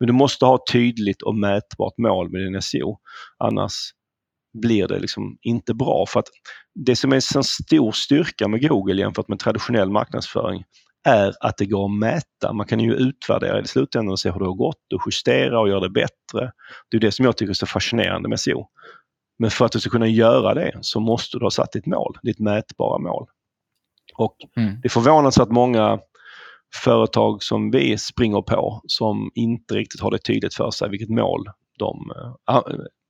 Men 0.00 0.06
du 0.06 0.12
måste 0.12 0.44
ha 0.44 0.54
ett 0.54 0.72
tydligt 0.72 1.22
och 1.22 1.34
mätbart 1.34 1.98
mål 1.98 2.30
med 2.30 2.40
din 2.40 2.62
SEO. 2.62 2.98
Annars 3.38 3.72
blir 4.62 4.88
det 4.88 4.98
liksom 4.98 5.38
inte 5.42 5.74
bra. 5.74 6.06
För 6.08 6.20
att 6.20 6.28
det 6.74 6.96
som 6.96 7.12
är 7.12 7.36
en 7.36 7.44
stor 7.44 7.92
styrka 7.92 8.48
med 8.48 8.68
Google 8.68 9.00
jämfört 9.00 9.28
med 9.28 9.38
traditionell 9.38 9.90
marknadsföring 9.90 10.64
är 11.04 11.32
att 11.40 11.56
det 11.56 11.66
går 11.66 11.84
att 11.84 11.98
mäta. 11.98 12.52
Man 12.52 12.66
kan 12.66 12.80
ju 12.80 12.94
utvärdera 12.94 13.60
i 13.60 13.66
slutändan 13.66 14.12
och 14.12 14.20
se 14.20 14.30
hur 14.30 14.38
det 14.38 14.46
har 14.46 14.54
gått 14.54 14.92
och 14.94 15.02
justera 15.06 15.60
och 15.60 15.68
göra 15.68 15.80
det 15.80 15.90
bättre. 15.90 16.52
Det 16.90 16.96
är 16.96 17.00
det 17.00 17.12
som 17.12 17.24
jag 17.24 17.36
tycker 17.36 17.50
är 17.50 17.54
så 17.54 17.66
fascinerande 17.66 18.28
med 18.28 18.40
SEO. 18.40 18.66
Men 19.38 19.50
för 19.50 19.64
att 19.64 19.72
du 19.72 19.80
ska 19.80 19.90
kunna 19.90 20.06
göra 20.06 20.54
det 20.54 20.78
så 20.80 21.00
måste 21.00 21.38
du 21.38 21.44
ha 21.44 21.50
satt 21.50 21.72
ditt 21.72 21.86
mål, 21.86 22.18
ditt 22.22 22.38
mätbara 22.38 22.98
mål. 22.98 23.26
Och 24.16 24.36
mm. 24.56 24.80
Det 24.80 24.86
är 24.86 24.90
förvånansvärt 24.90 25.48
många 25.48 25.98
företag 26.74 27.42
som 27.42 27.70
vi 27.70 27.98
springer 27.98 28.42
på 28.42 28.82
som 28.86 29.30
inte 29.34 29.74
riktigt 29.74 30.00
har 30.00 30.10
det 30.10 30.18
tydligt 30.18 30.54
för 30.54 30.70
sig 30.70 30.90
vilket 30.90 31.08
mål 31.08 31.46
de, 31.78 32.12
eh, 32.16 32.62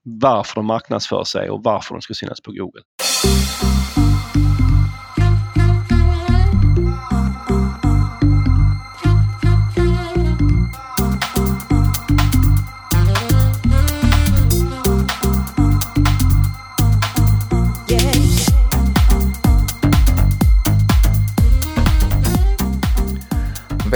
varför 0.03 0.55
de 0.55 0.65
marknadsför 0.65 1.23
sig 1.23 1.49
och 1.49 1.63
varför 1.63 1.95
de 1.95 2.01
ska 2.01 2.13
synas 2.13 2.41
på 2.41 2.51
Google. 2.51 2.81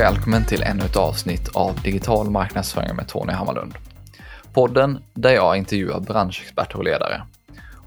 Välkommen 0.05 0.45
till 0.45 0.63
ännu 0.63 0.83
ett 0.83 0.95
avsnitt 0.95 1.49
av 1.53 1.81
Digital 1.81 2.29
marknadsföring 2.29 2.95
med 2.95 3.07
Tony 3.07 3.33
Hammarlund. 3.33 3.73
Podden 4.53 5.03
där 5.13 5.31
jag 5.31 5.57
intervjuar 5.57 5.99
branschexperter 5.99 6.77
och 6.77 6.83
ledare. 6.83 7.21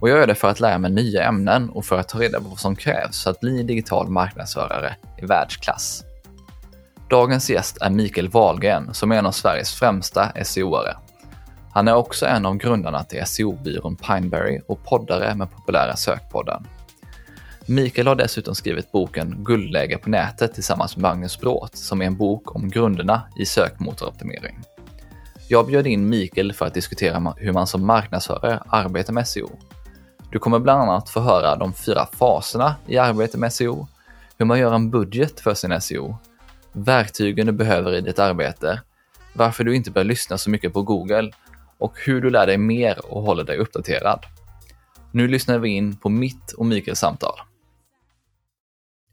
Och 0.00 0.08
jag 0.08 0.19
gör 0.19 0.27
det 0.27 0.34
för 0.34 0.48
att 0.48 0.60
lära 0.60 0.78
mig 0.78 0.91
nya 0.91 1.25
ämnen 1.25 1.70
och 1.70 1.84
för 1.84 1.98
att 1.98 2.08
ta 2.08 2.20
reda 2.20 2.41
på 2.41 2.48
vad 2.48 2.58
som 2.58 2.77
krävs 2.77 3.25
för 3.25 3.30
att 3.30 3.41
bli 3.41 3.62
digital 3.62 4.08
marknadsförare 4.08 4.97
i 5.22 5.27
världsklass. 5.27 6.05
Dagens 7.10 7.50
gäst 7.50 7.78
är 7.80 7.91
Mikael 7.91 8.28
Wahlgren 8.28 8.94
som 8.94 9.12
är 9.12 9.16
en 9.16 9.27
av 9.27 9.32
Sveriges 9.32 9.75
främsta 9.75 10.32
SEO-are. 10.44 10.97
Han 11.72 11.88
är 11.88 11.94
också 11.94 12.27
en 12.27 12.47
av 12.47 12.56
grundarna 12.56 13.05
till 13.05 13.27
SEO-byrån 13.27 13.97
Pineberry 13.97 14.60
och 14.69 14.84
poddare 14.84 15.34
med 15.34 15.50
populära 15.50 15.97
Sökpodden. 15.97 16.66
Mikael 17.70 18.06
har 18.06 18.14
dessutom 18.14 18.55
skrivit 18.55 18.92
boken 18.92 19.44
Guldläge 19.44 19.98
på 19.98 20.11
nätet 20.11 20.55
tillsammans 20.55 20.97
med 20.97 21.02
Magnus 21.02 21.41
Bråth 21.41 21.75
som 21.75 22.02
är 22.02 22.06
en 22.06 22.16
bok 22.16 22.55
om 22.55 22.69
grunderna 22.69 23.22
i 23.36 23.47
sökmotoroptimering. 23.47 24.58
Jag 25.48 25.66
bjöd 25.66 25.86
in 25.86 26.08
Mikael 26.08 26.52
för 26.52 26.66
att 26.66 26.75
diskutera 26.75 27.34
hur 27.36 27.52
man 27.52 27.66
som 27.66 27.86
marknadsförare 27.86 28.62
arbetar 28.66 29.12
med 29.12 29.28
SEO. 29.28 29.50
Du 30.33 30.38
kommer 30.38 30.58
bland 30.58 30.83
annat 30.83 31.10
få 31.10 31.20
höra 31.20 31.56
de 31.56 31.75
fyra 31.75 32.06
faserna 32.06 32.75
i 32.86 32.98
arbetet 32.98 33.41
med 33.41 33.52
SEO, 33.52 33.88
hur 34.38 34.47
man 34.47 34.58
gör 34.58 34.75
en 34.75 34.91
budget 34.91 35.41
för 35.41 35.55
sin 35.55 35.80
SEO, 35.80 36.16
verktygen 36.72 37.47
du 37.47 37.53
behöver 37.53 37.94
i 37.94 38.00
ditt 38.00 38.19
arbete, 38.19 38.80
varför 39.32 39.64
du 39.64 39.77
inte 39.77 39.91
bör 39.91 40.05
lyssna 40.05 40.38
så 40.38 40.50
mycket 40.50 40.72
på 40.72 40.82
Google 40.82 41.30
och 41.78 41.94
hur 42.06 42.20
du 42.20 42.30
lär 42.30 42.47
dig 42.47 42.58
mer 42.58 43.12
och 43.12 43.22
håller 43.22 43.44
dig 43.44 43.58
uppdaterad. 43.58 44.27
Nu 45.12 45.28
lyssnar 45.28 45.58
vi 45.58 45.69
in 45.69 45.97
på 45.97 46.08
mitt 46.08 46.53
och 46.53 46.66
Mikaels 46.66 46.98
samtal. 46.98 47.41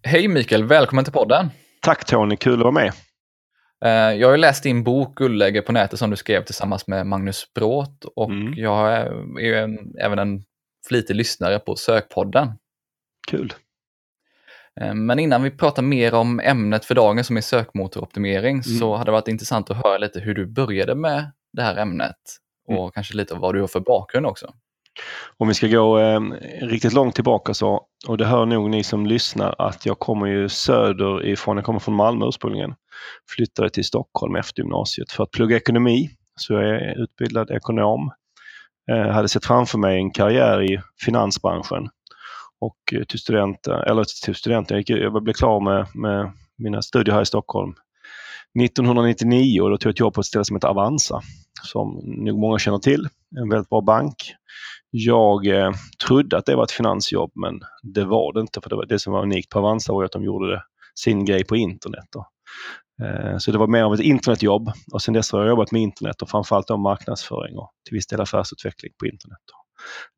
Hej 0.07 0.27
Mikael, 0.27 0.63
välkommen 0.63 1.05
till 1.05 1.13
podden. 1.13 1.49
Tack 1.81 2.05
Tony, 2.05 2.37
kul 2.37 2.53
att 2.53 2.59
vara 2.59 2.71
med. 2.71 2.93
Eh, 3.85 4.19
jag 4.19 4.29
har 4.29 4.37
läst 4.37 4.63
din 4.63 4.83
bok 4.83 5.15
Guldläge 5.15 5.61
på 5.61 5.71
nätet 5.71 5.99
som 5.99 6.09
du 6.09 6.15
skrev 6.15 6.43
tillsammans 6.43 6.87
med 6.87 7.07
Magnus 7.07 7.53
Bråth 7.53 8.07
och 8.15 8.29
mm. 8.29 8.53
jag 8.53 8.91
är 8.91 9.39
ju 9.39 9.55
en, 9.55 9.95
även 9.99 10.19
en 10.19 10.43
flitig 10.87 11.15
lyssnare 11.15 11.59
på 11.59 11.75
Sökpodden. 11.75 12.51
Kul. 13.27 13.53
Eh, 14.81 14.93
men 14.93 15.19
innan 15.19 15.43
vi 15.43 15.51
pratar 15.51 15.83
mer 15.83 16.13
om 16.13 16.39
ämnet 16.39 16.85
för 16.85 16.95
dagen 16.95 17.23
som 17.23 17.37
är 17.37 17.41
sökmotoroptimering 17.41 18.53
mm. 18.53 18.63
så 18.63 18.95
hade 18.95 19.07
det 19.07 19.11
varit 19.11 19.27
intressant 19.27 19.71
att 19.71 19.77
höra 19.77 19.97
lite 19.97 20.19
hur 20.19 20.33
du 20.33 20.45
började 20.45 20.95
med 20.95 21.31
det 21.53 21.61
här 21.61 21.77
ämnet 21.77 22.17
och 22.67 22.79
mm. 22.79 22.91
kanske 22.91 23.17
lite 23.17 23.35
vad 23.35 23.55
du 23.55 23.61
har 23.61 23.67
för 23.67 23.79
bakgrund 23.79 24.25
också. 24.25 24.53
Om 25.37 25.47
vi 25.47 25.53
ska 25.53 25.67
gå 25.67 25.99
eh, 25.99 26.19
riktigt 26.61 26.93
långt 26.93 27.15
tillbaka 27.15 27.53
så, 27.53 27.81
och 28.07 28.17
det 28.17 28.25
hör 28.25 28.45
nog 28.45 28.69
ni 28.69 28.83
som 28.83 29.05
lyssnar, 29.05 29.55
att 29.57 29.85
jag 29.85 29.99
kommer 29.99 30.25
ju 30.25 30.49
söderifrån, 30.49 31.57
jag 31.57 31.65
kommer 31.65 31.79
från 31.79 31.95
Malmö 31.95 32.27
ursprungligen. 32.27 32.75
Flyttade 33.35 33.69
till 33.69 33.85
Stockholm 33.85 34.35
efter 34.35 34.61
gymnasiet 34.61 35.11
för 35.11 35.23
att 35.23 35.31
plugga 35.31 35.57
ekonomi. 35.57 36.09
Så 36.35 36.53
jag 36.53 36.63
är 36.63 37.03
utbildad 37.03 37.51
ekonom. 37.51 38.11
Eh, 38.91 39.11
hade 39.11 39.29
sett 39.29 39.45
framför 39.45 39.77
mig 39.77 39.97
en 39.97 40.11
karriär 40.11 40.63
i 40.63 40.81
finansbranschen. 41.05 41.89
Och 42.59 42.93
eh, 42.93 43.03
till 43.03 43.19
studenten, 43.19 43.73
eller 43.73 44.03
till 44.25 44.35
studenten, 44.35 44.83
jag, 44.85 44.99
jag 44.99 45.23
blev 45.23 45.33
klar 45.33 45.59
med, 45.59 45.87
med 45.93 46.31
mina 46.57 46.81
studier 46.81 47.15
här 47.15 47.21
i 47.21 47.25
Stockholm 47.25 47.73
1999 48.63 49.61
och 49.61 49.69
då 49.69 49.77
tog 49.77 49.89
jag 49.89 49.93
ett 49.93 49.99
jobb 49.99 50.13
på 50.13 50.21
ett 50.21 50.27
ställe 50.27 50.45
som 50.45 50.55
heter 50.55 50.67
Avanza 50.67 51.21
som 51.63 52.01
nog 52.05 52.39
många 52.39 52.59
känner 52.59 52.77
till. 52.77 53.07
En 53.37 53.49
väldigt 53.49 53.69
bra 53.69 53.81
bank. 53.81 54.15
Jag 54.97 55.47
eh, 55.47 55.71
trodde 56.07 56.37
att 56.37 56.45
det 56.45 56.55
var 56.55 56.63
ett 56.63 56.71
finansjobb 56.71 57.31
men 57.35 57.59
det 57.83 58.05
var 58.05 58.33
det 58.33 58.41
inte 58.41 58.61
för 58.61 58.69
det, 58.69 58.75
var 58.75 58.85
det 58.85 58.99
som 58.99 59.13
var 59.13 59.21
unikt 59.23 59.49
på 59.49 59.59
Avanza 59.59 59.93
var 59.93 60.03
att 60.03 60.11
de 60.11 60.23
gjorde 60.23 60.51
det, 60.51 60.61
sin 60.99 61.25
grej 61.25 61.43
på 61.43 61.55
internet. 61.55 62.05
Då. 62.11 62.27
Eh, 63.05 63.37
så 63.37 63.51
det 63.51 63.57
var 63.57 63.67
mer 63.67 63.83
av 63.83 63.93
ett 63.93 63.99
internetjobb 63.99 64.71
och 64.93 65.01
sen 65.01 65.13
dess 65.13 65.31
har 65.31 65.39
jag 65.39 65.49
jobbat 65.49 65.71
med 65.71 65.81
internet 65.81 66.21
och 66.21 66.29
framförallt 66.29 66.67
då 66.67 66.77
marknadsföring 66.77 67.57
och 67.57 67.71
till 67.87 67.95
viss 67.95 68.07
del 68.07 68.21
affärsutveckling 68.21 68.91
på 68.99 69.05
internet. 69.05 69.39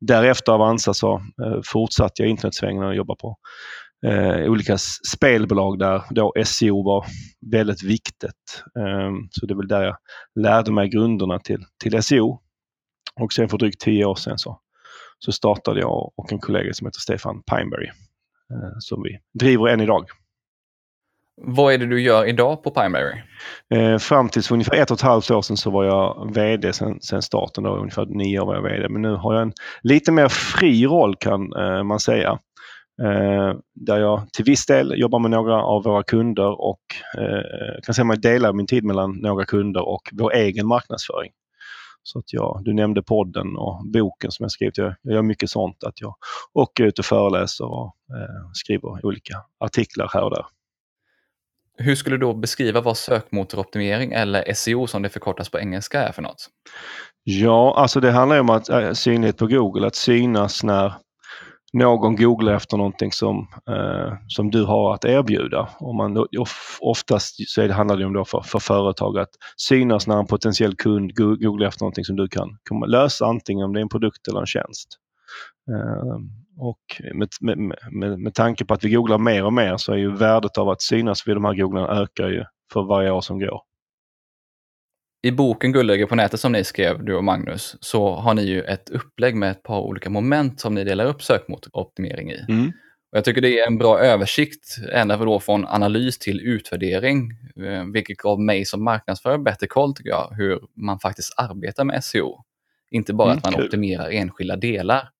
Därefter 0.00 0.52
Avanza 0.52 0.94
så 0.94 1.14
eh, 1.14 1.60
fortsatte 1.64 2.22
jag 2.22 2.30
internetsvängen 2.30 2.82
och 2.82 2.96
jobbade 2.96 3.18
på 3.20 3.36
eh, 4.06 4.50
olika 4.50 4.78
spelbolag 5.14 5.78
där 5.78 6.02
då 6.10 6.32
SEO 6.44 6.84
var 6.84 7.04
väldigt 7.52 7.82
viktigt. 7.82 8.62
Eh, 8.78 9.10
så 9.30 9.46
det 9.46 9.54
är 9.54 9.56
väl 9.56 9.68
där 9.68 9.82
jag 9.82 9.96
lärde 10.40 10.72
mig 10.72 10.88
grunderna 10.88 11.38
till, 11.38 11.64
till 11.82 12.02
SEO. 12.02 12.40
Och 13.20 13.32
sen 13.32 13.48
för 13.48 13.58
drygt 13.58 13.80
tio 13.80 14.04
år 14.04 14.14
sedan 14.14 14.38
så, 14.38 14.60
så 15.18 15.32
startade 15.32 15.80
jag 15.80 16.12
och 16.16 16.32
en 16.32 16.38
kollega 16.38 16.72
som 16.72 16.86
heter 16.86 17.00
Stefan 17.00 17.42
Pineberry 17.42 17.88
eh, 18.50 18.78
som 18.78 19.02
vi 19.02 19.18
driver 19.38 19.68
än 19.68 19.80
idag. 19.80 20.04
Vad 21.40 21.74
är 21.74 21.78
det 21.78 21.86
du 21.86 22.02
gör 22.02 22.24
idag 22.24 22.62
på 22.62 22.70
Pineberry? 22.70 23.22
Eh, 23.74 23.98
fram 23.98 24.28
till 24.28 24.42
ungefär 24.50 24.74
ett 24.74 24.90
och 24.90 24.96
ett 24.96 25.02
halvt 25.02 25.30
år 25.30 25.42
sedan 25.42 25.56
så 25.56 25.70
var 25.70 25.84
jag 25.84 26.34
VD 26.34 26.72
sen, 26.72 27.00
sen 27.00 27.22
starten. 27.22 27.64
Då, 27.64 27.76
ungefär 27.76 28.06
nio 28.06 28.40
år 28.40 28.46
var 28.46 28.54
jag 28.54 28.62
VD. 28.62 28.88
Men 28.88 29.02
nu 29.02 29.14
har 29.14 29.34
jag 29.34 29.42
en 29.42 29.52
lite 29.82 30.12
mer 30.12 30.28
fri 30.28 30.86
roll 30.86 31.16
kan 31.16 31.52
eh, 31.52 31.82
man 31.82 32.00
säga. 32.00 32.38
Eh, 33.02 33.54
där 33.74 33.98
jag 33.98 34.32
till 34.32 34.44
viss 34.44 34.66
del 34.66 34.94
jobbar 34.96 35.18
med 35.18 35.30
några 35.30 35.62
av 35.62 35.82
våra 35.82 36.02
kunder 36.02 36.60
och 36.60 36.80
kan 37.82 37.94
säga 37.94 38.04
att 38.04 38.24
jag 38.24 38.32
delar 38.32 38.52
min 38.52 38.66
tid 38.66 38.84
mellan 38.84 39.12
några 39.12 39.44
kunder 39.44 39.88
och 39.88 40.02
vår 40.12 40.34
egen 40.34 40.66
marknadsföring. 40.66 41.30
Så 42.08 42.18
att 42.18 42.32
jag, 42.32 42.60
du 42.64 42.74
nämnde 42.74 43.02
podden 43.02 43.56
och 43.56 43.86
boken 43.86 44.30
som 44.30 44.44
jag 44.44 44.50
skrivit. 44.50 44.78
Jag, 44.78 44.94
jag 45.02 45.14
gör 45.14 45.22
mycket 45.22 45.50
sånt. 45.50 45.84
Att 45.84 46.00
jag 46.00 46.14
åker 46.52 46.84
ut 46.84 46.98
och 46.98 47.04
föreläser 47.04 47.64
och 47.64 47.86
eh, 47.86 48.50
skriver 48.52 49.06
olika 49.06 49.34
artiklar 49.58 50.10
här 50.12 50.22
och 50.22 50.30
där. 50.30 50.44
Hur 51.78 51.94
skulle 51.94 52.16
du 52.16 52.20
då 52.20 52.34
beskriva 52.34 52.80
vad 52.80 52.96
sökmotoroptimering 52.96 54.12
eller 54.12 54.54
SEO 54.54 54.86
som 54.86 55.02
det 55.02 55.08
förkortas 55.08 55.48
på 55.48 55.58
engelska 55.58 56.02
är 56.02 56.12
för 56.12 56.22
något? 56.22 56.48
Ja, 57.24 57.74
alltså 57.76 58.00
det 58.00 58.10
handlar 58.10 58.40
om 58.40 58.50
att 58.50 58.68
äh, 58.68 58.92
synlighet 58.92 59.36
på 59.36 59.46
Google, 59.46 59.86
att 59.86 59.94
synas 59.94 60.62
när 60.62 60.92
någon 61.78 62.16
googlar 62.16 62.54
efter 62.54 62.76
någonting 62.76 63.12
som, 63.12 63.48
eh, 63.70 64.12
som 64.28 64.50
du 64.50 64.64
har 64.64 64.94
att 64.94 65.04
erbjuda. 65.04 65.68
Och 65.80 65.94
man, 65.94 66.26
oftast 66.80 67.48
så 67.48 67.62
är 67.62 67.68
det, 67.68 67.74
handlar 67.74 67.96
det 67.96 68.04
om 68.04 68.12
då 68.12 68.24
för, 68.24 68.40
för 68.40 68.58
företag 68.58 69.18
att 69.18 69.30
synas 69.56 70.06
när 70.06 70.18
en 70.18 70.26
potentiell 70.26 70.76
kund 70.76 71.16
googlar 71.16 71.68
efter 71.68 71.82
någonting 71.82 72.04
som 72.04 72.16
du 72.16 72.28
kan, 72.28 72.58
kan 72.68 72.90
lösa, 72.90 73.26
antingen 73.26 73.64
om 73.64 73.72
det 73.72 73.80
är 73.80 73.82
en 73.82 73.88
produkt 73.88 74.28
eller 74.28 74.40
en 74.40 74.46
tjänst. 74.46 74.88
Eh, 75.70 76.18
och 76.60 77.14
med, 77.14 77.28
med, 77.40 77.58
med, 77.92 78.18
med 78.18 78.34
tanke 78.34 78.64
på 78.64 78.74
att 78.74 78.84
vi 78.84 78.90
googlar 78.90 79.18
mer 79.18 79.44
och 79.44 79.52
mer 79.52 79.76
så 79.76 79.92
är 79.92 79.96
ju 79.96 80.16
värdet 80.16 80.58
av 80.58 80.68
att 80.68 80.82
synas 80.82 81.28
vid 81.28 81.36
de 81.36 81.44
här 81.44 81.54
googlarna 81.54 82.02
ökar 82.02 82.28
ju 82.28 82.44
för 82.72 82.82
varje 82.82 83.10
år 83.10 83.20
som 83.20 83.38
går. 83.38 83.67
I 85.22 85.30
boken 85.30 85.72
Guldläge 85.72 86.06
på 86.06 86.14
nätet 86.14 86.40
som 86.40 86.52
ni 86.52 86.64
skrev, 86.64 87.04
du 87.04 87.14
och 87.14 87.24
Magnus, 87.24 87.76
så 87.80 88.14
har 88.14 88.34
ni 88.34 88.42
ju 88.42 88.62
ett 88.62 88.90
upplägg 88.90 89.36
med 89.36 89.50
ett 89.50 89.62
par 89.62 89.80
olika 89.80 90.10
moment 90.10 90.60
som 90.60 90.74
ni 90.74 90.84
delar 90.84 91.04
upp 91.04 91.22
sökmotoroptimering 91.22 92.30
i. 92.30 92.44
Mm. 92.48 92.72
Och 93.12 93.18
jag 93.18 93.24
tycker 93.24 93.40
det 93.40 93.60
är 93.60 93.66
en 93.66 93.78
bra 93.78 93.98
översikt, 93.98 94.76
ända 94.92 95.16
då 95.16 95.40
från 95.40 95.66
analys 95.66 96.18
till 96.18 96.40
utvärdering, 96.40 97.30
eh, 97.56 97.84
vilket 97.92 98.16
gav 98.16 98.40
mig 98.40 98.64
som 98.64 98.84
marknadsförare 98.84 99.38
bättre 99.38 99.66
koll 99.66 99.94
tycker 99.94 100.10
jag, 100.10 100.34
hur 100.36 100.60
man 100.74 100.98
faktiskt 100.98 101.34
arbetar 101.36 101.84
med 101.84 102.04
SEO. 102.04 102.44
Inte 102.90 103.14
bara 103.14 103.28
mm, 103.28 103.38
att 103.38 103.44
man 103.44 103.52
cool. 103.52 103.64
optimerar 103.64 104.10
enskilda 104.10 104.56
delar. 104.56 105.10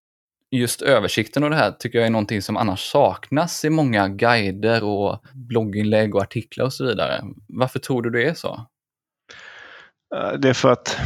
Just 0.50 0.82
översikten 0.82 1.44
och 1.44 1.50
det 1.50 1.56
här 1.56 1.70
tycker 1.70 1.98
jag 1.98 2.06
är 2.06 2.10
någonting 2.10 2.42
som 2.42 2.56
annars 2.56 2.80
saknas 2.80 3.64
i 3.64 3.70
många 3.70 4.08
guider 4.08 4.84
och 4.84 5.22
blogginlägg 5.34 6.14
och 6.14 6.22
artiklar 6.22 6.64
och 6.64 6.72
så 6.72 6.84
vidare. 6.84 7.24
Varför 7.48 7.78
tror 7.78 8.02
du 8.02 8.10
det 8.10 8.24
är 8.24 8.34
så? 8.34 8.66
Eh, 10.16 10.32
det 10.38 10.48
är 10.48 10.54
för 10.54 10.72
att 10.72 10.96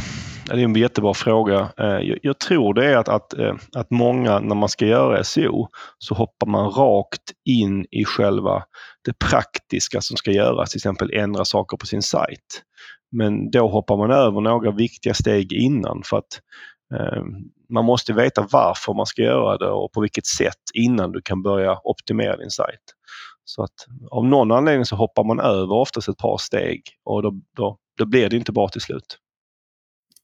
det 0.45 0.53
är 0.53 0.57
en 0.57 0.75
jättebra 0.75 1.13
fråga. 1.13 1.71
Eh, 1.77 2.17
jag 2.21 2.39
tror 2.39 2.73
det 2.73 2.85
är 2.85 2.97
att, 2.97 3.09
att, 3.09 3.33
eh, 3.33 3.55
att 3.75 3.91
många 3.91 4.39
när 4.39 4.55
man 4.55 4.69
ska 4.69 4.85
göra 4.85 5.23
SEO 5.23 5.67
så 5.97 6.15
hoppar 6.15 6.47
man 6.47 6.69
rakt 6.69 7.31
in 7.45 7.85
i 7.91 8.05
själva 8.05 8.63
det 9.05 9.19
praktiska 9.29 10.01
som 10.01 10.17
ska 10.17 10.31
göras, 10.31 10.69
till 10.69 10.77
exempel 10.77 11.13
ändra 11.13 11.45
saker 11.45 11.77
på 11.77 11.85
sin 11.85 12.01
sajt. 12.01 12.63
Men 13.11 13.51
då 13.51 13.67
hoppar 13.67 13.97
man 13.97 14.11
över 14.11 14.41
några 14.41 14.71
viktiga 14.71 15.13
steg 15.13 15.53
innan 15.53 16.01
för 16.05 16.17
att 16.17 16.41
eh, 16.95 17.23
man 17.69 17.85
måste 17.85 18.13
veta 18.13 18.47
varför 18.51 18.93
man 18.93 19.05
ska 19.05 19.21
göra 19.21 19.57
det 19.57 19.69
och 19.69 19.91
på 19.91 20.01
vilket 20.01 20.25
sätt 20.25 20.61
innan 20.73 21.11
du 21.11 21.21
kan 21.21 21.43
börja 21.43 21.79
optimera 21.83 22.37
din 22.37 22.49
sajt. 22.49 22.79
Så 23.45 23.63
att 23.63 23.87
av 24.11 24.25
någon 24.25 24.51
anledning 24.51 24.85
så 24.85 24.95
hoppar 24.95 25.23
man 25.23 25.39
över 25.39 25.73
oftast 25.73 26.09
ett 26.09 26.17
par 26.17 26.37
steg 26.37 26.81
och 27.05 27.21
då, 27.23 27.33
då, 27.57 27.77
då 27.97 28.05
blir 28.05 28.29
det 28.29 28.35
inte 28.37 28.51
bra 28.51 28.67
till 28.67 28.81
slut. 28.81 29.19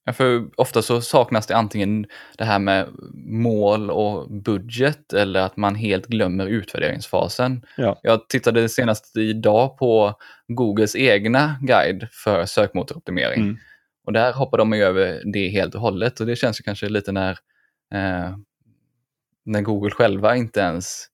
Ja, 0.09 0.13
för 0.13 0.49
ofta 0.55 0.81
så 0.81 1.01
saknas 1.01 1.47
det 1.47 1.55
antingen 1.55 2.05
det 2.37 2.43
här 2.43 2.59
med 2.59 2.87
mål 3.25 3.91
och 3.91 4.31
budget 4.31 5.13
eller 5.13 5.39
att 5.39 5.57
man 5.57 5.75
helt 5.75 6.07
glömmer 6.07 6.45
utvärderingsfasen. 6.47 7.65
Ja. 7.77 7.99
Jag 8.03 8.29
tittade 8.29 8.69
senast 8.69 9.17
idag 9.17 9.77
på 9.77 10.13
Googles 10.47 10.95
egna 10.95 11.59
guide 11.61 12.07
för 12.11 12.45
sökmotoroptimering. 12.45 13.41
Mm. 13.41 13.57
Och 14.05 14.13
där 14.13 14.33
hoppar 14.33 14.57
de 14.57 14.73
över 14.73 15.21
det 15.33 15.49
helt 15.49 15.75
och 15.75 15.81
hållet 15.81 16.19
och 16.19 16.25
det 16.25 16.35
känns 16.35 16.59
ju 16.59 16.63
kanske 16.63 16.89
lite 16.89 17.11
när, 17.11 17.31
eh, 17.93 18.37
när 19.45 19.61
Google 19.61 19.91
själva 19.91 20.35
inte 20.35 20.59
ens 20.59 21.05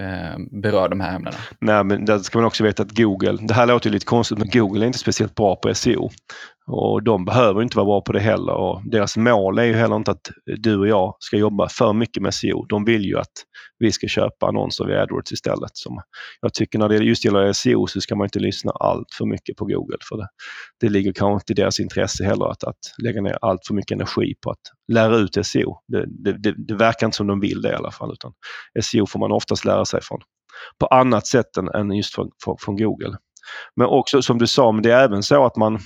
Eh, 0.00 0.38
berör 0.50 0.88
de 0.88 1.00
här 1.00 1.16
ämnena. 1.16 1.36
Nej, 1.58 1.84
men 1.84 2.04
där 2.04 2.18
ska 2.18 2.38
man 2.38 2.46
också 2.46 2.64
veta 2.64 2.82
att 2.82 2.96
Google, 2.96 3.38
det 3.40 3.54
här 3.54 3.66
låter 3.66 3.90
lite 3.90 4.06
konstigt, 4.06 4.38
men 4.38 4.50
Google 4.50 4.84
är 4.84 4.86
inte 4.86 4.98
speciellt 4.98 5.34
bra 5.34 5.56
på 5.56 5.74
SEO. 5.74 6.10
Och 6.66 7.02
de 7.02 7.24
behöver 7.24 7.62
inte 7.62 7.76
vara 7.76 7.84
bra 7.84 8.00
på 8.00 8.12
det 8.12 8.20
heller 8.20 8.52
och 8.52 8.82
deras 8.84 9.16
mål 9.16 9.58
är 9.58 9.64
ju 9.64 9.72
heller 9.72 9.96
inte 9.96 10.10
att 10.10 10.30
du 10.44 10.78
och 10.78 10.88
jag 10.88 11.16
ska 11.18 11.36
jobba 11.36 11.68
för 11.68 11.92
mycket 11.92 12.22
med 12.22 12.34
SEO. 12.34 12.66
De 12.68 12.84
vill 12.84 13.04
ju 13.04 13.18
att 13.18 13.32
vi 13.78 13.92
ska 13.92 14.08
köpa 14.08 14.46
annonser 14.46 14.84
via 14.84 15.02
AdWords 15.02 15.32
istället. 15.32 15.70
Som 15.72 16.00
jag 16.40 16.54
tycker 16.54 16.78
när 16.78 16.88
det 16.88 16.96
just 16.96 17.24
gäller 17.24 17.52
SEO 17.52 17.86
så 17.86 18.00
ska 18.00 18.16
man 18.16 18.24
inte 18.24 18.38
lyssna 18.38 18.72
allt 18.72 19.14
för 19.18 19.26
mycket 19.26 19.56
på 19.56 19.64
Google 19.64 19.96
för 20.08 20.16
det, 20.16 20.28
det 20.80 20.88
ligger 20.88 21.12
kanske 21.12 21.34
inte 21.34 21.52
i 21.52 21.64
deras 21.64 21.80
intresse 21.80 22.24
heller 22.24 22.46
att, 22.50 22.64
att 22.64 22.78
lägga 23.02 23.20
ner 23.22 23.38
allt 23.40 23.66
för 23.66 23.74
mycket 23.74 23.94
energi 23.94 24.34
på 24.44 24.50
att 24.50 24.92
lära 24.92 25.16
ut 25.16 25.46
SEO. 25.46 25.78
Det, 25.88 26.06
det, 26.24 26.32
det, 26.42 26.54
det 26.68 26.74
verkar 26.74 27.06
inte 27.06 27.16
som 27.16 27.26
de 27.26 27.40
vill 27.40 27.62
det 27.62 27.70
i 27.70 27.74
alla 27.74 27.90
fall 27.90 28.12
utan 28.12 28.32
SEO 28.82 29.06
får 29.06 29.18
man 29.18 29.32
oftast 29.32 29.64
lära 29.64 29.84
sig 29.84 30.00
från 30.02 30.20
på 30.80 30.86
annat 30.86 31.26
sätt 31.26 31.56
än, 31.56 31.68
än 31.68 31.92
just 31.92 32.14
från, 32.14 32.30
från, 32.44 32.56
från 32.60 32.76
Google. 32.76 33.16
Men 33.76 33.86
också 33.86 34.22
som 34.22 34.38
du 34.38 34.46
sa, 34.46 34.72
men 34.72 34.82
det 34.82 34.92
är 34.92 35.04
även 35.04 35.22
så 35.22 35.44
att 35.44 35.56
man 35.56 35.78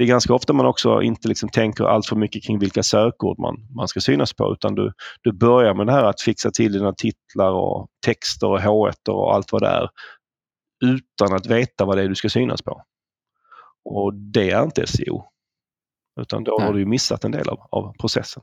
det 0.00 0.04
är 0.04 0.08
ganska 0.08 0.34
ofta 0.34 0.52
man 0.52 0.66
också 0.66 1.02
inte 1.02 1.28
liksom 1.28 1.48
tänker 1.48 1.84
allt 1.84 2.06
för 2.06 2.16
mycket 2.16 2.44
kring 2.44 2.58
vilka 2.58 2.82
sökord 2.82 3.38
man, 3.38 3.56
man 3.76 3.88
ska 3.88 4.00
synas 4.00 4.32
på 4.32 4.52
utan 4.52 4.74
du, 4.74 4.92
du 5.22 5.32
börjar 5.32 5.74
med 5.74 5.86
det 5.86 5.92
här 5.92 6.04
att 6.04 6.20
fixa 6.20 6.50
till 6.50 6.72
dina 6.72 6.92
titlar 6.92 7.50
och 7.50 7.88
texter 8.06 8.46
och 8.46 8.60
H1 8.60 9.08
och 9.08 9.34
allt 9.34 9.52
vad 9.52 9.62
det 9.62 9.68
är 9.68 9.88
utan 10.84 11.36
att 11.36 11.46
veta 11.46 11.84
vad 11.84 11.96
det 11.96 12.02
är 12.02 12.08
du 12.08 12.14
ska 12.14 12.28
synas 12.28 12.62
på. 12.62 12.82
Och 13.84 14.14
det 14.14 14.50
är 14.50 14.62
inte 14.62 14.86
SEO. 14.86 15.24
Utan 16.20 16.44
då 16.44 16.56
Nej. 16.58 16.66
har 16.66 16.74
du 16.74 16.86
missat 16.86 17.24
en 17.24 17.32
del 17.32 17.48
av, 17.48 17.60
av 17.70 17.92
processen. 18.00 18.42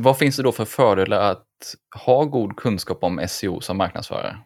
Vad 0.00 0.18
finns 0.18 0.36
det 0.36 0.42
då 0.42 0.52
för 0.52 0.64
fördelar 0.64 1.30
att 1.30 1.74
ha 2.04 2.24
god 2.24 2.56
kunskap 2.56 3.04
om 3.04 3.20
SEO 3.28 3.60
som 3.60 3.76
marknadsförare? 3.76 4.38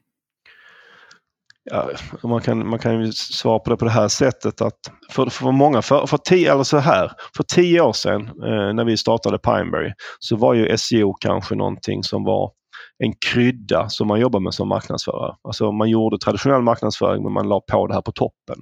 Ja, 1.70 1.90
man, 2.22 2.40
kan, 2.40 2.68
man 2.68 2.78
kan 2.78 3.04
ju 3.04 3.12
svara 3.12 3.58
på 3.58 3.70
det 3.70 3.76
på 3.76 3.84
det 3.84 3.90
här 3.90 4.08
sättet 4.08 4.60
att 4.60 4.78
för, 5.10 5.26
för 5.26 5.50
många, 5.50 5.82
för, 5.82 6.06
för, 6.06 6.16
tio, 6.16 6.52
eller 6.52 6.62
så 6.62 6.78
här, 6.78 7.12
för 7.36 7.42
tio 7.42 7.80
år 7.80 7.92
sedan 7.92 8.22
eh, 8.22 8.74
när 8.74 8.84
vi 8.84 8.96
startade 8.96 9.38
Pineberry 9.38 9.92
så 10.18 10.36
var 10.36 10.54
ju 10.54 10.76
SEO 10.78 11.14
kanske 11.20 11.54
någonting 11.54 12.02
som 12.02 12.24
var 12.24 12.52
en 12.98 13.12
krydda 13.32 13.88
som 13.88 14.08
man 14.08 14.20
jobbar 14.20 14.40
med 14.40 14.54
som 14.54 14.68
marknadsförare. 14.68 15.34
Alltså 15.42 15.72
man 15.72 15.90
gjorde 15.90 16.18
traditionell 16.18 16.62
marknadsföring 16.62 17.22
men 17.22 17.32
man 17.32 17.48
la 17.48 17.60
på 17.60 17.86
det 17.86 17.94
här 17.94 18.02
på 18.02 18.12
toppen. 18.12 18.56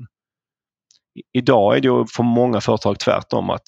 Idag 1.32 1.76
är 1.76 1.80
det 1.80 1.88
ju 1.88 2.06
för 2.06 2.22
många 2.22 2.60
företag 2.60 2.98
tvärtom 2.98 3.50
att, 3.50 3.62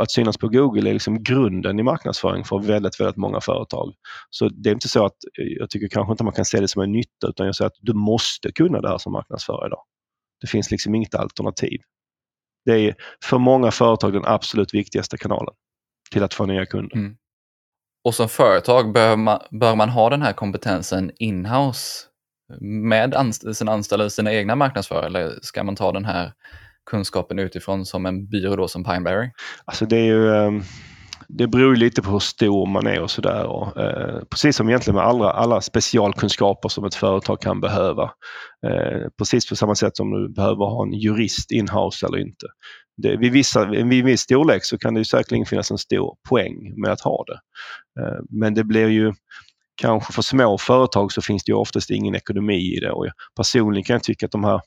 att 0.00 0.10
synas 0.10 0.36
på 0.38 0.48
Google 0.48 0.90
är 0.90 0.92
liksom 0.92 1.22
grunden 1.22 1.78
i 1.78 1.82
marknadsföring 1.82 2.44
för 2.44 2.58
väldigt, 2.58 3.00
väldigt 3.00 3.16
många 3.16 3.40
företag. 3.40 3.94
Så 4.30 4.48
det 4.48 4.70
är 4.70 4.74
inte 4.74 4.88
så 4.88 5.04
att 5.04 5.16
eh, 5.38 5.46
jag 5.58 5.70
tycker 5.70 5.88
kanske 5.88 6.12
inte 6.12 6.24
man 6.24 6.32
kan 6.32 6.44
se 6.44 6.60
det 6.60 6.68
som 6.68 6.82
en 6.82 6.92
nytta 6.92 7.28
utan 7.28 7.46
jag 7.46 7.56
säger 7.56 7.66
att 7.66 7.78
du 7.80 7.94
måste 7.94 8.52
kunna 8.52 8.80
det 8.80 8.88
här 8.88 8.98
som 8.98 9.12
marknadsförare 9.12 9.66
idag. 9.66 9.82
Det 10.40 10.46
finns 10.46 10.70
liksom 10.70 10.94
inget 10.94 11.14
alternativ. 11.14 11.80
Det 12.64 12.72
är 12.72 12.94
för 13.24 13.38
många 13.38 13.70
företag 13.70 14.12
den 14.12 14.24
absolut 14.24 14.74
viktigaste 14.74 15.18
kanalen 15.18 15.54
till 16.10 16.22
att 16.22 16.34
få 16.34 16.46
nya 16.46 16.66
kunder. 16.66 16.96
Mm. 16.96 17.16
Och 18.04 18.14
som 18.14 18.28
företag 18.28 18.92
bör 18.92 19.16
man, 19.16 19.40
bör 19.50 19.74
man 19.74 19.88
ha 19.88 20.10
den 20.10 20.22
här 20.22 20.32
kompetensen 20.32 21.10
inhouse 21.18 22.06
med 22.60 23.14
anst 23.14 23.56
sina 23.56 23.72
anställda, 23.72 24.10
sina 24.10 24.32
egna 24.32 24.56
marknadsförare 24.56 25.06
eller 25.06 25.38
ska 25.42 25.64
man 25.64 25.76
ta 25.76 25.92
den 25.92 26.04
här 26.04 26.32
kunskapen 26.90 27.38
utifrån 27.38 27.86
som 27.86 28.06
en 28.06 28.28
byrå 28.28 28.56
då 28.56 28.68
som 28.68 28.84
Pineberry? 28.84 29.30
Alltså 29.64 29.86
det 29.86 29.96
är 29.96 30.04
ju 30.04 30.34
ehm, 30.34 30.62
det 31.28 31.46
beror 31.46 31.76
lite 31.76 32.02
på 32.02 32.10
hur 32.10 32.18
stor 32.18 32.66
man 32.66 32.86
är 32.86 33.00
och 33.00 33.10
sådär. 33.10 33.44
Eh, 33.80 34.20
precis 34.30 34.56
som 34.56 34.68
egentligen 34.68 34.94
med 34.96 35.04
alla, 35.04 35.30
alla 35.30 35.60
specialkunskaper 35.60 36.68
som 36.68 36.84
ett 36.84 36.94
företag 36.94 37.40
kan 37.40 37.60
behöva. 37.60 38.02
Eh, 38.66 39.08
precis 39.18 39.48
på 39.48 39.56
samma 39.56 39.74
sätt 39.74 39.96
som 39.96 40.10
du 40.10 40.34
behöver 40.34 40.64
ha 40.64 40.82
en 40.82 40.92
jurist 40.92 41.50
in-house 41.50 42.06
eller 42.06 42.18
inte. 42.18 42.46
Det, 43.02 43.16
vid, 43.16 43.32
vissa, 43.32 43.64
vid 43.64 44.04
viss 44.04 44.20
storlek 44.20 44.64
så 44.64 44.78
kan 44.78 44.94
det 44.94 45.00
ju 45.00 45.04
säkerligen 45.04 45.46
finnas 45.46 45.70
en 45.70 45.78
stor 45.78 46.14
poäng 46.28 46.80
med 46.80 46.92
att 46.92 47.00
ha 47.00 47.24
det. 47.26 47.40
Eh, 48.02 48.18
men 48.30 48.54
det 48.54 48.64
blir 48.64 48.88
ju 48.88 49.12
kanske 49.76 50.12
för 50.12 50.22
små 50.22 50.58
företag 50.58 51.12
så 51.12 51.22
finns 51.22 51.44
det 51.44 51.50
ju 51.50 51.56
oftast 51.56 51.90
ingen 51.90 52.14
ekonomi 52.14 52.76
i 52.76 52.80
det. 52.80 52.92
Och 52.92 53.06
personligen 53.36 53.84
kan 53.84 53.94
jag 53.94 54.02
tycka 54.02 54.26
att 54.26 54.32
de 54.32 54.44
här 54.44 54.60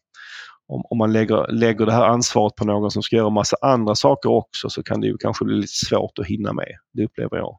om, 0.69 0.83
om 0.89 0.97
man 0.97 1.13
lägger, 1.13 1.51
lägger 1.51 1.85
det 1.85 1.91
här 1.91 2.05
ansvaret 2.05 2.55
på 2.55 2.65
någon 2.65 2.91
som 2.91 3.03
ska 3.03 3.15
göra 3.15 3.29
massa 3.29 3.57
andra 3.61 3.95
saker 3.95 4.29
också 4.29 4.69
så 4.69 4.83
kan 4.83 5.01
det 5.01 5.07
ju 5.07 5.17
kanske 5.17 5.45
bli 5.45 5.55
lite 5.55 5.73
svårt 5.73 6.19
att 6.19 6.25
hinna 6.25 6.53
med. 6.53 6.75
Det 6.93 7.03
upplever 7.05 7.37
jag. 7.37 7.57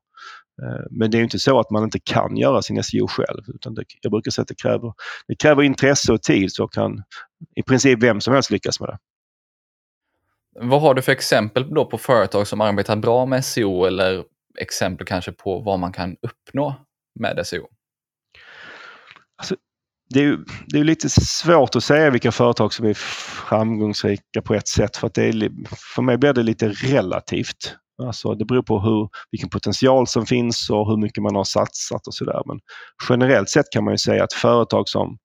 Eh, 0.63 0.85
men 0.91 1.11
det 1.11 1.19
är 1.19 1.23
inte 1.23 1.39
så 1.39 1.61
att 1.61 1.71
man 1.71 1.85
inte 1.85 2.01
kan 2.01 2.37
göra 2.37 2.63
sin 2.63 2.83
SEO 2.83 3.07
själv. 3.09 3.43
Utan 3.55 3.75
det, 3.75 3.85
jag 4.03 4.13
brukar 4.13 4.31
säga 4.31 4.43
att 4.43 4.49
det 4.49 4.63
kräver, 4.63 4.93
det 5.29 5.35
kräver 5.37 5.63
intresse 5.63 6.13
och 6.13 6.23
tid 6.23 6.53
så 6.53 6.69
kan 6.69 7.03
i 7.57 7.63
princip 7.63 8.03
vem 8.03 8.21
som 8.21 8.35
helst 8.35 8.51
lyckas 8.51 8.81
med 8.81 8.89
det. 8.89 8.99
Vad 10.61 10.81
har 10.81 10.95
du 10.95 11.03
för 11.03 11.13
exempel 11.13 11.75
då 11.75 11.85
på 11.85 11.99
företag 11.99 12.47
som 12.47 12.61
arbetar 12.61 12.97
bra 12.97 13.27
med 13.27 13.45
SEO 13.45 13.85
eller 13.85 14.25
exempel 14.59 15.07
kanske 15.07 15.33
på 15.33 15.61
vad 15.61 15.79
man 15.79 15.93
kan 15.93 16.17
uppnå 16.23 16.75
med 17.21 17.47
SEO? 17.47 17.69
Alltså, 19.37 19.57
det 20.15 20.25
är, 20.25 20.39
det 20.67 20.79
är 20.79 20.85
lite 20.85 21.11
svårt 21.11 21.77
att 21.77 21.85
säga 21.85 22.11
vilka 22.11 22.33
företag 22.33 22.73
som 22.73 22.87
är 22.87 22.95
framgångsrika 23.49 24.43
på 24.45 24.55
ett 24.55 24.69
sätt 24.69 24.97
för 24.97 25.07
att 25.07 25.15
det 25.15 25.25
är, 25.25 25.51
för 25.95 26.03
mig 26.03 26.19
blir 26.19 26.33
det 26.33 26.43
lite 26.43 26.69
relativt. 26.69 27.77
Alltså 28.03 28.35
det 28.35 28.45
beror 28.45 28.63
på 28.63 28.81
hur, 28.81 29.09
vilken 29.31 29.51
potential 29.51 30.07
som 30.07 30.27
finns 30.27 30.71
och 30.71 30.91
hur 30.91 30.97
mycket 30.97 31.23
man 31.23 31.37
har 31.37 31.45
satsat 31.45 32.07
och 32.07 32.15
sådär. 32.15 32.43
Men 32.47 32.61
generellt 33.09 33.49
sett 33.49 33.71
kan 33.73 33.85
man 33.85 33.95
ju 33.95 33.99
säga 33.99 34.25
att 34.25 34.33
företag 34.33 34.89
som 34.89 35.19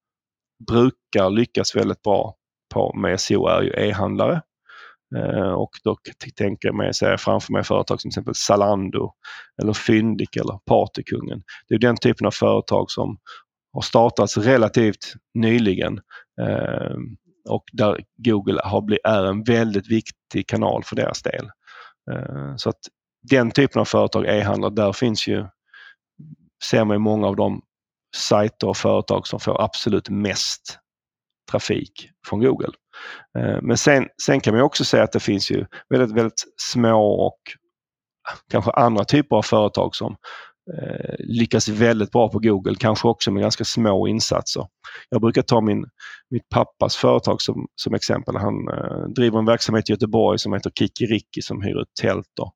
brukar 0.68 1.30
lyckas 1.30 1.76
väldigt 1.76 2.02
bra 2.02 2.36
på 2.74 2.94
med 2.98 3.20
SEO 3.20 3.48
är 3.48 3.62
ju 3.62 3.70
e-handlare. 3.70 4.42
Eh, 5.16 5.52
och 5.52 5.70
då 5.84 5.98
tänker 6.38 6.68
jag 6.68 6.76
mig 6.76 6.94
säga 6.94 7.18
framför 7.18 7.54
mig 7.54 7.64
företag 7.64 8.02
som 8.02 8.12
till 8.12 8.20
exempel 8.20 8.36
Zalando 8.36 9.12
eller 9.62 9.74
Fyndik 9.74 10.36
eller 10.36 10.60
Partykungen. 10.66 11.42
Det 11.70 11.76
är 11.76 11.80
den 11.80 11.98
typen 11.98 12.28
av 12.28 12.32
företag 12.32 12.92
som 12.92 13.18
har 13.76 13.82
startats 13.82 14.38
relativt 14.38 15.14
nyligen 15.34 16.02
eh, 16.42 16.96
och 17.50 17.64
där 17.72 18.04
Google 18.18 18.62
har 18.64 18.98
är 19.04 19.26
en 19.26 19.44
väldigt 19.44 19.92
viktig 19.92 20.48
kanal 20.48 20.84
för 20.84 20.96
deras 20.96 21.22
del. 21.22 21.52
Eh, 22.12 22.56
så 22.56 22.70
att 22.70 22.80
den 23.22 23.52
typen 23.52 23.80
av 23.80 23.86
företag, 23.86 24.26
e-handlare, 24.28 24.74
där 24.74 24.94
finns 24.94 25.28
ju, 25.28 25.46
ser 26.64 26.86
man 26.86 27.02
många 27.02 27.28
av 27.28 27.36
de 27.36 27.62
sajter 28.16 28.68
och 28.68 28.78
företag 28.78 29.28
som 29.28 29.40
får 29.40 29.62
absolut 29.62 30.10
mest 30.10 30.80
trafik 31.52 32.10
från 32.28 32.40
Google. 32.40 32.74
Ehm, 33.38 33.66
men 33.66 33.78
sen, 33.78 34.08
sen 34.26 34.40
kan 34.40 34.54
man 34.54 34.64
också 34.64 34.86
säga 34.86 35.04
att 35.04 35.12
det 35.12 35.20
finns 35.20 35.52
ju 35.52 35.66
väldigt, 35.90 36.18
väldigt 36.18 36.44
små 36.58 37.26
och 37.28 37.40
kanske 38.52 38.72
andra 38.72 39.06
typer 39.06 39.36
av 39.36 39.42
företag 39.42 39.96
som 39.96 40.16
eh, 40.74 41.16
lyckas 41.20 41.68
väldigt 41.68 42.12
bra 42.12 42.30
på 42.30 42.40
Google, 42.40 42.76
kanske 42.80 43.08
också 43.08 43.32
med 43.32 43.42
ganska 43.42 43.64
små 43.64 44.08
insatser. 44.08 44.68
Jag 45.10 45.22
brukar 45.22 45.42
ta 45.42 45.62
min, 45.62 45.86
mitt 46.30 46.50
pappas 46.50 46.96
företag 46.96 47.42
som, 47.42 47.68
som 47.76 47.94
exempel. 47.94 48.36
Han 48.36 48.68
eh, 48.68 49.08
driver 49.16 49.40
en 49.40 49.46
verksamhet 49.46 49.90
i 49.90 49.94
Göteborg 49.94 50.40
som 50.40 50.54
heter 50.54 50.72
Kikiriki 50.80 51.42
som 51.42 51.62
hyr 51.62 51.82
ut 51.82 51.94
tält 52.02 52.40
och 52.40 52.54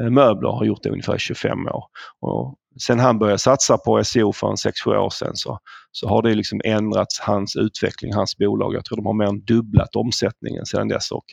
eh, 0.00 0.10
möbler 0.10 0.48
och 0.48 0.56
har 0.56 0.64
gjort 0.64 0.82
det 0.82 0.90
ungefär 0.90 1.18
25 1.18 1.66
år. 1.66 1.84
Och 2.20 2.56
sen 2.80 3.00
han 3.00 3.18
började 3.18 3.38
satsa 3.38 3.78
på 3.78 4.04
SEO 4.04 4.32
för 4.32 4.48
en 4.48 4.54
6-7 4.54 4.96
år 4.96 5.10
sedan 5.10 5.36
så, 5.36 5.58
så 5.92 6.08
har 6.08 6.22
det 6.22 6.34
liksom 6.34 6.60
ändrats 6.64 7.20
hans 7.20 7.56
utveckling, 7.56 8.14
hans 8.14 8.36
bolag. 8.36 8.74
Jag 8.74 8.84
tror 8.84 8.96
de 8.96 9.06
har 9.06 9.14
mer 9.14 9.26
än 9.26 9.44
dubblat 9.44 9.96
omsättningen 9.96 10.66
sedan 10.66 10.88
dess 10.88 11.10
och 11.10 11.24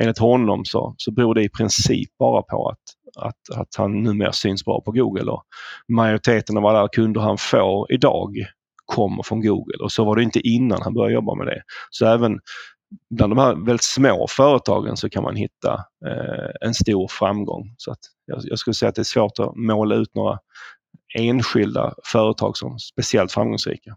enligt 0.00 0.18
honom 0.18 0.64
så, 0.64 0.94
så 0.96 1.12
beror 1.12 1.34
det 1.34 1.42
i 1.42 1.48
princip 1.48 2.18
bara 2.18 2.42
på 2.42 2.68
att, 2.68 2.78
att, 3.16 3.58
att 3.58 3.74
han 3.76 4.02
numera 4.02 4.32
syns 4.32 4.64
bra 4.64 4.80
på 4.80 4.92
Google. 4.92 5.30
Och 5.30 5.44
majoriteten 5.88 6.56
av 6.56 6.66
alla 6.66 6.88
kunder 6.88 7.20
han 7.20 7.38
får 7.38 7.92
idag 7.92 8.34
kommer 8.86 9.22
från 9.22 9.40
Google 9.40 9.84
och 9.84 9.92
så 9.92 10.04
var 10.04 10.16
det 10.16 10.22
inte 10.22 10.40
innan 10.40 10.82
han 10.82 10.94
började 10.94 11.14
jobba 11.14 11.34
med 11.34 11.46
det. 11.46 11.62
Så 11.90 12.06
även 12.06 12.40
bland 13.10 13.30
de 13.32 13.38
här 13.38 13.54
väldigt 13.54 13.84
små 13.84 14.26
företagen 14.28 14.96
så 14.96 15.10
kan 15.10 15.22
man 15.22 15.36
hitta 15.36 15.84
eh, 16.06 16.68
en 16.68 16.74
stor 16.74 17.08
framgång. 17.08 17.74
Så 17.76 17.92
att 17.92 17.98
jag, 18.26 18.40
jag, 18.42 18.58
skulle 18.58 18.74
säga 18.74 18.88
att 18.88 18.94
det 18.94 19.02
är 19.02 19.04
svårt 19.04 19.38
att 19.38 19.56
måla 19.56 19.94
ut 19.94 20.14
några 20.14 20.38
enskilda 21.18 21.94
företag 22.04 22.56
som 22.56 22.78
speciellt 22.78 23.32
framgångsrika. 23.32 23.96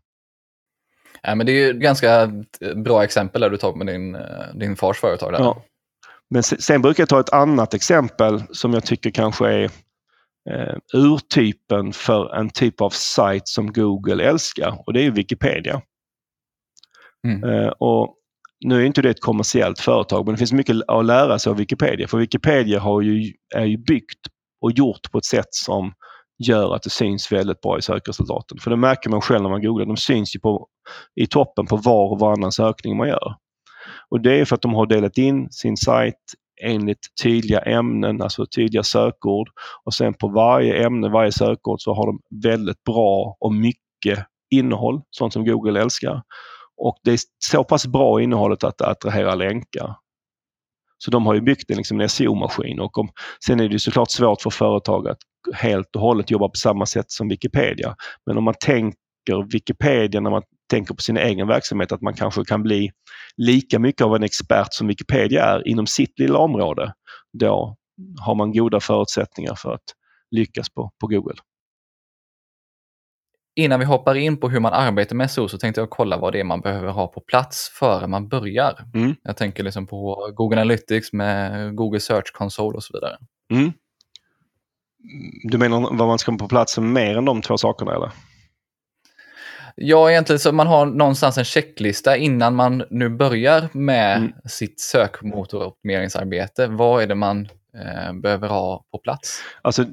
Ja, 1.24 1.36
men 1.36 1.46
det 1.46 1.52
är 1.52 1.70
ett 1.70 1.80
ganska 1.80 2.32
bra 2.76 3.04
exempel 3.04 3.42
där 3.42 3.50
du 3.50 3.58
tar 3.58 3.74
med 3.74 3.88
din, 3.88 4.18
din 4.54 4.76
fars 4.76 4.98
företag. 4.98 5.34
Där. 5.34 5.40
Ja. 5.40 5.64
Men 6.30 6.44
sen, 6.44 6.82
brukar 6.82 7.02
jag 7.02 7.10
ta 7.10 7.20
ett 7.20 7.34
annat 7.34 7.74
exempel 7.74 8.44
som 8.52 8.74
jag 8.74 8.86
tycker 8.86 9.12
kanske 9.12 9.48
är 9.48 9.64
eh, 10.50 10.76
urtypen 10.94 11.94
för 11.94 12.36
en 12.36 12.50
typ 12.50 12.82
av 12.82 12.90
sajt 12.90 13.48
som 13.48 13.74
Google 13.74 14.24
älskar 14.24 14.84
och 14.88 14.94
det 14.94 15.06
är 15.06 15.12
Wikipedia. 15.12 15.82
Mm. 17.28 17.44
Eh, 17.44 17.68
och 17.68 18.16
nu 18.66 18.82
är 18.82 18.86
inte 18.86 19.02
det 19.02 19.10
ett 19.10 19.22
kommersiellt 19.22 19.80
företag 19.80 20.26
men 20.26 20.34
det 20.34 20.40
finns 20.40 20.54
mycket 20.54 20.76
att 20.88 21.06
lära 21.06 21.40
sig 21.40 21.50
av 21.50 21.58
Wikipedia 21.58 22.08
för 22.08 22.18
Wikipedia 22.18 22.80
har 22.80 23.02
ju, 23.02 23.34
är 23.56 23.66
ju 23.66 23.78
byggt 23.78 24.20
och 24.62 24.72
gjort 24.72 25.12
på 25.12 25.18
ett 25.18 25.26
sätt 25.26 25.54
som 25.54 25.94
gör 26.48 26.76
att 26.76 26.84
det 26.84 26.90
syns 26.90 27.32
väldigt 27.32 27.62
bra 27.62 27.78
i 27.78 27.82
sökresultaten. 27.82 28.58
För 28.58 28.72
det 28.72 28.78
märker 28.78 29.10
man 29.10 29.22
själv 29.22 29.42
när 29.42 29.50
man 29.50 29.62
googlar. 29.62 29.86
De 29.86 29.98
syns 29.98 30.36
ju 30.36 30.40
på, 30.40 30.68
i 31.16 31.28
toppen 31.28 31.66
på 31.66 31.78
var 31.78 32.12
och 32.12 32.20
varannan 32.20 32.52
sökning 32.52 32.98
man 32.98 33.08
gör. 33.08 33.36
Och 34.10 34.22
det 34.22 34.40
är 34.40 34.46
för 34.46 34.56
att 34.56 34.62
de 34.62 34.74
har 34.74 34.86
delat 34.86 35.18
in 35.18 35.52
sin 35.52 35.78
sajt 35.78 36.16
enligt 36.62 37.08
tydliga 37.24 37.60
ämnen, 37.60 38.22
alltså 38.22 38.46
tydliga 38.46 38.84
sökord. 38.84 39.50
Och 39.84 39.94
sen 39.94 40.14
på 40.14 40.28
varje 40.28 40.86
ämne, 40.86 41.10
varje 41.10 41.32
sökord 41.32 41.82
så 41.82 41.94
har 41.94 42.06
de 42.06 42.20
väldigt 42.44 42.84
bra 42.84 43.38
och 43.40 43.54
mycket 43.54 44.26
innehåll, 44.50 45.02
sånt 45.10 45.34
som 45.34 45.46
Google 45.46 45.82
älskar. 45.82 46.22
Och 46.78 46.98
det 47.04 47.12
är 47.12 47.20
så 47.40 47.64
pass 47.64 47.88
bra 47.88 48.22
innehållet 48.22 48.64
att 48.64 48.78
det 48.78 48.88
attraherar 48.88 49.36
länkar. 49.36 49.96
Så 50.98 51.12
de 51.12 51.26
har 51.26 51.34
ju 51.34 51.42
byggt 51.42 51.72
en, 51.72 51.78
liksom 51.78 52.02
en 52.02 52.10
SEO-maskin 52.10 52.80
och 52.80 52.98
om, 52.98 53.10
sen 53.46 53.60
är 53.60 53.70
det 53.70 53.80
såklart 53.80 54.12
svårt 54.12 54.42
för 54.42 54.50
företag 54.50 55.08
att 55.08 55.18
helt 55.54 55.96
och 55.96 56.02
hållet 56.02 56.32
jobba 56.32 56.48
på 56.48 56.56
samma 56.56 56.86
sätt 56.86 57.12
som 57.12 57.28
Wikipedia. 57.28 57.96
Men 58.26 58.38
om 58.38 58.44
man 58.44 58.54
tänker 58.60 59.52
Wikipedia 59.52 60.22
när 60.22 60.30
man 60.30 60.44
tänker 60.70 60.94
på 60.94 61.02
sin 61.02 61.18
egen 61.18 61.48
verksamhet 61.48 61.92
att 61.92 62.02
man 62.02 62.14
kanske 62.14 62.46
kan 62.46 62.64
bli 62.64 62.92
lika 63.38 63.80
mycket 63.80 64.02
av 64.02 64.16
en 64.16 64.24
expert 64.24 64.68
som 64.72 64.88
Wikipedia 64.88 65.44
är 65.46 65.68
inom 65.68 65.88
sitt 65.88 66.20
lilla 66.20 66.40
område. 66.40 66.94
Då 67.34 67.76
har 68.20 68.36
man 68.36 68.52
goda 68.52 68.80
förutsättningar 68.80 69.56
för 69.56 69.74
att 69.74 69.84
lyckas 70.32 70.70
på, 70.70 70.92
på 71.02 71.08
Google. 71.08 71.36
Innan 73.56 73.80
vi 73.80 73.86
hoppar 73.86 74.16
in 74.16 74.38
på 74.38 74.50
hur 74.50 74.60
man 74.60 74.74
arbetar 74.74 75.16
med 75.16 75.32
SEO 75.32 75.48
så 75.48 75.58
tänkte 75.58 75.82
jag 75.82 75.90
kolla 75.90 76.18
vad 76.18 76.34
det 76.34 76.40
är 76.40 76.44
man 76.44 76.62
behöver 76.62 76.92
ha 76.92 77.08
på 77.08 77.22
plats 77.22 77.70
före 77.80 78.08
man 78.08 78.28
börjar. 78.28 78.86
Mm. 78.94 79.16
Jag 79.24 79.38
tänker 79.38 79.64
liksom 79.64 79.88
på 79.88 80.32
Google 80.36 80.62
Analytics 80.62 81.14
med 81.14 81.76
Google 81.76 82.00
Search 82.00 82.32
Console 82.34 82.76
och 82.76 82.84
så 82.84 82.94
vidare. 82.94 83.18
Mm. 83.52 83.72
Du 85.44 85.58
menar 85.58 85.98
vad 85.98 86.08
man 86.08 86.20
ska 86.20 86.32
ha 86.32 86.38
på 86.38 86.48
plats 86.48 86.78
mer 86.78 87.18
än 87.18 87.26
de 87.26 87.42
två 87.42 87.58
sakerna 87.58 87.96
eller? 87.96 88.12
Ja, 89.78 90.12
egentligen 90.12 90.40
så 90.40 90.52
man 90.52 90.68
har 90.68 90.86
någonstans 90.86 91.38
en 91.38 91.46
checklista 91.46 92.18
innan 92.18 92.56
man 92.56 92.84
nu 92.90 93.10
börjar 93.10 93.70
med 93.74 94.18
mm. 94.18 94.34
sitt 94.46 94.80
sökmotoroptimeringsarbete. 94.80 96.68
Vad 96.68 97.04
är 97.04 97.08
det 97.08 97.16
man 97.16 97.50
eh, 97.78 98.14
behöver 98.14 98.48
ha 98.48 98.86
på 98.92 98.98
plats? 98.98 99.44
Alltså, 99.62 99.86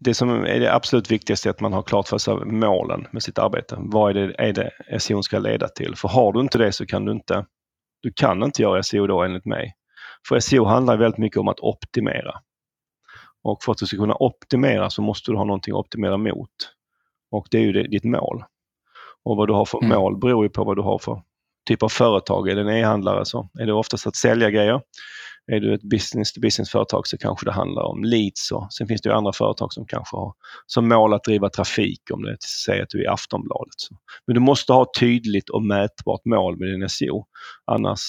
det 0.00 0.14
som 0.14 0.30
är 0.30 0.60
det 0.60 0.74
absolut 0.74 1.10
viktigaste 1.10 1.48
är 1.48 1.50
att 1.50 1.60
man 1.60 1.72
har 1.72 1.82
klart 1.82 2.08
för 2.08 2.18
sig 2.18 2.34
målen 2.44 3.06
med 3.10 3.22
sitt 3.22 3.38
arbete. 3.38 3.76
Vad 3.78 4.16
är 4.16 4.26
det, 4.26 4.34
är 4.38 4.52
det 4.52 5.00
SEO 5.00 5.22
ska 5.22 5.38
leda 5.38 5.68
till? 5.68 5.96
För 5.96 6.08
har 6.08 6.32
du 6.32 6.40
inte 6.40 6.58
det 6.58 6.72
så 6.72 6.86
kan 6.86 7.04
du 7.04 7.12
inte, 7.12 7.44
du 8.02 8.12
kan 8.16 8.42
inte 8.42 8.62
göra 8.62 8.82
SEO 8.82 9.06
då 9.06 9.22
enligt 9.22 9.46
mig. 9.46 9.74
För 10.28 10.40
SEO 10.40 10.64
handlar 10.64 10.96
väldigt 10.96 11.18
mycket 11.18 11.38
om 11.38 11.48
att 11.48 11.60
optimera. 11.60 12.34
Och 13.42 13.62
för 13.62 13.72
att 13.72 13.78
du 13.78 13.86
ska 13.86 13.96
kunna 13.96 14.14
optimera 14.14 14.90
så 14.90 15.02
måste 15.02 15.30
du 15.30 15.36
ha 15.36 15.44
någonting 15.44 15.74
att 15.74 15.80
optimera 15.80 16.16
mot. 16.16 16.50
Och 17.30 17.46
det 17.50 17.58
är 17.58 17.62
ju 17.62 17.72
ditt 17.72 18.04
mål. 18.04 18.44
Och 19.24 19.36
vad 19.36 19.48
du 19.48 19.52
har 19.52 19.64
för 19.64 19.78
mm. 19.78 19.98
mål 19.98 20.18
beror 20.18 20.44
ju 20.44 20.50
på 20.50 20.64
vad 20.64 20.76
du 20.76 20.82
har 20.82 20.98
för 20.98 21.22
typ 21.68 21.82
av 21.82 21.88
företag. 21.88 22.48
Är 22.48 22.54
det 22.54 22.60
en 22.60 22.68
e-handlare 22.68 23.24
så 23.24 23.48
är 23.60 23.66
det 23.66 23.72
oftast 23.72 24.06
att 24.06 24.16
sälja 24.16 24.50
grejer. 24.50 24.80
Är 25.52 25.60
du 25.60 25.74
ett 25.74 25.82
business-to-business-företag 25.82 27.06
så 27.06 27.18
kanske 27.18 27.46
det 27.46 27.52
handlar 27.52 27.82
om 27.82 28.04
leads 28.04 28.52
och 28.52 28.72
sen 28.72 28.86
finns 28.86 29.02
det 29.02 29.08
ju 29.08 29.14
andra 29.14 29.32
företag 29.32 29.72
som 29.72 29.86
kanske 29.86 30.16
har 30.16 30.34
som 30.66 30.88
mål 30.88 31.14
att 31.14 31.24
driva 31.24 31.48
trafik 31.48 32.00
om 32.12 32.22
det 32.22 32.36
säger 32.66 32.82
att 32.82 32.88
du 32.88 33.04
är 33.04 33.10
Aftonbladet. 33.10 33.74
Så. 33.76 33.94
Men 34.26 34.34
du 34.34 34.40
måste 34.40 34.72
ha 34.72 34.86
tydligt 35.00 35.50
och 35.50 35.62
mätbart 35.62 36.24
mål 36.24 36.58
med 36.58 36.68
din 36.68 36.88
SEO. 36.88 37.26
Annars 37.66 38.00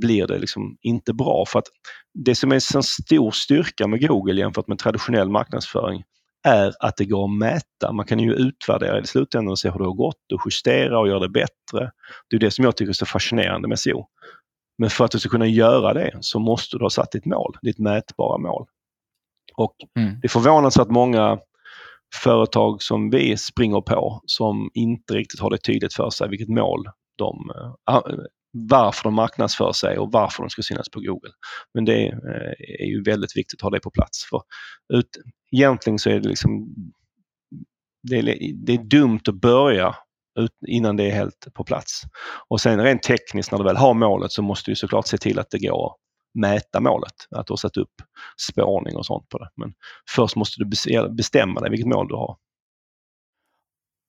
blir 0.00 0.26
det 0.26 0.38
liksom 0.38 0.76
inte 0.82 1.12
bra. 1.12 1.44
För 1.48 1.58
att 1.58 1.68
det 2.24 2.34
som 2.34 2.52
är 2.52 2.76
en 2.76 2.82
stor 2.82 3.30
styrka 3.30 3.86
med 3.86 4.08
Google 4.08 4.40
jämfört 4.40 4.68
med 4.68 4.78
traditionell 4.78 5.30
marknadsföring 5.30 6.02
är 6.44 6.72
att 6.80 6.96
det 6.96 7.04
går 7.04 7.24
att 7.24 7.38
mäta. 7.38 7.92
Man 7.92 8.06
kan 8.06 8.18
ju 8.18 8.34
utvärdera 8.34 9.00
i 9.00 9.06
slutändan 9.06 9.52
och 9.52 9.58
se 9.58 9.70
hur 9.70 9.78
det 9.78 9.84
har 9.84 9.92
gått 9.92 10.32
och 10.32 10.40
justera 10.46 10.98
och 10.98 11.08
göra 11.08 11.20
det 11.20 11.28
bättre. 11.28 11.90
Det 12.30 12.36
är 12.36 12.40
det 12.40 12.50
som 12.50 12.64
jag 12.64 12.76
tycker 12.76 12.90
är 12.90 12.94
så 12.94 13.06
fascinerande 13.06 13.68
med 13.68 13.78
SEO. 13.78 14.06
Men 14.78 14.90
för 14.90 15.04
att 15.04 15.10
du 15.10 15.18
ska 15.18 15.28
kunna 15.28 15.46
göra 15.46 15.94
det 15.94 16.18
så 16.20 16.38
måste 16.38 16.78
du 16.78 16.84
ha 16.84 16.90
satt 16.90 17.12
ditt 17.12 17.26
mål, 17.26 17.56
ditt 17.62 17.78
mätbara 17.78 18.38
mål. 18.38 18.66
Och 19.56 19.74
mm. 19.98 20.20
Det 20.20 20.26
är 20.26 20.28
förvånansvärt 20.28 20.88
många 20.88 21.38
företag 22.22 22.82
som 22.82 23.10
vi 23.10 23.36
springer 23.36 23.80
på 23.80 24.22
som 24.26 24.70
inte 24.74 25.14
riktigt 25.14 25.40
har 25.40 25.50
det 25.50 25.58
tydligt 25.58 25.94
för 25.94 26.10
sig 26.10 26.28
vilket 26.28 26.48
mål 26.48 26.84
de 27.18 27.52
äh, 27.90 28.02
varför 28.54 29.04
de 29.04 29.14
marknadsför 29.14 29.72
sig 29.72 29.98
och 29.98 30.12
varför 30.12 30.42
de 30.42 30.50
ska 30.50 30.62
synas 30.62 30.88
på 30.88 31.00
Google. 31.00 31.32
Men 31.74 31.84
det 31.84 32.06
eh, 32.06 32.80
är, 32.80 32.86
ju 32.86 33.02
väldigt 33.02 33.36
viktigt 33.36 33.58
att 33.58 33.62
ha 33.62 33.70
det 33.70 33.80
på 33.80 33.90
plats. 33.90 34.24
För 34.30 34.42
ut, 34.94 35.08
egentligen 35.52 35.98
så 35.98 36.10
är 36.10 36.20
det 36.20 36.28
liksom 36.28 36.74
det 38.08 38.16
är, 38.16 38.22
det 38.66 38.72
är 38.72 38.84
dumt 38.84 39.20
att 39.28 39.40
börja 39.40 39.94
ut, 40.38 40.52
innan 40.66 40.96
det 40.96 41.04
är 41.04 41.14
helt 41.14 41.46
på 41.54 41.64
plats. 41.64 42.02
Och 42.48 42.60
sen 42.60 42.82
rent 42.82 43.02
tekniskt 43.02 43.52
när 43.52 43.58
du 43.58 43.64
väl 43.64 43.76
har 43.76 43.94
målet 43.94 44.32
så 44.32 44.42
måste 44.42 44.70
du 44.70 44.74
såklart 44.76 45.06
se 45.06 45.18
till 45.18 45.38
att 45.38 45.50
det 45.50 45.58
går 45.58 45.86
att 45.86 45.96
mäta 46.40 46.80
målet. 46.80 47.14
Att 47.30 47.46
du 47.46 47.52
har 47.52 47.56
satt 47.56 47.76
upp 47.76 47.94
spårning 48.50 48.96
och 48.96 49.06
sånt 49.06 49.28
på 49.28 49.38
det. 49.38 49.48
Men 49.56 49.72
först 50.14 50.36
måste 50.36 50.64
du 50.64 50.70
bestämma 51.16 51.60
dig 51.60 51.70
vilket 51.70 51.88
mål 51.88 52.08
du 52.08 52.14
har 52.14 52.36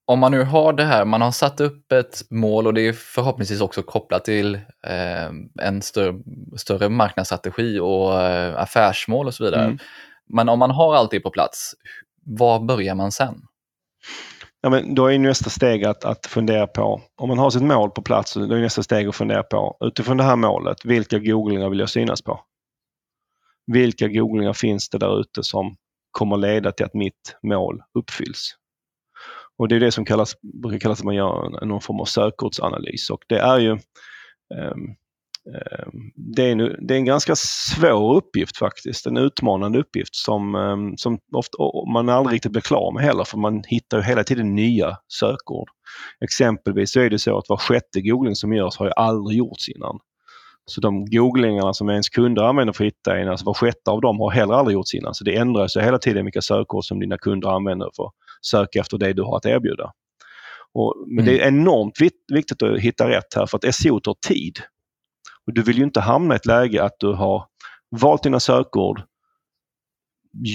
om 0.05 0.19
man 0.19 0.31
nu 0.31 0.43
har 0.43 0.73
det 0.73 0.83
här, 0.83 1.05
man 1.05 1.21
har 1.21 1.31
satt 1.31 1.61
upp 1.61 1.91
ett 1.91 2.21
mål 2.29 2.67
och 2.67 2.73
det 2.73 2.81
är 2.81 2.93
förhoppningsvis 2.93 3.61
också 3.61 3.83
kopplat 3.83 4.25
till 4.25 4.55
eh, 4.87 5.29
en 5.61 5.81
större, 5.81 6.19
större 6.57 6.89
marknadsstrategi 6.89 7.79
och 7.79 8.21
eh, 8.21 8.61
affärsmål 8.61 9.27
och 9.27 9.33
så 9.33 9.43
vidare. 9.43 9.63
Mm. 9.63 9.77
Men 10.29 10.49
om 10.49 10.59
man 10.59 10.71
har 10.71 10.95
allt 10.95 11.11
det 11.11 11.19
på 11.19 11.31
plats, 11.31 11.73
var 12.25 12.59
börjar 12.59 12.95
man 12.95 13.11
sen? 13.11 13.41
Ja, 14.61 14.69
men 14.69 14.95
då 14.95 15.11
är 15.11 15.19
nästa 15.19 15.49
steg 15.49 15.85
att, 15.85 16.05
att 16.05 16.25
fundera 16.25 16.67
på, 16.67 17.01
om 17.15 17.29
man 17.29 17.37
har 17.37 17.49
sitt 17.49 17.61
mål 17.61 17.91
på 17.91 18.01
plats, 18.01 18.33
då 18.33 18.41
är 18.41 18.61
nästa 18.61 18.83
steg 18.83 19.07
att 19.07 19.15
fundera 19.15 19.43
på 19.43 19.77
utifrån 19.79 20.17
det 20.17 20.23
här 20.23 20.35
målet, 20.35 20.85
vilka 20.85 21.19
googlingar 21.19 21.69
vill 21.69 21.79
jag 21.79 21.89
synas 21.89 22.21
på? 22.21 22.39
Vilka 23.67 24.07
googlingar 24.07 24.53
finns 24.53 24.89
det 24.89 24.97
där 24.97 25.19
ute 25.19 25.43
som 25.43 25.75
kommer 26.11 26.37
leda 26.37 26.71
till 26.71 26.85
att 26.85 26.93
mitt 26.93 27.37
mål 27.43 27.81
uppfylls? 27.93 28.55
Och 29.57 29.67
det 29.67 29.75
är 29.75 29.79
det 29.79 29.91
som 29.91 30.05
kallas, 30.05 30.35
brukar 30.63 30.79
kallas 30.79 30.99
att 30.99 31.05
man 31.05 31.15
gör 31.15 31.65
någon 31.65 31.81
form 31.81 31.99
av 31.99 32.05
sökordsanalys 32.05 33.09
och 33.09 33.23
det 33.27 33.39
är 33.39 33.59
ju 33.59 33.71
um, 33.71 34.95
det 36.15 36.43
är, 36.43 36.51
en, 36.51 36.87
det 36.87 36.93
är 36.93 36.97
en 36.97 37.05
ganska 37.05 37.33
svår 37.35 38.15
uppgift 38.15 38.57
faktiskt, 38.57 39.05
en 39.05 39.17
utmanande 39.17 39.79
uppgift 39.79 40.15
som, 40.15 40.55
ehm, 40.55 40.97
som 40.97 41.19
ofta, 41.31 41.57
man 41.93 42.09
aldrig 42.09 42.33
riktigt 42.33 42.51
blir 42.51 42.61
klar 42.61 42.93
med 42.93 43.03
heller 43.03 43.23
för 43.23 43.37
man 43.37 43.63
hittar 43.67 44.01
hela 44.01 44.23
tiden 44.23 44.55
nya 44.55 44.97
sökord. 45.19 45.69
Exempelvis 46.23 46.91
så 46.91 46.99
är 46.99 47.09
det 47.09 47.19
så 47.19 47.37
att 47.37 47.49
var 47.49 47.57
sjätte 47.57 48.01
googling 48.01 48.35
som 48.35 48.53
görs 48.53 48.77
har 48.77 48.85
ju 48.85 48.91
aldrig 48.95 49.37
gjorts 49.37 49.69
innan. 49.69 49.99
Så 50.65 50.81
de 50.81 51.05
googlingarna 51.05 51.73
som 51.73 51.89
ens 51.89 52.09
kunder 52.09 52.43
använder 52.43 52.73
för 52.73 52.83
att 52.83 52.87
hitta 52.87 53.17
en, 53.17 53.29
alltså 53.29 53.45
var 53.45 53.53
sjätte 53.53 53.91
av 53.91 54.01
dem 54.01 54.19
har 54.19 54.31
heller 54.31 54.53
aldrig 54.53 54.73
gjorts 54.73 54.93
innan. 54.93 55.15
Så 55.15 55.23
det 55.23 55.35
ändrar 55.35 55.67
sig 55.67 55.83
hela 55.83 55.97
tiden 55.97 56.25
vilka 56.25 56.41
sökord 56.41 56.85
som 56.85 56.99
dina 56.99 57.17
kunder 57.17 57.49
använder 57.49 57.89
för 57.95 58.03
att 58.03 58.13
söka 58.41 58.79
efter 58.79 58.97
det 58.97 59.13
du 59.13 59.21
har 59.21 59.37
att 59.37 59.45
erbjuda. 59.45 59.91
Och, 60.73 60.93
men 61.07 61.25
mm. 61.25 61.25
det 61.25 61.41
är 61.41 61.47
enormt 61.47 61.93
viktigt 62.33 62.63
att 62.63 62.79
hitta 62.79 63.09
rätt 63.09 63.33
här 63.35 63.45
för 63.45 63.57
att 63.57 63.75
SEO 63.75 63.99
tar 63.99 64.15
tid. 64.27 64.59
Och 65.47 65.53
Du 65.53 65.61
vill 65.61 65.77
ju 65.77 65.83
inte 65.83 65.99
hamna 65.99 66.33
i 66.33 66.37
ett 66.37 66.45
läge 66.45 66.83
att 66.83 66.95
du 66.99 67.13
har 67.13 67.45
valt 68.01 68.23
dina 68.23 68.39
sökord, 68.39 69.01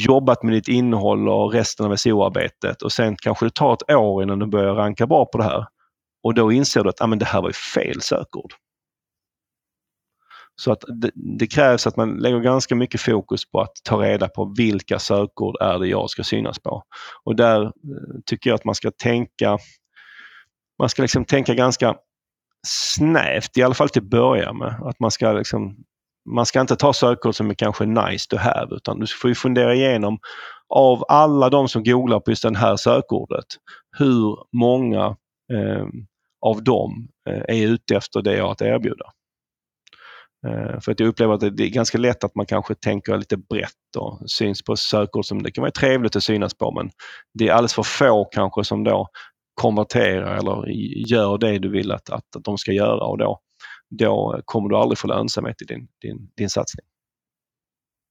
jobbat 0.06 0.42
med 0.42 0.54
ditt 0.54 0.68
innehåll 0.68 1.28
och 1.28 1.52
resten 1.52 1.86
av 1.86 1.96
SEO-arbetet 1.96 2.82
och 2.82 2.92
sen 2.92 3.16
kanske 3.16 3.46
det 3.46 3.54
tar 3.54 3.72
ett 3.72 3.90
år 3.90 4.22
innan 4.22 4.38
du 4.38 4.46
börjar 4.46 4.74
ranka 4.74 5.06
bra 5.06 5.26
på 5.26 5.38
det 5.38 5.44
här. 5.44 5.66
Och 6.22 6.34
då 6.34 6.52
inser 6.52 6.84
du 6.84 6.90
att 6.90 7.00
ah, 7.00 7.06
men 7.06 7.18
det 7.18 7.24
här 7.24 7.42
var 7.42 7.48
ju 7.48 7.52
fel 7.52 8.00
sökord. 8.00 8.54
Så 10.60 10.72
att 10.72 10.84
det, 10.88 11.10
det, 11.14 11.46
krävs 11.46 11.86
att 11.86 11.96
man 11.96 12.16
lägger 12.16 12.40
ganska 12.40 12.74
mycket 12.74 13.00
fokus 13.00 13.50
på 13.50 13.60
att 13.60 13.72
ta 13.84 14.02
reda 14.02 14.28
på 14.28 14.54
vilka 14.56 14.98
sökord 14.98 15.56
är 15.60 15.78
det 15.78 15.86
jag 15.86 16.10
ska 16.10 16.24
synas 16.24 16.58
på. 16.58 16.82
Och 17.24 17.36
där 17.36 17.62
eh, 17.62 17.70
tycker 18.26 18.50
jag 18.50 18.54
att 18.54 18.64
man 18.64 18.74
ska 18.74 18.90
tänka 18.90 19.58
man 20.78 20.88
ska 20.88 21.02
liksom 21.02 21.24
tänka 21.24 21.54
ganska 21.54 21.96
snävt, 22.66 23.56
i 23.56 23.62
alla 23.62 23.74
fall 23.74 23.88
till 23.88 24.02
att 24.02 24.10
börja 24.10 24.52
med. 24.52 24.74
Att 24.84 25.00
man 25.00 25.10
ska 25.10 25.32
liksom 25.32 25.76
man 26.30 26.46
ska 26.46 26.60
inte 26.60 26.76
ta 26.76 26.92
sökord 26.92 27.34
som 27.34 27.50
är 27.50 27.54
kanske 27.54 27.86
nice 27.86 28.26
to 28.28 28.36
have 28.36 28.76
utan 28.76 29.00
du 29.00 29.06
får 29.06 29.30
ju 29.30 29.34
fundera 29.34 29.74
igenom 29.74 30.18
av 30.74 31.04
alla 31.08 31.50
de 31.50 31.68
som 31.68 31.84
googlar 31.84 32.20
på 32.20 32.30
just 32.30 32.42
det 32.42 32.58
här 32.58 32.76
sökordet, 32.76 33.46
hur 33.98 34.36
många 34.52 35.16
eh, 35.52 35.86
av 36.46 36.64
dem 36.64 37.08
eh, 37.28 37.56
är 37.56 37.66
ute 37.66 37.96
efter 37.96 38.22
det 38.22 38.36
jag 38.36 38.44
har 38.44 38.52
att 38.52 38.62
erbjuda. 38.62 39.04
Eh, 40.46 40.80
för 40.80 40.92
att 40.92 41.00
jag 41.00 41.08
upplever 41.08 41.34
att 41.34 41.40
det 41.40 41.64
är 41.64 41.68
ganska 41.70 41.98
lätt 41.98 42.24
att 42.24 42.34
man 42.34 42.46
kanske 42.46 42.74
tänker 42.74 43.18
lite 43.18 43.36
brett 43.36 43.96
och 43.98 44.30
syns 44.30 44.62
på 44.62 44.76
sökord 44.76 45.24
som 45.24 45.42
det 45.42 45.50
kan 45.50 45.62
vara 45.62 45.70
trevligt 45.70 46.16
att 46.16 46.22
synas 46.22 46.54
på 46.54 46.72
men 46.72 46.90
det 47.34 47.48
är 47.48 47.52
alldeles 47.52 47.74
för 47.74 47.82
få 47.82 48.24
kanske 48.24 48.64
som 48.64 48.84
då 48.84 49.08
konverterar 49.54 50.36
eller 50.36 50.68
gör 51.10 51.38
det 51.38 51.58
du 51.58 51.70
vill 51.70 51.92
att, 51.92 52.10
att, 52.10 52.36
att 52.36 52.44
de 52.44 52.58
ska 52.58 52.72
göra 52.72 53.04
och 53.04 53.18
då, 53.18 53.40
då 53.90 54.40
kommer 54.44 54.68
du 54.68 54.76
aldrig 54.76 54.98
få 54.98 55.08
lönsamhet 55.08 55.62
i 55.62 55.64
din, 55.64 55.88
din, 56.02 56.30
din 56.36 56.50
satsning. 56.50 56.86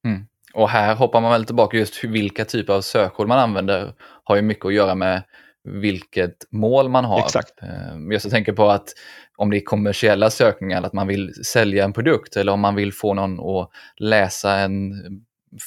Mm. 0.07 0.25
Och 0.53 0.69
här 0.69 0.95
hoppar 0.95 1.21
man 1.21 1.31
väl 1.31 1.45
tillbaka 1.45 1.77
just 1.77 2.03
vilka 2.03 2.45
typer 2.45 2.73
av 2.73 2.81
sökord 2.81 3.27
man 3.27 3.39
använder 3.39 3.93
har 4.23 4.35
ju 4.35 4.41
mycket 4.41 4.65
att 4.65 4.73
göra 4.73 4.95
med 4.95 5.23
vilket 5.71 6.35
mål 6.51 6.89
man 6.89 7.05
har. 7.05 7.19
Exakt. 7.19 7.61
Ehm, 7.61 8.11
jag 8.11 8.21
tänker 8.21 8.53
på 8.53 8.69
att 8.69 8.89
om 9.37 9.49
det 9.49 9.57
är 9.57 9.61
kommersiella 9.61 10.29
sökningar, 10.29 10.83
att 10.83 10.93
man 10.93 11.07
vill 11.07 11.33
sälja 11.45 11.83
en 11.83 11.93
produkt 11.93 12.37
eller 12.37 12.51
om 12.51 12.59
man 12.59 12.75
vill 12.75 12.93
få 12.93 13.13
någon 13.13 13.39
att 13.39 13.69
läsa 13.99 14.57
en, 14.57 14.93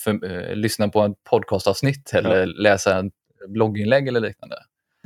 för, 0.04 0.32
eh, 0.32 0.56
lyssna 0.56 0.88
på 0.88 1.00
en 1.00 1.14
podcastavsnitt 1.30 2.14
eller 2.14 2.40
ja. 2.40 2.52
läsa 2.56 2.98
en 2.98 3.10
blogginlägg 3.48 4.08
eller 4.08 4.20
liknande. 4.20 4.56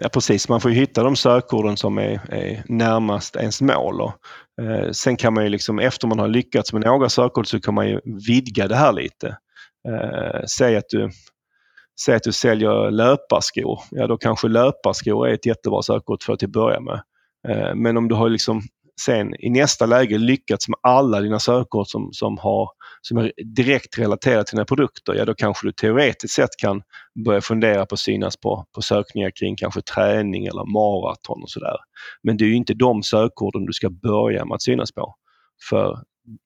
Ja 0.02 0.08
precis, 0.08 0.48
man 0.48 0.60
får 0.60 0.70
hitta 0.70 1.02
de 1.02 1.16
sökorden 1.16 1.76
som 1.76 1.98
är, 1.98 2.34
är 2.34 2.62
närmast 2.68 3.36
ens 3.36 3.60
mål. 3.60 4.00
Och, 4.00 4.12
eh, 4.62 4.90
sen 4.90 5.16
kan 5.16 5.34
man 5.34 5.44
ju 5.44 5.50
liksom, 5.50 5.78
efter 5.78 6.08
man 6.08 6.18
har 6.18 6.28
lyckats 6.28 6.72
med 6.72 6.82
några 6.82 7.08
sökord 7.08 7.46
så 7.46 7.60
kan 7.60 7.74
man 7.74 7.88
ju 7.88 8.00
vidga 8.26 8.68
det 8.68 8.76
här 8.76 8.92
lite. 8.92 9.36
Eh, 9.88 10.44
säg 10.58 10.76
att 10.76 10.88
du 10.88 11.10
Säg 12.04 12.14
att 12.14 12.22
du 12.22 12.32
säljer 12.32 12.90
löparskor. 12.90 13.80
Ja, 13.90 14.06
då 14.06 14.18
kanske 14.18 14.48
löparskor 14.48 15.28
är 15.28 15.34
ett 15.34 15.46
jättebra 15.46 15.82
sökord 15.82 16.22
för 16.22 16.32
att 16.32 16.38
till 16.38 16.50
börja 16.50 16.80
med. 16.80 17.02
Eh, 17.48 17.74
men 17.74 17.96
om 17.96 18.08
du 18.08 18.14
har 18.14 18.28
liksom 18.28 18.62
sen 19.00 19.34
i 19.38 19.50
nästa 19.50 19.86
läge 19.86 20.18
lyckats 20.18 20.68
med 20.68 20.78
alla 20.82 21.20
dina 21.20 21.38
sökord 21.38 21.86
som, 21.86 22.08
som, 22.12 22.38
har, 22.38 22.70
som 23.00 23.18
är 23.18 23.32
direkt 23.56 23.98
relaterade 23.98 24.44
till 24.44 24.56
dina 24.56 24.64
produkter, 24.64 25.14
ja 25.14 25.24
då 25.24 25.34
kanske 25.34 25.66
du 25.66 25.72
teoretiskt 25.72 26.34
sett 26.34 26.56
kan 26.58 26.82
börja 27.24 27.40
fundera 27.40 27.86
på 27.86 27.94
att 27.94 27.98
synas 27.98 28.36
på, 28.36 28.64
på 28.74 28.82
sökningar 28.82 29.30
kring 29.30 29.56
kanske 29.56 29.82
träning 29.82 30.46
eller 30.46 30.72
maraton 30.72 31.42
och 31.42 31.50
sådär. 31.50 31.76
Men 32.22 32.36
det 32.36 32.44
är 32.44 32.48
ju 32.48 32.56
inte 32.56 32.74
de 32.74 33.02
sökorden 33.02 33.66
du 33.66 33.72
ska 33.72 33.90
börja 33.90 34.44
med 34.44 34.54
att 34.54 34.62
synas 34.62 34.92
på. 34.92 35.14
För 35.68 35.98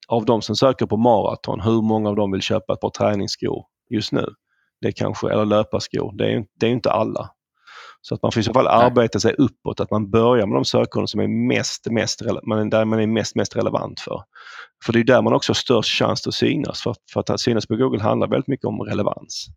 av 0.07 0.25
de 0.25 0.41
som 0.41 0.55
söker 0.55 0.85
på 0.85 0.97
maraton, 0.97 1.61
hur 1.61 1.81
många 1.81 2.09
av 2.09 2.15
dem 2.15 2.31
vill 2.31 2.41
köpa 2.41 2.73
ett 2.73 2.79
par 2.79 2.89
träningsskor 2.89 3.65
just 3.89 4.11
nu? 4.11 4.25
Det 4.81 4.91
kanske, 4.91 5.31
eller 5.31 5.45
löparskor. 5.45 6.17
Det 6.17 6.33
är, 6.33 6.45
det 6.59 6.65
är 6.65 6.71
inte 6.71 6.91
alla. 6.91 7.29
Så 8.01 8.15
att 8.15 8.21
man 8.21 8.31
får 8.31 8.41
i 8.41 8.43
så 8.43 8.53
fall 8.53 8.67
arbeta 8.67 9.19
sig 9.19 9.35
uppåt, 9.37 9.79
att 9.79 9.91
man 9.91 10.09
börjar 10.09 10.47
med 10.47 10.55
de 10.55 10.65
sökorden 10.65 11.07
som 11.07 11.19
är 11.19 11.47
mest, 11.47 11.87
mest, 11.91 12.21
man, 12.43 12.69
där 12.69 12.85
man 12.85 12.99
är 12.99 13.07
mest, 13.07 13.35
mest 13.35 13.55
relevant 13.55 13.99
för. 13.99 14.23
För 14.85 14.93
det 14.93 14.99
är 14.99 15.03
där 15.03 15.21
man 15.21 15.33
också 15.33 15.49
har 15.49 15.55
störst 15.55 15.99
chans 15.99 16.27
att 16.27 16.33
synas. 16.33 16.81
För, 16.81 16.95
för 17.13 17.19
att 17.19 17.39
synas 17.39 17.67
på 17.67 17.75
Google 17.75 18.03
handlar 18.03 18.27
väldigt 18.27 18.47
mycket 18.47 18.65
om 18.65 18.81
relevans. 18.81 19.47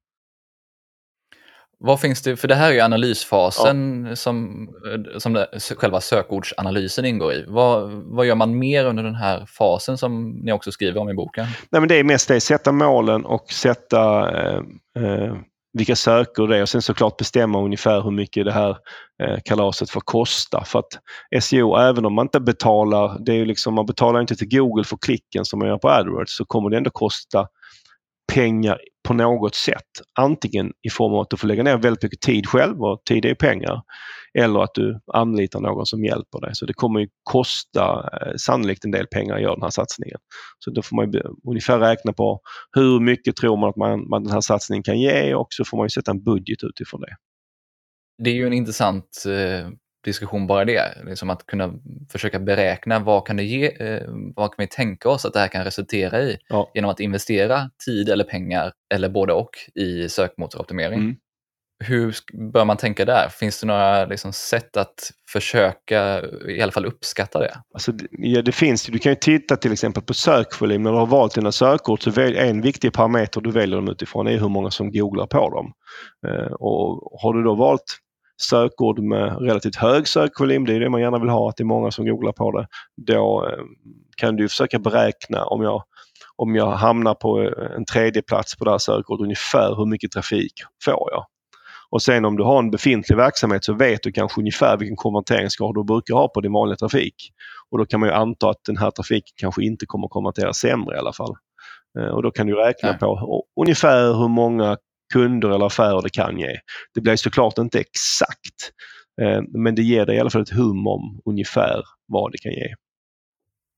Vad 1.78 2.00
finns 2.00 2.22
det, 2.22 2.36
för 2.36 2.48
det 2.48 2.54
här 2.54 2.68
är 2.68 2.72
ju 2.72 2.80
analysfasen 2.80 4.06
ja. 4.08 4.16
som, 4.16 4.68
som 5.18 5.32
det, 5.32 5.48
själva 5.76 6.00
sökordsanalysen 6.00 7.04
ingår 7.04 7.32
i. 7.32 7.44
Vad, 7.48 7.90
vad 7.90 8.26
gör 8.26 8.34
man 8.34 8.58
mer 8.58 8.84
under 8.84 9.02
den 9.02 9.14
här 9.14 9.46
fasen 9.46 9.98
som 9.98 10.30
ni 10.30 10.52
också 10.52 10.72
skriver 10.72 11.00
om 11.00 11.08
i 11.08 11.14
boken? 11.14 11.46
Nej, 11.70 11.80
men 11.80 11.88
det 11.88 11.94
är 11.94 12.04
mest 12.04 12.28
det, 12.28 12.40
sätta 12.40 12.72
målen 12.72 13.24
och 13.24 13.52
sätta 13.52 14.30
eh, 14.30 14.60
eh, 14.98 15.34
vilka 15.72 15.96
sökord 15.96 16.50
det 16.50 16.56
är 16.56 16.62
och 16.62 16.68
sen 16.68 16.82
såklart 16.82 17.16
bestämma 17.16 17.62
ungefär 17.62 18.02
hur 18.02 18.10
mycket 18.10 18.44
det 18.44 18.52
här 18.52 18.76
eh, 19.22 19.38
kalaset 19.44 19.90
får 19.90 20.00
kosta. 20.00 20.64
För 20.64 20.78
att 20.78 21.42
SEO, 21.42 21.76
även 21.76 22.04
om 22.04 22.14
man 22.14 22.26
inte 22.26 22.40
betalar, 22.40 23.16
det 23.20 23.32
är 23.32 23.46
liksom, 23.46 23.74
man 23.74 23.86
betalar 23.86 24.20
inte 24.20 24.36
till 24.36 24.48
Google 24.58 24.84
för 24.84 24.96
klicken 24.96 25.44
som 25.44 25.58
man 25.58 25.68
gör 25.68 25.78
på 25.78 25.90
AdWords, 25.90 26.36
så 26.36 26.44
kommer 26.44 26.70
det 26.70 26.76
ändå 26.76 26.90
kosta 26.90 27.46
pengar 28.34 28.78
på 29.08 29.14
något 29.14 29.54
sätt. 29.54 29.90
Antingen 30.18 30.72
i 30.82 30.90
form 30.90 31.14
av 31.14 31.20
att 31.20 31.30
du 31.30 31.36
får 31.36 31.48
lägga 31.48 31.62
ner 31.62 31.78
väldigt 31.78 32.02
mycket 32.02 32.20
tid 32.20 32.46
själv 32.46 32.82
och 32.82 33.02
tid 33.04 33.24
är 33.24 33.34
pengar. 33.34 33.82
Eller 34.38 34.60
att 34.60 34.74
du 34.74 35.00
anlitar 35.12 35.60
någon 35.60 35.86
som 35.86 36.04
hjälper 36.04 36.40
dig. 36.40 36.50
Så 36.54 36.66
det 36.66 36.72
kommer 36.72 37.00
ju 37.00 37.08
kosta 37.22 38.10
eh, 38.12 38.32
sannolikt 38.36 38.84
en 38.84 38.90
del 38.90 39.06
pengar 39.06 39.34
att 39.34 39.42
göra 39.42 39.54
den 39.54 39.62
här 39.62 39.70
satsningen. 39.70 40.18
Så 40.58 40.70
då 40.70 40.82
får 40.82 40.96
man 40.96 41.12
ungefär 41.48 41.78
räkna 41.78 42.12
på 42.12 42.40
hur 42.72 43.00
mycket 43.00 43.36
tror 43.36 43.56
man 43.56 43.70
att 43.70 43.76
man, 43.76 44.08
man 44.08 44.24
den 44.24 44.32
här 44.32 44.40
satsningen 44.40 44.82
kan 44.82 45.00
ge 45.00 45.34
och 45.34 45.46
så 45.50 45.64
får 45.64 45.76
man 45.76 45.84
ju 45.84 45.90
sätta 45.90 46.10
en 46.10 46.24
budget 46.24 46.58
utifrån 46.62 47.00
det. 47.00 47.16
Det 48.24 48.30
är 48.30 48.34
ju 48.34 48.46
en 48.46 48.52
intressant 48.52 49.24
eh, 49.26 49.68
diskussion 50.04 50.46
bara 50.46 50.64
det. 50.64 50.98
Liksom 51.06 51.30
att 51.30 51.46
kunna 51.46 51.74
försöka 52.10 52.38
beräkna 52.38 52.98
vad 52.98 53.26
kan 53.26 53.36
det 53.36 53.42
ge, 53.42 53.66
eh, 53.66 54.02
vad 54.36 54.50
kan 54.50 54.62
vi 54.62 54.66
tänka 54.66 55.08
oss 55.08 55.24
att 55.24 55.32
det 55.32 55.40
här 55.40 55.48
kan 55.48 55.64
resultera 55.64 56.20
i 56.20 56.38
ja. 56.48 56.70
genom 56.74 56.90
att 56.90 57.00
investera 57.00 57.70
tid 57.86 58.08
eller 58.08 58.24
pengar 58.24 58.72
eller 58.94 59.08
både 59.08 59.32
och 59.32 59.50
i 59.74 60.08
sökmotoroptimering. 60.08 61.00
Mm. 61.00 61.16
Hur 61.84 62.14
bör 62.52 62.64
man 62.64 62.76
tänka 62.76 63.04
där? 63.04 63.28
Finns 63.28 63.60
det 63.60 63.66
några 63.66 64.04
liksom, 64.04 64.32
sätt 64.32 64.76
att 64.76 65.10
försöka 65.32 66.22
i 66.48 66.62
alla 66.62 66.72
fall 66.72 66.86
uppskatta 66.86 67.38
det? 67.38 67.54
Alltså, 67.74 67.92
ja, 68.10 68.42
det 68.42 68.52
finns. 68.52 68.86
Du 68.86 68.98
kan 68.98 69.12
ju 69.12 69.16
titta 69.16 69.56
till 69.56 69.72
exempel 69.72 70.02
på 70.02 70.14
sökvolym. 70.14 70.82
När 70.82 70.92
du 70.92 70.96
har 70.96 71.06
valt 71.06 71.34
dina 71.34 71.52
sökord 71.52 72.02
så 72.02 72.10
välj, 72.10 72.38
en 72.38 72.60
viktig 72.60 72.92
parameter 72.92 73.40
du 73.40 73.50
väljer 73.50 73.76
dem 73.76 73.88
utifrån 73.88 74.26
är 74.26 74.38
hur 74.38 74.48
många 74.48 74.70
som 74.70 74.92
googlar 74.92 75.26
på 75.26 75.50
dem. 75.50 75.72
Eh, 76.26 76.52
och 76.52 77.20
har 77.22 77.34
du 77.34 77.42
då 77.42 77.54
valt 77.54 77.98
sökord 78.42 78.98
med 78.98 79.40
relativt 79.40 79.76
hög 79.76 80.08
sökvolym, 80.08 80.64
det 80.64 80.74
är 80.74 80.80
det 80.80 80.90
man 80.90 81.00
gärna 81.00 81.18
vill 81.18 81.28
ha, 81.28 81.48
att 81.48 81.56
det 81.56 81.62
är 81.62 81.64
många 81.64 81.90
som 81.90 82.06
googlar 82.06 82.32
på 82.32 82.58
det. 82.58 82.66
Då 82.96 83.48
eh, 83.48 83.64
kan 84.16 84.36
du 84.36 84.48
försöka 84.48 84.78
beräkna 84.78 85.44
om 85.44 85.62
jag, 85.62 85.82
om 86.36 86.54
jag 86.54 86.70
hamnar 86.70 87.14
på 87.14 87.50
en 87.76 87.84
tredje 87.84 88.22
plats 88.22 88.56
på 88.56 88.64
det 88.64 88.70
här 88.70 88.78
sökordet, 88.78 89.22
ungefär 89.22 89.74
hur 89.76 89.86
mycket 89.86 90.12
trafik 90.12 90.52
får 90.84 91.08
jag? 91.10 91.24
Och 91.90 92.02
sen 92.02 92.24
om 92.24 92.36
du 92.36 92.44
har 92.44 92.58
en 92.58 92.70
befintlig 92.70 93.16
verksamhet 93.16 93.64
så 93.64 93.72
vet 93.74 94.02
du 94.02 94.12
kanske 94.12 94.40
ungefär 94.40 94.76
vilken 94.76 94.96
konverteringsgrad 94.96 95.74
du 95.74 95.84
brukar 95.84 96.14
ha 96.14 96.28
på 96.28 96.40
din 96.40 96.52
vanliga 96.52 96.76
trafik. 96.76 97.14
Och 97.70 97.78
då 97.78 97.86
kan 97.86 98.00
man 98.00 98.08
ju 98.08 98.14
anta 98.14 98.50
att 98.50 98.64
den 98.66 98.76
här 98.76 98.90
trafiken 98.90 99.34
kanske 99.36 99.64
inte 99.64 99.86
kommer 99.86 100.08
konvertera 100.08 100.52
sämre 100.52 100.96
i 100.96 100.98
alla 100.98 101.12
fall. 101.12 101.34
Eh, 101.98 102.06
och 102.06 102.22
då 102.22 102.30
kan 102.30 102.46
du 102.46 102.54
räkna 102.54 102.88
Nej. 102.88 102.98
på 102.98 103.44
ungefär 103.60 104.14
hur 104.14 104.28
många 104.28 104.76
kunder 105.12 105.50
eller 105.50 105.66
affärer 105.66 106.02
det 106.02 106.10
kan 106.10 106.38
ge. 106.38 106.58
Det 106.94 107.00
blir 107.00 107.16
såklart 107.16 107.58
inte 107.58 107.80
exakt 107.80 108.72
eh, 109.22 109.42
men 109.48 109.74
det 109.74 109.82
ger 109.82 110.06
dig 110.06 110.16
i 110.16 110.20
alla 110.20 110.30
fall 110.30 110.42
ett 110.42 110.56
hum 110.56 110.86
om 110.86 111.20
ungefär 111.24 111.82
vad 112.06 112.32
det 112.32 112.38
kan 112.38 112.52
ge. 112.52 112.74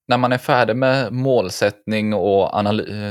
När 0.09 0.19
man 0.19 0.33
är 0.33 0.39
färdig 0.39 0.77
med 0.77 1.13
målsättning 1.13 2.15
och 2.15 2.51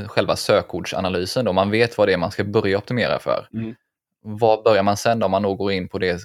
själva 0.07 0.35
sökordsanalysen, 0.35 1.45
då 1.45 1.53
man 1.53 1.71
vet 1.71 1.97
vad 1.97 2.07
det 2.07 2.13
är 2.13 2.17
man 2.17 2.31
ska 2.31 2.43
börja 2.43 2.77
optimera 2.77 3.19
för. 3.19 3.47
Mm. 3.53 3.75
Vad 4.21 4.63
börjar 4.63 4.83
man 4.83 4.97
sen 4.97 5.19
då, 5.19 5.25
om 5.25 5.31
man 5.31 5.43
då 5.43 5.55
går 5.55 5.71
in 5.71 5.87
på 5.87 5.99
det 5.99 6.21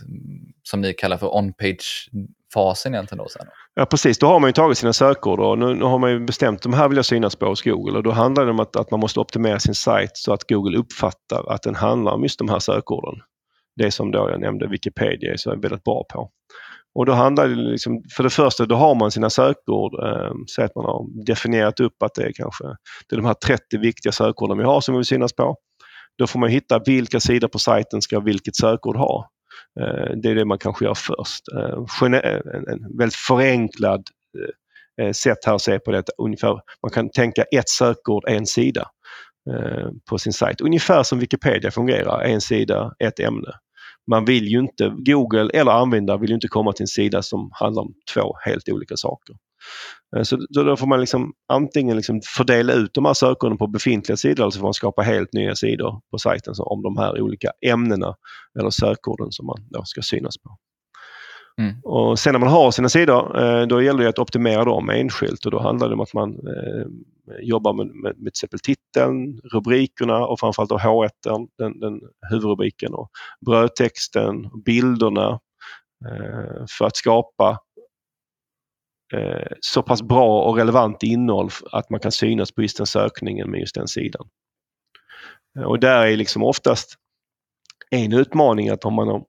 som 0.63 0.81
ni 0.81 0.93
kallar 0.93 1.17
för 1.17 1.37
on-page 1.37 2.11
fasen 2.55 2.95
egentligen 2.95 3.19
då 3.25 3.29
sen? 3.29 3.47
Ja 3.75 3.87
precis, 3.87 4.19
då 4.19 4.27
har 4.27 4.41
man 4.41 4.49
ju 4.49 4.53
tagit 4.53 4.79
sina 4.79 4.93
sökord 4.93 5.41
och 5.41 5.59
nu, 5.59 5.75
nu 5.75 5.85
har 5.85 5.99
man 5.99 6.11
ju 6.11 6.21
bestämt 6.21 6.63
de 6.63 6.73
här 6.73 6.89
vill 6.89 6.97
jag 6.97 7.05
synas 7.05 7.37
på 7.37 7.47
hos 7.47 7.63
Google 7.63 7.97
och 7.97 8.03
då 8.03 8.11
handlar 8.11 8.45
det 8.45 8.51
om 8.51 8.61
att, 8.61 8.77
att 8.77 8.91
man 8.91 9.01
måste 9.01 9.21
optimera 9.21 9.59
sin 9.59 9.75
sajt 9.75 10.11
så 10.15 10.33
att 10.33 10.49
Google 10.49 10.79
uppfattar 10.79 11.53
att 11.53 11.63
den 11.63 11.75
handlar 11.75 12.13
om 12.13 12.23
just 12.23 12.39
de 12.39 12.49
här 12.49 12.59
sökorden. 12.59 13.21
Det 13.77 13.91
som 13.91 14.11
då 14.11 14.31
jag 14.31 14.41
nämnde 14.41 14.67
Wikipedia 14.67 15.33
är 15.33 15.37
så 15.37 15.51
väldigt 15.51 15.85
bra 15.85 16.05
på. 16.13 16.31
Och 16.95 17.07
då 17.07 17.13
handlar 17.13 17.49
det 17.49 17.55
liksom, 17.55 18.03
för 18.17 18.23
det 18.23 18.31
första, 18.31 18.67
då 18.67 18.75
har 18.75 18.95
man 18.95 19.11
sina 19.11 19.31
sökord. 19.31 20.05
Eh, 20.05 20.33
så 20.47 20.63
att 20.63 20.75
man 20.75 20.85
har 20.85 21.25
definierat 21.27 21.81
upp 21.81 22.03
att 22.03 22.15
det 22.15 22.23
är 22.23 22.33
kanske 22.33 22.65
det 23.09 23.15
är 23.15 23.17
de 23.17 23.27
här 23.27 23.35
30 23.35 23.79
viktiga 23.79 24.13
sökorden 24.13 24.59
vi 24.59 24.65
har 24.65 24.81
som 24.81 24.95
vi 24.95 24.99
vill 24.99 25.05
synas 25.05 25.33
på. 25.33 25.57
Då 26.19 26.27
får 26.27 26.39
man 26.39 26.49
hitta 26.49 26.79
vilka 26.87 27.21
sidor 27.21 27.49
på 27.49 27.59
sajten 27.59 28.03
ska 28.03 28.21
vilket 28.21 28.57
sökord 28.57 28.97
ha. 28.97 29.31
Eh, 29.81 30.17
det 30.23 30.31
är 30.31 30.35
det 30.35 30.45
man 30.45 30.59
kanske 30.59 30.85
gör 30.85 30.95
först. 30.95 31.45
Eh, 31.55 32.13
eh, 32.15 32.41
en 32.73 32.99
väldigt 32.99 33.15
förenklad 33.15 34.03
sätt 35.13 35.39
här 35.47 35.55
att 35.55 35.63
se 35.63 35.79
på 35.79 35.93
det. 35.93 36.05
Ungefär, 36.19 36.61
man 36.83 36.91
kan 36.93 37.11
tänka 37.11 37.43
ett 37.43 37.69
sökord, 37.69 38.25
en 38.29 38.47
sida. 38.47 38.89
på 40.11 40.19
sin 40.19 40.33
sajt. 40.33 40.61
Ungefär 40.61 41.03
som 41.03 41.19
Wikipedia 41.19 41.71
fungerar, 41.71 42.23
en 42.23 42.41
sida, 42.41 42.95
ett 42.99 43.21
ämne. 43.21 43.53
Man 44.11 44.25
vill 44.25 44.49
ju 44.49 44.59
inte, 44.59 44.95
Google 44.97 45.51
eller 45.55 45.73
användare 45.73 46.19
vill 46.19 46.31
ju 46.31 46.35
inte 46.35 46.49
komma 46.49 46.73
till 46.73 46.83
en 46.83 46.87
sida 46.87 47.23
som 47.23 47.51
handlar 47.53 47.83
om 47.83 47.95
två 48.15 48.37
helt 48.45 48.69
olika 48.69 48.97
saker. 48.97 49.37
Eh, 50.17 50.23
så 50.23 50.37
då 50.51 50.77
får 50.77 50.87
man 50.87 51.01
liksom 51.01 51.33
antingen 51.49 51.97
liksom 51.97 52.21
fördela 52.37 52.73
ut 52.73 52.95
de 52.95 53.05
här 53.05 53.15
sökorden 53.15 53.59
på 53.59 53.67
befintliga 53.67 54.17
sidor 54.17 54.45
eller 54.45 54.51
så 54.51 54.59
får 54.59 54.67
man 54.67 54.75
skapa 54.75 55.03
helt 55.03 55.33
nya 55.33 55.55
sidor 55.55 56.01
på 56.11 56.19
sajten 56.19 56.55
om 56.59 56.83
de 56.83 56.97
här 56.97 57.21
olika 57.21 57.51
ämnena 57.67 58.15
eller 58.59 58.71
sökorden 58.71 59.33
som 59.33 59.47
man 59.47 59.59
då 59.71 59.85
ska 59.85 60.03
synas 60.03 60.39
på. 60.39 60.57
Mm. 61.59 61.75
Och 61.83 62.19
Sen 62.19 62.33
när 62.33 62.41
man 62.41 62.49
har 62.49 62.71
sina 62.71 62.89
sidor 62.89 63.43
eh, 63.43 63.67
då 63.67 63.83
gäller 63.83 64.03
det 64.03 64.09
att 64.09 64.19
optimera 64.19 64.65
dem 64.65 64.91
enskilt 64.91 65.45
och 65.45 65.51
då 65.51 65.61
handlar 65.61 65.89
det 65.89 65.95
om 65.95 66.01
att 66.01 66.15
man 66.15 66.31
eh, 66.31 66.87
jobbar 67.41 67.73
med, 67.73 67.87
med, 67.87 68.03
med 68.03 68.15
till 68.17 68.29
exempel 68.29 68.61
titeln, 68.61 69.41
rubrikerna 69.53 70.27
och 70.27 70.41
framförallt 70.41 70.71
H1, 70.71 71.11
den, 71.59 71.81
den 71.81 72.01
huvudrubriken 72.31 72.95
och 72.95 73.11
brödtexten, 73.47 74.51
bilderna 74.65 75.41
för 76.79 76.85
att 76.85 76.97
skapa 76.97 77.59
eh, 79.13 79.47
så 79.61 79.83
pass 79.83 80.03
bra 80.03 80.43
och 80.43 80.57
relevant 80.57 81.03
innehåll 81.03 81.51
att 81.73 81.91
man 81.91 82.01
kan 82.01 82.13
synas 82.13 82.53
på 82.53 82.63
just 82.63 82.77
den 82.77 82.87
sökningen 82.87 83.51
med 83.51 83.61
just 83.61 83.75
den 83.75 83.89
sidan. 83.89 84.29
Eh, 85.59 85.65
och 85.65 85.81
där 85.81 86.07
är 86.07 86.17
liksom 86.17 86.43
oftast 86.43 86.95
en 87.91 88.13
utmaning 88.13 88.69
att 88.69 88.85
om 88.85 88.95
man 88.95 89.09
har, 89.09 89.25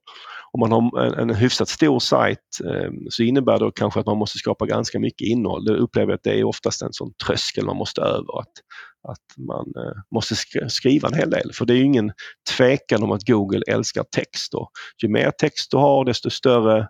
om 0.52 0.60
man 0.60 0.72
har 0.72 1.06
en, 1.06 1.30
en 1.30 1.36
hyfsat 1.36 1.68
stor 1.68 1.98
sajt 1.98 2.38
eh, 2.64 2.90
så 3.10 3.22
innebär 3.22 3.58
det 3.58 3.72
kanske 3.74 4.00
att 4.00 4.06
man 4.06 4.18
måste 4.18 4.38
skapa 4.38 4.66
ganska 4.66 4.98
mycket 4.98 5.28
innehåll. 5.28 5.64
Det 5.64 5.76
upplever 5.76 6.12
jag 6.12 6.16
att 6.16 6.22
det 6.22 6.38
är 6.40 6.44
oftast 6.44 6.82
en 6.82 6.92
sån 6.92 7.12
tröskel 7.26 7.64
man 7.64 7.76
måste 7.76 8.00
över. 8.00 8.40
Att, 8.40 8.52
att 9.08 9.46
man 9.46 9.72
eh, 9.76 10.02
måste 10.14 10.34
skriva 10.68 11.08
en 11.08 11.14
hel 11.14 11.30
del. 11.30 11.52
För 11.52 11.64
det 11.64 11.74
är 11.74 11.82
ingen 11.82 12.12
tvekan 12.56 13.02
om 13.02 13.12
att 13.12 13.26
Google 13.26 13.62
älskar 13.68 14.04
text. 14.16 14.52
Då. 14.52 14.68
ju 15.02 15.08
mer 15.08 15.30
text 15.30 15.70
du 15.70 15.76
har 15.76 16.04
desto 16.04 16.30
större 16.30 16.88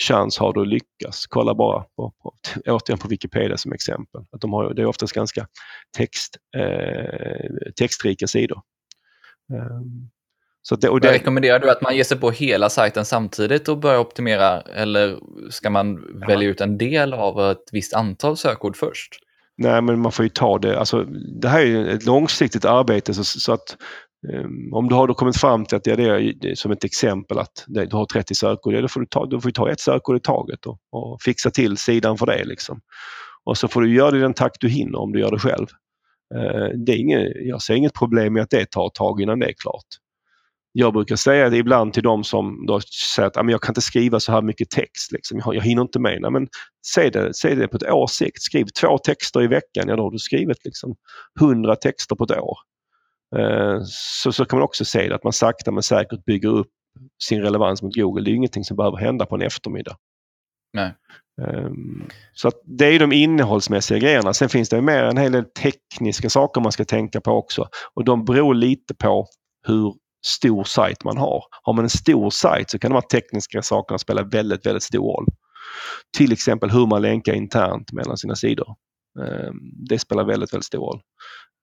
chans 0.00 0.38
har 0.38 0.52
du 0.52 0.60
att 0.60 0.68
lyckas. 0.68 1.26
Kolla 1.26 1.54
bara 1.54 1.82
på, 1.96 2.12
på, 2.22 2.34
återigen 2.66 2.98
på 2.98 3.08
Wikipedia 3.08 3.56
som 3.56 3.72
exempel. 3.72 4.20
Att 4.32 4.40
de 4.40 4.52
har, 4.52 4.74
det 4.74 4.82
är 4.82 4.86
oftast 4.86 5.12
ganska 5.12 5.46
text, 5.96 6.36
eh, 6.56 7.72
textrika 7.78 8.26
sidor. 8.26 8.62
Um, 9.52 10.10
så 10.62 10.76
det, 10.76 10.88
och 10.88 11.00
det... 11.00 11.12
Rekommenderar 11.12 11.58
du 11.58 11.70
att 11.70 11.82
man 11.82 11.96
ger 11.96 12.04
sig 12.04 12.20
på 12.20 12.30
hela 12.30 12.70
sajten 12.70 13.04
samtidigt 13.04 13.68
och 13.68 13.78
börjar 13.78 13.98
optimera 13.98 14.60
eller 14.60 15.18
ska 15.50 15.70
man 15.70 16.18
ja. 16.20 16.26
välja 16.26 16.48
ut 16.48 16.60
en 16.60 16.78
del 16.78 17.14
av 17.14 17.50
ett 17.50 17.64
visst 17.72 17.94
antal 17.94 18.36
sökord 18.36 18.76
först? 18.76 19.18
Nej, 19.56 19.82
men 19.82 20.00
man 20.00 20.12
får 20.12 20.22
ju 20.24 20.28
ta 20.28 20.58
det. 20.58 20.78
Alltså, 20.78 21.04
det 21.40 21.48
här 21.48 21.66
är 21.66 21.88
ett 21.88 22.06
långsiktigt 22.06 22.64
arbete 22.64 23.14
så, 23.14 23.24
så 23.24 23.52
att 23.52 23.76
Ehm, 24.28 24.74
om 24.74 24.88
du 24.88 24.94
har 24.94 25.06
då 25.06 25.14
kommit 25.14 25.36
fram 25.36 25.64
till 25.64 25.76
att 25.76 25.86
ja, 25.86 25.96
det 25.96 26.50
är 26.50 26.54
som 26.54 26.72
ett 26.72 26.84
exempel 26.84 27.38
att 27.38 27.64
du 27.66 27.88
har 27.92 28.06
30 28.06 28.34
sökord, 28.34 28.74
ja, 28.74 28.80
då 28.80 28.88
får 28.88 29.00
du 29.00 29.06
ta, 29.06 29.26
då 29.26 29.40
får 29.40 29.48
du 29.48 29.52
ta 29.52 29.70
ett 29.70 29.80
sökord 29.80 30.16
i 30.16 30.20
taget 30.20 30.66
och, 30.66 30.78
och, 30.90 31.22
fixa 31.22 31.50
till 31.50 31.76
sidan 31.76 32.18
för 32.18 32.26
det. 32.26 32.44
Liksom. 32.44 32.80
Och 33.44 33.58
så 33.58 33.68
får 33.68 33.80
du 33.80 33.94
göra 33.94 34.10
det 34.10 34.18
i 34.18 34.20
den 34.20 34.34
takt 34.34 34.56
du 34.60 34.68
hinner 34.68 34.98
om 34.98 35.12
du 35.12 35.20
gör 35.20 35.30
det 35.30 35.38
själv. 35.38 35.66
Ehm, 36.34 36.84
det 36.84 36.92
är 36.92 36.96
inget, 36.96 37.32
jag 37.34 37.62
ser 37.62 37.74
inget 37.74 37.94
problem 37.94 38.32
med 38.32 38.42
att 38.42 38.50
det 38.50 38.70
tar 38.70 38.86
ett 38.86 38.94
tag 38.94 39.20
innan 39.20 39.38
det 39.38 39.46
är 39.46 39.54
klart. 39.62 39.86
Jag 40.74 40.92
brukar 40.92 41.16
säga 41.16 41.50
det 41.50 41.56
ibland 41.56 41.92
till 41.92 42.02
de 42.02 42.24
som 42.24 42.66
då 42.66 42.80
säger 43.14 43.26
att 43.28 43.50
jag 43.50 43.60
kan 43.60 43.70
inte 43.70 43.80
skriva 43.80 44.20
så 44.20 44.32
här 44.32 44.42
mycket 44.42 44.70
text. 44.70 45.12
Liksom. 45.12 45.40
Jag, 45.44 45.54
jag 45.54 45.62
hinner 45.62 45.82
inte 45.82 45.98
med. 45.98 46.18
Nej, 46.20 46.30
men 46.30 46.48
se 46.86 47.10
det, 47.10 47.34
säg 47.34 47.54
det 47.54 47.68
på 47.68 47.76
ett 47.76 47.90
års 47.90 48.10
sikt. 48.10 48.42
Skriv 48.42 48.66
två 48.80 48.98
texter 48.98 49.42
i 49.42 49.46
veckan. 49.46 49.88
Ja, 49.88 49.96
då 49.96 50.02
har 50.02 50.10
du 50.10 50.18
skrivit 50.18 50.64
liksom 50.64 50.94
100 51.40 51.76
texter 51.76 52.16
på 52.16 52.24
ett 52.24 52.30
år. 52.30 52.58
Eh, 53.38 53.80
så, 53.84 54.32
så 54.32 54.44
kan 54.44 54.58
man 54.58 54.64
också 54.64 54.84
se 54.84 55.08
det, 55.08 55.14
att 55.14 55.24
man 55.24 55.32
sakta 55.32 55.70
men 55.70 55.82
säkert 55.82 56.24
bygger 56.24 56.48
upp 56.48 56.70
sin 57.24 57.42
relevans 57.42 57.82
mot 57.82 57.94
Google. 57.94 58.24
Det 58.24 58.30
är 58.30 58.34
ingenting 58.34 58.64
som 58.64 58.76
behöver 58.76 58.96
hända 58.96 59.26
på 59.26 59.34
en 59.34 59.42
eftermiddag. 59.42 59.96
Nej. 60.72 60.94
Um, 61.42 62.08
så 62.34 62.48
att 62.48 62.54
det 62.64 62.84
är 62.86 62.98
de 62.98 63.12
innehållsmässiga 63.12 63.98
grejerna. 63.98 64.34
Sen 64.34 64.48
finns 64.48 64.68
det 64.68 64.82
mer 64.82 65.02
en 65.02 65.16
hel 65.16 65.32
del 65.32 65.44
tekniska 65.44 66.30
saker 66.30 66.60
man 66.60 66.72
ska 66.72 66.84
tänka 66.84 67.20
på 67.20 67.32
också. 67.32 67.68
Och 67.94 68.04
de 68.04 68.24
beror 68.24 68.54
lite 68.54 68.94
på 68.94 69.26
hur 69.66 69.94
stor 70.26 70.64
sajt 70.64 71.04
man 71.04 71.16
har. 71.16 71.44
Har 71.62 71.72
man 71.72 71.84
en 71.84 71.90
stor 71.90 72.30
sajt 72.30 72.70
så 72.70 72.78
kan 72.78 72.90
de 72.90 72.94
här 72.94 73.00
tekniska 73.02 73.62
sakerna 73.62 73.98
spela 73.98 74.22
väldigt, 74.22 74.66
väldigt 74.66 74.82
stor 74.82 75.12
roll. 75.12 75.26
Till 76.16 76.32
exempel 76.32 76.70
hur 76.70 76.86
man 76.86 77.02
länkar 77.02 77.32
internt 77.32 77.92
mellan 77.92 78.16
sina 78.16 78.34
sidor. 78.34 78.76
Um, 79.18 79.72
det 79.88 79.98
spelar 79.98 80.24
väldigt, 80.24 80.52
väldigt 80.52 80.66
stor 80.66 80.80
roll. 80.80 81.00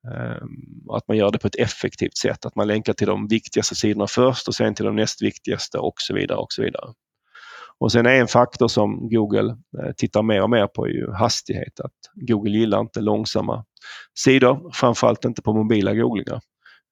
Ehm, 0.08 0.90
att 0.92 1.08
man 1.08 1.18
gör 1.18 1.32
det 1.32 1.40
på 1.40 1.48
ett 1.48 1.56
effektivt 1.56 2.18
sätt, 2.18 2.46
att 2.46 2.56
man 2.56 2.68
länkar 2.68 2.94
till 2.94 3.08
de 3.08 3.28
viktigaste 3.28 3.76
sidorna 3.76 4.08
först 4.08 4.48
och 4.48 4.56
sen 4.56 4.76
till 4.76 4.86
de 4.86 4.96
näst 4.96 5.22
viktigaste 5.22 5.78
och 5.78 5.94
så 5.98 6.14
vidare. 6.14 6.38
Och 6.38 6.52
så 6.54 6.62
vidare. 6.62 6.94
Och 7.80 7.92
sen 7.92 8.06
är 8.06 8.16
en 8.16 8.28
faktor 8.28 8.68
som 8.68 9.10
Google 9.10 9.50
eh, 9.52 9.92
tittar 9.98 10.24
mer 10.24 10.42
och 10.42 10.50
mer 10.50 10.68
på 10.68 10.86
är 10.86 10.92
ju 10.92 11.12
hastighet. 11.12 11.80
Att 11.80 11.94
Google 12.14 12.58
gillar 12.58 12.80
inte 12.80 13.02
långsamma 13.02 13.66
sidor, 14.20 14.72
framförallt 14.74 15.26
inte 15.26 15.42
på 15.42 15.54
mobila 15.54 15.94
googlingar. 15.94 16.42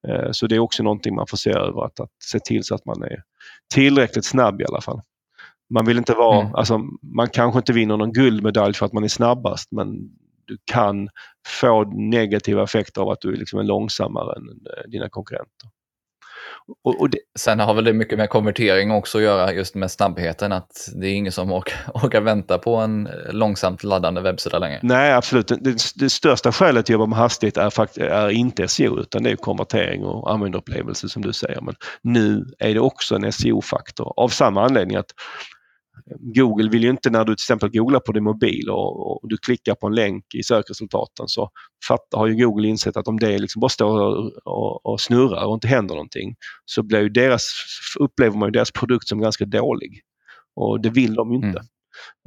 Eh, 0.08 0.32
så 0.32 0.48
det 0.48 0.56
är 0.56 0.60
också 0.60 0.84
någonting 0.84 1.16
man 1.16 1.28
får 1.28 1.38
se 1.38 1.50
över, 1.50 1.86
att, 1.86 2.00
att 2.00 2.12
se 2.24 2.40
till 2.40 2.64
så 2.64 2.76
att 2.76 2.86
man 2.86 3.04
är 3.04 3.24
tillräckligt 3.74 4.26
snabb 4.26 4.62
i 4.62 4.66
alla 4.66 4.82
fall. 4.82 5.02
Man 5.70 5.86
vill 5.86 5.98
inte 5.98 6.14
vara, 6.14 6.42
mm. 6.42 6.56
alltså, 6.56 6.82
man 7.16 7.30
kanske 7.30 7.60
inte 7.60 7.74
vinner 7.74 7.98
någon 7.98 8.14
guldmedalj 8.14 8.74
för 8.74 8.86
att 8.86 8.94
man 8.94 9.04
är 9.04 9.08
snabbast 9.08 9.72
men 9.72 10.10
du 10.48 10.58
kan 10.72 11.10
få 11.48 11.84
negativa 11.84 12.64
effekter 12.64 13.02
av 13.02 13.10
att 13.10 13.22
du 13.22 13.36
liksom 13.36 13.60
är 13.60 13.64
långsammare 13.64 14.36
än 14.36 14.44
eh, 14.50 14.90
dina 14.90 15.10
konkurrenter. 15.10 15.70
Och, 16.84 17.02
och 17.02 17.10
det... 17.10 17.18
Sen 17.40 17.60
har 17.60 17.74
väl 17.74 17.84
det 17.84 17.94
mycket 17.94 18.18
med 18.18 18.30
konvertering 18.30 18.92
också 18.92 19.18
att 19.18 19.24
göra 19.24 19.54
just 19.54 19.76
med 19.76 19.92
snabbheten, 19.92 20.52
att 20.52 20.90
det 20.96 21.08
är 21.08 21.14
ingen 21.14 21.32
som 21.32 21.52
orkar, 21.52 21.78
orkar 21.94 22.22
vänta 22.22 22.58
på 22.58 22.76
en 22.76 23.10
långsamt 23.30 23.84
laddande 23.84 24.22
webbsida 24.22 24.60
längre. 24.60 24.80
Nej, 24.84 25.14
absolut. 25.14 25.48
Det, 25.48 25.78
det 25.96 26.10
största 26.10 26.52
skälet 26.52 26.86
till 26.86 26.96
att 26.96 27.00
jobba 27.00 27.06
med 27.06 27.18
hastighet 27.18 27.58
är, 27.58 27.70
fakt 27.70 27.98
är 27.98 28.30
inte 28.30 28.68
SEO 28.68 29.00
utan 29.00 29.24
det 29.24 29.32
är 29.32 29.36
konvertering 29.36 30.04
och 30.04 30.32
användarupplevelse 30.32 31.10
som 31.10 31.22
du 31.22 31.34
säger. 31.34 31.62
Men 31.62 31.76
nu 32.02 32.46
är 32.60 32.74
det 32.74 32.80
också 32.80 33.16
en 33.16 33.32
SEO-faktor 33.32 34.14
av 34.18 34.30
samma 34.30 34.66
anledning 34.66 34.98
att 34.98 35.12
Google 36.16 36.70
vill 36.70 36.84
ju 36.84 36.90
inte 36.90 37.10
när 37.10 37.20
du 37.26 37.36
till 37.36 37.44
exempel 37.44 37.70
googlar 37.70 38.00
på 38.00 38.12
din 38.12 38.24
mobil 38.24 38.70
och, 38.70 39.24
och 39.24 39.30
du 39.30 39.38
klickar 39.38 39.76
på 39.76 39.88
en 39.88 39.96
länk 39.96 40.26
i 40.36 40.44
sökresultaten 40.44 41.28
så 41.28 41.50
fattar, 41.88 42.18
har 42.18 42.28
ju 42.28 42.46
Google 42.46 42.68
insett 42.68 42.98
att 42.98 43.08
om 43.08 43.20
det 43.20 43.38
liksom 43.38 43.60
bara 43.60 43.70
står 43.70 44.02
och, 44.02 44.32
och, 44.46 44.86
och 44.86 45.02
snurrar 45.02 45.46
och 45.46 45.54
inte 45.54 45.68
händer 45.68 45.96
någonting 45.96 46.36
så 46.66 46.84
blir 46.84 47.00
ju 47.00 47.10
deras, 47.10 47.44
upplever 48.00 48.38
man 48.38 48.48
ju 48.48 48.52
deras 48.52 48.72
produkt 48.72 49.08
som 49.08 49.22
ganska 49.22 49.46
dålig. 49.46 50.02
Och 50.56 50.82
det 50.82 50.90
vill 50.90 51.16
de 51.16 51.32
ju 51.32 51.36
inte. 51.36 51.62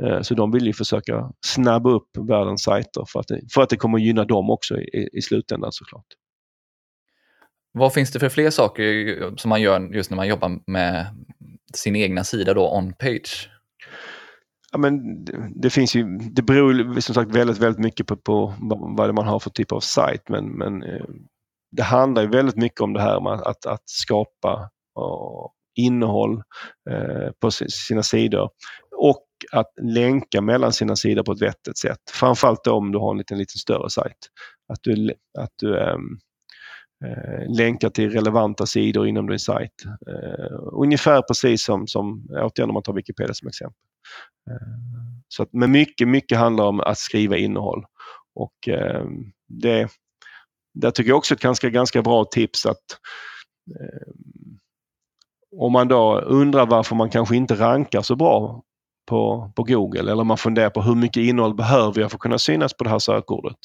Mm. 0.03 0.12
Eh, 0.12 0.23
så 0.23 0.35
de 0.35 0.51
vill 0.51 0.66
ju 0.66 0.73
försöka 0.73 1.31
snabba 1.47 1.90
upp 1.90 2.09
världens 2.29 2.62
sajter 2.62 3.05
för 3.12 3.21
att 3.21 3.29
det, 3.29 3.40
för 3.55 3.62
att 3.62 3.69
det 3.69 3.77
kommer 3.77 3.99
gynna 3.99 4.25
dem 4.25 4.51
också 4.51 4.81
i, 4.81 5.09
i 5.12 5.23
slutändan 5.23 5.73
såklart. 5.73 6.07
Vad 7.73 7.93
finns 7.93 8.12
det 8.12 8.19
för 8.19 8.29
fler 8.29 8.51
saker 8.51 9.37
som 9.37 9.49
man 9.49 9.62
gör 9.62 9.95
just 9.95 10.11
när 10.11 10.16
man 10.16 10.29
jobbar 10.29 10.61
med 10.66 11.07
sin 11.75 11.97
egna 11.97 12.25
sida 12.25 12.55
då, 12.55 12.79
on-page? 12.79 13.49
Ja, 14.72 14.78
men 14.78 15.24
det, 15.61 15.70
finns 15.70 15.94
ju, 15.94 16.18
det 16.18 16.42
beror 16.42 17.00
som 17.00 17.14
sagt 17.14 17.30
väldigt, 17.30 17.59
väldigt 17.59 17.85
mycket 17.85 18.06
på, 18.06 18.16
på 18.16 18.54
vad 18.96 19.14
man 19.14 19.26
har 19.26 19.38
för 19.38 19.50
typ 19.50 19.72
av 19.72 19.80
sajt 19.80 20.28
men, 20.28 20.44
men 20.46 20.83
eh, 20.83 21.06
det 21.72 21.83
handlar 21.83 22.22
ju 22.22 22.28
väldigt 22.28 22.56
mycket 22.56 22.80
om 22.80 22.92
det 22.92 23.02
här 23.02 23.20
med 23.20 23.33
att, 23.33 23.66
att 23.66 23.83
skapa 23.85 24.70
och, 24.94 25.54
innehåll 25.74 26.42
eh, 26.90 27.30
på 27.40 27.50
sina 27.50 28.02
sidor 28.02 28.50
och 28.96 29.26
att 29.52 29.72
länka 29.83 30.40
mellan 30.40 30.72
sina 30.72 30.96
sidor 30.96 31.22
på 31.22 31.33
ett 31.33 31.42
vettigt 31.42 31.78
sätt. 31.78 32.00
Framförallt 32.12 32.66
om 32.66 32.92
du 32.92 32.98
har 32.98 33.11
en 33.11 33.18
liten, 33.18 33.38
lite 33.38 33.59
större 33.59 33.90
sajt. 33.90 34.16
Att 34.72 34.78
du, 34.83 35.14
att 35.38 35.52
du 35.56 35.78
äh, 35.78 35.96
länkar 37.48 37.90
till 37.90 38.11
relevanta 38.11 38.66
sidor 38.66 39.09
inom 39.09 39.26
din 39.26 39.38
sajt. 39.38 39.85
Äh, 39.87 40.59
ungefär 40.72 41.22
precis 41.22 41.64
som, 41.64 41.87
som 41.87 42.26
återigen 42.30 42.70
om 42.70 42.74
man 42.74 42.83
tar 42.83 42.92
Wikipedia 42.92 43.35
som 43.35 43.48
exempel. 43.48 43.89
Eh, 44.51 44.57
så 45.29 45.42
att, 45.42 45.53
men 45.53 45.70
mycket, 45.73 46.09
mycket 46.09 46.38
handlar 46.38 46.64
om 46.64 46.81
att 46.81 46.99
skriva 46.99 47.37
innehåll. 47.37 47.85
Och 48.35 48.68
eh, 48.68 49.05
det, 49.49 49.88
där 50.75 50.90
tycker 50.90 51.11
jag 51.11 51.18
också 51.18 51.35
ett 51.35 51.40
ganska, 51.40 51.70
ganska 51.70 52.03
bra 52.03 52.25
tips 52.25 52.66
att 52.66 52.85
eh, 53.81 54.12
om 55.57 55.73
man 55.73 55.88
då 55.88 56.20
undrar 56.20 56.66
varför 56.66 56.96
man 56.96 57.11
kanske 57.11 57.37
inte 57.37 57.55
rankar 57.55 58.03
så 58.03 58.16
bra 58.16 58.62
på, 59.09 59.53
på 59.57 59.62
Google 59.62 60.12
eller 60.12 60.25
man 60.25 60.38
funderar 60.38 60.70
på 60.70 60.83
hur 60.83 60.94
mycket 60.94 61.20
innehåll 61.20 61.55
behöver 61.55 62.01
jag 62.01 62.11
för 62.11 62.16
att 62.16 62.23
kunna 62.23 62.38
synas 62.38 62.75
på 62.75 62.85
det 62.85 62.90
här 62.90 62.99
sökordet. 62.99 63.57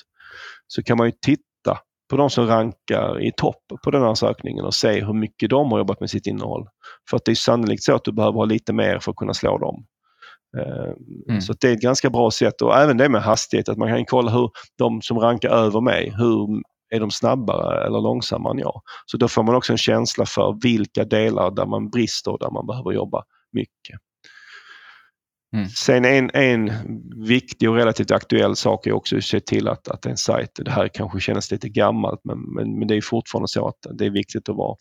Så 0.67 0.84
kan 0.84 0.97
man 0.97 1.08
ju 1.08 1.13
titta 1.21 1.79
på 2.10 2.17
de 2.17 2.29
som 2.29 2.47
rankar 2.47 3.23
i 3.23 3.31
topp 3.38 3.63
på 3.84 3.91
den 3.91 4.01
här 4.01 4.15
sökningen 4.15 4.65
och 4.65 4.73
se 4.73 5.05
hur 5.05 5.13
mycket 5.13 5.49
de 5.49 5.71
har 5.71 5.77
jobbat 5.77 5.99
med 5.99 6.10
sitt 6.10 6.27
innehåll. 6.27 6.67
För 7.10 7.17
att 7.17 7.25
det 7.25 7.31
är 7.31 7.36
sannolikt 7.36 7.84
så 7.84 7.95
att 7.95 8.03
du 8.03 8.12
behöver 8.12 8.38
ha 8.38 8.45
lite 8.45 8.73
mer 8.73 8.99
för 8.99 9.12
att 9.12 9.17
kunna 9.17 9.34
slå 9.34 9.58
dem. 9.58 9.86
Eh, 10.57 10.93
mm. 11.29 11.41
Så 11.41 11.53
det 11.53 11.69
är 11.69 11.73
ett 11.73 11.81
ganska 11.81 12.09
bra 12.09 12.31
sätt 12.31 12.61
och 12.61 12.77
även 12.77 12.97
det 12.97 13.09
med 13.09 13.21
hastighet 13.21 13.69
att 13.69 13.77
man 13.77 13.87
kan 13.89 14.05
kolla 14.05 14.31
hur 14.31 14.49
de 14.77 15.01
som 15.01 15.19
rankar 15.19 15.49
över 15.49 15.81
mig, 15.81 16.13
hur 16.17 16.61
är 16.89 16.99
de 16.99 17.11
snabbare 17.11 17.85
eller 17.85 18.01
långsammare 18.01 18.51
än 18.53 18.59
jag? 18.59 18.81
Så 19.05 19.17
då 19.17 19.27
får 19.27 19.43
man 19.43 19.55
också 19.55 19.71
en 19.71 19.77
känsla 19.77 20.25
för 20.25 20.57
vilka 20.63 21.03
delar 21.05 21.51
där 21.51 21.65
man 21.65 21.89
brister 21.89 22.31
och 22.31 22.39
där 22.39 22.51
man 22.51 22.67
behöver 22.67 22.91
jobba 22.91 23.23
mycket. 23.51 23.99
Mm. 25.55 25.67
Sen 25.67 26.05
en, 26.05 26.29
en 26.33 26.71
viktig 27.27 27.69
och 27.69 27.75
relativt 27.75 28.11
aktuell 28.11 28.55
sak 28.55 28.87
är 28.87 28.91
också 28.91 29.17
att 29.17 29.23
se 29.23 29.39
till 29.39 29.67
att, 29.67 29.87
att 29.87 30.05
en 30.05 30.17
sajt, 30.17 30.51
det 30.65 30.71
här 30.71 30.87
kanske 30.87 31.19
känns 31.19 31.51
lite 31.51 31.69
gammalt 31.69 32.19
men, 32.23 32.39
men, 32.41 32.79
men 32.79 32.87
det 32.87 32.95
är 32.95 33.01
fortfarande 33.01 33.47
så 33.47 33.67
att 33.67 33.97
det 33.97 34.05
är 34.05 34.09
viktigt 34.09 34.49
att 34.49 34.55
vara 34.55 34.75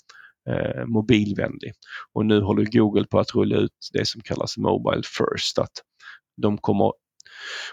eh, 0.51 0.87
mobilvänlig. 0.87 1.73
Och 2.13 2.27
nu 2.27 2.41
håller 2.41 2.65
Google 2.65 3.05
på 3.05 3.19
att 3.19 3.35
rulla 3.35 3.57
ut 3.57 3.73
det 3.93 4.09
som 4.09 4.21
kallas 4.21 4.57
Mobile 4.57 5.03
First. 5.03 5.59
Att 5.59 5.73
de 6.43 6.59
kommer 6.59 6.93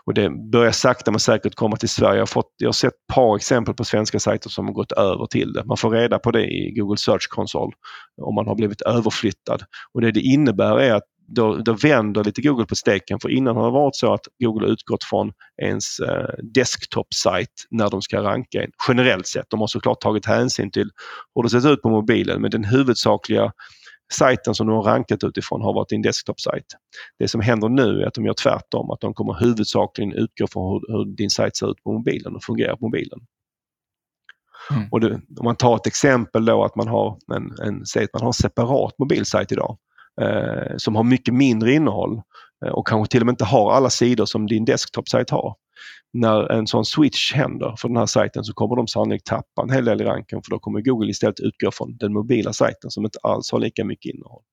och 0.05 0.13
det 0.13 0.29
börjar 0.51 0.71
sakta 0.71 1.11
men 1.11 1.19
säkert 1.19 1.55
komma 1.55 1.77
till 1.77 1.89
Sverige. 1.89 2.15
Jag 2.15 2.21
har, 2.21 2.25
fått, 2.25 2.53
jag 2.57 2.67
har 2.67 2.73
sett 2.73 2.93
ett 2.93 3.15
par 3.15 3.35
exempel 3.35 3.73
på 3.73 3.83
svenska 3.83 4.19
sajter 4.19 4.49
som 4.49 4.65
har 4.65 4.73
gått 4.73 4.91
över 4.91 5.25
till 5.25 5.53
det. 5.53 5.65
Man 5.65 5.77
får 5.77 5.89
reda 5.89 6.19
på 6.19 6.31
det 6.31 6.45
i 6.45 6.73
Google 6.75 6.97
Search 6.97 7.27
Console 7.29 7.71
om 8.21 8.35
man 8.35 8.47
har 8.47 8.55
blivit 8.55 8.81
överflyttad. 8.81 9.63
Och 9.93 10.01
Det 10.01 10.11
det 10.11 10.21
innebär 10.21 10.79
är 10.79 10.93
att 10.93 11.03
då, 11.35 11.55
då 11.55 11.73
vänder 11.73 12.23
lite 12.23 12.41
Google 12.41 12.65
på 12.65 12.75
steken 12.75 13.19
för 13.19 13.29
innan 13.29 13.55
har 13.55 13.65
det 13.65 13.71
varit 13.71 13.95
så 13.95 14.13
att 14.13 14.27
Google 14.43 14.67
utgått 14.67 15.03
från 15.03 15.31
ens 15.61 15.99
eh, 15.99 16.29
desktop-sajt 16.43 17.67
när 17.69 17.89
de 17.89 18.01
ska 18.01 18.23
ranka 18.23 18.65
generellt 18.87 19.27
sett. 19.27 19.45
De 19.49 19.59
har 19.59 19.67
såklart 19.67 20.01
tagit 20.01 20.25
hänsyn 20.25 20.71
till 20.71 20.89
hur 21.35 21.43
det 21.43 21.49
sett 21.49 21.65
ut 21.65 21.81
på 21.81 21.89
mobilen 21.89 22.41
men 22.41 22.51
den 22.51 22.63
huvudsakliga 22.63 23.51
sajten 24.13 24.55
som 24.55 24.67
de 24.67 24.75
har 24.75 24.83
rankat 24.83 25.23
utifrån 25.23 25.61
har 25.61 25.73
varit 25.73 25.89
din 25.89 26.01
desktop-sajt. 26.01 26.65
Det 27.19 27.27
som 27.27 27.41
händer 27.41 27.69
nu 27.69 28.01
är 28.01 28.07
att 28.07 28.13
de 28.13 28.25
gör 28.25 28.33
tvärtom, 28.33 28.91
att 28.91 28.99
de 28.99 29.13
kommer 29.13 29.39
huvudsakligen 29.39 30.13
utgå 30.13 30.47
från 30.47 30.71
hur, 30.71 30.97
hur 30.97 31.15
din 31.15 31.29
sajt 31.29 31.57
ser 31.57 31.71
ut 31.71 31.83
på 31.83 31.93
mobilen 31.93 32.35
och 32.35 32.43
fungerar 32.43 32.75
på 32.75 32.85
mobilen. 32.85 33.19
Mm. 34.71 34.87
Och 34.91 34.99
det, 34.99 35.13
om 35.13 35.43
man 35.43 35.55
tar 35.55 35.75
ett 35.75 35.87
exempel 35.87 36.45
då 36.45 36.63
att 36.63 36.75
man 36.75 36.87
har 36.87 37.17
en, 37.35 37.67
en, 37.67 37.81
att 37.81 38.13
man 38.13 38.21
har 38.21 38.29
en 38.29 38.33
separat 38.33 38.99
mobilsajt 38.99 39.51
idag 39.51 39.77
eh, 40.21 40.77
som 40.77 40.95
har 40.95 41.03
mycket 41.03 41.33
mindre 41.33 41.73
innehåll 41.73 42.21
eh, 42.65 42.71
och 42.71 42.87
kanske 42.87 43.11
till 43.11 43.21
och 43.21 43.25
med 43.25 43.33
inte 43.33 43.45
har 43.45 43.71
alla 43.71 43.89
sidor 43.89 44.25
som 44.25 44.47
din 44.47 44.65
desktop-sajt 44.65 45.29
har. 45.29 45.55
När 46.13 46.51
en 46.51 46.67
sån 46.67 46.85
switch 46.85 47.33
händer 47.33 47.75
för 47.77 47.87
den 47.87 47.97
här 47.97 48.05
sajten 48.05 48.43
så 48.43 48.53
kommer 48.53 48.75
de 48.75 48.87
sannolikt 48.87 49.25
tappa 49.25 49.61
en 49.63 49.69
hel 49.69 49.85
del 49.85 50.01
i 50.01 50.03
ranken 50.03 50.41
för 50.43 50.51
då 50.51 50.59
kommer 50.59 50.81
Google 50.81 51.09
istället 51.09 51.39
utgå 51.39 51.71
från 51.71 51.97
den 51.97 52.13
mobila 52.13 52.53
sajten 52.53 52.91
som 52.91 53.05
inte 53.05 53.19
alls 53.23 53.51
har 53.51 53.59
lika 53.59 53.85
mycket 53.85 54.13
innehåll. 54.13 54.43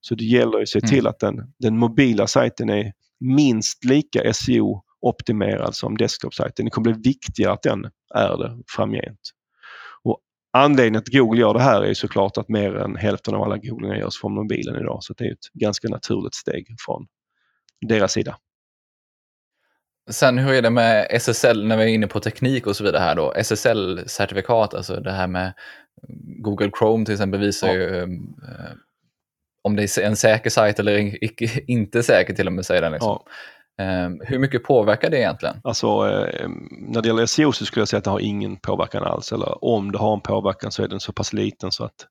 Så 0.00 0.14
det 0.14 0.24
gäller 0.24 0.62
att 0.62 0.68
se 0.68 0.78
mm. 0.78 0.88
till 0.88 0.98
mm. 0.98 1.10
att 1.10 1.18
den, 1.18 1.52
den 1.58 1.78
mobila 1.78 2.26
sajten 2.26 2.70
är 2.70 2.92
minst 3.20 3.84
lika 3.84 4.32
SEO-optimerad 4.32 5.74
som 5.74 5.96
desktop-sajten. 5.96 6.64
Det 6.64 6.70
kommer 6.70 6.92
bli 6.92 7.10
viktigare 7.10 7.52
att 7.52 7.62
den 7.62 7.84
är 8.14 8.36
det 8.36 8.58
framgent. 8.76 9.20
Anledningen 10.56 10.98
att 10.98 11.08
Google 11.08 11.40
gör 11.40 11.54
det 11.54 11.62
här 11.62 11.82
är 11.82 11.94
såklart 11.94 12.38
att 12.38 12.48
mer 12.48 12.76
än 12.76 12.96
hälften 12.96 13.34
av 13.34 13.42
alla 13.42 13.56
googlingar 13.56 13.96
görs 13.96 14.20
från 14.20 14.34
mobilen 14.34 14.76
idag. 14.80 14.98
Så 15.00 15.14
det 15.14 15.24
är 15.24 15.32
ett 15.32 15.52
ganska 15.52 15.88
naturligt 15.88 16.34
steg 16.34 16.66
från 16.86 17.06
deras 17.88 18.12
sida. 18.12 18.36
Sen 20.10 20.38
hur 20.38 20.52
är 20.52 20.62
det 20.62 20.70
med 20.70 21.06
SSL 21.10 21.66
när 21.66 21.76
vi 21.76 21.82
är 21.82 21.88
inne 21.88 22.06
på 22.06 22.20
teknik 22.20 22.66
och 22.66 22.76
så 22.76 22.84
vidare 22.84 23.00
här 23.00 23.14
då? 23.14 23.32
SSL-certifikat, 23.36 24.74
alltså 24.74 25.00
det 25.00 25.12
här 25.12 25.26
med 25.26 25.52
Google 26.42 26.70
Chrome 26.78 27.04
till 27.04 27.14
exempel 27.14 27.40
visar 27.40 27.68
ja. 27.68 27.74
ju 27.74 28.02
eh, 28.02 28.08
om 29.62 29.76
det 29.76 29.82
är 29.82 30.00
en 30.00 30.16
säker 30.16 30.50
sajt 30.50 30.78
eller 30.78 31.24
inte 31.70 32.02
säker 32.02 32.34
till 32.34 32.46
och 32.46 32.52
med 32.52 32.66
säger 32.66 32.82
den. 32.82 32.92
Liksom. 32.92 33.08
Ja. 33.08 33.30
Ehm, 33.78 34.20
hur 34.24 34.38
mycket 34.38 34.64
påverkar 34.64 35.10
det 35.10 35.18
egentligen? 35.18 35.60
Alltså, 35.64 35.86
eh, 35.86 36.48
när 36.70 37.02
det 37.02 37.08
gäller 37.08 37.26
SEO 37.26 37.52
så 37.52 37.66
skulle 37.66 37.80
jag 37.80 37.88
säga 37.88 37.98
att 37.98 38.04
det 38.04 38.10
har 38.10 38.20
ingen 38.20 38.56
påverkan 38.56 39.02
alls. 39.02 39.32
Eller 39.32 39.64
om 39.64 39.92
det 39.92 39.98
har 39.98 40.14
en 40.14 40.20
påverkan 40.20 40.72
så 40.72 40.82
är 40.82 40.88
den 40.88 41.00
så 41.00 41.12
pass 41.12 41.32
liten 41.32 41.72
så 41.72 41.84
att 41.84 42.06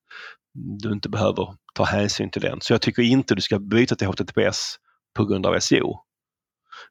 du 0.54 0.92
inte 0.92 1.10
behöver 1.10 1.56
ta 1.74 1.84
hänsyn 1.84 2.32
till 2.32 2.42
den. 2.42 2.62
Så 2.62 2.74
jag 2.74 2.82
tycker 2.82 3.02
inte 3.02 3.36
du 3.36 3.42
ska 3.42 3.60
byta 3.60 3.96
till 3.96 4.08
HTTPS 4.08 4.76
på 5.16 5.26
grund 5.26 5.46
av 5.46 5.60
SEO. 5.60 6.00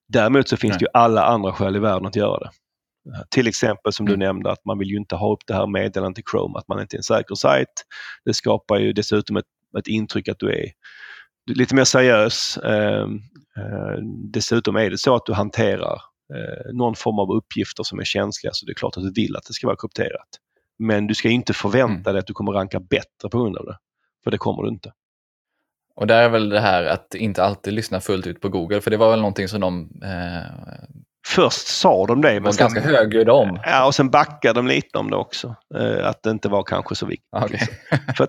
Däremot 0.09 0.49
så 0.49 0.57
finns 0.57 0.73
Nej. 0.73 0.79
det 0.79 0.85
ju 0.85 1.01
alla 1.01 1.25
andra 1.25 1.53
skäl 1.53 1.77
i 1.77 1.79
världen 1.79 2.07
att 2.07 2.17
göra 2.17 2.39
det. 2.39 2.51
Till 3.31 3.49
exempel 3.49 3.93
som 3.93 4.07
mm. 4.07 4.19
du 4.19 4.27
nämnde 4.27 4.51
att 4.51 4.65
man 4.65 4.79
vill 4.79 4.89
ju 4.89 4.97
inte 4.97 5.17
ha 5.17 5.33
upp 5.33 5.43
det 5.47 5.55
här 5.55 5.67
meddelandet 5.67 6.19
i 6.19 6.23
Chrome 6.31 6.59
att 6.59 6.69
man 6.69 6.81
inte 6.81 6.97
är 6.97 6.99
en 6.99 7.03
säker 7.03 7.35
sajt. 7.35 7.69
Det 8.25 8.35
skapar 8.35 8.79
ju 8.79 8.93
dessutom 8.93 9.37
ett, 9.37 9.45
ett 9.79 9.87
intryck 9.87 10.29
att 10.29 10.39
du 10.39 10.51
är 10.51 10.67
lite 11.47 11.75
mer 11.75 11.85
seriös. 11.85 12.59
Ehm, 12.59 13.21
Eh, 13.57 13.99
dessutom 14.33 14.77
är 14.77 14.91
det 14.91 14.99
så 14.99 15.15
att 15.15 15.27
du 15.27 15.33
hanterar 15.33 16.03
eh, 16.35 16.73
någon 16.73 16.95
form 16.95 17.19
av 17.19 17.31
uppgifter 17.31 17.83
som 17.83 17.99
är 17.99 18.05
känsliga 18.05 18.53
så 18.53 18.67
det 18.67 18.73
är 18.73 18.75
klart 18.75 18.97
att 18.97 19.03
du 19.03 19.13
vill 19.13 19.37
att 19.37 19.45
det 19.45 19.53
ska 19.53 19.67
vara 19.67 19.77
krypterat. 19.77 20.29
Men 20.79 21.07
du 21.07 21.15
ska 21.15 21.29
inte 21.29 21.53
förvänta 21.53 22.11
mm. 22.11 22.13
dig 22.13 22.19
att 22.19 22.27
du 22.27 22.33
kommer 22.33 22.53
ranka 22.53 22.81
bättre 22.81 23.29
på 23.31 23.43
grund 23.43 23.57
av 23.57 23.67
det. 23.67 23.79
För 24.25 24.31
det 24.31 24.39
kommer 24.39 24.63
du 24.63 24.69
inte. 24.69 24.93
Och 25.95 26.07
där 26.07 26.23
är 26.23 26.29
väl 26.29 26.49
det 26.49 26.61
här 26.61 26.85
att 26.85 27.15
inte 27.15 27.45
alltid 27.45 27.73
lyssna 27.73 28.01
fullt 28.01 28.27
ut 28.27 28.41
på 28.41 28.49
Google, 28.49 28.81
för 28.81 28.91
det 28.91 28.97
var 28.97 29.11
väl 29.11 29.21
någonting 29.21 29.49
som 29.49 29.61
de... 29.61 29.91
Eh... 30.03 30.85
Först 31.27 31.67
sa 31.67 32.07
de 32.07 32.21
det. 32.21 32.33
Men 32.33 32.43
var 32.43 32.53
ganska 32.53 32.81
högljudda 32.81 33.33
om. 33.33 33.59
Ja, 33.65 33.87
och 33.87 33.95
sen 33.95 34.11
backade 34.11 34.59
de 34.59 34.67
lite 34.67 34.99
om 34.99 35.11
det 35.11 35.17
också. 35.17 35.55
Eh, 35.75 36.09
att 36.09 36.23
det 36.23 36.31
inte 36.31 36.49
var 36.49 36.63
kanske 36.63 36.95
så 36.95 37.07
viktigt. 37.07 37.45
Okay. 37.45 37.59
för 38.17 38.29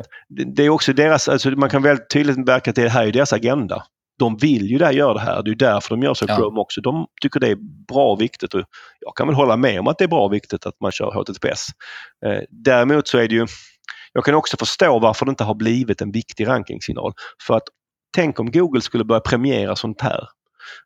det, 0.55 0.63
är 0.63 0.69
också 0.69 0.93
deras, 0.93 1.29
alltså 1.29 1.49
man 1.49 1.69
kan 1.69 1.81
väldigt 1.81 2.09
tydligt 2.09 2.37
märka 2.37 2.69
att 2.69 2.75
det 2.75 2.89
här 2.89 3.07
är 3.07 3.11
deras 3.11 3.33
agenda 3.33 3.83
de 4.19 4.37
vill 4.37 4.71
ju 4.71 4.77
där 4.77 4.91
göra 4.91 5.13
det 5.13 5.19
här. 5.19 5.43
Det 5.43 5.51
är 5.51 5.55
därför 5.55 5.89
de 5.89 6.03
gör 6.03 6.13
så 6.13 6.25
ja. 6.27 6.35
Chrome 6.35 6.59
också. 6.59 6.81
De 6.81 7.07
tycker 7.21 7.39
det 7.39 7.47
är 7.47 7.57
bra 7.87 8.11
och 8.11 8.21
viktigt 8.21 8.53
och 8.53 8.63
jag 8.99 9.15
kan 9.15 9.27
väl 9.27 9.35
hålla 9.35 9.57
med 9.57 9.79
om 9.79 9.87
att 9.87 9.97
det 9.97 10.03
är 10.03 10.07
bra 10.07 10.25
och 10.25 10.33
viktigt 10.33 10.65
att 10.65 10.75
man 10.81 10.91
kör 10.91 11.11
HTTPS. 11.11 11.67
Eh, 12.25 12.41
däremot 12.49 13.07
så 13.07 13.17
är 13.17 13.27
det 13.27 13.35
ju, 13.35 13.47
jag 14.13 14.25
kan 14.25 14.35
också 14.35 14.57
förstå 14.57 14.99
varför 14.99 15.25
det 15.25 15.29
inte 15.29 15.43
har 15.43 15.55
blivit 15.55 16.01
en 16.01 16.11
viktig 16.11 16.47
rankingsignal. 16.47 17.13
För 17.47 17.57
att 17.57 17.63
tänk 18.15 18.39
om 18.39 18.51
Google 18.51 18.81
skulle 18.81 19.03
börja 19.03 19.21
premiera 19.21 19.75
sånt 19.75 20.01
här 20.01 20.27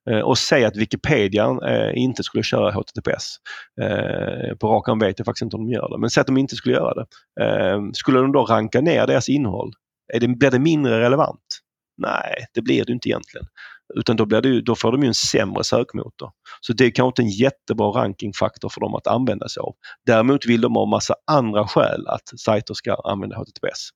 Eh, 0.10 0.20
och 0.20 0.38
säga 0.38 0.68
att 0.68 0.78
Wikipedia 0.78 1.58
eh, 1.68 1.92
inte 1.96 2.24
skulle 2.24 2.44
köra 2.44 2.72
HTTPS. 2.72 3.36
Eh, 3.82 4.56
på 4.56 4.68
rak 4.68 4.90
arm 4.90 5.00
vet 5.00 5.20
jag 5.20 5.26
faktiskt 5.26 5.42
inte 5.42 5.56
om 5.56 5.66
de 5.66 5.74
gör 5.74 5.90
det, 5.90 5.98
men 6.00 6.10
säg 6.10 6.22
att 6.22 6.28
de 6.28 6.38
inte 6.38 6.56
skulle 6.56 6.76
göra 6.76 6.94
det. 6.94 7.06
Skulle 7.94 8.20
de 8.20 8.32
då 8.32 8.46
ranka 8.46 8.82
ner 8.82 9.08
deras 9.08 9.30
innehåll? 9.30 9.72
Är 10.14 10.20
det, 10.20 10.28
blir 10.28 10.52
det 10.52 10.60
mindre 10.60 11.00
relevant? 11.00 11.60
Nej, 11.98 12.46
det 12.54 12.62
blir 12.62 12.86
det 12.86 12.94
inte 12.94 13.10
egentligen. 13.10 13.48
Utan 13.96 14.16
då, 14.16 14.26
blir 14.26 14.42
det, 14.42 14.62
då 14.62 14.76
får 14.76 14.92
de 14.92 15.02
ju 15.02 15.08
en 15.08 15.14
sämre 15.14 15.64
sökmotor. 15.64 16.32
Så 16.62 16.74
det 16.74 16.86
är 16.86 16.92
kanske 16.92 17.08
inte 17.08 17.22
en 17.22 17.38
jättebra 17.38 17.88
rankingfaktor 17.88 18.70
för 18.70 18.82
dem 18.82 18.96
att 18.96 19.08
använda 19.08 19.48
sig 19.48 19.62
av. 19.62 19.76
Däremot 20.06 20.46
vill 20.46 20.62
de 20.62 20.76
ha 20.76 20.86
massa 20.86 21.16
andra 21.32 21.68
skäl 21.68 22.08
att 22.08 22.40
sajter 22.40 22.74
ska 22.74 22.94
använda 22.94 23.38
HTTPS. 23.38 23.90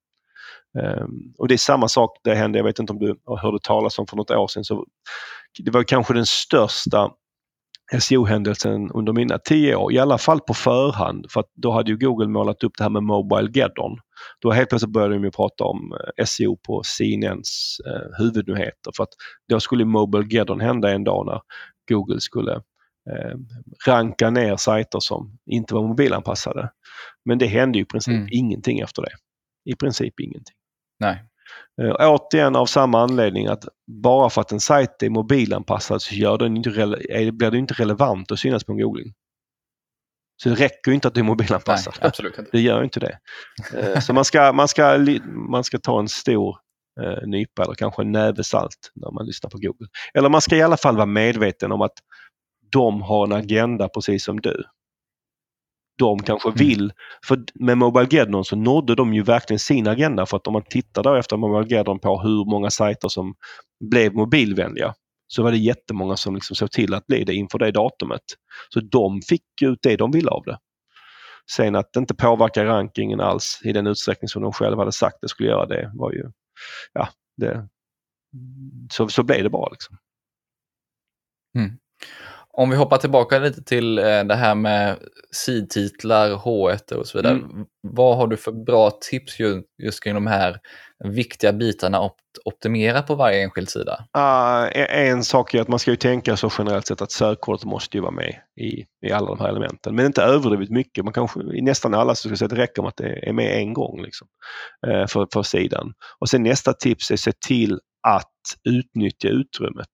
Um, 0.80 0.84
ehm, 0.84 1.34
och 1.38 1.48
det 1.48 1.54
är 1.54 1.58
samma 1.58 1.88
sak, 1.88 2.20
det 2.24 2.36
hände, 2.36 2.60
jag 2.60 2.66
vet 2.66 2.80
inte 2.80 2.94
om 2.94 3.00
du 3.00 3.20
hörde 3.42 3.60
talas 3.64 4.00
om 4.00 4.08
för 4.08 4.18
något 4.18 4.32
år 4.32 4.48
sedan, 4.48 4.64
så 4.64 4.86
det 5.60 5.72
var 5.72 5.84
kanske 5.84 6.14
den 6.14 6.26
största 6.26 7.12
SEO-händelsen 8.00 8.92
under 8.92 9.14
mina 9.14 9.38
tio 9.38 9.76
år, 9.76 9.94
i 9.94 10.00
alla 10.00 10.18
fall 10.18 10.40
på 10.40 10.54
förhand. 10.54 11.26
För 11.32 11.40
att 11.40 11.50
då 11.54 11.72
hade 11.72 11.92
ju 11.92 11.98
Google 11.98 12.28
målat 12.28 12.64
upp 12.64 12.74
det 12.78 12.84
här 12.84 12.90
med 12.90 13.04
Mobile 13.04 13.52
Geddon. 13.54 14.00
Då 14.40 14.52
helt 14.52 14.70
plötsligt 14.70 14.92
började 14.92 15.14
de 15.14 15.24
ju 15.24 15.32
prata 15.32 15.64
om 15.64 15.94
eh, 16.18 16.26
SEO 16.26 16.58
på 16.58 16.84
CNNs 16.84 17.78
eh, 17.88 18.24
huvudnyheter. 18.24 18.92
För 18.96 19.04
att 19.04 19.10
då 19.50 19.60
skulle 19.60 19.86
Mobile 19.86 20.28
Geddon 20.30 20.62
hända 20.62 20.92
en 20.92 21.04
dag 21.04 21.26
när 21.26 21.42
Google 21.90 22.20
skulle 22.20 22.54
eh, 23.10 23.38
ranka 23.88 24.30
ner 24.30 24.56
sajter 24.56 25.00
som 25.00 25.38
inte 25.46 25.74
var 25.74 25.88
mobilanpassade. 25.88 26.70
Men 27.26 27.38
det 27.38 27.48
hände 27.48 27.78
ju 27.78 27.84
i 27.84 27.88
princip 27.88 28.14
mm. 28.14 28.30
ingenting 28.32 28.80
efter 28.80 29.02
det. 29.02 29.12
I 29.66 29.76
princip 29.76 30.20
ingenting. 30.20 30.56
Nej. 31.00 31.24
Uh, 31.82 31.96
återigen 32.00 32.56
av 32.56 32.66
samma 32.66 33.02
anledning 33.02 33.48
att 33.48 33.66
bara 33.88 34.30
för 34.30 34.42
att 34.42 34.52
en 34.52 34.60
sajt 34.60 35.04
är 35.04 35.10
mobilanpassad 35.10 36.02
så 36.02 36.16
gör 36.16 36.38
den 36.38 36.58
inte 36.58 36.70
blir 37.32 37.52
det 37.52 37.58
inte 37.58 37.74
relevant 37.74 38.32
att 38.32 38.40
synas 38.40 38.64
på 38.64 38.72
en 38.72 38.78
googling. 38.78 39.14
Så 40.44 40.50
det 40.50 40.56
räcker 40.56 40.92
inte 40.92 41.08
att 41.08 41.14
du 41.14 41.20
är 41.20 41.26
mobilanpassad. 41.26 41.94
Nej, 42.02 42.08
absolut 42.08 42.40
inte. 42.40 42.52
Det 42.58 42.62
gör 42.62 42.84
inte 42.84 43.00
det. 43.00 43.18
Uh, 43.78 44.00
så 44.00 44.14
man 44.14 44.26
ska, 44.26 44.54
man, 44.54 44.68
ska, 44.68 45.06
man 45.50 45.64
ska 45.64 45.78
ta 45.80 46.00
en 46.00 46.10
stor 46.10 46.58
uh, 47.02 47.28
nypa 47.28 47.64
eller 47.64 47.76
kanske 47.76 48.02
en 48.02 48.12
näve 48.12 48.44
salt 48.44 48.92
när 48.96 49.12
man 49.12 49.26
lyssnar 49.26 49.50
på 49.50 49.58
Google. 49.58 49.88
Eller 50.14 50.30
man 50.30 50.42
ska 50.42 50.56
i 50.56 50.62
alla 50.62 50.78
fall 50.78 50.96
vara 50.96 51.06
medveten 51.06 51.72
om 51.72 51.82
att 51.82 51.94
de 52.72 53.02
har 53.02 53.24
en 53.26 53.32
agenda 53.32 53.90
precis 53.90 54.24
som 54.24 54.42
du 54.42 54.64
de 55.98 56.20
kanske 56.20 56.50
mm. 56.50 56.58
vill. 56.58 56.94
För 57.26 57.44
med 57.54 57.78
Mobile 57.78 58.08
Geddon 58.12 58.46
så 58.46 58.56
nådde 58.56 58.96
de 58.96 59.14
ju 59.14 59.24
verkligen 59.24 59.60
sin 59.60 59.88
agenda 59.88 60.26
för 60.26 60.38
att 60.38 60.48
om 60.48 60.54
man 60.54 60.64
tittar 60.70 61.04
då 61.04 61.16
efter 61.16 61.38
Mobile 61.38 61.76
Geddon 61.76 62.00
på 62.00 62.22
hur 62.22 62.46
många 62.46 62.70
sajter 62.70 63.10
som 63.10 63.36
blev 63.90 64.14
mobilvänliga 64.14 64.94
så 65.28 65.44
var 65.44 65.52
det 65.52 65.58
jättemånga 65.58 66.18
som 66.18 66.36
liksom 66.36 66.56
såg 66.56 66.72
till 66.72 66.94
att 66.94 67.08
bli 67.08 67.24
det 67.24 67.34
inför 67.34 67.60
det 67.60 67.72
datumet. 67.72 68.22
Så 68.70 68.80
de 68.80 69.22
fick 69.22 69.62
ut 69.62 69.80
det 69.82 69.96
de 69.96 70.12
ville 70.12 70.30
av 70.30 70.44
det. 70.46 70.58
Sen 71.52 71.76
att 71.76 71.94
det 71.94 72.00
inte 72.00 72.16
påverkar 72.16 72.66
rankingen 72.66 73.20
alls 73.20 73.62
i 73.64 73.72
den 73.72 73.88
utsträckning 73.88 74.30
som 74.30 74.42
de 74.42 74.52
själva 74.52 74.82
hade 74.82 74.92
sagt 74.92 75.18
det 75.22 75.28
skulle 75.28 75.50
göra 75.50 75.66
det 75.66 75.92
var 75.94 76.12
ju, 76.12 76.24
ja, 76.94 77.10
det, 77.38 77.68
så, 78.92 79.08
så 79.08 79.24
blev 79.24 79.44
det 79.44 79.50
bara. 79.50 79.70
Liksom. 79.72 79.98
Mm. 81.58 81.72
Om 82.58 82.70
vi 82.70 82.76
hoppar 82.76 82.98
tillbaka 82.98 83.40
lite 83.40 83.64
till 83.64 84.00
eh, 84.00 84.04
det 84.04 84.36
här 84.36 84.56
med 84.56 84.98
sidtitlar, 85.32 86.30
H1 86.30 86.94
och 86.94 87.08
så 87.08 87.18
vidare. 87.18 87.34
Mm. 87.34 87.66
Vad 87.88 88.18
har 88.18 88.28
du 88.28 88.38
för 88.38 88.52
bra 88.52 88.92
tips 88.92 89.40
just 89.84 90.04
kring 90.04 90.14
de 90.14 90.28
här 90.28 90.60
viktiga 91.04 91.54
bitarna 91.54 91.98
att 91.98 92.16
optimera 92.46 93.02
på 93.02 93.16
varje 93.16 93.44
enskild 93.44 93.70
sida? 93.70 94.06
Uh, 94.18 94.82
en 94.90 95.24
sak 95.24 95.54
är 95.54 95.62
att 95.62 95.68
man 95.68 95.80
ska 95.80 95.92
ju 95.92 95.98
tänka 95.98 96.38
så 96.38 96.52
generellt 96.58 96.88
sett 96.88 97.02
att 97.02 97.12
sökordet 97.12 97.66
måste 97.66 97.98
ju 97.98 98.02
vara 98.02 98.12
med 98.12 98.36
i, 98.62 98.86
i 99.08 99.12
alla 99.12 99.28
de 99.28 99.40
här 99.40 99.50
elementen. 99.50 99.96
Men 99.96 100.06
inte 100.06 100.22
överdrivet 100.22 100.70
mycket. 100.70 101.04
Man 101.04 101.14
kanske, 101.14 101.40
I 101.40 101.62
nästan 101.62 101.94
alla 101.94 102.16
så 102.16 102.34
att 102.34 102.50
det 102.50 102.56
räcker 102.56 102.82
med 102.82 102.90
att 102.90 102.98
det 102.98 103.30
är 103.30 103.34
med 103.34 103.58
en 103.58 103.74
gång 103.74 104.02
liksom, 104.02 104.28
uh, 104.88 105.08
för, 105.08 105.28
för 105.34 105.44
sidan. 105.44 105.94
Och 106.20 106.30
sen 106.30 106.44
nästa 106.44 106.74
tips 106.74 107.10
är 107.12 107.14
att 107.14 107.20
se 107.20 107.32
till 107.48 107.80
att 108.08 108.34
utnyttja 108.70 109.28
utrymmet. 109.28 109.90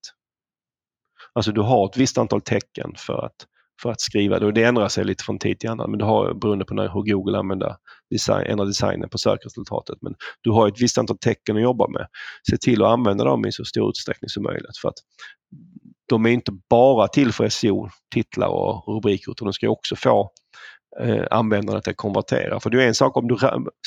Alltså 1.39 1.51
du 1.51 1.61
har 1.61 1.85
ett 1.85 1.97
visst 1.97 2.17
antal 2.17 2.41
tecken 2.41 2.93
för 2.97 3.25
att, 3.25 3.35
för 3.81 3.91
att 3.91 4.01
skriva 4.01 4.39
det 4.39 4.45
och 4.45 4.53
det 4.53 4.63
ändrar 4.63 4.87
sig 4.87 5.05
lite 5.05 5.23
från 5.23 5.39
tid 5.39 5.59
till 5.59 5.69
annan 5.69 5.89
men 5.91 5.99
du 5.99 6.05
har 6.05 6.33
beroende 6.33 6.65
på 6.65 6.73
när, 6.73 6.83
hur 6.83 7.13
Google 7.13 7.37
använder 7.37 7.75
design, 8.11 8.45
ändrar 8.47 8.65
designen 8.65 9.09
på 9.09 9.17
sökresultatet. 9.17 9.97
Men 10.01 10.15
du 10.41 10.51
har 10.51 10.67
ett 10.67 10.81
visst 10.81 10.97
antal 10.97 11.17
tecken 11.17 11.55
att 11.55 11.61
jobba 11.61 11.87
med. 11.87 12.07
Se 12.49 12.57
till 12.57 12.83
att 12.83 12.91
använda 12.91 13.23
dem 13.23 13.45
i 13.45 13.51
så 13.51 13.65
stor 13.65 13.89
utsträckning 13.89 14.29
som 14.29 14.43
möjligt 14.43 14.77
för 14.81 14.89
att 14.89 14.97
de 16.09 16.25
är 16.25 16.29
inte 16.29 16.51
bara 16.69 17.07
till 17.07 17.33
för 17.33 17.49
SEO, 17.49 17.89
titlar 18.13 18.47
och 18.47 18.95
rubriker 18.95 19.31
utan 19.31 19.45
de 19.45 19.53
ska 19.53 19.69
också 19.69 19.95
få 19.95 20.31
eh, 21.01 21.25
användarna 21.31 21.79
att 21.79 21.97
konvertera. 21.97 22.59
För 22.59 22.69
det 22.69 22.83
är 22.83 22.87
en 22.87 22.95
sak 22.95 23.17
om 23.17 23.27
du, 23.27 23.37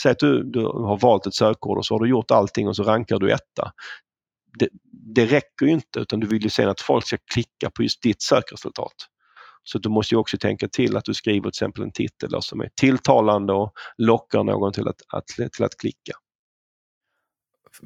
säg 0.02 0.12
att 0.12 0.18
du, 0.18 0.42
du 0.44 0.60
har 0.60 0.98
valt 0.98 1.26
ett 1.26 1.34
sökord 1.34 1.78
och 1.78 1.86
så 1.86 1.94
har 1.94 2.00
du 2.00 2.10
gjort 2.10 2.30
allting 2.30 2.68
och 2.68 2.76
så 2.76 2.82
rankar 2.82 3.18
du 3.18 3.32
etta 3.32 3.72
det, 4.58 4.68
det 5.14 5.26
räcker 5.26 5.66
ju 5.66 5.72
inte 5.72 6.00
utan 6.00 6.20
du 6.20 6.26
vill 6.26 6.42
ju 6.42 6.50
sen 6.50 6.68
att 6.68 6.80
folk 6.80 7.06
ska 7.06 7.16
klicka 7.32 7.70
på 7.70 7.82
just 7.82 8.02
ditt 8.02 8.22
sökresultat. 8.22 8.94
Så 9.64 9.78
du 9.78 9.88
måste 9.88 10.14
ju 10.14 10.18
också 10.18 10.38
tänka 10.38 10.68
till 10.68 10.96
att 10.96 11.04
du 11.04 11.14
skriver 11.14 11.40
till 11.40 11.48
exempel 11.48 11.82
en 11.82 11.92
titel 11.92 12.42
som 12.42 12.60
är 12.60 12.70
tilltalande 12.80 13.52
och 13.52 13.72
lockar 13.98 14.44
någon 14.44 14.72
till 14.72 14.88
att, 14.88 14.96
att, 15.08 15.26
till 15.26 15.64
att 15.64 15.76
klicka. 15.78 16.12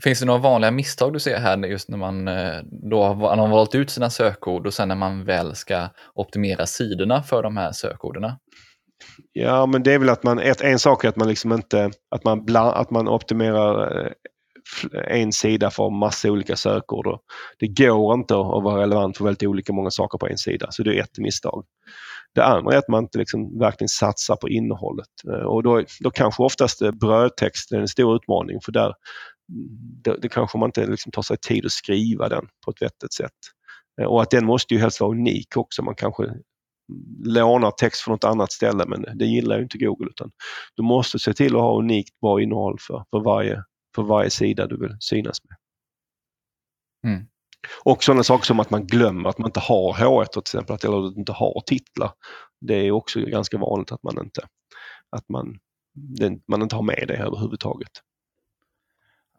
Finns 0.05 0.21
det 0.21 0.27
några 0.27 0.41
vanliga 0.41 0.71
misstag 0.71 1.13
du 1.13 1.21
ser 1.21 1.39
här 1.39 1.57
just 1.57 1.89
när 1.89 1.99
man 1.99 2.29
eh, 2.29 2.63
då 2.91 3.03
har 3.03 3.49
valt 3.49 3.75
ut 3.75 3.91
sina 3.91 4.11
sökord 4.11 4.67
och 4.67 4.75
sen 4.75 4.89
när 4.89 4.95
man 4.95 5.25
väl 5.25 5.55
ska 5.55 5.89
optimera 6.15 6.67
sidorna 6.67 7.23
för 7.23 7.43
de 7.43 7.57
här 7.57 7.73
sökorden? 7.73 8.33
Ja, 9.33 9.67
men 9.67 9.83
det 9.83 9.93
är 9.93 9.99
väl 9.99 10.09
att 10.09 10.23
man, 10.23 10.39
ett, 10.39 10.61
en 10.61 10.79
sak 10.79 11.05
är 11.05 11.09
att 11.09 11.17
man 11.17 11.29
liksom 11.29 11.53
inte, 11.53 11.91
att 12.11 12.25
man, 12.25 12.45
bland, 12.45 12.75
att 12.75 12.91
man 12.91 13.09
optimerar 13.09 14.05
eh, 14.07 14.13
en 15.09 15.33
sida 15.33 15.71
för 15.71 15.91
massa 15.91 16.31
olika 16.31 16.57
sökord. 16.57 17.21
Det 17.59 17.67
går 17.67 18.15
inte 18.15 18.35
att 18.35 18.63
vara 18.63 18.83
relevant 18.83 19.17
för 19.17 19.25
väldigt 19.25 19.49
olika 19.49 19.73
många 19.73 19.91
saker 19.91 20.19
på 20.19 20.29
en 20.29 20.39
sida, 20.39 20.67
så 20.71 20.83
det 20.83 20.99
är 20.99 21.03
ett 21.03 21.19
misstag. 21.19 21.65
Det 22.35 22.45
andra 22.45 22.75
är 22.75 22.79
att 22.79 22.89
man 22.89 23.05
inte 23.05 23.19
liksom 23.19 23.59
verkligen 23.59 23.89
satsar 23.89 24.37
på 24.37 24.49
innehållet 24.49 25.09
eh, 25.29 25.47
och 25.47 25.63
då, 25.63 25.83
då 26.01 26.11
kanske 26.11 26.43
oftast 26.43 26.83
eh, 26.83 26.91
brödtexten 26.91 27.79
är 27.79 27.83
en 27.83 27.89
stor 27.89 28.17
utmaning 28.17 28.61
för 28.65 28.73
där 28.73 28.85
mm, 29.53 29.69
det, 30.05 30.17
det 30.23 30.29
kanske 30.29 30.59
man 30.59 30.69
inte 30.69 30.87
liksom 30.87 31.13
tar 31.13 31.23
sig 31.23 31.37
tid 31.37 31.67
att 31.67 31.73
skriva 31.73 32.29
den 32.29 32.47
på 32.65 32.71
ett 32.71 32.83
vettigt 32.83 33.13
sätt. 33.13 33.33
Eh, 34.01 34.07
och 34.07 34.23
att 34.23 34.31
den 34.31 34.47
måste 34.47 34.75
ju 34.75 34.81
helst 34.81 35.01
vara 35.01 35.11
unik 35.11 35.57
också. 35.57 35.83
Man 35.83 35.95
kanske 35.95 36.25
mm, 36.25 36.39
lånar 37.25 37.71
text 37.71 38.01
från 38.01 38.13
något 38.13 38.25
annat 38.25 38.53
ställe 38.53 38.85
men 38.87 39.05
det 39.15 39.27
gillar 39.27 39.57
ju 39.57 39.63
inte 39.63 39.79
Google 39.79 40.11
utan 40.11 40.31
du 40.77 40.83
måste 40.83 41.19
se 41.19 41.35
till 41.35 41.57
att 41.57 41.63
ha 41.63 41.79
unikt 41.79 42.21
bra 42.21 42.43
innehåll 42.43 42.77
för, 42.81 43.05
för 43.11 43.21
varje 43.21 43.63
för 43.97 44.03
varje 44.03 44.31
sida 44.31 44.67
du 44.67 44.77
vill 44.77 44.97
synas 45.01 45.39
med. 45.45 45.57
Mm. 47.13 47.27
Och 47.85 48.05
sådana 48.05 48.23
saker 48.23 48.45
som 48.45 48.61
att 48.61 48.71
man 48.71 48.87
glömmer 48.87 49.29
att 49.29 49.39
man 49.39 49.49
inte 49.49 49.61
har 49.61 49.93
H1 49.93 50.27
till 50.27 50.41
exempel, 50.41 50.79
eller 50.83 51.19
inte 51.19 51.33
har 51.33 51.63
titlar. 51.67 52.13
Det 52.61 52.75
är 52.75 52.91
också 52.91 53.21
ganska 53.21 53.59
vanligt 53.59 53.93
att 53.93 54.03
man 54.03 54.19
inte, 54.25 54.41
att 55.11 55.29
man, 55.29 55.59
man 56.49 56.63
inte 56.63 56.77
har 56.77 56.83
med 56.83 57.05
det 57.09 57.17
överhuvudtaget. 57.17 57.91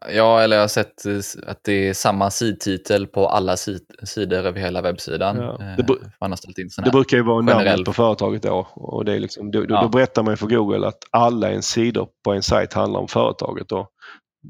Ja, 0.10 0.42
eller 0.42 0.56
jag 0.56 0.64
har 0.64 0.68
sett 0.68 1.04
att 1.48 1.64
det 1.64 1.90
är 1.90 1.94
samma 1.94 2.32
sidtitel 2.32 3.08
på 3.08 3.28
alla 3.28 3.58
sidor 3.58 4.38
över 4.38 4.60
hela 4.60 4.82
webbsidan. 4.82 5.38
Ja, 5.38 5.58
det, 5.58 5.94
eh, 5.94 5.98
man 6.22 6.32
har 6.32 6.36
ställt 6.36 6.58
in 6.58 6.70
det 6.86 6.92
brukar 6.92 7.18
ju 7.18 7.24
vara 7.24 7.42
generell... 7.42 7.66
namnet 7.66 7.86
på 7.86 7.94
företaget 7.94 8.44
då. 8.44 8.68
Och 8.76 9.06
det 9.06 9.14
är 9.14 9.20
liksom, 9.20 9.52
då, 9.52 9.66
ja. 9.70 9.82
då 9.82 9.90
berättar 9.90 10.24
man 10.24 10.38
för 10.38 10.48
Google 10.48 10.88
att 10.88 10.98
alla 11.12 11.50
ens 11.50 11.68
sidor 11.68 12.10
på 12.24 12.34
en 12.34 12.44
sajt 12.44 12.74
handlar 12.74 13.00
om 13.00 13.08
företaget. 13.08 13.72
Och 13.72 13.90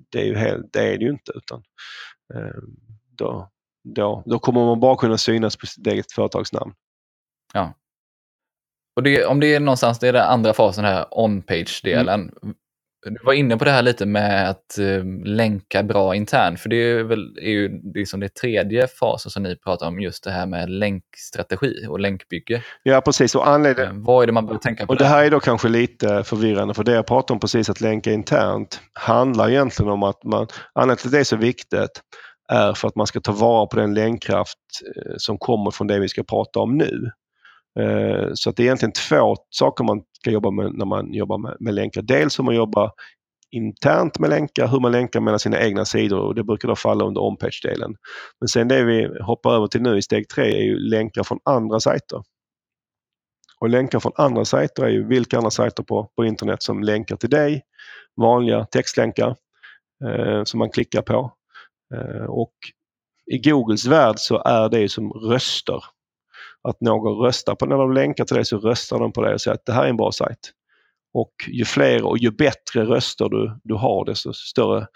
det 0.10 0.20
är, 0.22 0.26
ju 0.26 0.36
helt, 0.36 0.74
det, 0.74 0.94
är 0.94 0.98
det 0.98 1.06
ju 1.06 1.12
inte. 1.12 1.32
Utan, 1.36 1.64
eh, 2.34 2.62
då, 3.12 3.50
då, 3.84 4.24
då 4.26 4.40
kommer 4.40 4.66
man 4.66 4.80
bara 4.80 4.98
kunna 4.98 5.18
synas 5.18 5.56
på 5.56 5.66
sitt 5.66 5.88
eget 5.88 6.12
företagsnamn. 6.12 6.74
Ja. 7.54 7.74
Och 8.96 9.04
det, 9.04 9.26
om 9.26 9.40
det 9.40 9.56
är 9.56 9.60
någonstans, 9.60 10.00
det 10.00 10.08
är 10.08 10.14
den 10.14 10.28
andra 10.28 10.54
fasen 10.54 10.86
här, 10.86 11.06
on-page-delen. 11.12 12.32
Mm. 12.44 12.56
Du 13.14 13.20
var 13.26 13.34
inne 13.34 13.58
på 13.58 13.66
det 13.66 13.72
här 13.72 13.82
lite 13.82 14.06
med 14.06 14.50
att 14.50 14.76
uh, 14.80 15.26
länka 15.26 15.84
bra 15.84 16.16
internt, 16.16 16.60
för 16.60 16.70
det 16.70 16.76
är, 16.76 17.04
väl, 17.04 17.38
är 17.42 17.50
ju 17.50 17.82
liksom 17.94 18.20
det 18.20 18.30
tredje 18.30 18.88
fasen 18.88 19.32
som 19.32 19.44
ni 19.44 19.56
pratar 19.56 19.88
om, 19.88 20.00
just 20.00 20.24
det 20.24 20.32
här 20.32 20.46
med 20.46 20.70
länkstrategi 20.70 21.86
och 21.90 22.00
länkbygge. 22.00 22.64
Ja, 22.84 23.02
precis. 23.02 23.36
Och 23.36 23.48
anledning... 23.48 23.86
Uh, 23.86 23.92
vad 23.94 24.24
är 24.24 24.28
det 24.28 24.34
man 24.34 24.46
bör 24.46 24.58
tänka 24.58 24.86
på? 24.86 24.94
Och 24.94 25.00
det 25.00 25.06
här 25.06 25.24
är 25.24 25.32
då 25.32 25.40
kanske 25.40 25.68
lite 25.68 26.24
förvirrande, 26.24 26.74
för 26.74 26.84
det 26.84 26.92
jag 26.92 27.08
pratar 27.08 27.34
om 27.34 27.40
precis, 27.40 27.70
att 27.70 27.82
länka 27.82 28.12
internt, 28.12 28.82
handlar 28.94 29.50
egentligen 29.50 29.92
om 29.92 30.04
att 30.04 30.24
man, 30.24 30.48
anledningen 30.74 30.98
till 30.98 31.08
att 31.08 31.12
det 31.12 31.20
är 31.20 31.24
så 31.24 31.38
viktigt 31.38 32.02
är 32.50 32.74
för 32.74 32.88
att 32.88 32.96
man 32.96 33.08
ska 33.08 33.20
ta 33.20 33.32
vara 33.32 33.66
på 33.66 33.80
den 33.80 33.94
länkkraft 33.94 34.58
eh, 34.96 35.14
som 35.18 35.38
kommer 35.38 35.72
från 35.72 35.88
det 35.88 36.00
vi 36.00 36.10
ska 36.10 36.24
prata 36.24 36.60
om 36.60 36.78
nu. 36.78 37.12
Eh, 37.80 38.30
så 38.34 38.50
att 38.50 38.56
det 38.56 38.64
är 38.64 38.66
egentligen 38.66 38.94
två 39.10 39.36
saker 39.50 39.84
man 39.84 40.02
ska 40.12 40.32
jobba 40.32 40.52
med 40.52 40.74
när 40.74 40.86
man 40.86 41.14
jobbar 41.14 41.38
med, 41.38 41.58
med 41.60 41.74
länkar. 41.74 42.02
Dels 42.02 42.40
hur 42.40 42.44
man 42.44 42.56
jobbar 42.56 42.92
internt 43.52 44.20
med 44.20 44.30
länkar, 44.30 44.68
hur 44.68 44.80
man 44.80 44.92
länkar 44.92 45.20
mellan 45.20 45.40
sina 45.40 45.62
egna 45.62 45.86
sidor 45.86 46.20
och 46.20 46.36
det 46.36 46.44
brukar 46.44 46.68
då 46.68 46.76
falla 46.76 47.06
under 47.06 47.22
on-page-delen. 47.22 47.96
Men 48.40 48.48
sen 48.48 48.68
det 48.68 48.84
vi 48.84 49.22
hoppar 49.22 49.56
över 49.56 49.68
till 49.68 49.82
nu 49.82 49.98
i 49.98 50.02
steg 50.02 50.30
tre 50.30 50.58
är 50.58 50.64
ju 50.64 50.80
länkar 50.80 51.24
från 51.24 51.40
andra 51.46 51.80
sajter. 51.80 52.24
Och 53.60 53.70
länkar 53.70 54.00
från 54.00 54.12
andra 54.16 54.46
sajter 54.46 54.84
är 54.84 54.90
ju 54.90 55.08
vilka 55.08 55.38
andra 55.38 55.50
sajter 55.52 55.84
på, 55.84 56.12
på 56.16 56.26
internet 56.26 56.64
som 56.64 56.84
länkar 56.84 57.16
till 57.16 57.30
dig. 57.30 57.62
Vanliga 58.22 58.66
textlänkar 58.66 59.36
eh, 60.06 60.44
som 60.44 60.58
man 60.58 60.70
klickar 60.70 61.02
på. 61.02 61.34
Eh, 61.96 62.26
och 62.26 62.54
i 63.32 63.38
Googles 63.38 63.86
värld 63.86 64.16
så 64.18 64.42
är 64.46 64.70
det 64.70 64.90
som 64.90 65.12
röster 65.12 65.84
att 66.70 66.82
någon 66.82 67.26
röstar 67.26 67.56
på 67.56 67.66
när 67.66 67.78
de 67.78 67.94
länkar 67.94 68.26
till 68.26 68.36
dig 68.36 68.46
så 68.46 68.58
röstar 68.58 69.00
de 69.00 69.14
på 69.14 69.22
dig 69.22 69.34
och 69.34 69.42
säger 69.42 69.56
att 69.56 69.66
det 69.66 69.74
här 69.74 69.84
är 69.84 69.90
en 69.90 69.98
bra 69.98 70.12
sajt. 70.12 70.52
Och 71.14 71.34
ju 71.48 71.66
fler 71.66 72.06
och 72.06 72.18
ju 72.18 72.32
bättre 72.32 72.86
röster 72.86 73.30
du, 73.30 73.60
du 73.64 73.74
har 73.74 74.06
desto 74.06 74.34
större 74.34 74.88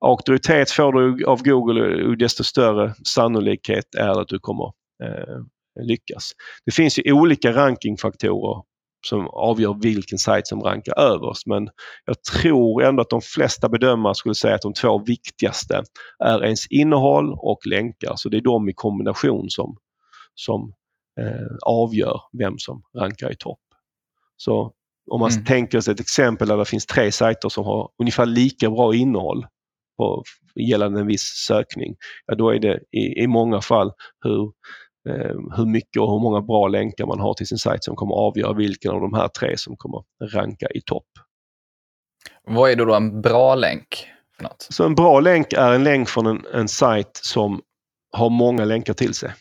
auktoritet 0.00 0.70
får 0.70 0.92
du 0.92 1.24
av 1.24 1.42
Google 1.42 2.04
och 2.04 2.18
desto 2.18 2.44
större 2.44 2.94
sannolikhet 3.04 3.94
är 3.94 4.14
det 4.14 4.20
att 4.20 4.28
du 4.28 4.38
kommer 4.38 4.72
eh, 5.04 5.42
lyckas. 5.80 6.32
Det 6.64 6.72
finns 6.72 6.98
ju 6.98 7.12
olika 7.12 7.52
rankingfaktorer 7.52 8.62
som 9.06 9.28
avgör 9.28 9.74
vilken 9.82 10.18
sajt 10.18 10.46
som 10.46 10.62
rankar 10.62 10.98
överst 10.98 11.46
men 11.46 11.68
jag 12.04 12.22
tror 12.22 12.82
ändå 12.84 13.02
att 13.02 13.10
de 13.10 13.20
flesta 13.20 13.68
bedömare 13.68 14.14
skulle 14.14 14.34
säga 14.34 14.54
att 14.54 14.62
de 14.62 14.72
två 14.72 14.98
viktigaste 14.98 15.82
är 16.24 16.44
ens 16.44 16.66
innehåll 16.66 17.32
och 17.32 17.66
länkar. 17.66 18.12
Så 18.16 18.28
det 18.28 18.36
är 18.36 18.40
de 18.40 18.68
i 18.68 18.72
kombination 18.72 19.50
som, 19.50 19.76
som 20.34 20.72
avgör 21.66 22.20
vem 22.38 22.58
som 22.58 22.82
rankar 22.98 23.32
i 23.32 23.36
topp. 23.36 23.60
Så 24.36 24.72
om 25.10 25.20
man 25.20 25.30
mm. 25.30 25.44
tänker 25.44 25.80
sig 25.80 25.92
ett 25.92 26.00
exempel 26.00 26.48
där 26.48 26.56
det 26.56 26.64
finns 26.64 26.86
tre 26.86 27.12
sajter 27.12 27.48
som 27.48 27.64
har 27.64 27.90
ungefär 27.98 28.26
lika 28.26 28.70
bra 28.70 28.94
innehåll 28.94 29.46
på, 29.96 30.22
gällande 30.54 31.00
en 31.00 31.06
viss 31.06 31.44
sökning, 31.46 31.96
ja, 32.26 32.34
då 32.34 32.50
är 32.50 32.58
det 32.58 32.80
i, 32.92 33.22
i 33.22 33.26
många 33.26 33.60
fall 33.60 33.92
hur, 34.24 34.42
eh, 35.08 35.36
hur 35.56 35.66
mycket 35.66 36.02
och 36.02 36.12
hur 36.12 36.20
många 36.20 36.40
bra 36.40 36.68
länkar 36.68 37.06
man 37.06 37.20
har 37.20 37.34
till 37.34 37.46
sin 37.46 37.58
sajt 37.58 37.84
som 37.84 37.96
kommer 37.96 38.14
avgöra 38.14 38.52
vilken 38.52 38.90
av 38.90 39.00
de 39.00 39.14
här 39.14 39.28
tre 39.28 39.56
som 39.56 39.76
kommer 39.76 40.02
ranka 40.34 40.66
i 40.74 40.80
topp. 40.80 41.06
Vad 42.44 42.70
är 42.70 42.76
då 42.76 42.94
en 42.94 43.20
bra 43.20 43.54
länk? 43.54 44.08
För 44.36 44.42
något? 44.42 44.66
Så 44.70 44.84
en 44.84 44.94
bra 44.94 45.20
länk 45.20 45.52
är 45.52 45.72
en 45.72 45.84
länk 45.84 46.08
från 46.08 46.26
en, 46.26 46.46
en 46.54 46.68
sajt 46.68 47.20
som 47.22 47.60
har 48.12 48.30
många 48.30 48.64
länkar 48.64 48.94
till 48.94 49.14
sig. 49.14 49.32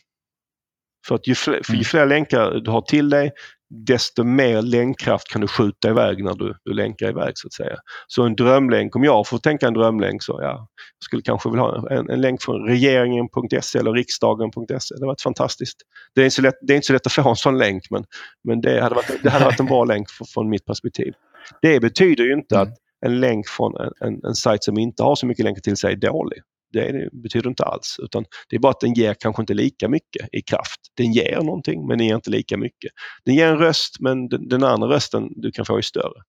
För 1.08 1.16
att 1.16 1.28
ju 1.28 1.36
fler, 1.36 1.62
för 1.64 1.74
ju 1.74 1.78
mm. 1.78 1.84
fler 1.84 2.06
länkar 2.06 2.52
du 2.52 2.72
har 2.72 2.82
till 2.82 3.10
dig 3.10 3.32
desto 3.70 4.24
mer 4.24 4.62
länkkraft 4.62 5.28
kan 5.28 5.42
du 5.42 5.48
skjuta 5.48 5.90
iväg 5.90 6.24
när 6.24 6.34
du, 6.34 6.56
du 6.66 6.74
länkar 6.74 7.10
iväg 7.10 7.32
så 7.36 7.48
att 7.48 7.54
säga. 7.54 7.76
Så 8.08 8.24
en 8.24 8.36
drömlänk, 8.36 8.96
om 8.96 9.04
jag 9.04 9.28
får 9.28 9.38
tänka 9.38 9.68
en 9.68 9.74
drömlänk 9.74 10.24
så 10.24 10.40
ja, 10.42 10.48
jag 10.48 10.68
skulle 11.06 11.22
kanske 11.22 11.50
vilja 11.50 11.64
ha 11.64 11.90
en, 11.90 12.10
en 12.10 12.22
länk 12.22 12.42
från 12.42 12.68
regeringen.se 12.68 13.80
eller 13.80 13.94
riksdagen.se. 13.94 14.96
Det 15.00 15.06
varit 15.06 15.22
fantastiskt. 15.22 15.78
Det 16.16 16.22
är, 16.22 16.26
inte 16.26 16.36
så 16.36 16.42
lätt, 16.42 16.56
det 16.62 16.74
är 16.74 16.76
inte 16.76 16.88
så 16.88 16.94
lätt 16.94 17.06
att 17.06 17.14
få 17.14 17.30
en 17.30 17.36
sån 17.36 17.58
länk 17.58 17.84
men, 17.90 18.04
men 18.44 18.62
det, 18.62 18.82
hade 18.82 18.96
varit, 18.96 19.24
det 19.24 19.30
hade 19.30 19.46
varit 19.46 19.60
en 19.60 19.66
bra 19.66 19.86
länk 19.86 20.10
för, 20.10 20.26
från 20.26 20.50
mitt 20.50 20.66
perspektiv. 20.66 21.14
Det 21.62 21.80
betyder 21.80 22.24
ju 22.24 22.34
inte 22.34 22.56
mm. 22.56 22.68
att 22.68 22.78
en 23.06 23.20
länk 23.20 23.48
från 23.48 23.74
en, 23.78 24.08
en, 24.08 24.26
en 24.26 24.36
sajt 24.36 24.64
som 24.64 24.78
inte 24.78 25.04
har 25.04 25.16
så 25.16 25.26
mycket 25.26 25.46
länkar 25.46 25.62
till 25.62 25.78
sig 25.78 25.94
är 25.94 25.98
dålig. 25.98 26.40
Det 26.76 27.10
betyder 27.24 27.50
inte 27.50 27.64
alls. 27.64 27.96
Utan 28.04 28.26
det 28.50 28.56
är 28.56 28.60
bara 28.60 28.72
att 28.72 28.80
den 28.80 28.94
ger 28.94 29.14
kanske 29.14 29.42
inte 29.42 29.54
lika 29.54 29.90
mycket 29.90 30.30
i 30.32 30.42
kraft. 30.42 30.80
Den 30.98 31.12
ger 31.12 31.42
någonting 31.42 31.88
men 31.88 31.98
den 31.98 32.08
ger 32.08 32.16
inte 32.16 32.30
lika 32.30 32.58
mycket. 32.58 32.92
Den 33.26 33.36
ger 33.36 33.48
en 33.48 33.58
röst 33.58 34.00
men 34.00 34.28
den, 34.28 34.48
den 34.50 34.64
andra 34.64 34.88
rösten 34.88 35.30
du 35.36 35.52
kan 35.52 35.66
få 35.66 35.78
är 35.78 35.82
större. 35.82 36.22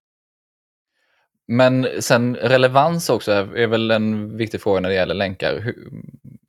Men 1.49 1.89
sen 2.01 2.37
relevans 2.37 3.11
också 3.11 3.33
är 3.33 3.67
väl 3.67 3.91
en 3.91 4.37
viktig 4.37 4.61
fråga 4.61 4.81
när 4.81 4.89
det 4.89 4.95
gäller 4.95 5.15
länkar. 5.15 5.75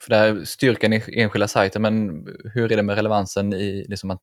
för 0.03 0.09
det 0.09 0.15
här 0.15 0.43
styrkan 0.45 0.93
i 0.93 1.03
enskilda 1.07 1.47
sajter, 1.47 1.79
men 1.79 2.25
hur 2.53 2.71
är 2.71 2.75
det 2.75 2.83
med 2.83 2.95
relevansen 2.95 3.53
i 3.53 3.85
liksom 3.89 4.11
att 4.11 4.21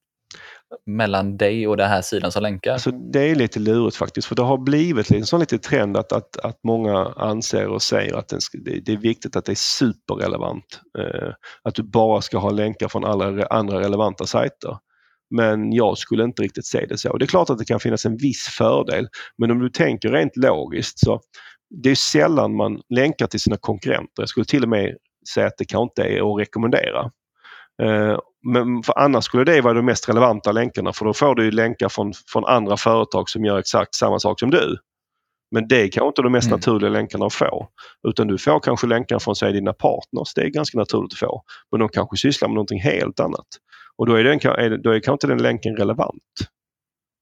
mellan 0.87 1.37
dig 1.37 1.68
och 1.68 1.76
den 1.76 1.89
här 1.89 2.03
sidan 2.03 2.32
som 2.32 2.43
länkar? 2.43 2.72
Alltså, 2.72 2.91
det 2.91 3.20
är 3.20 3.35
lite 3.35 3.61
lurigt 3.61 3.97
faktiskt 3.97 4.28
för 4.28 4.35
det 4.35 4.43
har 4.43 4.59
blivit 4.59 5.11
en 5.11 5.26
sån 5.26 5.41
lite 5.41 5.59
trend 5.59 5.97
att, 5.97 6.12
att, 6.12 6.37
att 6.37 6.59
många 6.64 7.12
anser 7.16 7.66
och 7.66 7.82
säger 7.82 8.14
att 8.14 8.43
ska, 8.43 8.59
det, 8.59 8.80
det, 8.80 8.93
är 8.93 8.97
viktigt 8.97 9.37
att 9.37 9.45
det 9.45 9.53
är 9.53 9.57
superrelevant. 9.57 10.80
Eh, 10.99 11.32
att 11.62 11.74
du 11.74 11.82
bara 11.82 12.20
ska 12.20 12.39
ha 12.39 12.51
länkar 12.51 12.89
från 12.89 13.05
alla 13.05 13.47
andra 13.47 13.80
relevanta 13.80 14.26
sajter. 14.26 14.78
Men 15.30 15.72
jag 15.72 15.99
skulle 15.99 16.24
inte 16.24 16.43
riktigt 16.43 16.66
se 16.66 16.87
det 16.87 16.99
så. 16.99 17.16
Det 17.16 17.24
är 17.24 17.26
klart 17.26 17.51
att 17.51 17.59
det 17.59 17.64
kan 17.64 17.80
finnas 17.80 18.07
en 18.07 18.16
viss 18.16 18.47
fördel 18.59 19.09
men 19.39 19.51
om 19.51 19.59
du 19.59 19.70
tänker 19.70 20.09
rent 20.09 20.37
logiskt 20.37 20.99
så 20.99 21.20
det 21.82 21.91
är 21.91 21.95
sällan 21.95 22.57
man 22.57 22.80
länkar 22.95 23.26
till 23.26 23.41
sina 23.41 23.57
konkurrenter. 23.57 24.22
Jag 24.22 24.28
skulle 24.28 24.47
till 24.47 24.62
och 24.62 24.68
med 24.68 24.97
säga 25.35 25.47
att 25.47 25.59
det 25.59 25.64
kanske 25.64 26.03
inte 26.03 26.03
är 26.03 26.32
att 26.32 26.41
rekommendera. 26.41 27.11
Eh, 27.82 28.18
men 28.45 28.82
för 28.82 28.99
annars 28.99 29.24
skulle 29.24 29.45
det 29.45 29.61
vara 29.61 29.74
de 29.74 29.86
mest 29.86 30.09
relevanta 30.09 30.53
länkarna 30.53 30.92
för 30.92 31.05
då 31.05 31.14
får 31.14 31.34
du 31.34 31.51
länkar 31.51 31.88
från, 31.88 32.12
från 32.32 32.45
andra 32.45 32.76
företag 32.76 33.30
som 33.30 33.45
gör 33.45 33.59
exakt 33.59 33.95
samma 33.95 34.18
sak 34.18 34.40
som 34.40 34.51
du. 34.51 34.76
Men 35.51 35.68
det 35.68 35.82
är 35.82 35.88
kanske 35.88 36.09
inte 36.09 36.22
de 36.22 36.32
mest 36.32 36.47
mm. 36.47 36.57
naturliga 36.57 36.90
länkarna 36.90 37.26
att 37.26 37.34
få. 37.34 37.68
Utan 38.09 38.26
du 38.26 38.38
får 38.38 38.61
kanske 38.61 38.86
länkar 38.86 39.18
från 39.18 39.36
säg, 39.36 39.53
dina 39.53 39.72
partners. 39.72 40.34
Det 40.34 40.42
är 40.42 40.49
ganska 40.49 40.78
naturligt 40.78 41.12
att 41.12 41.18
få. 41.18 41.42
Men 41.70 41.80
de 41.80 41.88
kanske 41.88 42.16
sysslar 42.16 42.49
med 42.49 42.55
någonting 42.55 42.80
helt 42.80 43.20
annat. 43.20 43.47
Och 43.97 44.07
då 44.07 44.14
är, 44.14 44.24
den, 44.24 44.82
då 44.82 44.90
är 44.90 45.01
kanske 45.01 45.12
inte 45.12 45.26
den 45.26 45.42
länken 45.42 45.76
relevant. 45.76 46.22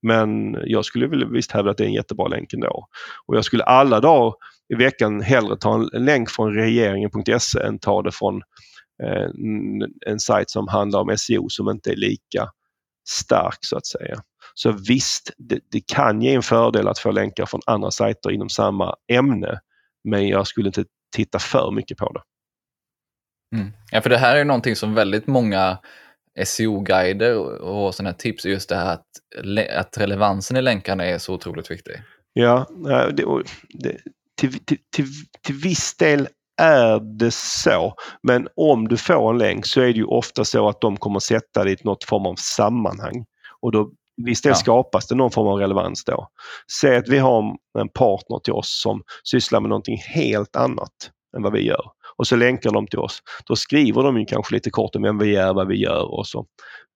Men 0.06 0.56
jag 0.64 0.84
skulle 0.84 1.06
väl 1.06 1.32
visst 1.32 1.52
hävda 1.52 1.70
att 1.70 1.76
det 1.76 1.84
är 1.84 1.88
en 1.88 1.92
jättebra 1.92 2.28
länk 2.28 2.52
ändå. 2.52 2.86
Och 3.26 3.36
jag 3.36 3.44
skulle 3.44 3.64
alla 3.64 4.00
dagar 4.00 4.34
i 4.74 4.74
veckan 4.74 5.20
hellre 5.20 5.56
ta 5.56 5.74
en 5.74 6.04
länk 6.04 6.30
från 6.30 6.54
regeringen.se 6.54 7.60
än 7.60 7.78
ta 7.78 8.02
det 8.02 8.12
från 8.12 8.42
eh, 9.02 9.28
en 10.06 10.20
sajt 10.20 10.50
som 10.50 10.68
handlar 10.68 11.00
om 11.00 11.16
SEO 11.16 11.48
som 11.48 11.68
inte 11.68 11.90
är 11.90 11.96
lika 11.96 12.48
stark 13.08 13.58
så 13.60 13.76
att 13.76 13.86
säga. 13.86 14.22
Så 14.54 14.72
visst, 14.72 15.30
det, 15.38 15.60
det, 15.70 15.80
kan 15.86 16.22
ge 16.22 16.34
en 16.34 16.42
fördel 16.42 16.88
att 16.88 16.98
få 16.98 17.10
länkar 17.10 17.46
från 17.46 17.60
andra 17.66 17.90
sajter 17.90 18.30
inom 18.30 18.48
samma 18.48 18.94
ämne. 19.12 19.60
Men 20.04 20.28
jag 20.28 20.46
skulle 20.46 20.68
inte 20.68 20.84
titta 21.16 21.38
för 21.38 21.70
mycket 21.70 21.98
på 21.98 22.12
det. 22.12 22.20
Mm. 23.56 23.72
Ja, 23.90 24.00
för 24.00 24.10
det 24.10 24.18
här 24.18 24.36
är 24.36 24.44
någonting 24.44 24.76
som 24.76 24.94
väldigt 24.94 25.26
många 25.26 25.78
SEO-guider 26.44 27.36
och 27.60 27.94
sådana 27.94 28.12
tips, 28.12 28.44
just 28.46 28.68
det 28.68 28.76
här 28.76 28.92
att, 28.92 29.06
att 29.76 29.98
relevansen 29.98 30.56
i 30.56 30.62
länkarna 30.62 31.04
är 31.04 31.18
så 31.18 31.34
otroligt 31.34 31.70
viktig. 31.70 32.02
Ja, 32.32 32.66
det, 33.12 33.42
det, 33.70 33.96
till, 34.40 34.64
till, 34.64 34.78
till, 34.90 35.06
till 35.42 35.54
viss 35.54 35.96
del 35.96 36.28
är 36.60 37.18
det 37.18 37.34
så. 37.34 37.94
Men 38.22 38.48
om 38.56 38.88
du 38.88 38.96
får 38.96 39.30
en 39.30 39.38
länk 39.38 39.66
så 39.66 39.80
är 39.80 39.86
det 39.86 39.92
ju 39.92 40.04
ofta 40.04 40.44
så 40.44 40.68
att 40.68 40.80
de 40.80 40.96
kommer 40.96 41.20
sätta 41.20 41.64
dig 41.64 41.72
i 41.72 41.76
något 41.84 42.04
form 42.04 42.26
av 42.26 42.34
sammanhang. 42.34 43.24
Och 43.60 43.72
då 43.72 43.90
Visst 44.16 44.44
ja. 44.44 44.54
skapas 44.54 45.06
det 45.06 45.14
någon 45.14 45.30
form 45.30 45.46
av 45.46 45.58
relevans 45.58 46.04
då. 46.04 46.28
Säg 46.80 46.96
att 46.96 47.08
vi 47.08 47.18
har 47.18 47.56
en 47.78 47.88
partner 47.88 48.38
till 48.38 48.52
oss 48.52 48.80
som 48.82 49.02
sysslar 49.24 49.60
med 49.60 49.68
någonting 49.68 49.98
helt 50.14 50.56
annat 50.56 50.92
än 51.36 51.42
vad 51.42 51.52
vi 51.52 51.66
gör 51.66 51.90
och 52.16 52.26
så 52.26 52.36
länkar 52.36 52.70
de 52.70 52.86
till 52.86 52.98
oss. 52.98 53.18
Då 53.46 53.56
skriver 53.56 54.02
de 54.02 54.18
ju 54.18 54.24
kanske 54.24 54.54
lite 54.54 54.70
kort 54.70 54.96
om 54.96 55.02
vem 55.02 55.18
vi 55.18 55.36
är, 55.36 55.54
vad 55.54 55.68
vi 55.68 55.76
gör 55.76 56.14
och 56.18 56.26
så 56.26 56.46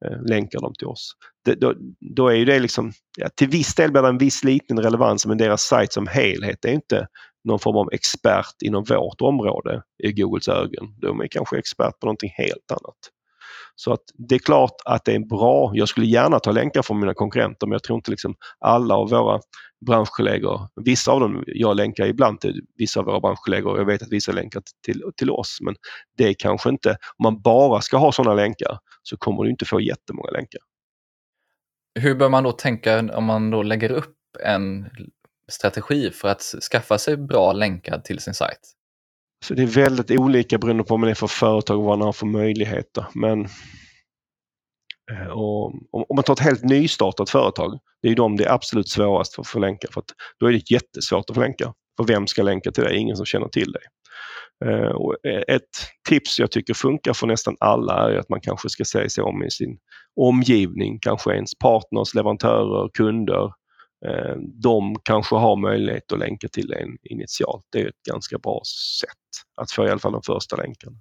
eh, 0.04 0.22
länkar 0.28 0.61
de 0.61 0.74
till 0.74 0.86
oss. 0.86 1.12
Det, 1.44 1.54
då, 1.54 1.74
då, 2.16 2.28
är 2.28 2.34
ju 2.34 2.44
det 2.44 2.59
liksom, 2.59 2.92
ja, 3.18 3.28
till 3.36 3.48
viss 3.48 3.74
del 3.74 3.92
blir 3.92 4.02
det 4.02 4.09
en 4.09 4.18
viss 4.18 4.44
liten 4.44 4.78
relevans 4.78 5.26
men 5.26 5.38
deras 5.38 5.62
sajt 5.62 5.92
som 5.92 6.07
helhet 6.07 6.64
är 6.64 6.72
inte 6.72 7.07
någon 7.47 7.59
form 7.59 7.76
av 7.76 7.88
expert 7.92 8.62
inom 8.64 8.84
vårt 8.84 9.20
område 9.20 9.82
i 10.03 10.12
Googles 10.12 10.49
ögon. 10.49 10.94
De 11.01 11.20
är 11.20 11.28
kanske 11.28 11.59
expert 11.59 12.01
på 12.01 12.07
någonting 12.07 12.30
helt 12.34 12.70
annat. 12.70 12.97
Så 13.78 13.92
att 13.92 14.01
det 14.28 14.34
är 14.34 14.38
klart 14.38 14.74
att 14.84 15.05
det 15.05 15.14
är 15.14 15.18
bra. 15.18 15.70
Jag 15.74 15.88
skulle 15.88 16.07
gärna 16.07 16.38
ta 16.38 16.53
länkar 16.53 16.82
från 16.82 17.01
mina 17.01 17.14
konkurrenter 17.14 17.66
men 17.66 17.72
jag 17.72 17.82
tror 17.82 17.97
inte 17.97 18.11
liksom 18.11 18.34
alla 18.59 18.94
av 18.94 19.11
våra 19.11 19.40
branschkollegor, 19.86 20.61
vissa 20.84 21.12
av 21.12 21.20
dem, 21.20 21.44
jag 21.47 21.76
länkar 21.76 22.07
ibland 22.07 22.40
till 22.40 22.61
vissa 22.74 23.01
av 23.01 23.07
våra 23.07 23.20
branschkollegor 23.20 23.72
och 23.72 23.80
jag 23.80 23.84
vet 23.84 24.03
att 24.03 24.12
vissa 24.12 24.32
länkar 24.32 24.62
till, 24.84 25.03
till 25.16 25.30
oss 25.30 25.59
men 25.61 25.74
det 26.16 26.28
är 26.28 26.34
kanske 26.38 26.70
inte, 26.70 26.90
om 26.90 27.22
man 27.22 27.40
bara 27.42 27.80
ska 27.80 27.97
ha 27.97 28.12
sådana 28.12 28.34
länkar 28.34 28.78
så 29.03 29.16
kommer 29.16 29.44
du 29.44 29.51
inte 29.51 29.64
få 29.64 29.80
jättemånga 29.80 30.30
länkar. 30.30 30.61
Hur 32.01 32.14
bör 32.14 32.28
man 32.28 32.44
då 32.44 32.53
tänka 32.53 33.16
om 33.16 33.24
man 33.24 33.51
då 33.51 33.62
lägger 33.62 33.90
upp 33.92 34.16
en 34.44 34.90
strategi 35.53 36.11
för 36.11 36.28
att 36.28 36.42
skaffa 36.42 36.99
sig 36.99 37.16
bra 37.16 37.53
länkar 37.53 37.99
till 37.99 38.18
sin 38.18 38.34
sajt? 38.34 38.61
Så 39.44 39.55
det 39.55 39.62
är 39.62 39.66
väldigt 39.66 40.11
olika 40.11 40.59
beroende 40.59 40.84
på 40.84 40.94
om 40.94 41.01
man 41.01 41.11
är 41.11 41.14
för 41.14 41.26
företag 41.26 41.78
och 41.78 41.84
vad 41.84 41.99
man 41.99 42.07
har 42.07 42.12
för 42.12 42.26
möjligheter. 42.26 43.07
Men 43.14 43.44
eh, 45.12 45.28
och, 45.28 45.66
om 45.92 46.16
man 46.16 46.24
tar 46.24 46.32
ett 46.32 46.40
helt 46.40 46.64
nystartat 46.64 47.30
företag, 47.30 47.78
det 48.03 48.09
är 48.09 48.14
de 48.14 48.36
det 48.36 48.44
är 48.44 48.53
absolut 48.53 48.88
svårast 48.88 49.34
för 49.34 49.42
att 49.42 49.49
få 49.49 49.59
länkar. 49.59 49.88
För 49.92 50.01
att 50.01 50.11
då 50.40 50.47
är 50.47 50.53
det 50.53 50.70
jättesvårt 50.70 51.30
att 51.30 51.34
få 51.36 51.40
länkar. 51.40 51.72
För 51.97 52.05
vem 52.05 52.26
ska 52.26 52.42
länka 52.42 52.70
till 52.70 52.84
dig? 52.84 52.97
Ingen 52.97 53.16
som 53.16 53.26
känner 53.26 53.49
till 53.49 53.72
dig. 53.72 53.82
Eh, 54.64 54.90
och 54.90 55.14
e, 55.26 55.44
ett 55.49 55.62
tips 56.09 56.38
jag 56.38 56.51
tycker 56.51 56.74
funkar 56.74 57.12
för 57.12 57.26
nästan 57.26 57.57
alla 57.61 58.12
är 58.12 58.16
att 58.16 58.28
man 58.28 58.40
kanske 58.40 58.68
ska 58.68 58.84
se 58.84 59.11
sig 59.11 59.24
om 59.24 59.44
i 59.44 59.51
sin 59.51 59.78
omgivning, 60.20 60.99
kanske 61.01 61.34
ens 61.34 61.59
partners, 61.59 62.14
leverantörer, 62.14 62.88
kunder, 62.94 63.53
de 64.42 64.97
kanske 65.03 65.34
har 65.34 65.57
möjlighet 65.57 66.12
att 66.12 66.18
länka 66.18 66.49
till 66.49 66.72
en 66.72 66.99
initialt. 67.03 67.64
Det 67.70 67.80
är 67.80 67.88
ett 67.88 68.03
ganska 68.09 68.38
bra 68.38 68.62
sätt 69.01 69.55
att 69.57 69.70
få 69.70 69.86
i 69.86 69.90
alla 69.90 69.99
fall 69.99 70.12
de 70.12 70.22
första 70.22 70.57
länkarna. 70.57 70.97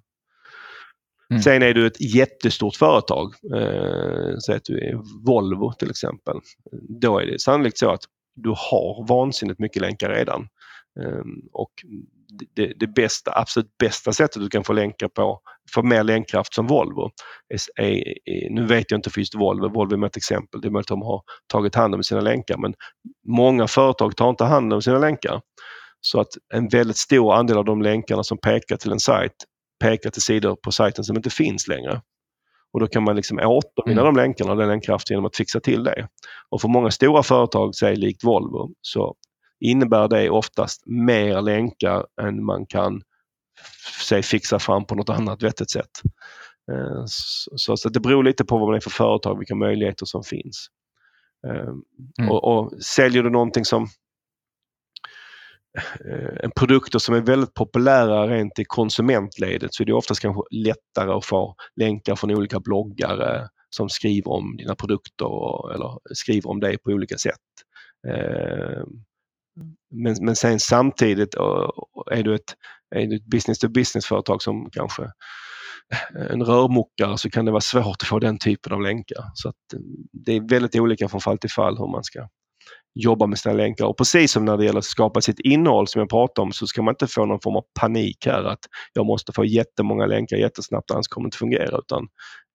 Mm. 1.30 1.42
Sen 1.42 1.62
är 1.62 1.74
du 1.74 1.86
ett 1.86 2.00
jättestort 2.00 2.76
företag, 2.76 3.34
eh, 3.54 4.36
säg 4.46 4.56
att 4.56 4.64
du 4.64 4.78
är 4.78 5.24
Volvo 5.24 5.72
till 5.72 5.90
exempel. 5.90 6.36
Då 7.00 7.18
är 7.18 7.26
det 7.26 7.40
sannolikt 7.40 7.78
så 7.78 7.90
att 7.90 8.02
du 8.34 8.48
har 8.48 9.06
vansinnigt 9.08 9.58
mycket 9.58 9.82
länkar 9.82 10.10
redan. 10.10 10.48
Eh, 11.00 11.22
och 11.52 11.72
det, 12.54 12.72
det, 12.80 12.86
bästa, 12.86 13.32
absolut 13.34 13.78
bästa 13.78 14.12
sättet 14.12 14.42
du 14.42 14.48
kan 14.48 14.64
få 14.64 14.72
länkar 14.72 15.08
på, 15.08 15.40
få 15.74 15.82
mer 15.82 16.02
länkkraft 16.02 16.54
som 16.54 16.66
Volvo. 16.66 17.10
Är, 17.78 17.84
är, 17.84 18.50
nu 18.50 18.66
vet 18.66 18.90
jag 18.90 18.98
inte 18.98 19.10
för 19.10 19.20
just 19.20 19.34
Volvo, 19.34 19.68
Volvo 19.68 20.02
är 20.02 20.06
ett 20.06 20.16
exempel, 20.16 20.60
det 20.60 20.68
är 20.68 20.70
möjligt 20.70 20.84
att 20.84 20.98
de 20.98 21.02
har 21.02 21.22
tagit 21.46 21.74
hand 21.74 21.94
om 21.94 22.02
sina 22.02 22.20
länkar 22.20 22.56
men 22.56 22.74
många 23.28 23.66
företag 23.66 24.16
tar 24.16 24.30
inte 24.30 24.44
hand 24.44 24.72
om 24.72 24.82
sina 24.82 24.98
länkar. 24.98 25.40
Så 26.00 26.20
att 26.20 26.28
en 26.54 26.68
väldigt 26.68 26.96
stor 26.96 27.34
andel 27.34 27.58
av 27.58 27.64
de 27.64 27.82
länkarna 27.82 28.22
som 28.22 28.38
pekar 28.38 28.76
till 28.76 28.92
en 28.92 29.00
sajt 29.00 29.32
pekar 29.80 30.10
till 30.10 30.22
sidor 30.22 30.56
på 30.56 30.72
sajten 30.72 31.04
som 31.04 31.16
inte 31.16 31.30
finns 31.30 31.68
längre. 31.68 32.00
Och 32.72 32.80
då 32.80 32.86
kan 32.86 33.04
man 33.04 33.16
liksom 33.16 33.38
återvinna 33.38 34.00
mm. 34.00 34.14
de 34.14 34.22
länkarna, 34.22 34.54
den 34.54 34.68
länkkraften 34.68 35.14
genom 35.14 35.26
att 35.26 35.36
fixa 35.36 35.60
till 35.60 35.84
det. 35.84 36.08
Och 36.50 36.60
för 36.60 36.68
många 36.68 36.90
stora 36.90 37.22
företag, 37.22 37.74
säg 37.74 37.96
likt 37.96 38.24
Volvo, 38.24 38.70
så 38.80 39.14
innebär 39.60 40.08
det 40.08 40.30
oftast 40.30 40.86
mer 40.86 41.42
länkar 41.42 42.06
än 42.22 42.44
man 42.44 42.66
kan 42.66 43.02
säg, 44.08 44.22
fixa 44.22 44.58
fram 44.58 44.84
på 44.84 44.94
något 44.94 45.08
annat 45.08 45.42
vettigt 45.42 45.70
sätt. 45.70 45.90
Eh, 46.72 47.04
så, 47.56 47.76
så, 47.76 47.88
det 47.88 48.00
beror 48.00 48.24
lite 48.24 48.44
på 48.44 48.58
vad 48.58 48.68
man 48.68 48.76
är 48.76 48.80
för 48.80 48.90
företag, 48.90 49.38
vilka 49.38 49.54
möjligheter 49.54 50.06
som 50.06 50.22
finns. 50.22 50.66
Eh, 51.46 51.68
mm. 52.18 52.30
Och, 52.30 52.44
och 52.44 52.82
Säljer 52.82 53.22
du 53.22 53.30
någonting 53.30 53.64
som 53.64 53.82
eh, 56.04 56.44
en 56.44 56.50
produkter 56.50 56.98
som 56.98 57.14
är 57.14 57.20
väldigt 57.20 57.54
populära 57.54 58.26
rent 58.26 58.58
i 58.58 58.64
konsumentledet 58.64 59.74
så 59.74 59.82
är 59.82 59.84
det 59.84 59.92
oftast 59.92 60.20
kanske 60.20 60.42
lättare 60.50 61.12
att 61.12 61.24
få 61.24 61.54
länkar 61.76 62.16
från 62.16 62.30
olika 62.30 62.60
bloggare 62.60 63.48
som 63.70 63.88
skriver 63.88 64.30
om 64.30 64.56
dina 64.56 64.74
produkter 64.74 65.74
eller 65.74 66.14
skriver 66.14 66.50
om 66.50 66.60
dig 66.60 66.78
på 66.78 66.90
olika 66.90 67.18
sätt. 67.18 67.34
Men, 69.90 70.16
men 70.20 70.36
sen 70.36 70.60
samtidigt 70.60 71.34
eh, 71.34 71.68
är 72.12 72.22
du 72.22 72.34
ett, 72.34 72.54
är 72.94 73.06
du 73.06 73.16
ett 73.16 73.26
business-to-business-företag 73.26 74.42
som 74.42 74.70
kanske 74.70 75.02
eh, 75.02 76.26
en 76.30 76.42
rörmokare 76.44 77.18
så 77.18 77.30
kan 77.30 77.44
det 77.44 77.50
vara 77.50 77.60
svårt 77.60 78.02
att 78.02 78.08
få 78.08 78.18
den 78.18 78.38
typen 78.38 78.72
av 78.72 78.82
länkar. 78.82 79.24
Så 79.34 79.48
att 79.48 79.72
eh, 79.74 79.80
Det 80.12 80.32
är 80.32 80.48
väldigt 80.48 80.76
olika 80.76 81.08
från 81.08 81.20
fall 81.20 81.38
till 81.38 81.50
fall 81.50 81.78
hur 81.78 81.92
man 81.92 82.04
ska 82.04 82.28
jobba 82.94 83.26
med 83.26 83.38
sina 83.38 83.54
länkar. 83.54 83.84
Och 83.84 83.98
precis 83.98 84.32
som 84.32 84.44
när 84.44 84.56
det 84.56 84.64
gäller 84.64 84.78
att 84.78 84.84
skapa 84.84 85.20
sitt 85.20 85.40
innehåll 85.40 85.88
som 85.88 86.00
jag 86.00 86.08
pratade 86.10 86.46
om 86.46 86.52
så 86.52 86.66
ska 86.66 86.82
man 86.82 86.92
inte 86.92 87.06
få 87.06 87.26
någon 87.26 87.40
form 87.40 87.56
av 87.56 87.64
panik 87.80 88.26
här 88.26 88.44
att 88.44 88.58
jag 88.92 89.06
måste 89.06 89.32
få 89.32 89.44
jättemånga 89.44 90.06
länkar 90.06 90.36
jättesnabbt 90.36 90.90
annars 90.90 91.08
kommer 91.08 91.24
det 91.24 91.26
inte 91.26 91.38
fungera. 91.38 91.78
Utan 91.78 92.08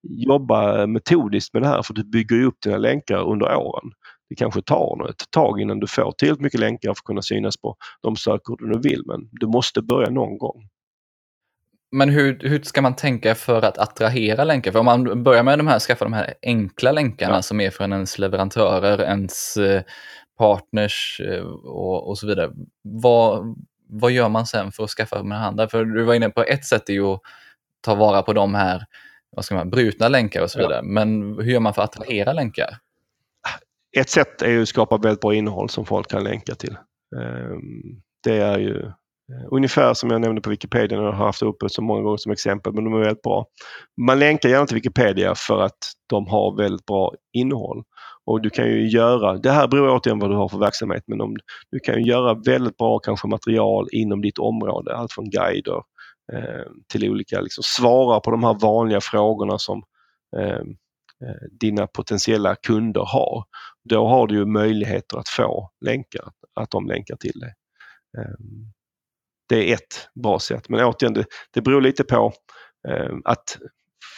jobba 0.03 0.87
metodiskt 0.87 1.53
med 1.53 1.63
det 1.63 1.67
här 1.67 1.81
för 1.81 1.93
du 1.93 2.03
bygger 2.03 2.43
upp 2.43 2.57
dina 2.63 2.77
länkar 2.77 3.17
under 3.31 3.55
åren 3.55 3.91
det 4.31 4.35
kanske 4.35 4.61
tar 4.61 5.09
ett 5.09 5.31
tag 5.31 5.61
innan 5.61 5.79
du 5.79 5.87
får 5.87 6.11
tillräckligt 6.11 6.41
mycket 6.41 6.59
länkar 6.59 6.89
för 6.89 6.91
att 6.91 7.05
kunna 7.05 7.21
synas 7.21 7.57
på 7.57 7.75
de 8.01 8.15
sökord 8.15 8.71
du 8.71 8.89
vill 8.89 9.03
men 9.05 9.29
du 9.31 9.47
måste 9.47 9.81
börja 9.81 10.09
någon 10.09 10.37
gång. 10.37 10.67
Men 11.91 12.09
hur, 12.09 12.39
hur 12.39 12.61
ska 12.61 12.81
man 12.81 12.95
tänka 12.95 13.35
för 13.35 13.61
att 13.61 13.77
attrahera 13.77 14.43
länkar? 14.43 14.71
För 14.71 14.79
om 14.79 14.85
man 14.85 15.23
börjar 15.23 15.43
med 15.43 15.59
de 15.59 15.67
här, 15.67 15.79
skaffa 15.79 16.05
de 16.05 16.13
här 16.13 16.33
enkla 16.41 16.91
länkarna 16.91 17.35
ja. 17.35 17.41
som 17.41 17.61
är 17.61 17.69
från 17.69 17.93
ens 17.93 18.19
leverantörer, 18.19 19.01
ens 19.01 19.57
eh, 19.57 19.81
partners 20.37 21.21
eh, 21.25 21.43
och, 21.65 22.09
och 22.09 22.17
så 22.17 22.27
vidare. 22.27 22.51
Vad, 22.81 23.55
vad 23.89 24.11
gör 24.11 24.29
man 24.29 24.45
sen 24.45 24.71
för 24.71 24.83
att 24.83 24.89
skaffa 24.89 25.23
med 25.23 25.39
handel? 25.39 25.69
För 25.69 25.85
du 25.85 26.03
var 26.03 26.13
inne 26.13 26.29
på 26.29 26.43
ett 26.43 26.65
sätt 26.65 26.89
är 26.89 26.93
ju 26.93 27.05
att 27.05 27.21
ta 27.81 27.95
vara 27.95 28.21
på 28.21 28.33
de 28.33 28.55
här 28.55 28.85
vad 29.35 29.45
ska 29.45 29.55
man, 29.55 29.69
brutna 29.69 30.07
länkar 30.07 30.41
och 30.41 30.51
så 30.51 30.59
vidare. 30.59 30.75
Ja. 30.75 30.81
Men 30.81 31.37
hur 31.39 31.51
gör 31.51 31.59
man 31.59 31.73
för 31.73 31.81
att 31.81 31.97
attrahera 31.97 32.33
länkar? 32.33 32.77
Ett 33.97 34.09
sätt 34.09 34.41
är 34.41 34.49
ju 34.49 34.61
att 34.61 34.67
skapa 34.67 34.97
väldigt 34.97 35.21
bra 35.21 35.33
innehåll 35.33 35.69
som 35.69 35.85
folk 35.85 36.09
kan 36.09 36.23
länka 36.23 36.55
till. 36.55 36.77
Ehm, 37.21 38.01
det 38.23 38.37
är 38.37 38.59
ju 38.59 38.79
eh, 38.81 39.47
ungefär 39.51 39.93
som 39.93 40.09
jag 40.09 40.21
nämnde 40.21 40.41
på 40.41 40.49
Wikipedia, 40.49 40.99
och 40.99 41.05
har 41.05 41.25
haft 41.25 41.41
uppe 41.41 41.69
så 41.69 41.81
många 41.81 42.01
gånger 42.01 42.17
som 42.17 42.31
exempel, 42.31 42.73
men 42.73 42.83
de 42.83 42.93
är 42.93 42.99
väldigt 42.99 43.21
bra. 43.21 43.45
Man 44.01 44.19
länkar 44.19 44.49
gärna 44.49 44.65
till 44.65 44.75
Wikipedia 44.75 45.35
för 45.35 45.61
att 45.61 45.77
de 46.09 46.27
har 46.27 46.57
väldigt 46.57 46.85
bra 46.85 47.13
innehåll. 47.33 47.83
Och 48.25 48.41
du 48.41 48.49
kan 48.49 48.65
ju 48.65 48.89
göra, 48.89 49.37
det 49.37 49.51
här 49.51 49.67
beror 49.67 49.89
återigen 49.89 50.19
vad 50.19 50.29
du 50.29 50.35
har 50.35 50.49
för 50.49 50.57
verksamhet, 50.59 51.03
men 51.07 51.21
om, 51.21 51.35
du 51.71 51.79
kan 51.79 51.95
ju 51.95 52.09
göra 52.09 52.33
väldigt 52.33 52.77
bra 52.77 52.99
kanske 52.99 53.27
material 53.27 53.87
inom 53.91 54.21
ditt 54.21 54.39
område, 54.39 54.95
allt 54.95 55.13
från 55.13 55.29
guider 55.29 55.81
eh, 56.33 56.65
till 56.93 57.09
olika, 57.09 57.41
liksom, 57.41 57.63
svara 57.63 58.19
på 58.19 58.31
de 58.31 58.43
här 58.43 58.57
vanliga 58.61 59.01
frågorna 59.01 59.57
som 59.57 59.83
eh 60.37 60.61
Eh, 61.21 61.47
dina 61.59 61.87
potentiella 61.87 62.55
kunder 62.55 63.01
har. 63.01 63.43
Då 63.89 64.07
har 64.07 64.27
du 64.27 64.35
ju 64.35 64.45
möjligheter 64.45 65.17
att 65.17 65.29
få 65.29 65.69
länkar, 65.85 66.31
att 66.55 66.71
de 66.71 66.87
länkar 66.87 67.15
till 67.15 67.39
dig. 67.39 67.53
Ehm, 68.17 68.71
det 69.49 69.69
är 69.69 69.73
ett 69.73 70.09
bra 70.23 70.39
sätt. 70.39 70.69
Men 70.69 70.85
återigen, 70.85 71.13
det, 71.13 71.25
det 71.53 71.61
beror 71.61 71.81
lite 71.81 72.03
på 72.03 72.33
ehm, 72.87 73.21
att 73.25 73.57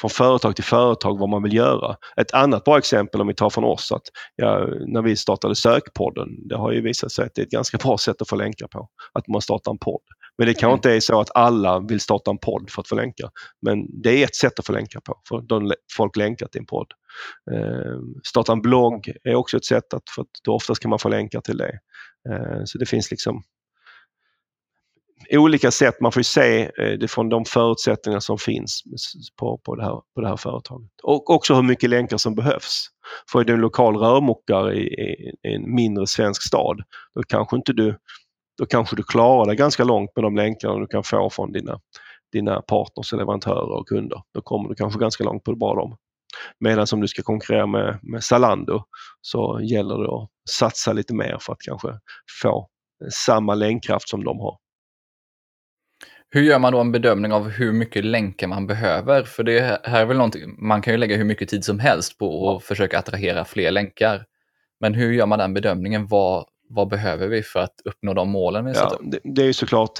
från 0.03 0.09
företag 0.09 0.55
till 0.55 0.63
företag 0.63 1.19
vad 1.19 1.29
man 1.29 1.43
vill 1.43 1.53
göra. 1.53 1.95
Ett 2.17 2.33
annat 2.33 2.63
bra 2.63 2.77
exempel 2.77 3.21
om 3.21 3.27
vi 3.27 3.33
tar 3.33 3.49
från 3.49 3.63
oss, 3.63 3.91
att 3.91 4.01
ja, 4.35 4.67
när 4.87 5.01
vi 5.01 5.15
startade 5.15 5.55
Sökpodden, 5.55 6.47
det 6.47 6.55
har 6.57 6.71
ju 6.71 6.81
visat 6.81 7.11
sig 7.11 7.25
att 7.25 7.31
det 7.35 7.41
är 7.41 7.45
ett 7.45 7.51
ganska 7.51 7.77
bra 7.77 7.97
sätt 7.97 8.21
att 8.21 8.29
få 8.29 8.35
länkar 8.35 8.67
på, 8.67 8.87
att 9.13 9.27
man 9.27 9.41
startar 9.41 9.71
en 9.71 9.77
podd. 9.77 10.01
Men 10.37 10.47
det 10.47 10.53
kanske 10.53 10.65
mm. 10.65 10.75
inte 10.75 10.91
är 10.91 10.99
så 10.99 11.19
att 11.19 11.35
alla 11.35 11.79
vill 11.79 11.99
starta 11.99 12.31
en 12.31 12.37
podd 12.37 12.69
för 12.69 12.81
att 12.81 12.87
få 12.87 12.95
länkar. 12.95 13.29
Men 13.61 14.01
det 14.01 14.09
är 14.09 14.23
ett 14.23 14.35
sätt 14.35 14.59
att 14.59 14.65
få 14.65 14.73
länkar 14.73 14.99
på, 14.99 15.21
för 15.29 15.41
då 15.41 15.73
folk 15.97 16.15
länkar 16.15 16.47
till 16.47 16.59
en 16.59 16.65
podd. 16.65 16.87
Eh, 17.51 17.99
starta 18.23 18.51
en 18.51 18.61
blogg 18.61 19.11
är 19.23 19.35
också 19.35 19.57
ett 19.57 19.65
sätt 19.65 19.93
att, 19.93 20.09
för 20.15 20.21
att 20.21 20.27
då 20.43 20.53
oftast 20.53 20.81
kan 20.81 20.89
man 20.89 20.99
få 20.99 21.09
länkar 21.09 21.41
till 21.41 21.57
det. 21.57 21.79
Eh, 22.29 22.61
så 22.65 22.77
det 22.77 22.85
finns 22.85 23.11
liksom 23.11 23.43
olika 25.31 25.71
sätt. 25.71 26.01
Man 26.01 26.11
får 26.11 26.19
ju 26.19 26.23
se 26.23 26.71
eh, 26.77 26.99
det 26.99 27.07
från 27.07 27.29
de 27.29 27.45
förutsättningar 27.45 28.19
som 28.19 28.37
finns 28.37 28.81
på, 29.39 29.57
på, 29.57 29.75
det 29.75 29.83
här, 29.83 30.01
på 30.15 30.21
det 30.21 30.27
här 30.27 30.37
företaget. 30.37 30.91
Och 31.03 31.29
också 31.29 31.55
hur 31.55 31.63
mycket 31.63 31.89
länkar 31.89 32.17
som 32.17 32.35
behövs. 32.35 32.87
För 33.31 33.39
är 33.39 33.43
du 33.43 33.53
en 33.53 33.61
lokal 33.61 33.97
rörmokare 33.97 34.73
i, 34.73 34.83
i, 34.83 35.31
i 35.49 35.55
en 35.55 35.75
mindre 35.75 36.07
svensk 36.07 36.47
stad, 36.47 36.83
då 37.15 37.23
kanske 37.23 37.55
inte 37.55 37.73
du 37.73 37.97
då 38.57 38.65
kanske 38.65 38.95
du 38.95 39.03
klarar 39.03 39.45
dig 39.45 39.55
ganska 39.55 39.83
långt 39.83 40.11
med 40.15 40.23
de 40.23 40.35
länkarna 40.35 40.79
du 40.79 40.87
kan 40.87 41.03
få 41.03 41.29
från 41.29 41.51
dina, 41.51 41.79
dina 42.31 42.61
partners, 42.61 43.11
leverantörer 43.11 43.79
och 43.79 43.87
kunder. 43.87 44.21
Då 44.33 44.41
kommer 44.41 44.69
du 44.69 44.75
kanske 44.75 44.99
ganska 44.99 45.23
långt 45.23 45.43
på 45.43 45.55
bara 45.55 45.79
dem. 45.79 45.97
Medan 46.59 46.87
om 46.93 47.01
du 47.01 47.07
ska 47.07 47.21
konkurrera 47.21 47.67
med, 47.67 47.99
med 48.03 48.23
Zalando 48.23 48.83
så 49.21 49.59
gäller 49.61 49.97
det 49.97 50.15
att 50.15 50.29
satsa 50.49 50.93
lite 50.93 51.13
mer 51.13 51.37
för 51.41 51.53
att 51.53 51.59
kanske 51.59 51.87
få 52.41 52.69
eh, 53.03 53.09
samma 53.11 53.55
länkkraft 53.55 54.09
som 54.09 54.23
de 54.23 54.39
har. 54.39 54.57
Hur 56.35 56.41
gör 56.41 56.59
man 56.59 56.73
då 56.73 56.79
en 56.79 56.91
bedömning 56.91 57.33
av 57.33 57.49
hur 57.49 57.73
mycket 57.73 58.05
länkar 58.05 58.47
man 58.47 58.67
behöver? 58.67 59.23
För 59.23 59.43
det 59.43 59.79
här 59.83 60.01
är 60.01 60.05
väl 60.05 60.17
någonting, 60.17 60.55
man 60.67 60.81
kan 60.81 60.93
ju 60.93 60.97
lägga 60.97 61.17
hur 61.17 61.23
mycket 61.23 61.49
tid 61.49 61.65
som 61.65 61.79
helst 61.79 62.17
på 62.17 62.55
att 62.55 62.63
försöka 62.63 62.99
attrahera 62.99 63.45
fler 63.45 63.71
länkar. 63.71 64.25
Men 64.79 64.93
hur 64.93 65.11
gör 65.11 65.25
man 65.25 65.39
den 65.39 65.53
bedömningen? 65.53 66.07
Vad, 66.07 66.45
vad 66.69 66.87
behöver 66.87 67.27
vi 67.27 67.43
för 67.43 67.59
att 67.59 67.73
uppnå 67.85 68.13
de 68.13 68.29
målen? 68.29 68.65
Vi 68.65 68.71
ja, 68.71 68.99
det, 69.01 69.19
det, 69.23 69.41
är 69.41 69.45
ju 69.45 69.53
såklart 69.53 69.99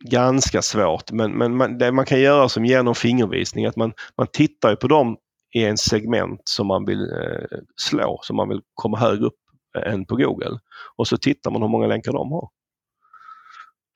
ganska 0.00 0.62
svårt, 0.62 1.12
men, 1.12 1.32
men 1.32 1.56
man, 1.56 1.78
det 1.78 1.92
man 1.92 2.04
kan 2.04 2.20
göra 2.20 2.48
som 2.48 2.64
ger 2.64 2.82
någon 2.82 2.94
fingervisning 2.94 3.66
att 3.66 3.76
man, 3.76 3.92
man 4.18 4.26
tittar 4.32 4.76
på 4.76 4.88
dem 4.88 5.16
i 5.54 5.64
en 5.64 5.78
segment 5.78 6.40
som 6.44 6.66
man 6.66 6.84
vill 6.84 7.02
eh, 7.02 7.58
slå, 7.76 8.18
som 8.22 8.36
man 8.36 8.48
vill 8.48 8.60
komma 8.74 8.98
högre 8.98 9.26
upp 9.26 9.40
än 9.86 10.04
på 10.04 10.16
Google. 10.16 10.58
Och 10.96 11.08
så 11.08 11.16
tittar 11.16 11.50
man 11.50 11.62
hur 11.62 11.68
många 11.68 11.86
länkar 11.86 12.12
de 12.12 12.32
har. 12.32 12.48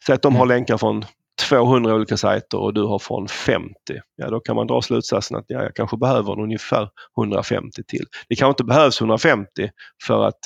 Säg 0.06 0.14
att 0.14 0.22
de 0.22 0.36
har 0.36 0.44
mm. 0.44 0.56
länkar 0.56 0.76
från 0.76 1.04
200 1.48 1.94
olika 1.94 2.16
sajter 2.16 2.58
och 2.58 2.74
du 2.74 2.82
har 2.82 2.98
från 2.98 3.28
50. 3.28 3.74
Ja, 4.16 4.30
då 4.30 4.40
kan 4.40 4.56
man 4.56 4.66
dra 4.66 4.82
slutsatsen 4.82 5.36
att 5.36 5.44
ja, 5.48 5.62
jag 5.62 5.74
kanske 5.74 5.96
behöver 5.96 6.40
ungefär 6.40 6.88
150 7.18 7.82
till. 7.88 8.04
Det 8.28 8.36
kanske 8.36 8.50
inte 8.50 8.64
behövs 8.64 9.00
150 9.00 9.70
för 10.06 10.24
att 10.24 10.38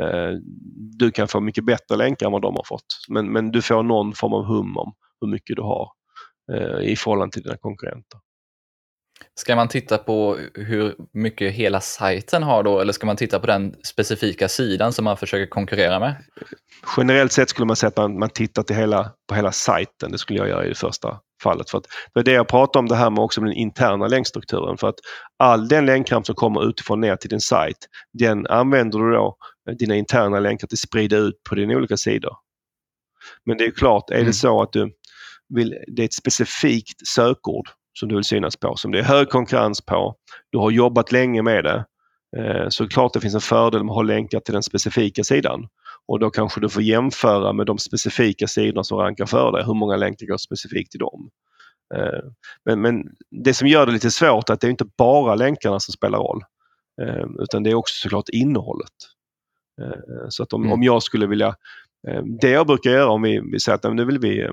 eh, 0.00 0.38
du 0.98 1.10
kan 1.10 1.28
få 1.28 1.40
mycket 1.40 1.64
bättre 1.64 1.96
länkar 1.96 2.26
än 2.26 2.32
vad 2.32 2.42
de 2.42 2.56
har 2.56 2.64
fått. 2.64 2.86
Men, 3.08 3.32
men 3.32 3.50
du 3.50 3.62
får 3.62 3.82
någon 3.82 4.14
form 4.14 4.32
av 4.32 4.44
hum 4.44 4.76
om 4.76 4.92
hur 5.20 5.28
mycket 5.28 5.56
du 5.56 5.62
har 5.62 5.88
eh, 6.52 6.90
i 6.90 6.96
förhållande 6.96 7.32
till 7.32 7.42
dina 7.42 7.56
konkurrenter. 7.56 8.20
Ska 9.34 9.56
man 9.56 9.68
titta 9.68 9.98
på 9.98 10.38
hur 10.54 10.94
mycket 11.12 11.52
hela 11.52 11.80
sajten 11.80 12.42
har 12.42 12.62
då 12.62 12.80
eller 12.80 12.92
ska 12.92 13.06
man 13.06 13.16
titta 13.16 13.40
på 13.40 13.46
den 13.46 13.74
specifika 13.82 14.48
sidan 14.48 14.92
som 14.92 15.04
man 15.04 15.16
försöker 15.16 15.46
konkurrera 15.46 16.00
med? 16.00 16.14
Generellt 16.96 17.32
sett 17.32 17.48
skulle 17.48 17.66
man 17.66 17.76
säga 17.76 17.88
att 17.88 17.96
man, 17.96 18.18
man 18.18 18.30
tittar 18.30 18.62
till 18.62 18.76
hela, 18.76 19.12
på 19.28 19.34
hela 19.34 19.52
sajten. 19.52 20.12
Det 20.12 20.18
skulle 20.18 20.38
jag 20.38 20.48
göra 20.48 20.64
i 20.64 20.68
det 20.68 20.74
första 20.74 21.18
fallet. 21.42 21.70
För 21.70 21.78
att, 21.78 21.84
det 22.14 22.20
är 22.20 22.24
det 22.24 22.32
jag 22.32 22.48
pratar 22.48 22.80
om 22.80 22.88
det 22.88 22.96
här 22.96 23.10
med 23.10 23.24
också 23.24 23.40
med 23.40 23.50
den 23.50 23.56
interna 23.56 24.06
länkstrukturen. 24.06 24.78
För 24.78 24.88
att 24.88 24.98
all 25.38 25.68
den 25.68 25.86
länkramp 25.86 26.26
som 26.26 26.34
kommer 26.34 26.68
utifrån 26.68 27.00
ner 27.00 27.16
till 27.16 27.30
din 27.30 27.40
sajt, 27.40 27.76
den 28.18 28.46
använder 28.46 28.98
du 28.98 29.12
då 29.12 29.36
dina 29.78 29.96
interna 29.96 30.40
länkar 30.40 30.66
till 30.66 30.74
att 30.74 30.88
sprida 30.88 31.16
ut 31.16 31.34
på 31.48 31.54
dina 31.54 31.74
olika 31.74 31.96
sidor. 31.96 32.32
Men 33.44 33.58
det 33.58 33.64
är 33.64 33.70
klart, 33.70 34.10
är 34.10 34.14
det 34.14 34.20
mm. 34.20 34.32
så 34.32 34.62
att 34.62 34.72
du 34.72 34.92
vill, 35.54 35.74
det 35.96 36.02
är 36.02 36.06
ett 36.06 36.14
specifikt 36.14 37.06
sökord 37.06 37.68
som 37.92 38.08
du 38.08 38.14
vill 38.14 38.24
synas 38.24 38.56
på, 38.56 38.76
som 38.76 38.90
det 38.90 38.98
är 38.98 39.02
hög 39.02 39.28
konkurrens 39.28 39.80
på, 39.80 40.14
du 40.50 40.58
har 40.58 40.70
jobbat 40.70 41.12
länge 41.12 41.42
med 41.42 41.64
det, 41.64 41.84
eh, 42.36 42.68
så 42.68 42.88
klart 42.88 43.12
det 43.12 43.20
finns 43.20 43.34
en 43.34 43.40
fördel 43.40 43.84
med 43.84 43.90
att 43.90 43.96
ha 43.96 44.02
länkar 44.02 44.40
till 44.40 44.54
den 44.54 44.62
specifika 44.62 45.24
sidan. 45.24 45.68
Och 46.08 46.18
då 46.18 46.30
kanske 46.30 46.60
du 46.60 46.68
får 46.68 46.82
jämföra 46.82 47.52
med 47.52 47.66
de 47.66 47.78
specifika 47.78 48.46
sidorna 48.46 48.84
som 48.84 48.98
rankar 48.98 49.26
för 49.26 49.52
dig, 49.52 49.64
hur 49.64 49.74
många 49.74 49.96
länkar 49.96 50.26
går 50.26 50.36
specifikt 50.36 50.90
till 50.90 51.00
dem. 51.00 51.30
Eh, 51.94 52.30
men, 52.64 52.80
men 52.80 53.04
det 53.44 53.54
som 53.54 53.68
gör 53.68 53.86
det 53.86 53.92
lite 53.92 54.10
svårt 54.10 54.48
är 54.48 54.54
att 54.54 54.60
det 54.60 54.66
är 54.66 54.70
inte 54.70 54.88
bara 54.98 55.34
länkarna 55.34 55.80
som 55.80 55.92
spelar 55.92 56.18
roll. 56.18 56.42
Eh, 57.02 57.26
utan 57.38 57.62
det 57.62 57.70
är 57.70 57.74
också 57.74 57.94
såklart 57.94 58.28
innehållet. 58.28 58.92
Så 60.28 60.42
att 60.42 60.52
om, 60.52 60.62
mm. 60.62 60.72
om 60.72 60.82
jag 60.82 61.02
skulle 61.02 61.26
vilja 61.26 61.54
det 62.40 62.50
jag 62.50 62.66
brukar 62.66 62.90
göra 62.90 63.10
om 63.10 63.22
vi, 63.22 63.40
vi 63.52 63.60
säger 63.60 63.76
att 63.76 63.94
nu 63.94 64.04
vill 64.04 64.18
vi 64.18 64.42
eh, 64.42 64.52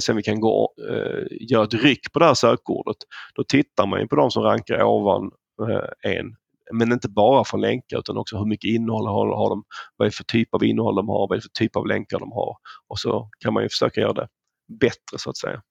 se 0.00 0.12
om 0.12 0.16
vi 0.16 0.22
kan 0.22 0.40
gå, 0.40 0.74
eh, 0.90 1.26
göra 1.50 1.64
ett 1.64 1.74
ryck 1.74 2.12
på 2.12 2.18
det 2.18 2.24
här 2.24 2.34
sökordet. 2.34 2.96
Då 3.34 3.44
tittar 3.44 3.86
man 3.86 4.08
på 4.08 4.16
de 4.16 4.30
som 4.30 4.42
rankar 4.42 4.82
ovan 4.82 5.30
eh, 5.68 6.12
en. 6.12 6.36
Men 6.72 6.92
inte 6.92 7.08
bara 7.08 7.44
från 7.44 7.60
länkar 7.60 7.98
utan 7.98 8.16
också 8.16 8.38
hur 8.38 8.46
mycket 8.46 8.68
innehåll 8.68 9.06
har, 9.06 9.36
har 9.36 9.50
de, 9.50 9.64
vad 9.96 10.06
är 10.06 10.10
det 10.10 10.16
för 10.16 10.24
typ 10.24 10.54
av 10.54 10.64
innehåll 10.64 10.96
de 10.96 11.08
har, 11.08 11.28
vad 11.28 11.32
är 11.32 11.36
det 11.36 11.42
för 11.42 11.64
typ 11.64 11.76
av 11.76 11.86
länkar 11.86 12.18
de 12.18 12.32
har. 12.32 12.56
Och 12.88 12.98
så 12.98 13.28
kan 13.38 13.52
man 13.52 13.62
ju 13.62 13.68
försöka 13.68 14.00
göra 14.00 14.12
det 14.12 14.28
bättre 14.80 15.18
så 15.18 15.30
att 15.30 15.36
säga. 15.36 15.62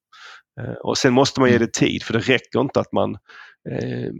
Eh, 0.60 0.72
och 0.72 0.98
Sen 0.98 1.12
måste 1.12 1.40
man 1.40 1.48
ge 1.48 1.56
mm. 1.56 1.66
det 1.66 1.72
tid 1.72 2.02
för 2.02 2.12
det 2.12 2.18
räcker 2.18 2.60
inte 2.60 2.80
att 2.80 2.92
man 2.92 3.14
eh, 3.70 4.12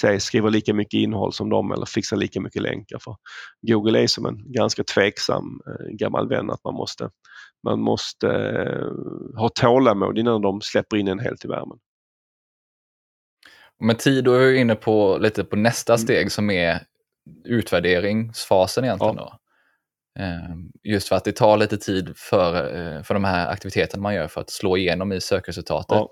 säg, 0.00 0.20
skriver 0.20 0.50
lika 0.50 0.74
mycket 0.74 0.98
innehåll 0.98 1.32
som 1.32 1.50
dem 1.50 1.72
eller 1.72 1.86
fixar 1.86 2.16
lika 2.16 2.40
mycket 2.40 2.62
länkar. 2.62 2.98
För 2.98 3.16
Google 3.62 4.02
är 4.02 4.06
som 4.06 4.26
en 4.26 4.52
ganska 4.52 4.84
tveksam 4.84 5.60
eh, 5.66 5.86
gammal 5.86 6.28
vän 6.28 6.50
att 6.50 6.64
man 6.64 6.74
måste, 6.74 7.10
man 7.64 7.80
måste 7.80 8.28
eh, 8.28 9.40
ha 9.40 9.48
tålamod 9.48 10.18
innan 10.18 10.42
de 10.42 10.60
släpper 10.60 10.96
in 10.96 11.08
en 11.08 11.18
helt 11.18 11.44
i 11.44 11.48
värmen. 11.48 11.78
Med 13.80 13.98
tid 13.98 14.24
då 14.24 14.32
är 14.32 14.38
vi 14.38 14.58
inne 14.58 14.74
på 14.74 15.18
lite 15.20 15.44
på 15.44 15.56
nästa 15.56 15.92
mm. 15.92 15.98
steg 15.98 16.32
som 16.32 16.50
är 16.50 16.82
utvärderingsfasen 17.44 18.84
egentligen. 18.84 19.16
Ja. 19.16 19.22
Då. 19.22 19.40
Ehm, 20.18 20.70
just 20.82 21.08
för 21.08 21.16
att 21.16 21.24
det 21.24 21.32
tar 21.32 21.56
lite 21.56 21.76
tid 21.76 22.12
för, 22.16 22.54
eh, 22.56 23.02
för 23.02 23.14
de 23.14 23.24
här 23.24 23.48
aktiviteterna 23.48 24.02
man 24.02 24.14
gör 24.14 24.28
för 24.28 24.40
att 24.40 24.50
slå 24.50 24.76
igenom 24.76 25.12
i 25.12 25.20
sökresultatet. 25.20 25.88
Ja. 25.90 26.08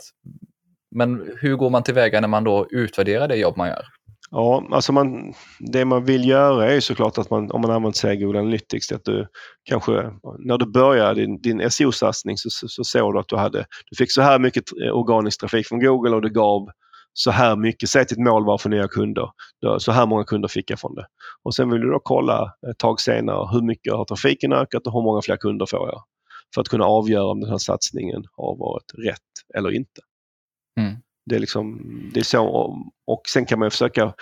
Men 0.90 1.30
hur 1.40 1.56
går 1.56 1.70
man 1.70 1.82
tillväga 1.82 2.20
när 2.20 2.28
man 2.28 2.44
då 2.44 2.66
utvärderar 2.70 3.28
det 3.28 3.36
jobb 3.36 3.56
man 3.56 3.68
gör? 3.68 3.84
Ja, 4.30 4.68
alltså 4.70 4.92
man, 4.92 5.34
det 5.58 5.84
man 5.84 6.04
vill 6.04 6.28
göra 6.28 6.72
är 6.72 6.80
såklart 6.80 7.18
att 7.18 7.30
man, 7.30 7.50
om 7.50 7.60
man 7.60 7.70
använder 7.70 7.96
sig 7.96 8.10
av 8.10 8.16
Google 8.16 8.38
Analytics, 8.38 8.92
att 8.92 9.04
du 9.04 9.26
kanske 9.64 9.92
när 10.38 10.58
du 10.58 10.66
börjar 10.66 11.14
din, 11.14 11.40
din 11.40 11.70
SEO-satsning 11.70 12.36
så, 12.36 12.50
så, 12.50 12.68
så 12.68 12.84
såg 12.84 13.14
du 13.14 13.20
att 13.20 13.28
du 13.28 13.36
hade, 13.36 13.66
du 13.90 13.96
fick 13.96 14.12
så 14.12 14.22
här 14.22 14.38
mycket 14.38 14.64
organisk 14.92 15.40
trafik 15.40 15.66
från 15.66 15.80
Google 15.80 16.16
och 16.16 16.22
det 16.22 16.30
gav 16.30 16.68
så 17.12 17.30
här 17.30 17.56
mycket, 17.56 17.88
säg 17.88 18.02
att 18.02 18.08
ditt 18.08 18.18
mål 18.18 18.44
var 18.44 18.58
för 18.58 18.68
nya 18.68 18.88
kunder. 18.88 19.30
Så 19.78 19.92
här 19.92 20.06
många 20.06 20.24
kunder 20.24 20.48
fick 20.48 20.70
jag 20.70 20.80
från 20.80 20.94
det. 20.94 21.06
Och 21.42 21.54
sen 21.54 21.70
vill 21.70 21.80
du 21.80 21.90
då 21.90 22.00
kolla 22.04 22.52
ett 22.70 22.78
tag 22.78 23.00
senare 23.00 23.48
hur 23.52 23.62
mycket 23.62 23.92
har 23.92 24.04
trafiken 24.04 24.52
ökat 24.52 24.86
och 24.86 24.92
hur 24.92 25.02
många 25.02 25.22
fler 25.22 25.36
kunder 25.36 25.66
får 25.66 25.88
jag? 25.88 26.02
för 26.54 26.60
att 26.60 26.68
kunna 26.68 26.84
avgöra 26.84 27.26
om 27.26 27.40
den 27.40 27.50
här 27.50 27.58
satsningen 27.58 28.24
har 28.36 28.56
varit 28.56 28.92
rätt 29.06 29.56
eller 29.58 29.70
inte. 29.70 30.00
Mm. 30.78 30.96
Det 31.26 31.36
är 31.36 31.40
liksom, 31.40 31.80
det 32.14 32.20
är 32.20 32.24
så 32.24 32.46
och 33.06 33.22
sen 33.32 33.46
kan 33.46 33.58
man 33.58 33.70
försöka 33.70 34.14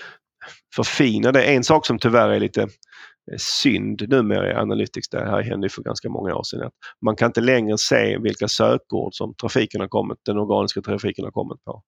förfina 0.75 1.33
det. 1.33 1.45
En 1.45 1.65
sak 1.65 1.87
som 1.87 1.99
tyvärr 1.99 2.29
är 2.29 2.41
lite 2.41 2.63
eh, 2.63 3.39
synd 3.39 4.09
numera 4.09 4.51
i 4.51 4.55
Analytics, 4.55 5.09
det 5.09 5.19
här 5.19 5.43
hände 5.43 5.69
för 5.69 5.83
ganska 5.83 6.09
många 6.09 6.35
år 6.35 6.43
sedan, 6.43 6.67
att 6.67 6.73
man 7.05 7.17
kan 7.17 7.27
inte 7.27 7.41
längre 7.41 7.79
se 7.79 8.19
vilka 8.19 8.49
sökord 8.49 9.15
som 9.15 9.35
trafiken 9.35 9.81
har 9.81 9.89
kommit, 9.89 10.19
den 10.23 10.39
organiska 10.39 10.83
trafiken 10.83 11.25
har 11.25 11.33
kommit 11.33 11.65
på. 11.65 11.83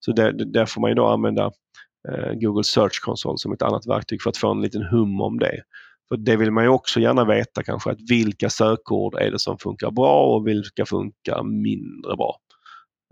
Så 0.00 0.12
där, 0.12 0.32
där 0.32 0.66
får 0.66 0.80
man 0.80 0.90
ju 0.90 0.94
då 0.94 1.06
använda 1.06 1.44
eh, 2.08 2.32
Google 2.34 2.64
Search 2.64 3.00
Console 3.04 3.38
som 3.38 3.52
ett 3.52 3.62
annat 3.62 3.86
verktyg 3.86 4.22
för 4.22 4.30
att 4.30 4.36
få 4.36 4.50
en 4.50 4.62
liten 4.62 4.82
hum 4.82 5.20
om 5.20 5.38
det. 5.38 5.62
För 6.08 6.16
Det 6.16 6.36
vill 6.36 6.50
man 6.50 6.64
ju 6.64 6.70
också 6.70 7.00
gärna 7.00 7.24
veta 7.24 7.62
kanske, 7.62 7.90
att 7.90 8.10
vilka 8.10 8.50
sökord 8.50 9.14
är 9.14 9.30
det 9.30 9.38
som 9.38 9.58
funkar 9.58 9.90
bra 9.90 10.34
och 10.34 10.46
vilka 10.46 10.86
funkar 10.86 11.42
mindre 11.42 12.16
bra. 12.16 12.36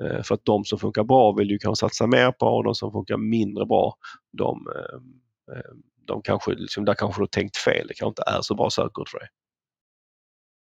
Eh, 0.03 0.23
för 0.23 0.35
att 0.35 0.45
de 0.45 0.65
som 0.65 0.79
funkar 0.79 1.05
bra 1.05 1.33
vill 1.33 1.49
du 1.49 1.59
kanske 1.59 1.87
satsa 1.87 2.07
mer 2.07 2.33
på 2.33 2.47
och 2.47 2.65
de 2.65 2.75
som 2.75 2.93
funkar 2.93 3.17
mindre 3.17 3.67
bra, 3.67 3.97
de, 4.33 4.67
eh, 4.77 5.57
eh, 5.57 5.71
de 6.07 6.23
kanske, 6.23 6.51
liksom, 6.51 6.85
där 6.85 6.95
kanske 6.95 7.21
du 7.21 7.23
har 7.23 7.27
tänkt 7.27 7.57
fel. 7.57 7.87
Det 7.89 7.95
kanske 7.95 8.09
inte 8.09 8.23
är 8.27 8.43
så 8.43 8.55
bra 8.55 8.71
sökord 8.71 9.09
för 9.09 9.19
dig. 9.19 9.29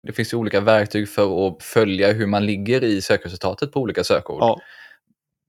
Det 0.03 0.13
finns 0.13 0.33
ju 0.33 0.37
olika 0.37 0.61
verktyg 0.61 1.09
för 1.09 1.49
att 1.49 1.63
följa 1.63 2.13
hur 2.13 2.27
man 2.27 2.47
ligger 2.47 2.85
i 2.85 3.03
sökresultatet 3.03 3.73
på 3.73 3.81
olika 3.81 4.05
sökord. 4.05 4.43
Ja. 4.43 4.61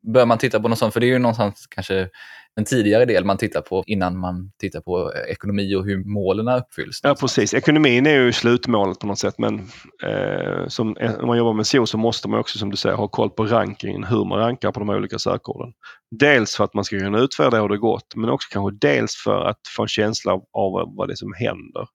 Bör 0.01 0.25
man 0.25 0.38
titta 0.38 0.59
på 0.59 0.67
något 0.67 0.79
sånt? 0.79 0.93
För 0.93 0.99
det 0.99 1.05
är 1.05 1.11
ju 1.11 1.19
någonstans 1.19 1.67
kanske 1.67 2.09
en 2.56 2.66
tidigare 2.66 3.06
del 3.06 3.26
man 3.26 3.38
tittar 3.38 3.62
på 3.62 3.84
innan 3.88 4.18
man 4.18 4.51
tittar 4.60 4.82
på 4.82 5.12
eh, 5.14 5.32
ekonomi 5.32 5.76
och 5.76 5.86
hur 5.86 6.04
målen 6.04 6.47
uppfylls. 6.47 6.99
Ja, 7.04 7.16
precis. 7.16 7.54
Ekonomin 7.54 8.06
är 8.06 8.16
ju 8.16 8.32
slutmålet 8.32 8.99
på 8.99 9.08
något 9.08 9.20
sätt 9.20 9.36
men 9.38 9.60
eh, 10.04 10.68
som, 10.68 10.97
eh, 10.97 11.20
om 11.20 11.28
man 11.28 11.38
jobbar 11.38 11.54
med 11.54 11.68
SEO 11.68 11.86
så 11.86 11.97
måste 11.97 12.30
man 12.30 12.39
också 12.39 12.60
som 12.60 12.72
du 12.72 12.78
säger 12.78 12.95
ha 12.95 13.08
koll 13.08 13.30
på 13.30 13.45
rankingen, 13.45 14.04
hur 14.04 14.26
man 14.26 14.39
rankar 14.39 14.72
på 14.72 14.80
de 14.80 14.89
olika 14.89 15.20
sökorden. 15.20 15.74
Dels 16.20 16.56
för 16.56 16.64
att 16.64 16.74
man 16.74 16.84
ska 16.84 16.99
kunna 16.99 17.20
utvärdera 17.20 17.62
hur 17.62 17.70
det 17.70 17.78
gått 17.78 18.16
men 18.16 18.30
också 18.30 18.47
kanske 18.51 18.88
dels 18.88 19.16
för 19.16 19.45
att 19.45 19.60
få 19.76 19.82
en 19.82 19.88
känsla 19.88 20.34
av 20.34 20.93
vad 20.97 21.08
det 21.08 21.14
är 21.14 21.16
som 21.16 21.34
händer. 21.34 21.88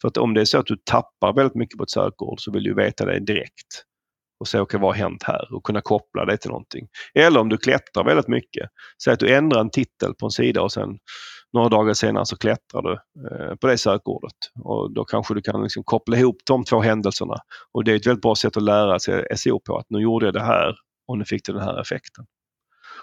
För 0.00 0.08
att 0.08 0.16
om 0.16 0.34
det 0.34 0.40
är 0.40 0.44
så 0.44 0.58
att 0.58 0.66
du 0.66 0.76
tappar 0.84 1.32
väldigt 1.32 1.54
mycket 1.54 1.78
på 1.78 1.82
ett 1.84 1.90
sökord 1.90 2.40
så 2.40 2.52
vill 2.52 2.62
du 2.62 2.74
veta 2.74 3.04
det 3.04 3.20
direkt 3.20 3.84
och 4.40 4.48
se 4.48 4.60
okay, 4.60 4.80
vad 4.80 4.90
har 4.90 5.02
hänt 5.02 5.22
här 5.22 5.54
och 5.54 5.64
kunna 5.64 5.80
koppla 5.80 6.24
det 6.24 6.36
till 6.36 6.50
någonting. 6.50 6.88
Eller 7.14 7.40
om 7.40 7.48
du 7.48 7.56
klättrar 7.56 8.04
väldigt 8.04 8.28
mycket. 8.28 8.70
Säg 9.04 9.12
att 9.12 9.20
du 9.20 9.34
ändrar 9.34 9.60
en 9.60 9.70
titel 9.70 10.14
på 10.14 10.26
en 10.26 10.30
sida 10.30 10.62
och 10.62 10.72
sen 10.72 10.98
några 11.52 11.68
dagar 11.68 11.94
senare 11.94 12.26
så 12.26 12.36
klättrar 12.36 12.82
du 12.82 12.92
eh, 12.92 13.54
på 13.54 13.66
det 13.66 13.78
sökordet. 13.78 14.32
Och 14.62 14.92
då 14.92 15.04
kanske 15.04 15.34
du 15.34 15.42
kan 15.42 15.62
liksom 15.62 15.84
koppla 15.84 16.16
ihop 16.16 16.36
de 16.46 16.64
två 16.64 16.80
händelserna. 16.80 17.34
Och 17.72 17.84
det 17.84 17.92
är 17.92 17.96
ett 17.96 18.06
väldigt 18.06 18.22
bra 18.22 18.34
sätt 18.34 18.56
att 18.56 18.62
lära 18.62 18.98
sig 18.98 19.26
SEO 19.36 19.60
på 19.60 19.76
att 19.76 19.86
nu 19.88 19.98
gjorde 19.98 20.26
jag 20.26 20.34
det 20.34 20.44
här 20.44 20.74
och 21.08 21.18
nu 21.18 21.24
fick 21.24 21.46
det 21.46 21.52
den 21.52 21.62
här 21.62 21.80
effekten. 21.80 22.24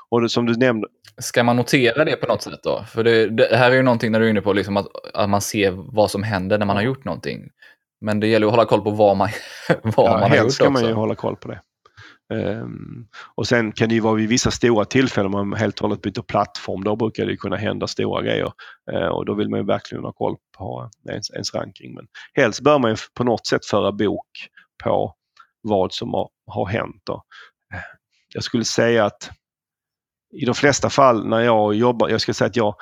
Och 0.10 0.22
det, 0.22 0.30
som 0.30 0.46
du 0.46 0.56
nämnde... 0.56 0.88
Ska 1.18 1.44
man 1.44 1.56
notera 1.56 2.06
det 2.06 2.16
på 2.16 2.28
något 2.28 2.44
sätt 2.44 2.60
då? 2.64 2.84
För 2.88 3.04
det, 3.04 3.30
det 3.30 3.58
här 3.58 3.72
är 3.72 3.76
ju 3.76 3.82
någonting 3.82 4.12
när 4.12 4.20
du 4.20 4.26
är 4.26 4.30
inne 4.30 4.42
på 4.42 4.54
liksom 4.54 4.78
att, 4.78 4.88
att 5.14 5.30
man 5.30 5.42
ser 5.42 5.72
vad 5.72 6.12
som 6.12 6.24
händer 6.24 6.58
när 6.58 6.66
man 6.66 6.76
har 6.76 6.84
gjort 6.84 7.06
någonting. 7.06 7.50
Men 8.06 8.20
det 8.20 8.28
gäller 8.28 8.48
att 8.48 8.54
hålla 8.54 8.66
koll 8.66 8.82
på 8.82 8.92
vad 8.92 9.18
man, 9.18 9.30
vad 9.84 10.08
ja, 10.08 10.20
man 10.20 10.32
har 10.32 10.38
gjort 10.38 10.52
ska 10.52 10.64
också. 10.64 10.72
man 10.72 10.90
ju 10.90 10.94
hålla 10.94 11.16
koll 11.16 11.36
på 11.36 11.48
det. 11.48 11.62
Um, 12.34 13.08
och 13.36 13.48
sen 13.48 13.72
kan 13.72 13.90
det 13.90 13.96
ju 13.96 14.02
vara 14.02 14.14
vid 14.14 14.30
vissa 14.30 14.52
stora 14.52 14.86
tillfällen 14.86 15.36
om 15.36 15.50
man 15.50 15.60
helt 15.60 15.80
och 15.80 15.88
hållet 15.88 16.02
byter 16.02 16.22
plattform. 16.22 16.84
Då 16.84 16.96
brukar 16.96 17.26
det 17.26 17.38
kunna 17.38 17.56
hända 17.56 17.88
stora 17.88 18.22
grejer 18.22 18.52
uh, 18.92 19.08
och 19.08 19.26
då 19.26 19.34
vill 19.34 19.50
man 19.50 19.60
ju 19.60 19.66
verkligen 19.66 20.04
ha 20.04 20.12
koll 20.12 20.36
på 20.58 20.90
ens, 21.10 21.32
ens 21.32 21.54
ranking. 21.54 21.96
Men 21.96 22.08
helst 22.34 22.62
bör 22.62 22.80
man 22.80 22.92
ju 22.92 22.98
på 23.14 23.24
något 23.24 23.48
sätt 23.48 23.66
föra 23.66 23.92
bok 23.92 24.28
på 24.84 25.14
vad 25.62 25.94
som 25.94 26.14
har, 26.14 26.30
har 26.48 26.66
hänt. 26.66 27.02
Då. 27.04 27.24
Jag 28.34 28.44
skulle 28.44 28.66
säga 28.66 29.06
att 29.06 29.30
i 30.34 30.46
de 30.46 30.56
flesta 30.56 30.90
fall 30.90 31.28
när 31.28 31.40
jag 31.40 31.76
jobbar, 31.76 32.10
jag 32.10 32.22
ska 32.22 32.34
säga 32.34 32.48
att 32.48 32.56
jag, 32.56 32.76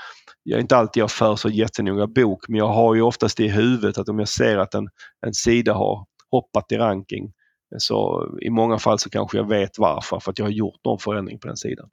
jag 0.43 0.57
är 0.57 0.61
inte 0.61 0.77
alltid 0.77 1.01
jag 1.01 1.11
för 1.11 1.35
så 1.35 1.49
jättenoga 1.49 2.07
bok 2.07 2.47
men 2.47 2.57
jag 2.57 2.67
har 2.67 2.95
ju 2.95 3.01
oftast 3.01 3.39
i 3.39 3.47
huvudet 3.47 3.97
att 3.97 4.09
om 4.09 4.19
jag 4.19 4.29
ser 4.29 4.57
att 4.57 4.73
en, 4.73 4.89
en 5.25 5.33
sida 5.33 5.73
har 5.73 6.05
hoppat 6.31 6.71
i 6.71 6.77
ranking 6.77 7.33
så 7.77 8.29
i 8.41 8.49
många 8.49 8.79
fall 8.79 8.99
så 8.99 9.09
kanske 9.09 9.37
jag 9.37 9.49
vet 9.49 9.79
varför, 9.79 10.19
för 10.19 10.31
att 10.31 10.39
jag 10.39 10.45
har 10.45 10.51
gjort 10.51 10.79
någon 10.85 10.99
förändring 10.99 11.39
på 11.39 11.47
den 11.47 11.57
sidan. 11.57 11.89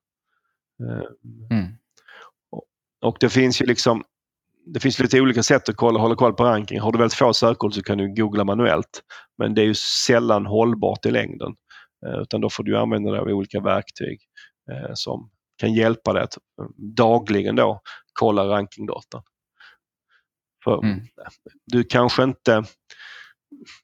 Mm. 1.51 1.67
Och, 3.01 3.17
det 3.21 3.29
finns 3.29 3.63
ju 3.63 3.67
liksom 3.67 4.05
det 4.67 4.81
finns 4.81 4.99
lite 4.99 5.21
olika 5.21 5.43
sätt 5.43 5.69
att 5.69 5.77
kolla, 5.77 6.01
hålla 6.01 6.15
koll 6.15 6.35
på 6.35 6.45
ranking. 6.45 6.81
Har 6.81 6.93
du 6.93 6.99
väldigt 6.99 7.19
få 7.19 7.33
sökord 7.33 7.75
så 7.75 7.83
kan 7.83 7.99
du 7.99 8.15
googla 8.15 8.45
manuellt. 8.45 9.03
Men 9.39 9.55
det 9.55 9.63
är 9.63 9.67
ju 9.67 9.75
sällan 10.07 10.47
hållbart 10.47 11.07
i 11.07 11.11
längden. 11.11 11.55
Utan 12.23 12.41
då 12.41 12.51
får 12.51 12.65
du 12.65 12.79
använda 12.79 13.11
dig 13.11 13.21
av 13.21 13.27
olika 13.27 13.61
verktyg 13.61 14.21
som 14.95 15.31
kan 15.61 15.75
hjälpa 15.75 16.13
dig 16.13 16.23
att 16.23 16.39
dagligen 16.97 17.57
då 17.57 17.81
kolla 18.13 18.49
rankingdata. 18.49 19.23
För 20.65 20.85
Mm. 20.85 21.01
Du 21.67 21.85
kanske 21.85 22.23
inte 22.23 22.65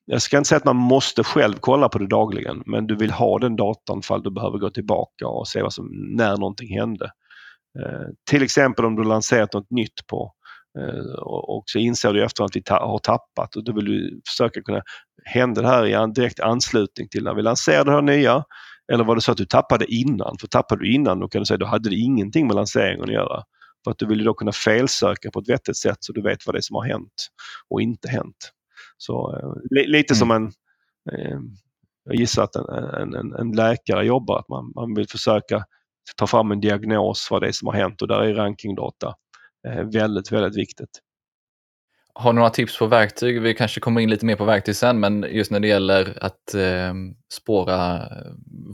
jag 0.04 0.22
ska 0.22 0.38
inte 0.38 0.48
säga 0.48 0.56
att 0.56 0.64
man 0.64 0.76
måste 0.76 1.24
själv 1.24 1.54
kolla 1.60 1.88
på 1.88 1.98
det 1.98 2.06
dagligen 2.06 2.62
men 2.66 2.86
du 2.86 2.96
vill 2.96 3.10
ha 3.10 3.38
den 3.38 3.56
datan 3.56 4.02
fall 4.02 4.22
du 4.22 4.30
behöver 4.30 4.58
gå 4.58 4.70
tillbaka 4.70 5.28
och 5.28 5.48
se 5.48 5.62
vad 5.62 5.72
som, 5.72 5.88
när 6.16 6.36
någonting 6.36 6.78
hände. 6.78 7.04
Eh, 7.78 8.06
till 8.30 8.42
exempel 8.42 8.84
om 8.84 8.96
du 8.96 9.04
lanserat 9.04 9.52
något 9.52 9.70
nytt 9.70 10.06
på 10.06 10.32
eh, 10.78 11.22
och, 11.22 11.62
så 11.66 11.78
inser 11.78 12.12
du 12.12 12.24
efter 12.24 12.44
att 12.44 12.56
vi 12.56 12.62
ta, 12.62 12.74
har 12.74 12.98
tappat 12.98 13.56
och 13.56 13.64
då 13.64 13.72
vill 13.72 13.84
du 13.84 14.20
försöka 14.28 14.62
kunna, 14.62 14.82
hände 15.24 15.62
det 15.62 15.68
här 15.68 15.86
i 15.86 16.12
direkt 16.12 16.40
anslutning 16.40 17.08
till 17.08 17.24
när 17.24 17.34
vi 17.34 17.42
lanserade 17.42 17.90
det 17.90 17.94
här 17.94 18.02
nya? 18.02 18.44
Eller 18.92 19.04
var 19.04 19.14
det 19.14 19.20
så 19.20 19.32
att 19.32 19.38
du 19.38 19.44
tappade 19.44 19.94
innan? 19.94 20.36
För 20.40 20.46
tappade 20.46 20.84
du 20.84 20.92
innan 20.94 21.20
då 21.20 21.28
kan 21.28 21.40
du 21.42 21.46
säga 21.46 21.58
då 21.58 21.66
hade 21.66 21.90
det 21.90 21.96
ingenting 21.96 22.46
med 22.46 22.56
lanseringen 22.56 23.04
att 23.04 23.12
göra. 23.12 23.42
För 23.84 23.90
att 23.90 23.98
du 23.98 24.06
vill 24.06 24.24
då 24.24 24.34
kunna 24.34 24.52
felsöka 24.52 25.30
på 25.30 25.40
ett 25.40 25.48
vettigt 25.48 25.76
sätt 25.76 25.96
så 26.00 26.12
du 26.12 26.22
vet 26.22 26.46
vad 26.46 26.54
det 26.54 26.58
är 26.58 26.62
som 26.62 26.76
har 26.76 26.84
hänt 26.84 27.28
och 27.68 27.82
inte 27.82 28.08
hänt. 28.08 28.52
Så 28.96 29.36
eh, 29.36 29.86
lite 29.86 30.14
Mm. 30.14 30.18
som 30.18 30.30
en, 30.30 30.46
eh, 31.12 31.38
jag 32.04 32.14
gissar 32.14 32.42
att 32.44 32.56
en, 32.56 33.14
en, 33.14 33.32
en 33.32 33.52
läkare 33.52 34.06
jobbar, 34.06 34.38
att 34.38 34.48
man, 34.48 34.72
man 34.74 34.94
vill 34.94 35.08
försöka 35.08 35.64
ta 36.16 36.26
fram 36.26 36.50
en 36.52 36.60
diagnos 36.60 37.28
vad 37.30 37.42
det 37.42 37.48
är 37.48 37.52
som 37.52 37.68
har 37.68 37.74
hänt 37.74 38.02
och 38.02 38.08
där 38.08 38.20
är 38.20 38.34
rankingdata 38.34 39.14
eh, 39.68 39.82
väldigt, 39.84 40.32
väldigt 40.32 40.56
viktigt. 40.58 41.00
Har 42.18 42.32
du 42.32 42.36
några 42.36 42.50
tips 42.50 42.78
på 42.78 42.86
verktyg? 42.86 43.42
Vi 43.42 43.54
kanske 43.54 43.80
kommer 43.80 44.00
in 44.00 44.10
lite 44.10 44.26
mer 44.26 44.36
på 44.36 44.44
verktyg 44.44 44.76
sen, 44.76 45.00
men 45.00 45.26
just 45.30 45.50
när 45.50 45.60
det 45.60 45.68
gäller 45.68 46.18
att 46.24 46.54
eh, 46.54 46.94
spåra 47.32 48.02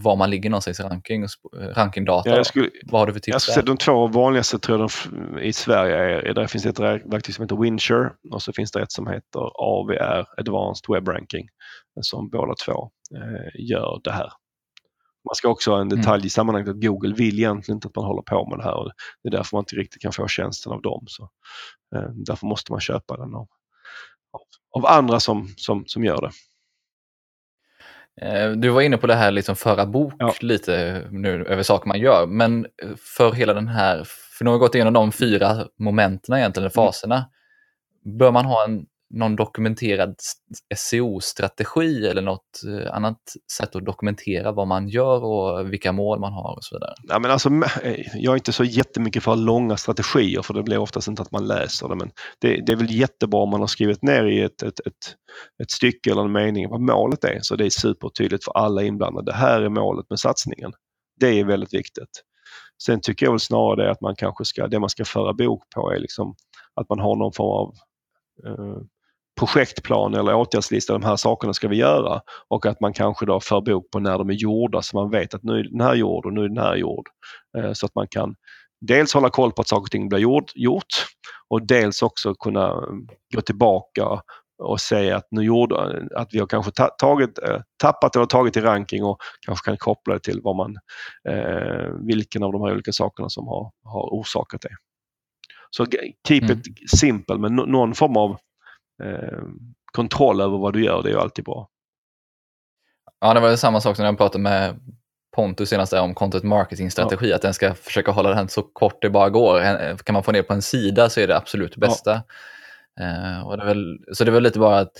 var 0.02 0.16
man 0.16 0.30
ligger 0.30 0.50
någonstans 0.50 0.80
i 0.80 0.82
ranking, 0.82 1.24
och 1.24 1.60
eh, 1.62 1.68
rankingdata. 1.68 2.30
Ja, 2.30 2.36
jag 2.36 2.46
skulle, 2.46 2.70
Vad 2.84 3.00
har 3.00 3.06
du 3.06 3.12
för 3.12 3.16
jag 3.16 3.22
tips 3.22 3.42
skulle 3.42 3.54
säga 3.54 3.64
de 3.64 3.76
två 3.76 4.06
vanligaste 4.06 4.58
tror 4.58 4.80
jag 4.80 5.44
i 5.44 5.52
Sverige 5.52 5.96
är, 6.30 6.34
där 6.34 6.46
finns 6.46 6.66
ett 6.66 6.78
rä- 6.80 7.10
verktyg 7.10 7.34
som 7.34 7.42
heter 7.42 7.56
Wincher 7.56 8.12
och 8.32 8.42
så 8.42 8.52
finns 8.52 8.72
det 8.72 8.82
ett 8.82 8.92
som 8.92 9.06
heter 9.06 9.50
AVR, 9.54 10.26
Advanced 10.40 10.94
Web 10.94 11.08
Ranking, 11.08 11.46
som 12.00 12.30
båda 12.30 12.54
två 12.66 12.90
eh, 13.16 13.68
gör 13.70 14.00
det 14.04 14.12
här. 14.12 14.32
Man 15.28 15.34
ska 15.34 15.48
också 15.48 15.70
ha 15.70 15.80
en 15.80 15.88
detalj 15.88 16.26
i 16.26 16.30
sammanhanget 16.30 16.68
att 16.70 16.80
Google 16.80 17.14
vill 17.14 17.38
egentligen 17.38 17.76
inte 17.76 17.88
att 17.88 17.96
man 17.96 18.04
håller 18.04 18.22
på 18.22 18.46
med 18.48 18.58
det 18.58 18.64
här 18.64 18.74
och 18.74 18.90
det 19.22 19.28
är 19.28 19.30
därför 19.32 19.56
man 19.56 19.60
inte 19.62 19.76
riktigt 19.76 20.02
kan 20.02 20.12
få 20.12 20.28
tjänsten 20.28 20.72
av 20.72 20.82
dem. 20.82 21.04
Så, 21.06 21.30
eh, 21.96 22.08
därför 22.14 22.46
måste 22.46 22.72
man 22.72 22.80
köpa 22.80 23.16
den 23.16 23.34
av, 23.34 23.48
av, 24.76 24.86
andra 24.86 25.20
som, 25.20 25.48
som, 25.56 25.84
som 25.86 26.04
gör 26.04 26.20
det. 26.20 26.30
Eh, 28.26 28.50
Du 28.50 28.68
var 28.68 28.80
inne 28.82 28.96
på 28.96 29.06
det 29.06 29.14
här 29.14 29.30
liksom 29.30 29.56
föra 29.56 29.86
bok 29.86 30.14
Ja. 30.18 30.34
lite 30.40 31.06
nu 31.10 31.44
över 31.44 31.62
saker 31.62 31.88
man 31.88 32.00
gör, 32.00 32.26
men 32.26 32.66
för 33.16 33.32
hela 33.32 33.54
den 33.54 33.68
här, 33.68 34.04
för 34.38 34.44
nu 34.44 34.50
har 34.50 34.58
vi 34.58 34.60
gått 34.60 34.74
igenom 34.74 34.92
de 34.92 35.12
fyra 35.12 35.66
momenten 35.78 36.34
egentligen, 36.36 36.64
Mm. 36.64 36.70
faserna. 36.70 37.24
Bör 38.04 38.30
man 38.32 38.44
ha 38.44 38.64
en, 38.64 38.86
någon 39.12 39.36
dokumenterad 39.36 40.14
SEO-strategi 40.76 42.06
eller 42.06 42.22
något 42.22 42.62
eh, 42.66 42.94
annat 42.94 43.18
sätt 43.52 43.76
att 43.76 43.84
dokumentera 43.84 44.52
vad 44.52 44.68
man 44.68 44.88
gör 44.88 45.24
och 45.24 45.72
vilka 45.72 45.92
mål 45.92 46.20
man 46.20 46.32
har 46.32 46.56
och 46.56 46.64
så 46.64 46.76
vidare? 46.76 46.94
Ja, 47.08 47.18
men 47.18 47.30
alltså, 47.30 47.48
eh, 47.82 48.06
jag 48.14 48.32
är 48.32 48.36
inte 48.36 48.52
så 48.52 48.64
jättemycket 48.64 49.22
för 49.22 49.36
långa 49.36 49.76
strategier 49.76 50.42
för 50.42 50.54
det 50.54 50.62
blir 50.62 50.78
oftast 50.78 51.08
inte 51.08 51.22
att 51.22 51.32
man 51.32 51.46
läser 51.46 51.88
det. 51.88 51.96
Men 51.96 52.10
det, 52.40 52.66
det 52.66 52.72
är 52.72 52.76
väl 52.76 52.90
jättebra 52.90 53.40
om 53.40 53.50
man 53.50 53.60
har 53.60 53.66
skrivit 53.66 54.02
ner 54.02 54.24
i 54.24 54.40
ett, 54.40 54.62
ett, 54.62 54.80
ett, 54.80 55.16
ett 55.62 55.70
stycke 55.70 56.10
eller 56.10 56.22
en 56.24 56.32
mening 56.32 56.70
vad 56.70 56.80
målet 56.80 57.24
är. 57.24 57.38
Så 57.42 57.56
det 57.56 57.66
är 57.66 57.70
supertydligt 57.70 58.44
för 58.44 58.52
alla 58.52 58.82
inblandade. 58.82 59.30
Det 59.30 59.36
här 59.36 59.60
är 59.60 59.68
målet 59.68 60.06
med 60.10 60.18
satsningen. 60.18 60.72
Det 61.20 61.40
är 61.40 61.44
väldigt 61.44 61.74
viktigt. 61.74 62.22
Sen 62.82 63.00
tycker 63.00 63.26
jag 63.26 63.32
väl 63.32 63.40
snarare 63.40 63.84
det 63.84 63.90
att 63.90 64.00
man 64.00 64.14
kanske 64.16 64.44
ska, 64.44 64.68
det 64.68 64.78
man 64.78 64.90
ska 64.90 65.04
föra 65.04 65.32
bok 65.32 65.62
på 65.74 65.92
är 65.92 65.98
liksom 65.98 66.34
att 66.74 66.88
man 66.88 66.98
har 66.98 67.16
någon 67.16 67.32
form 67.32 67.48
av 67.60 67.74
eh, 68.46 68.82
projektplan 69.40 70.14
eller 70.14 70.34
åtgärdslista. 70.34 70.92
De 70.92 71.02
här 71.02 71.16
sakerna 71.16 71.54
ska 71.54 71.68
vi 71.68 71.76
göra 71.76 72.20
och 72.48 72.66
att 72.66 72.80
man 72.80 72.92
kanske 72.92 73.26
då 73.26 73.40
för 73.40 73.60
bok 73.60 73.90
på 73.90 74.00
när 74.00 74.18
de 74.18 74.30
är 74.30 74.34
gjorda 74.34 74.82
så 74.82 74.96
man 74.96 75.10
vet 75.10 75.34
att 75.34 75.42
nu 75.42 75.58
är 75.58 75.62
den 75.62 75.80
här 75.80 75.94
gjord 75.94 76.26
och 76.26 76.32
nu 76.32 76.44
är 76.44 76.48
den 76.48 76.58
här 76.58 76.76
gjord. 76.76 77.06
Eh, 77.58 77.72
Så 77.72 77.86
att 77.86 77.94
man 77.94 78.08
kan 78.08 78.34
dels 78.80 79.14
hålla 79.14 79.30
koll 79.30 79.52
på 79.52 79.62
att 79.62 79.68
saker 79.68 79.82
och 79.82 79.90
ting 79.90 80.08
blir 80.08 80.18
gjort, 80.18 80.52
gjort 80.54 81.06
och 81.48 81.66
dels 81.66 82.02
också 82.02 82.34
kunna 82.34 82.74
gå 83.34 83.40
tillbaka 83.40 84.22
och 84.62 84.80
se 84.80 85.10
att 85.10 85.26
nu 85.30 85.42
gjorde 85.42 86.08
att 86.16 86.28
vi 86.34 86.38
har 86.38 86.46
kanske 86.46 86.72
tagit, 86.98 87.38
eh, 87.38 87.60
tappat 87.82 88.16
eller 88.16 88.26
tagit 88.26 88.56
i 88.56 88.60
ranking 88.60 89.04
och 89.04 89.18
kanske 89.46 89.64
kan 89.64 89.76
koppla 89.76 90.14
det 90.14 90.20
till 90.20 90.40
vad 90.42 90.56
man, 90.56 90.76
eh, 91.28 91.88
vilken 92.06 92.42
av 92.42 92.52
de 92.52 92.62
här 92.62 92.72
olika 92.72 92.92
sakerna 92.92 93.28
som 93.28 93.46
har, 93.48 93.70
har 93.84 94.08
orsakat 94.10 94.60
det. 94.60 94.76
Så 95.70 95.86
keep 96.28 96.40
mm. 96.42 96.58
it 96.58 96.90
simple 97.00 97.38
men 97.38 97.56
någon 97.56 97.94
form 97.94 98.16
av 98.16 98.36
eh, 99.02 99.42
kontroll 99.92 100.40
över 100.40 100.58
vad 100.58 100.72
du 100.72 100.84
gör, 100.84 101.02
det 101.02 101.08
är 101.08 101.12
ju 101.12 101.20
alltid 101.20 101.44
bra. 101.44 101.68
Ja, 103.20 103.34
det 103.34 103.40
var 103.40 103.56
samma 103.56 103.80
sak 103.80 103.96
som 103.96 104.04
jag 104.04 104.18
pratade 104.18 104.42
med 104.42 104.80
Pontus 105.36 105.68
senast 105.68 105.92
om 105.92 106.14
content 106.14 106.44
marketing-strategi, 106.44 107.30
ja. 107.30 107.36
att 107.36 107.42
den 107.42 107.54
ska 107.54 107.74
försöka 107.74 108.10
hålla 108.10 108.34
den 108.34 108.48
så 108.48 108.62
kort 108.62 109.02
det 109.02 109.10
bara 109.10 109.30
går. 109.30 109.96
Kan 109.96 110.12
man 110.12 110.22
få 110.22 110.32
ner 110.32 110.42
på 110.42 110.52
en 110.52 110.62
sida 110.62 111.08
så 111.10 111.20
är 111.20 111.28
det 111.28 111.36
absolut 111.36 111.76
bästa. 111.76 112.10
Ja. 112.10 112.22
Uh, 113.00 113.46
och 113.46 113.56
det 113.56 113.64
väl, 113.64 113.98
så 114.12 114.24
det 114.24 114.30
är 114.30 114.32
väl 114.32 114.42
lite 114.42 114.58
bara 114.58 114.78
att 114.78 114.92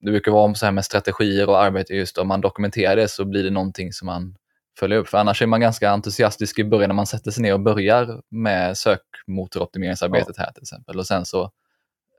det 0.00 0.10
brukar 0.10 0.32
vara 0.32 0.54
så 0.54 0.66
här 0.66 0.72
med 0.72 0.84
strategier 0.84 1.48
och 1.48 1.62
arbete, 1.62 1.94
just 1.94 2.18
om 2.18 2.28
man 2.28 2.40
dokumenterar 2.40 2.96
det 2.96 3.08
så 3.08 3.24
blir 3.24 3.44
det 3.44 3.50
någonting 3.50 3.92
som 3.92 4.06
man 4.06 4.36
följer 4.78 4.98
upp. 4.98 5.08
För 5.08 5.18
annars 5.18 5.42
är 5.42 5.46
man 5.46 5.60
ganska 5.60 5.90
entusiastisk 5.90 6.58
i 6.58 6.64
början 6.64 6.88
när 6.88 6.94
man 6.94 7.06
sätter 7.06 7.30
sig 7.30 7.42
ner 7.42 7.52
och 7.52 7.60
börjar 7.60 8.22
med 8.30 8.78
sökmotoroptimeringsarbetet 8.78 10.34
ja. 10.38 10.44
här 10.44 10.52
till 10.52 10.62
exempel. 10.62 10.98
Och 10.98 11.06
sen 11.06 11.24
så 11.24 11.50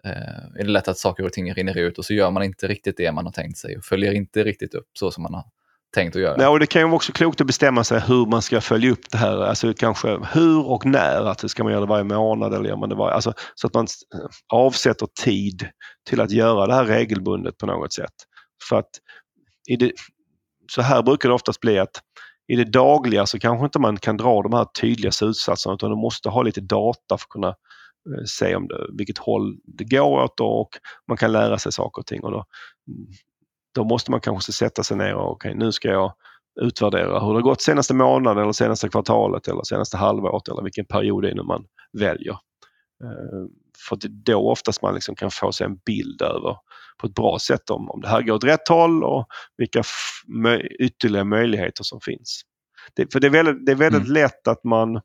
Eh, 0.05 0.59
är 0.59 0.63
det 0.63 0.71
lätt 0.71 0.87
att 0.87 0.97
saker 0.97 1.25
och 1.25 1.33
ting 1.33 1.53
rinner 1.53 1.77
ut 1.77 1.97
och 1.97 2.05
så 2.05 2.13
gör 2.13 2.31
man 2.31 2.43
inte 2.43 2.67
riktigt 2.67 2.97
det 2.97 3.11
man 3.11 3.25
har 3.25 3.31
tänkt 3.31 3.57
sig 3.57 3.77
och 3.77 3.83
följer 3.83 4.13
inte 4.13 4.43
riktigt 4.43 4.73
upp 4.73 4.87
så 4.93 5.11
som 5.11 5.23
man 5.23 5.33
har 5.33 5.43
tänkt 5.95 6.15
att 6.15 6.21
göra. 6.21 6.41
Ja, 6.41 6.49
och 6.49 6.59
det 6.59 6.65
kan 6.65 6.81
ju 6.81 6.91
också 6.91 7.11
klokt 7.11 7.41
att 7.41 7.47
bestämma 7.47 7.83
sig 7.83 7.99
hur 7.99 8.25
man 8.25 8.41
ska 8.41 8.61
följa 8.61 8.91
upp 8.91 9.11
det 9.11 9.17
här. 9.17 9.37
Alltså 9.37 9.73
kanske 9.73 10.19
hur 10.33 10.67
och 10.67 10.85
när. 10.85 11.25
Att 11.25 11.51
ska 11.51 11.63
man 11.63 11.71
göra 11.71 11.81
det 11.81 11.87
varje 11.87 12.03
månad 12.03 12.53
eller 12.53 12.69
gör 12.69 12.77
man 12.77 12.89
det 12.89 12.95
varje... 12.95 13.13
Alltså, 13.13 13.33
så 13.55 13.67
att 13.67 13.73
man 13.73 13.87
eh, 14.15 14.19
avsätter 14.53 15.07
tid 15.23 15.69
till 16.09 16.21
att 16.21 16.31
göra 16.31 16.67
det 16.67 16.73
här 16.73 16.85
regelbundet 16.85 17.57
på 17.57 17.65
något 17.65 17.93
sätt. 17.93 18.13
För 18.69 18.75
att 18.75 18.89
i 19.69 19.75
det, 19.75 19.91
så 20.71 20.81
här 20.81 21.03
brukar 21.03 21.29
det 21.29 21.35
oftast 21.35 21.59
bli 21.59 21.79
att 21.79 22.01
i 22.47 22.55
det 22.55 22.65
dagliga 22.65 23.25
så 23.25 23.39
kanske 23.39 23.65
inte 23.65 23.79
man 23.79 23.97
kan 23.97 24.17
dra 24.17 24.41
de 24.41 24.53
här 24.53 24.65
tydliga 24.81 25.11
slutsatserna 25.11 25.75
utan 25.75 25.89
du 25.89 25.95
måste 25.95 26.29
ha 26.29 26.43
lite 26.43 26.61
data 26.61 26.99
för 27.07 27.15
att 27.15 27.29
kunna 27.29 27.55
se 28.25 28.55
om 28.55 28.67
det, 28.67 28.87
vilket 28.97 29.17
håll 29.17 29.57
det 29.63 29.83
går 29.83 30.23
åt 30.23 30.39
och 30.39 30.69
man 31.07 31.17
kan 31.17 31.31
lära 31.31 31.57
sig 31.57 31.71
saker 31.71 32.01
och 32.01 32.05
ting. 32.05 32.23
Och 32.23 32.31
då, 32.31 32.45
då 33.75 33.83
måste 33.83 34.11
man 34.11 34.21
kanske 34.21 34.51
sätta 34.51 34.83
sig 34.83 34.97
ner 34.97 35.15
och 35.15 35.31
okay, 35.31 35.53
nu 35.53 35.71
ska 35.71 35.87
jag 35.87 36.13
utvärdera 36.61 37.19
hur 37.19 37.33
det 37.33 37.41
gått 37.41 37.61
senaste 37.61 37.93
månaden 37.93 38.43
eller 38.43 38.51
senaste 38.51 38.89
kvartalet 38.89 39.47
eller 39.47 39.63
senaste 39.63 39.97
halvåret 39.97 40.47
eller 40.47 40.63
vilken 40.63 40.85
period 40.85 41.23
det 41.23 41.29
är 41.29 41.35
nu 41.35 41.43
man 41.43 41.65
väljer. 41.97 42.37
Eh, 43.03 43.45
för 43.89 43.95
det 43.95 44.07
är 44.07 44.33
då 44.35 44.51
oftast 44.51 44.81
man 44.81 44.93
liksom 44.93 45.15
kan 45.15 45.31
få 45.31 45.51
sig 45.51 45.65
en 45.65 45.77
bild 45.85 46.21
över 46.21 46.57
på 46.97 47.07
ett 47.07 47.15
bra 47.15 47.39
sätt 47.39 47.69
om, 47.69 47.89
om 47.89 48.01
det 48.01 48.07
här 48.07 48.21
går 48.21 48.33
åt 48.33 48.43
rätt 48.43 48.67
håll 48.67 49.03
och 49.03 49.25
vilka 49.57 49.83
ytterligare 50.79 51.25
möjligheter 51.25 51.83
som 51.83 51.99
finns. 52.01 52.41
Det, 52.95 53.13
för 53.13 53.19
det 53.19 53.27
är 53.27 53.31
väldigt, 53.31 53.65
det 53.65 53.71
är 53.71 53.75
väldigt 53.75 54.01
mm. 54.01 54.13
lätt 54.13 54.47
att 54.47 54.63
man 54.63 54.95
eh, 54.95 55.01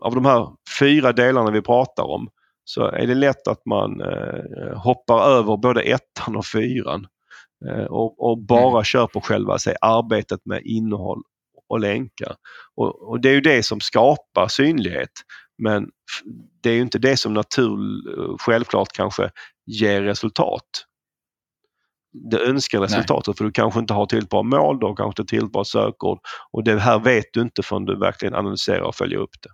av 0.00 0.14
de 0.14 0.24
här 0.24 0.48
fyra 0.80 1.12
delarna 1.12 1.50
vi 1.50 1.62
pratar 1.62 2.04
om 2.04 2.28
så 2.64 2.86
är 2.86 3.06
det 3.06 3.14
lätt 3.14 3.48
att 3.48 3.66
man 3.66 4.00
eh, 4.00 4.78
hoppar 4.78 5.22
över 5.22 5.56
både 5.56 5.82
ettan 5.82 6.36
och 6.36 6.46
fyran 6.46 7.06
Eh, 7.68 7.84
och, 7.84 8.30
och 8.30 8.38
bara 8.38 8.70
mm. 8.70 8.84
kör 8.84 9.06
på 9.06 9.20
själva 9.20 9.58
sig, 9.58 9.76
arbetet 9.80 10.40
med 10.44 10.62
innehåll 10.64 11.22
och 11.68 11.80
länkar. 11.80 12.34
Och, 12.76 13.08
och, 13.08 13.20
det 13.20 13.28
är 13.28 13.32
ju 13.32 13.40
det 13.40 13.62
som 13.62 13.80
skapar 13.80 14.48
synlighet. 14.48 15.10
Men 15.58 15.90
det 16.62 16.70
är 16.70 16.74
ju 16.74 16.80
inte 16.80 16.98
det 16.98 17.16
som 17.16 17.34
naturligt, 17.34 18.40
självklart 18.40 18.92
kanske 18.92 19.30
ger 19.66 20.02
resultat. 20.02 20.86
Det 22.12 22.40
önskar 22.40 22.80
resultatet 22.80 23.26
Nej. 23.26 23.36
för 23.36 23.44
du 23.44 23.52
kanske 23.52 23.80
inte 23.80 23.94
har 23.94 24.06
tillräckligt 24.06 24.30
bra 24.30 24.42
mål, 24.42 24.80
du 24.80 24.86
har 24.86 24.96
kanske 24.96 25.22
inte 25.22 25.30
tillräckligt 25.30 25.52
bra 25.52 25.64
sökord 25.64 26.18
och 26.50 26.64
det 26.64 26.80
här 26.80 26.98
vet 26.98 27.24
du 27.32 27.40
inte 27.40 27.62
förrän 27.62 27.84
du 27.84 27.98
verkligen 27.98 28.34
analyserar 28.34 28.80
och 28.80 28.94
följer 28.94 29.18
upp 29.18 29.34
det. 29.42 29.50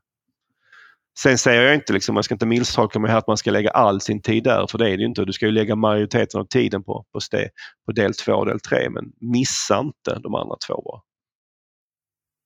Sen 1.18 1.38
säger 1.38 1.62
jag 1.62 1.74
inte, 1.74 1.92
liksom, 1.92 2.14
man 2.14 2.22
ska 2.22 2.34
inte 2.34 2.46
misstolka 2.46 2.98
mig 2.98 3.10
här 3.10 3.18
att 3.18 3.26
man 3.26 3.36
ska 3.36 3.50
lägga 3.50 3.70
all 3.70 4.00
sin 4.00 4.22
tid 4.22 4.44
där, 4.44 4.66
för 4.70 4.78
det 4.78 4.90
är 4.90 4.96
det 4.96 5.04
inte. 5.04 5.24
Du 5.24 5.32
ska 5.32 5.46
ju 5.46 5.52
lägga 5.52 5.76
majoriteten 5.76 6.40
av 6.40 6.44
tiden 6.44 6.84
på, 6.84 7.04
på, 7.12 7.20
ste, 7.20 7.48
på 7.86 7.92
del 7.92 8.14
2 8.14 8.32
och 8.32 8.46
del 8.46 8.60
3, 8.60 8.90
men 8.90 9.04
missa 9.20 9.78
inte 9.78 10.20
de 10.22 10.34
andra 10.34 10.56
två 10.66 10.82
bara. 10.82 11.00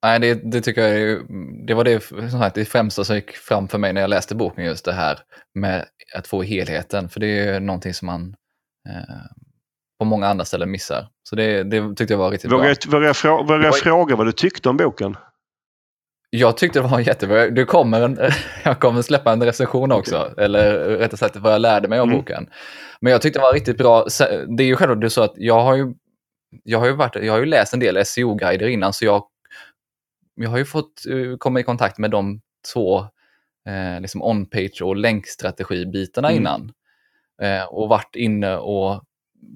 Nej, 0.02 0.20
det, 0.20 0.50
det, 0.52 0.60
tycker 0.60 0.82
jag 0.82 1.00
är, 1.00 1.20
det 1.66 1.74
var 1.74 1.84
det, 1.84 2.10
här, 2.32 2.52
det 2.54 2.64
främsta 2.64 3.04
som 3.04 3.16
gick 3.16 3.30
fram 3.30 3.68
för 3.68 3.78
mig 3.78 3.92
när 3.92 4.00
jag 4.00 4.10
läste 4.10 4.34
boken, 4.34 4.64
just 4.64 4.84
det 4.84 4.92
här 4.92 5.18
med 5.54 5.84
att 6.16 6.26
få 6.26 6.42
helheten. 6.42 7.08
För 7.08 7.20
det 7.20 7.38
är 7.38 7.60
någonting 7.60 7.94
som 7.94 8.06
man 8.06 8.36
eh, 8.88 9.26
på 10.00 10.04
många 10.04 10.26
andra 10.26 10.44
ställen 10.44 10.70
missar. 10.70 11.08
Så 11.22 11.36
det, 11.36 11.62
det 11.62 11.94
tyckte 11.96 12.14
jag 12.14 12.18
var 12.18 12.30
riktigt 12.30 12.52
vågar 12.52 12.64
bra. 12.64 12.68
Jag, 12.68 12.92
vågar 12.92 13.06
jag, 13.06 13.16
frå, 13.16 13.42
vågar 13.42 13.64
jag 13.64 13.76
fråga 13.76 14.16
vad 14.16 14.26
du 14.26 14.32
tyckte 14.32 14.68
om 14.68 14.76
boken? 14.76 15.16
Jag 16.30 16.56
tyckte 16.56 16.80
det 16.80 16.88
var 16.88 17.00
jättebra. 17.08 17.48
Du 17.48 17.64
kommer 17.64 18.00
en, 18.00 18.18
jag 18.64 18.80
kommer 18.80 19.02
släppa 19.02 19.32
en 19.32 19.42
recension 19.42 19.92
också, 19.92 20.28
okay. 20.32 20.44
eller 20.44 20.78
rättare 20.78 21.16
sagt 21.16 21.36
vad 21.36 21.52
jag 21.52 21.60
lärde 21.60 21.88
mig 21.88 21.98
av 21.98 22.06
mm. 22.06 22.18
boken. 22.18 22.46
Men 23.00 23.12
jag 23.12 23.22
tyckte 23.22 23.38
det 23.38 23.42
var 23.42 23.52
riktigt 23.52 23.78
bra. 23.78 24.06
Det 24.56 24.62
är 24.62 24.66
ju 24.66 24.76
självklart 24.76 25.12
så 25.12 25.22
att 25.22 25.34
jag 25.36 25.60
har 25.60 25.76
ju, 25.76 25.94
jag 26.64 26.78
har 26.78 26.86
ju, 26.86 26.92
varit, 26.92 27.16
jag 27.16 27.32
har 27.32 27.40
ju 27.40 27.46
läst 27.46 27.74
en 27.74 27.80
del 27.80 28.04
SEO-guider 28.04 28.66
innan, 28.66 28.92
så 28.92 29.04
jag, 29.04 29.24
jag 30.34 30.50
har 30.50 30.58
ju 30.58 30.64
fått 30.64 31.02
uh, 31.08 31.36
komma 31.36 31.60
i 31.60 31.62
kontakt 31.62 31.98
med 31.98 32.10
de 32.10 32.40
två 32.72 32.98
eh, 33.68 34.00
liksom 34.00 34.22
on-page 34.22 34.82
och 34.82 34.96
länkstrategibitarna 34.96 36.30
mm. 36.30 36.40
innan. 36.40 36.72
Eh, 37.42 37.64
och 37.64 37.88
varit 37.88 38.16
inne 38.16 38.56
och 38.56 39.04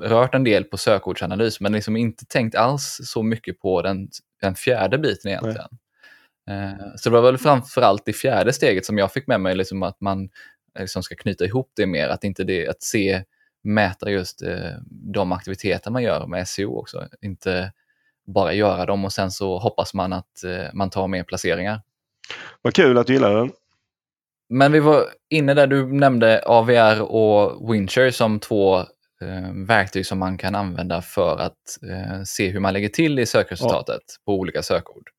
rört 0.02 0.34
en 0.34 0.44
del 0.44 0.64
på 0.64 0.76
sökordsanalys, 0.76 1.60
men 1.60 1.72
liksom 1.72 1.96
inte 1.96 2.24
tänkt 2.26 2.54
alls 2.54 3.00
så 3.04 3.22
mycket 3.22 3.60
på 3.60 3.82
den, 3.82 4.08
den 4.40 4.54
fjärde 4.54 4.98
biten 4.98 5.30
egentligen. 5.30 5.68
Nej. 6.46 6.66
Eh, 6.66 6.94
så 6.96 7.10
det 7.10 7.14
var 7.14 7.22
väl 7.22 7.38
framförallt 7.38 8.04
det 8.04 8.12
fjärde 8.12 8.52
steget 8.52 8.86
som 8.86 8.98
jag 8.98 9.12
fick 9.12 9.26
med 9.26 9.40
mig, 9.40 9.54
liksom 9.54 9.82
att 9.82 10.00
man 10.00 10.28
liksom 10.78 11.02
ska 11.02 11.14
knyta 11.14 11.44
ihop 11.44 11.72
det 11.76 11.86
mer, 11.86 12.08
att 12.08 12.24
inte 12.24 12.44
det, 12.44 12.68
att 12.68 12.82
se, 12.82 13.22
mäta 13.62 14.10
just 14.10 14.42
eh, 14.42 14.70
de 14.88 15.32
aktiviteter 15.32 15.90
man 15.90 16.02
gör 16.02 16.26
med 16.26 16.48
SEO 16.48 16.78
också, 16.78 17.08
inte 17.22 17.72
bara 18.26 18.52
göra 18.52 18.86
dem 18.86 19.04
och 19.04 19.12
sen 19.12 19.30
så 19.30 19.58
hoppas 19.58 19.94
man 19.94 20.12
att 20.12 20.44
eh, 20.44 20.66
man 20.72 20.90
tar 20.90 21.08
mer 21.08 21.22
placeringar. 21.22 21.82
Vad 22.62 22.74
kul 22.74 22.98
att 22.98 23.06
du 23.06 23.12
gillar 23.12 23.36
den. 23.36 23.52
Men 24.48 24.72
vi 24.72 24.80
var 24.80 25.04
inne 25.30 25.54
där 25.54 25.66
du 25.66 25.92
nämnde 25.92 26.42
AVR 26.46 27.02
och 27.02 27.72
Wincher 27.72 28.10
som 28.10 28.40
två 28.40 28.78
eh, 28.78 28.84
verktyg 29.66 30.06
som 30.06 30.18
man 30.18 30.38
kan 30.38 30.54
använda 30.54 31.02
för 31.02 31.38
att 31.38 31.78
eh, 31.90 32.22
se 32.24 32.48
hur 32.48 32.60
man 32.60 32.72
lägger 32.72 32.88
till 32.88 33.18
i 33.18 33.26
sökresultatet 33.26 34.02
ja. 34.06 34.22
på 34.24 34.32
olika 34.32 34.62
sökord. 34.62 35.10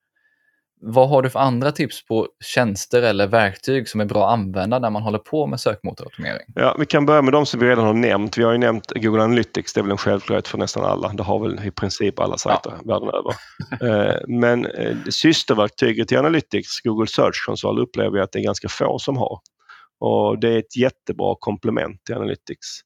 Vad 0.82 1.10
har 1.10 1.22
du 1.22 1.30
för 1.30 1.40
andra 1.40 1.72
tips 1.72 2.06
på 2.06 2.28
tjänster 2.44 3.02
eller 3.02 3.28
verktyg 3.28 3.90
som 3.90 4.02
är 4.02 4.06
bra 4.06 4.28
att 4.28 4.34
använda 4.34 4.80
när 4.80 4.90
man 4.90 5.02
håller 5.02 5.20
på 5.20 5.48
med 5.48 5.60
sökmotoroptimering? 5.60 6.48
Ja, 6.56 6.76
vi 6.80 6.86
kan 6.86 7.06
börja 7.06 7.22
med 7.22 7.34
de 7.34 7.46
som 7.46 7.60
vi 7.60 7.66
redan 7.66 7.86
har 7.86 7.94
nämnt. 7.94 8.38
Vi 8.38 8.44
har 8.44 8.52
ju 8.52 8.58
nämnt 8.58 8.92
Google 8.96 9.24
Analytics, 9.24 9.74
det 9.74 9.80
är 9.80 9.82
väl 9.82 9.92
en 9.92 9.98
självklarhet 9.98 10.48
för 10.48 10.58
nästan 10.58 10.86
alla. 10.86 11.14
Det 11.14 11.24
har 11.24 11.40
väl 11.40 11.68
i 11.68 11.72
princip 11.72 12.20
alla 12.20 12.38
sajter 12.38 12.74
ja. 12.84 12.94
världen 12.94 13.10
över. 13.10 13.36
Eh, 13.82 14.22
men 14.28 14.66
eh, 14.66 14.98
systerverktyget 15.10 16.12
i 16.12 16.18
Analytics, 16.18 16.82
Google 16.82 17.08
Search 17.08 17.46
Console, 17.46 17.82
upplever 17.82 18.18
jag 18.18 18.24
att 18.24 18.32
det 18.32 18.40
är 18.40 18.44
ganska 18.44 18.70
få 18.70 19.00
som 19.00 19.18
har. 19.18 19.40
Och 20.00 20.40
det 20.40 20.50
är 20.50 20.60
ett 20.60 20.78
jättebra 20.78 21.36
komplement 21.40 22.06
till 22.06 22.16
Analytics. 22.16 22.82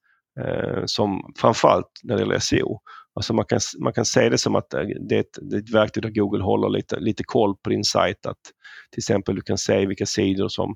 Eh, 0.45 0.83
som 0.85 1.33
framförallt 1.37 1.91
när 2.03 2.15
det 2.15 2.21
gäller 2.21 2.39
SEO. 2.39 2.79
Alltså 3.15 3.33
man, 3.33 3.45
kan, 3.45 3.59
man 3.79 3.93
kan 3.93 4.05
se 4.05 4.29
det 4.29 4.37
som 4.37 4.55
att 4.55 4.73
eh, 4.73 4.81
det 5.09 5.15
är, 5.15 5.19
ett, 5.19 5.37
det 5.41 5.55
är 5.55 5.59
ett 5.59 5.73
verktyg 5.73 6.03
där 6.03 6.09
Google 6.09 6.43
håller 6.43 6.69
lite, 6.69 6.99
lite 6.99 7.23
koll 7.23 7.55
på 7.63 7.69
din 7.69 7.83
sajt. 7.83 8.25
Att 8.25 8.37
till 8.91 8.99
exempel 8.99 9.35
du 9.35 9.41
kan 9.41 9.57
se 9.57 9.85
vilka 9.85 10.05
sidor 10.05 10.47
som 10.47 10.75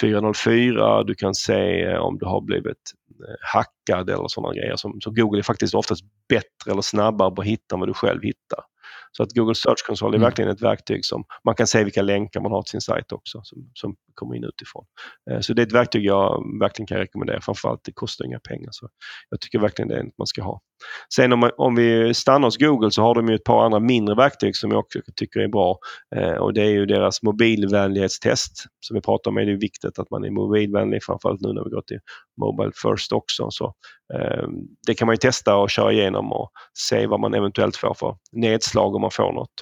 404, 0.00 1.02
du 1.02 1.14
kan 1.14 1.34
se 1.34 1.88
om 1.98 2.18
du 2.18 2.26
har 2.26 2.40
blivit 2.40 2.92
eh, 3.28 3.34
hackad 3.54 4.10
eller 4.10 4.28
sådana 4.28 4.54
grejer. 4.54 4.76
Så, 4.76 4.94
så 5.00 5.10
Google 5.10 5.40
är 5.40 5.42
faktiskt 5.42 5.74
oftast 5.74 6.02
bättre 6.28 6.70
eller 6.70 6.82
snabbare 6.82 7.30
på 7.30 7.42
att 7.42 7.48
hitta 7.48 7.74
än 7.74 7.80
vad 7.80 7.88
du 7.88 7.94
själv 7.94 8.22
hittar. 8.22 8.60
Så 9.16 9.22
att 9.22 9.32
Google 9.32 9.54
Search 9.54 9.86
Console 9.86 10.14
är 10.14 10.18
mm. 10.18 10.26
verkligen 10.26 10.50
ett 10.50 10.62
verktyg 10.62 11.04
som 11.04 11.24
man 11.44 11.54
kan 11.54 11.66
se 11.66 11.84
vilka 11.84 12.02
länkar 12.02 12.40
man 12.40 12.52
har 12.52 12.62
till 12.62 12.70
sin 12.70 12.80
sajt 12.80 13.12
också 13.12 13.40
som, 13.44 13.70
som 13.74 13.96
kommer 14.14 14.34
in 14.34 14.44
utifrån. 14.44 14.84
Eh, 15.30 15.40
så 15.40 15.52
det 15.52 15.62
är 15.62 15.66
ett 15.66 15.72
verktyg 15.72 16.04
jag 16.04 16.58
verkligen 16.60 16.86
kan 16.86 16.98
rekommendera. 16.98 17.40
Framförallt 17.40 17.84
det 17.84 17.92
kostar 17.92 18.24
inga 18.24 18.40
pengar. 18.40 18.68
Så 18.72 18.88
jag 19.30 19.40
tycker 19.40 19.58
verkligen 19.58 19.88
det 19.88 19.98
är 19.98 20.02
något 20.02 20.18
man 20.18 20.26
ska 20.26 20.42
ha. 20.42 20.60
Sen 21.14 21.32
om, 21.32 21.50
om 21.56 21.74
vi 21.74 22.14
stannar 22.14 22.46
hos 22.46 22.56
Google 22.56 22.90
så 22.90 23.02
har 23.02 23.14
de 23.14 23.28
ju 23.28 23.34
ett 23.34 23.44
par 23.44 23.64
andra 23.64 23.80
mindre 23.80 24.14
verktyg 24.14 24.56
som 24.56 24.70
jag 24.70 24.80
också 24.80 24.98
tycker 25.16 25.40
är 25.40 25.48
bra. 25.48 25.78
Eh, 26.16 26.34
och 26.34 26.54
det 26.54 26.62
är 26.62 26.70
ju 26.70 26.86
deras 26.86 27.22
mobilvänlighetstest. 27.22 28.52
Som 28.80 28.94
vi 28.94 29.00
pratar 29.00 29.30
om 29.30 29.36
är 29.36 29.44
det 29.44 29.56
viktigt 29.56 29.98
att 29.98 30.10
man 30.10 30.24
är 30.24 30.30
mobilvänlig 30.30 31.04
framförallt 31.04 31.40
nu 31.40 31.52
när 31.52 31.64
vi 31.64 31.70
går 31.70 31.82
till 31.82 31.98
Mobile 32.40 32.72
First 32.82 33.12
också. 33.12 33.50
Så, 33.50 33.74
eh, 34.14 34.48
det 34.86 34.94
kan 34.94 35.06
man 35.06 35.12
ju 35.12 35.18
testa 35.18 35.56
och 35.56 35.70
köra 35.70 35.92
igenom 35.92 36.32
och 36.32 36.50
se 36.88 37.06
vad 37.06 37.20
man 37.20 37.34
eventuellt 37.34 37.76
får 37.76 37.94
för 37.94 38.16
nedslag 38.32 38.94
om 38.94 39.00
man 39.00 39.10
får 39.10 39.32
något. 39.32 39.54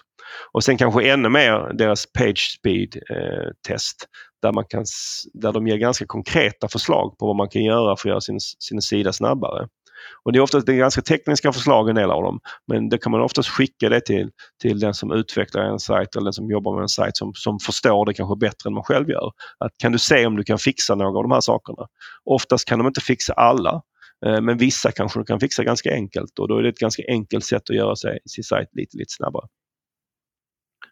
Och 0.52 0.64
sen 0.64 0.76
kanske 0.76 1.10
ännu 1.10 1.28
mer 1.28 1.72
deras 1.74 2.12
Page 2.12 2.56
Speed 2.58 2.96
eh, 3.10 3.50
test 3.68 4.08
där, 4.42 4.52
man 4.52 4.64
kan, 4.68 4.84
där 5.32 5.52
de 5.52 5.66
ger 5.66 5.76
ganska 5.76 6.06
konkreta 6.06 6.68
förslag 6.68 7.18
på 7.18 7.26
vad 7.26 7.36
man 7.36 7.48
kan 7.48 7.62
göra 7.64 7.96
för 7.96 8.08
att 8.08 8.12
göra 8.12 8.20
sin, 8.20 8.40
sin 8.40 8.82
sida 8.82 9.12
snabbare. 9.12 9.68
Och 10.22 10.32
Det 10.32 10.38
är 10.38 10.40
oftast 10.40 10.66
det 10.66 10.72
är 10.72 10.76
ganska 10.76 11.02
tekniska 11.02 11.52
förslag 11.52 11.88
en 11.88 11.94
del 11.94 12.10
av 12.10 12.22
dem. 12.22 12.40
Men 12.66 12.88
det 12.88 12.98
kan 12.98 13.12
man 13.12 13.20
oftast 13.20 13.48
skicka 13.48 13.88
det 13.88 14.00
till, 14.00 14.30
till 14.62 14.78
den 14.78 14.94
som 14.94 15.12
utvecklar 15.12 15.62
en 15.62 15.78
sajt 15.78 16.16
eller 16.16 16.24
den 16.24 16.32
som 16.32 16.50
jobbar 16.50 16.74
med 16.74 16.82
en 16.82 16.88
sajt 16.88 17.16
som, 17.16 17.32
som 17.34 17.58
förstår 17.58 18.06
det 18.06 18.14
kanske 18.14 18.36
bättre 18.36 18.68
än 18.68 18.74
man 18.74 18.84
själv 18.84 19.10
gör. 19.10 19.32
Att, 19.58 19.72
kan 19.78 19.92
du 19.92 19.98
se 19.98 20.26
om 20.26 20.36
du 20.36 20.44
kan 20.44 20.58
fixa 20.58 20.94
några 20.94 21.18
av 21.18 21.24
de 21.24 21.32
här 21.32 21.40
sakerna? 21.40 21.86
Oftast 22.24 22.68
kan 22.68 22.78
de 22.78 22.86
inte 22.86 23.00
fixa 23.00 23.32
alla. 23.32 23.82
Eh, 24.26 24.40
men 24.40 24.58
vissa 24.58 24.92
kanske 24.92 25.20
du 25.20 25.24
kan 25.24 25.40
fixa 25.40 25.64
ganska 25.64 25.92
enkelt 25.92 26.38
och 26.38 26.48
då 26.48 26.58
är 26.58 26.62
det 26.62 26.68
ett 26.68 26.78
ganska 26.78 27.02
enkelt 27.08 27.44
sätt 27.44 27.70
att 27.70 27.76
göra 27.76 27.96
sig, 27.96 28.18
sin 28.26 28.44
sajt 28.44 28.68
lite, 28.72 28.96
lite 28.96 29.12
snabbare. 29.12 29.46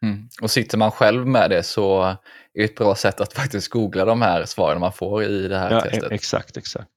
Mm. 0.03 0.29
Och 0.43 0.51
sitter 0.51 0.79
man 0.79 0.91
själv 0.91 1.27
med 1.27 1.51
det 1.51 1.63
så 1.63 2.03
är 2.03 2.17
det 2.55 2.65
ett 2.65 2.75
bra 2.75 2.95
sätt 2.95 3.21
att 3.21 3.33
faktiskt 3.33 3.69
googla 3.69 4.05
de 4.05 4.23
här 4.23 4.45
svaren 4.45 4.81
man 4.81 4.93
får 4.93 5.25
i 5.25 5.49
det 5.49 5.59
här 5.59 5.71
ja, 5.71 5.81
testet. 5.81 6.13
Exakt, 6.13 6.57
exakt. 6.57 6.91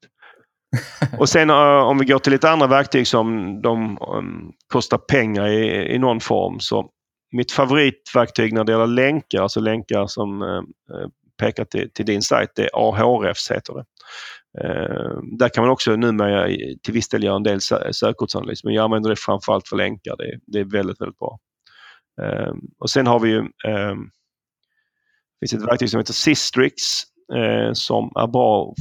och 1.20 1.30
sen 1.30 1.50
eh, 1.50 1.56
om 1.56 1.98
vi 1.98 2.06
går 2.06 2.20
till 2.20 2.32
lite 2.32 2.50
andra 2.50 2.68
verktyg 2.68 3.08
som 3.08 3.62
de 3.62 3.98
um, 4.02 4.52
kostar 4.68 4.98
pengar 4.98 5.48
i, 5.48 5.94
i 5.94 6.00
någon 6.00 6.20
form 6.20 6.60
så 6.60 6.90
mitt 7.32 7.52
favoritverktyg 7.52 8.54
när 8.54 8.64
det 8.64 8.72
gäller 8.72 8.88
länkar, 8.88 9.42
alltså 9.42 9.60
länkar 9.60 10.08
som 10.08 10.42
uh, 10.42 10.62
pekar 11.40 11.66
till, 11.66 11.92
till 11.94 12.06
din 12.06 12.22
sajt, 12.22 12.50
det 12.56 12.64
är 12.64 12.70
Ahrefs 12.74 13.52
heter 13.52 13.74
det. 13.74 13.86
Uh, 14.64 15.20
där 15.38 15.50
kan 15.50 15.64
man 15.64 15.72
också 15.72 15.96
numera 15.96 16.48
till 16.84 16.94
viss 16.94 17.10
del 17.10 17.24
göra 17.24 17.36
en 17.36 17.44
del 17.44 17.60
sökordsanalys 17.92 18.64
men 18.64 18.74
jag 18.74 18.84
använder 18.84 19.10
det 19.10 19.16
framförallt 19.16 19.68
för 19.68 19.76
länkar. 19.78 20.16
Det, 20.18 20.40
det 20.48 20.60
är 20.60 20.72
väldigt, 20.72 21.02
väldigt 21.02 21.20
bra. 21.20 21.40
Uh, 22.22 22.54
och 22.80 22.90
sen 22.90 23.08
har 23.08 23.20
vi 23.20 23.30
ju 23.30 23.44
det 25.40 25.50
finns 25.50 25.64
ett 25.64 25.70
verktyg 25.70 25.90
som 25.90 26.00
heter 26.00 26.14
Sistrix 26.14 26.82
eh, 27.34 27.74
som 27.74 28.12
är 28.16 28.28
bra 28.28 28.74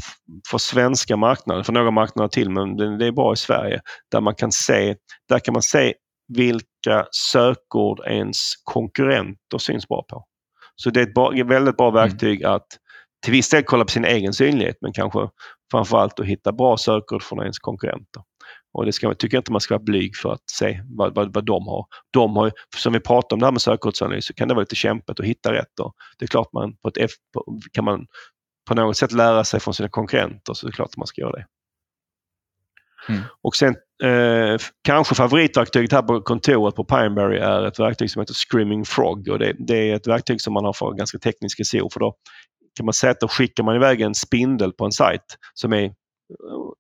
för 0.51 0.59
svenska 0.59 1.16
marknaden, 1.16 1.64
för 1.64 1.72
några 1.72 1.90
marknader 1.90 2.28
till 2.28 2.51
men 2.51 2.76
det 2.76 3.07
är 3.07 3.12
bra 3.12 3.32
i 3.32 3.36
Sverige. 3.36 3.80
Där 4.11 4.20
man 4.20 4.34
kan 4.34 4.53
se, 4.53 4.97
där 5.28 5.38
kan 5.38 5.53
man 5.53 5.62
se 5.62 5.95
vilka 6.28 7.07
sökord 7.32 8.01
ens 8.07 8.38
konkurrenter 8.64 9.59
syns 9.59 9.88
bra 9.88 10.05
på. 10.09 10.24
Så 10.76 10.90
det 10.90 11.01
är 11.01 11.07
ett, 11.07 11.14
bra, 11.14 11.34
ett 11.34 11.47
väldigt 11.47 11.76
bra 11.76 11.88
mm. 11.88 11.95
verktyg 11.95 12.42
mm. 12.42 12.53
att 12.53 12.66
till 13.24 13.32
viss 13.32 13.49
del 13.49 13.62
kolla 13.62 13.84
på 13.84 13.90
sin 13.90 14.05
egen 14.05 14.32
synlighet 14.32 14.76
men 14.80 14.92
kanske 14.92 15.28
framförallt 15.70 16.20
att 16.20 16.26
hitta 16.26 16.53
bra 16.53 16.76
sökord 16.76 17.22
från 17.22 17.40
ens 17.40 17.59
konkurrenter. 17.59 18.22
Och 18.75 18.87
det 18.87 18.93
ska, 18.93 19.14
tycker 19.14 19.37
jag 19.37 19.41
inte 19.41 19.53
man 19.53 19.61
ska 19.61 19.75
vara 19.75 19.83
blyg 19.83 20.16
för 20.16 20.33
att 20.33 20.51
se 20.51 20.81
vad, 20.85 21.14
vad, 21.14 21.35
vad 21.35 21.45
de 21.47 21.66
har. 21.66 21.87
De 22.11 22.37
har 22.37 22.53
som 22.77 22.93
vi 22.93 23.01
pratade 23.01 23.35
om 23.35 23.41
det 23.41 23.47
här 23.47 23.53
med 23.53 23.62
sökordsanalys 23.62 24.27
så 24.27 24.35
kan 24.35 24.49
det 24.49 24.55
vara 24.55 24.62
lite 24.62 24.77
kämpigt 24.77 25.20
att 25.20 25.27
hitta 25.27 25.53
rätt. 25.53 25.81
Och 25.81 25.95
det 26.18 26.25
är 26.25 26.27
klart 26.27 26.53
man 26.53 26.77
på 26.77 26.89
ett 26.89 26.97
F, 26.97 27.11
kan 27.72 27.85
man 27.85 28.07
på 28.68 28.75
något 28.75 28.97
sätt 28.97 29.12
lära 29.12 29.45
sig 29.45 29.61
från 29.61 29.75
sina 29.75 29.89
konkurrenter 29.89 30.55
så 30.55 30.66
det 30.66 30.70
är 30.70 30.72
klart 30.72 30.89
att 30.89 30.97
man 30.97 31.07
ska 31.07 31.20
göra 31.20 31.33
det. 31.33 31.47
Mm. 33.09 33.22
Och 33.43 33.57
sen 33.57 33.77
eh, 34.03 34.57
kanske 34.85 35.14
favoritverktyget 35.14 35.93
här 35.93 36.03
på 36.03 36.20
kontoret 36.20 36.75
på 36.75 36.85
Pineberry 36.85 37.39
är 37.39 37.66
ett 37.66 37.79
verktyg 37.79 38.11
som 38.11 38.20
heter 38.20 38.35
Screaming 38.35 38.85
Frog 38.85 39.29
och 39.29 39.39
det, 39.39 39.57
det 39.59 39.91
är 39.91 39.97
ett 39.97 40.07
verktyg 40.07 40.41
som 40.41 40.55
man 40.55 40.64
har 40.64 40.72
för 40.72 40.93
ganska 40.93 41.18
tekniska 41.18 41.64
SEO 41.64 41.91
för 41.91 42.01
då 42.01 42.14
kan 42.77 42.87
man 42.87 42.93
säga 42.93 43.11
att 43.11 43.20
då 43.20 43.29
skickar 43.29 43.64
man 43.64 43.77
iväg 43.77 44.01
en 44.01 44.14
spindel 44.14 44.72
på 44.72 44.85
en 44.85 44.93
sajt 44.93 45.39
som 45.55 45.72
är 45.72 45.93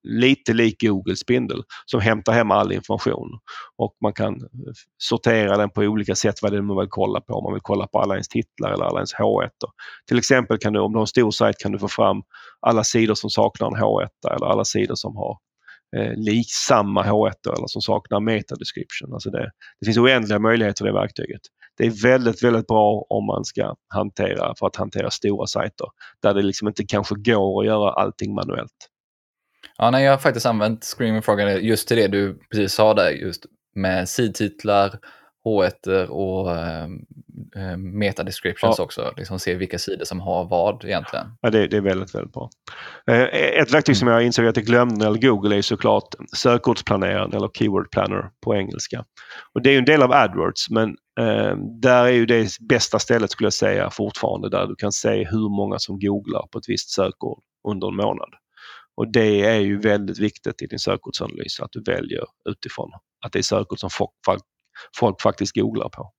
lite 0.02 0.52
lik 0.52 0.82
Google 0.82 1.16
spindel 1.16 1.62
som 1.86 2.00
hämtar 2.00 2.32
hem 2.32 2.50
all 2.50 2.72
information. 2.72 3.38
Och 3.76 3.96
man 4.02 4.12
kan 4.12 4.34
eh, 4.34 4.72
sortera 4.98 5.56
den 5.56 5.70
på 5.70 5.80
olika 5.80 6.14
sätt 6.14 6.34
vad 6.42 6.52
det 6.52 6.58
är 6.58 6.62
man 6.62 6.76
vill 6.76 6.88
kolla 6.90 7.20
på. 7.20 7.34
Om 7.34 7.44
man 7.44 7.52
vill 7.52 7.62
kolla 7.62 7.86
på 7.86 7.98
alla 7.98 8.14
ens 8.14 8.28
titlar 8.28 8.72
eller 8.72 8.84
alla 8.84 8.98
ens 8.98 9.14
H1. 9.14 9.48
Till 10.08 10.18
exempel 10.18 10.58
kan 10.58 10.72
du, 10.72 10.80
om 10.80 10.92
du 10.92 10.96
har 10.96 11.02
en 11.02 11.06
stor 11.06 11.30
sajt 11.30 11.58
kan 11.58 11.72
du 11.72 11.78
få 11.78 11.88
fram 11.88 12.22
alla 12.60 12.84
sidor 12.84 13.14
som 13.14 13.30
saknar 13.30 13.66
en 13.66 13.76
H1 13.76 14.08
eller 14.36 14.46
alla 14.46 14.64
sidor 14.64 14.94
som 14.94 15.16
har 15.16 15.38
eh, 15.96 16.12
lik 16.16 16.46
samma 16.50 17.02
H1 17.02 17.32
eller 17.56 17.66
som 17.66 17.82
saknar 17.82 18.20
meta 18.20 18.54
description. 18.54 19.12
Alltså 19.12 19.30
det, 19.30 19.50
det 19.80 19.86
finns 19.86 19.98
oändliga 19.98 20.38
möjligheter 20.38 20.84
i 20.84 20.88
det 20.88 20.94
verktyget. 20.94 21.40
Det 21.76 21.86
är 21.86 22.02
väldigt, 22.02 22.44
väldigt 22.44 22.66
bra 22.66 23.06
om 23.08 23.26
man 23.26 23.44
ska 23.44 23.74
hantera 23.88 24.54
för 24.58 24.66
att 24.66 24.76
hantera 24.76 25.10
stora 25.10 25.46
sajter 25.46 25.86
där 26.22 26.34
det 26.34 26.42
liksom 26.42 26.68
inte 26.68 26.84
kanske 26.84 27.14
går 27.14 27.60
att 27.60 27.66
göra 27.66 27.92
allting 27.92 28.34
manuellt. 28.34 28.90
Ja, 29.78 29.90
nej, 29.90 30.04
jag 30.04 30.12
har 30.12 30.18
faktiskt 30.18 30.46
använt 30.46 30.84
Screaming 30.84 31.22
Frog 31.22 31.40
just 31.40 31.88
till 31.88 31.96
det 31.96 32.08
du 32.08 32.38
precis 32.50 32.72
sa 32.72 32.94
där, 32.94 33.10
just 33.10 33.46
med 33.74 34.08
sidtitlar, 34.08 34.98
H1 35.44 36.06
och 36.06 36.50
eh, 36.50 36.84
eh, 37.56 37.76
meta 37.76 38.22
descriptions 38.22 38.78
ja. 38.78 38.84
också. 38.84 39.12
Liksom 39.16 39.38
se 39.38 39.54
vilka 39.54 39.78
sidor 39.78 40.04
som 40.04 40.20
har 40.20 40.44
vad 40.44 40.84
egentligen. 40.84 41.26
Ja, 41.40 41.50
det, 41.50 41.66
det 41.66 41.76
är 41.76 41.80
väldigt, 41.80 42.14
väldigt 42.14 42.32
bra. 42.32 42.50
Eh, 43.06 43.22
ett 43.22 43.74
verktyg 43.74 43.92
mm. 43.92 43.98
som 43.98 44.08
jag 44.08 44.24
insåg 44.24 44.46
att 44.46 44.56
jag 44.56 44.66
glömde 44.66 45.10
när 45.10 45.18
Google 45.18 45.56
är 45.56 45.62
såklart 45.62 46.14
sökordsplaneraren 46.36 47.32
eller 47.32 47.48
Keyword 47.48 47.90
Planner 47.90 48.30
på 48.44 48.54
engelska. 48.54 49.04
Och 49.54 49.62
Det 49.62 49.74
är 49.74 49.78
en 49.78 49.84
del 49.84 50.02
av 50.02 50.12
AdWords 50.12 50.70
men 50.70 50.88
eh, 51.20 51.56
där 51.80 52.04
är 52.04 52.12
ju 52.12 52.26
det 52.26 52.48
bästa 52.68 52.98
stället 52.98 53.30
skulle 53.30 53.46
jag 53.46 53.54
säga 53.54 53.90
fortfarande 53.90 54.50
där 54.50 54.66
du 54.66 54.74
kan 54.76 54.92
se 54.92 55.24
hur 55.24 55.56
många 55.56 55.78
som 55.78 55.98
googlar 55.98 56.46
på 56.52 56.58
ett 56.58 56.68
visst 56.68 56.90
sökord 56.90 57.42
under 57.68 57.88
en 57.88 57.96
månad. 57.96 58.30
Och 58.96 59.12
det 59.12 59.44
är 59.44 59.60
ju 59.60 59.80
väldigt 59.80 60.18
viktigt 60.18 60.62
i 60.62 60.66
din 60.66 60.78
sökordsanalys 60.78 61.60
att 61.60 61.72
du 61.72 61.82
väljer 61.82 62.24
utifrån 62.48 62.90
att 63.24 63.32
det 63.32 63.38
är 63.38 63.42
sökord 63.42 63.78
som 63.78 63.90
folk, 63.90 64.42
folk 64.98 65.22
faktiskt 65.22 65.56
googlar 65.56 65.88
på. 65.88 66.12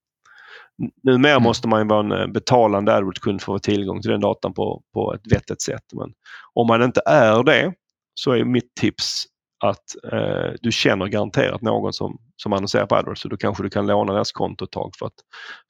Numera 1.04 1.32
mm. 1.32 1.44
måste 1.44 1.68
man 1.68 1.82
ju 1.82 1.88
vara 1.88 2.00
en 2.00 2.12
eh, 2.12 2.28
betalande 2.28 2.94
AdWords-kund 2.96 3.42
för 3.42 3.56
att 3.56 3.66
få 3.66 3.72
tillgång 3.72 4.02
till 4.02 4.12
den 4.12 4.22
datan 4.22 4.54
på, 4.54 4.84
på 4.94 5.14
ett 5.14 5.32
vettigt 5.32 5.62
sätt. 5.62 5.84
Men 5.94 6.14
om 6.54 6.68
man 6.68 6.84
inte 6.84 7.02
är 7.06 7.44
det 7.44 7.74
så 8.14 8.32
är 8.32 8.46
mitt 8.46 8.76
tips 8.76 9.26
att 9.64 10.14
eh, 10.14 10.54
du 10.62 10.72
känner 10.72 11.08
garanterat 11.08 11.62
någon 11.62 11.94
som, 11.94 12.18
som 12.36 12.54
annonserar 12.54 12.86
på 12.86 12.96
AdWords 12.96 13.24
och 13.26 13.30
då 13.30 13.38
kanske 13.38 13.64
du 13.64 13.70
kan 13.70 13.88
låna 13.88 14.14
deras 14.14 14.32
konto 14.32 14.66
ett 14.66 14.72
tag 14.72 14.92
för 15.00 15.06
att, 15.06 15.14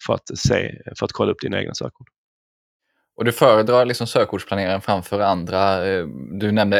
för 0.05 0.13
att, 0.13 0.37
se, 0.37 0.71
för 0.99 1.05
att 1.05 1.11
kolla 1.11 1.31
upp 1.31 1.41
dina 1.41 1.59
egna 1.59 1.73
sökord. 1.73 2.07
Och 3.17 3.25
du 3.25 3.31
föredrar 3.31 3.85
liksom 3.85 4.07
sökordsplaneraren 4.07 4.81
framför 4.81 5.19
andra. 5.19 5.87
Eh, 5.87 6.05
du 6.31 6.51
nämnde 6.51 6.77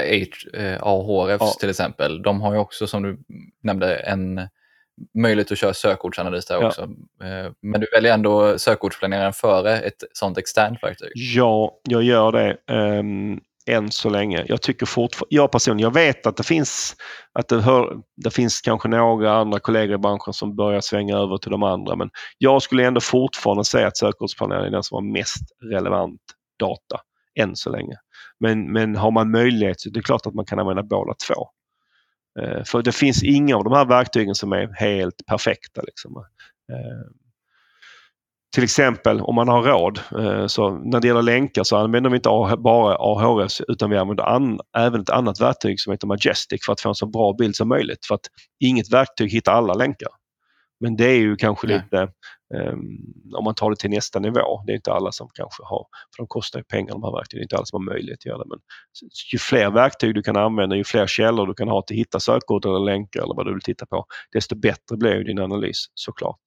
Ahrefs 0.81 1.41
ja. 1.41 1.53
till 1.59 1.69
exempel. 1.69 2.21
De 2.21 2.41
har 2.41 2.53
ju 2.53 2.59
också, 2.59 2.88
som 2.88 3.03
du 3.03 3.19
nämnde, 3.63 3.95
en 3.95 4.41
möjlighet 5.13 5.51
att 5.51 5.57
köra 5.57 5.73
sökordsanalys 5.73 6.45
där 6.45 6.61
ja. 6.61 6.67
också. 6.67 6.81
Eh, 7.23 7.51
men 7.61 7.81
du 7.81 7.88
väljer 7.95 8.13
ändå 8.13 8.59
sökordsplaneraren 8.59 9.33
före 9.33 9.79
ett 9.79 10.03
sånt 10.13 10.38
externt 10.38 10.83
verktyg? 10.83 11.11
Ja, 11.13 11.79
jag 11.83 12.03
gör 12.03 12.31
det. 12.31 12.57
Än 13.70 13.91
så 13.91 14.09
länge. 14.09 14.45
Jag 14.47 14.61
tycker 14.61 14.86
fortfarande, 14.86 15.36
jag 15.36 15.51
personligen, 15.51 15.84
jag 15.84 15.93
vet 15.93 16.28
att 16.28 16.38
det 16.38 16.43
finns 16.43 16.95
att 17.34 17.47
det, 17.47 17.61
hör, 17.61 17.97
det 18.18 18.32
finns 18.32 18.61
kanske 18.61 18.89
några 18.89 19.34
andra 19.38 19.59
kollegor 19.59 19.95
i 19.95 19.97
branschen 19.97 20.34
som 20.34 20.55
börjar 20.55 20.82
svänga 20.82 21.18
över 21.18 21.38
till 21.38 21.51
de 21.51 21.63
andra 21.63 21.95
men 21.95 22.09
jag 22.38 22.61
skulle 22.61 22.86
ändå 22.86 23.01
fortfarande 23.01 23.66
säga 23.66 23.88
att 23.88 23.97
sökordsplanering 23.97 24.66
är 24.66 24.72
den 24.72 24.84
som 24.84 24.95
har 24.95 25.13
mest 25.13 25.43
relevant 25.72 26.22
data 26.59 26.99
än 27.39 27.55
så 27.55 27.70
länge. 27.70 27.95
Men, 28.39 28.72
men 28.72 28.95
har 28.95 29.11
man 29.11 29.32
möjlighet 29.32 29.82
så 29.82 29.89
är 29.89 29.93
det 29.93 30.01
klart 30.01 30.26
att 30.26 30.34
man 30.34 30.45
kan 30.45 30.59
använda 30.59 30.84
båda 30.84 31.13
två. 31.28 31.49
Eh, 32.39 32.63
för 32.63 32.82
det 32.82 32.91
finns 32.91 33.24
inga 33.24 33.57
av 33.57 33.63
de 33.63 33.74
här 33.74 33.86
verktygen 33.86 34.36
som 34.36 34.51
är 34.51 34.74
helt 34.80 35.26
perfekta. 35.28 35.82
Liksom. 35.82 36.18
Eh, 36.72 37.24
till 38.55 38.63
exempel 38.63 39.21
om 39.21 39.35
man 39.35 39.47
har 39.47 39.63
råd, 39.63 39.99
eh, 40.19 40.47
så 40.47 40.69
när 40.69 40.99
det 40.99 41.07
gäller 41.07 41.21
länkar 41.21 41.63
så 41.63 41.77
använder 41.77 42.09
vi 42.09 42.15
inte 42.15 42.29
bara 42.57 42.95
AHRS 42.95 43.61
utan 43.67 43.89
vi 43.89 43.97
använder 43.97 44.23
an, 44.23 44.59
även 44.77 45.01
ett 45.01 45.09
annat 45.09 45.41
verktyg 45.41 45.79
som 45.79 45.91
heter 45.91 46.07
Majestic 46.07 46.65
för 46.65 46.73
att 46.73 46.81
få 46.81 46.89
en 46.89 46.95
så 46.95 47.05
bra 47.05 47.33
bild 47.33 47.55
som 47.55 47.67
möjligt. 47.67 48.05
För 48.05 48.15
att 48.15 48.25
inget 48.59 48.93
verktyg 48.93 49.31
hittar 49.31 49.53
alla 49.53 49.73
länkar. 49.73 50.09
Men 50.79 50.95
det 50.95 51.05
är 51.05 51.17
ju 51.17 51.35
kanske 51.35 51.67
Nej. 51.67 51.75
lite, 51.75 52.01
um, 52.71 53.13
om 53.37 53.43
man 53.43 53.55
tar 53.55 53.69
det 53.69 53.75
till 53.75 53.89
nästa 53.89 54.19
nivå, 54.19 54.63
det 54.65 54.73
är 54.73 54.75
inte 54.75 54.93
alla 54.93 55.11
som 55.11 55.29
kanske 55.33 55.63
har, 55.63 55.85
för 56.15 56.23
de 56.23 56.27
kostar 56.27 56.59
ju 56.59 56.63
pengar 56.63 56.91
de 56.91 57.03
här 57.03 57.11
verktygen, 57.11 57.39
det 57.39 57.41
är 57.41 57.45
inte 57.45 57.55
alla 57.55 57.65
som 57.65 57.85
har 57.85 57.93
möjlighet 57.93 58.19
att 58.19 58.25
göra 58.25 58.37
det. 58.37 58.49
Men 58.49 58.59
ju 59.33 59.37
fler 59.37 59.71
verktyg 59.71 60.15
du 60.15 60.23
kan 60.23 60.37
använda, 60.37 60.75
ju 60.75 60.83
fler 60.83 61.07
källor 61.07 61.47
du 61.47 61.53
kan 61.53 61.67
ha 61.67 61.81
till 61.81 61.95
att 61.95 61.99
hitta 61.99 62.19
sökord 62.19 62.65
eller 62.65 62.79
länkar 62.79 63.23
eller 63.23 63.35
vad 63.35 63.45
du 63.45 63.53
vill 63.53 63.61
titta 63.61 63.85
på, 63.85 64.05
desto 64.33 64.55
bättre 64.55 64.97
blir 64.97 65.23
din 65.23 65.39
analys 65.39 65.85
såklart. 65.93 66.41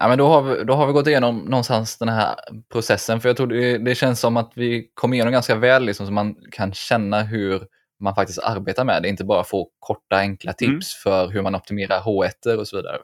Ja, 0.00 0.08
men 0.08 0.18
då, 0.18 0.26
har 0.26 0.42
vi, 0.42 0.64
då 0.64 0.74
har 0.74 0.86
vi 0.86 0.92
gått 0.92 1.06
igenom 1.06 1.38
någonstans 1.38 1.98
den 1.98 2.08
här 2.08 2.34
processen, 2.72 3.20
för 3.20 3.28
jag 3.28 3.36
tror 3.36 3.46
det, 3.46 3.78
det 3.78 3.94
känns 3.94 4.20
som 4.20 4.36
att 4.36 4.52
vi 4.54 4.90
kom 4.94 5.14
igenom 5.14 5.32
ganska 5.32 5.54
väl, 5.54 5.84
liksom, 5.84 6.06
så 6.06 6.12
man 6.12 6.36
kan 6.50 6.72
känna 6.72 7.22
hur 7.22 7.66
man 8.00 8.14
faktiskt 8.14 8.38
arbetar 8.38 8.84
med 8.84 9.02
det, 9.02 9.08
inte 9.08 9.24
bara 9.24 9.44
få 9.44 9.68
korta 9.78 10.16
enkla 10.16 10.52
tips 10.52 10.70
mm. 10.70 10.82
för 11.02 11.32
hur 11.32 11.42
man 11.42 11.54
optimerar 11.54 12.00
H1 12.00 12.56
och 12.56 12.68
så 12.68 12.76
vidare. 12.76 12.96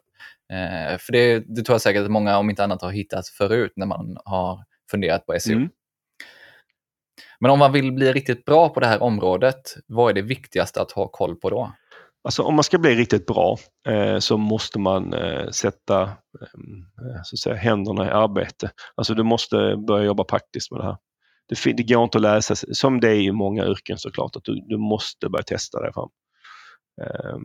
Eh, 0.53 0.99
för 0.99 1.13
det, 1.13 1.39
det 1.39 1.63
tror 1.63 1.75
jag 1.75 1.81
säkert 1.81 2.03
att 2.03 2.11
många, 2.11 2.39
om 2.39 2.51
inte 2.51 2.65
annat, 2.65 2.83
har 2.83 2.91
hittat 2.91 3.29
förut 3.29 3.73
när 3.77 3.87
man 3.87 4.19
har 4.25 4.65
funderat 4.91 5.27
på 5.27 5.37
SEO. 5.41 5.57
Mm. 5.57 5.69
Men 7.41 7.51
om 7.51 7.59
man 7.59 7.73
vill 7.73 7.93
bli 7.93 8.13
riktigt 8.13 8.45
bra 8.45 8.69
på 8.69 8.81
det 8.81 8.87
här 8.87 9.03
området, 9.03 9.75
vad 9.87 10.11
är 10.11 10.15
det 10.15 10.23
viktigaste 10.23 10.83
att 10.83 10.93
ha 10.93 11.09
koll 11.09 11.37
på 11.37 11.51
då? 11.51 11.73
Alltså 12.23 12.43
om 12.43 12.55
man 12.55 12.65
ska 12.65 12.79
bli 12.79 12.95
riktigt 12.95 13.27
bra 13.27 13.59
eh, 13.89 14.19
så 14.19 14.37
måste 14.37 14.79
man 14.79 15.15
eh, 15.15 15.49
sätta 15.51 16.03
eh, 16.03 16.09
eh, 17.07 17.23
så 17.25 17.35
att 17.35 17.39
säga, 17.39 17.57
händerna 17.57 18.07
i 18.07 18.11
arbete. 18.11 18.71
Alltså 18.95 19.15
du 19.15 19.23
måste 19.23 19.77
börja 19.87 20.05
jobba 20.05 20.25
praktiskt 20.25 20.71
med 20.71 20.81
det 20.81 20.85
här. 20.85 20.97
Det, 21.49 21.73
det 21.73 21.83
går 21.83 22.05
inte 22.05 22.19
att 22.19 22.23
läsa, 22.23 22.55
som 22.57 23.01
det 23.01 23.09
är 23.09 23.21
i 23.21 23.33
många 23.33 23.67
yrken 23.67 23.99
såklart, 23.99 24.37
att 24.37 24.45
du, 24.45 24.55
du 24.69 24.79
måste 24.79 25.29
börja 25.29 25.43
testa 25.43 25.81
dig 25.81 25.93
fram. 25.93 26.09
Ehm, 27.01 27.43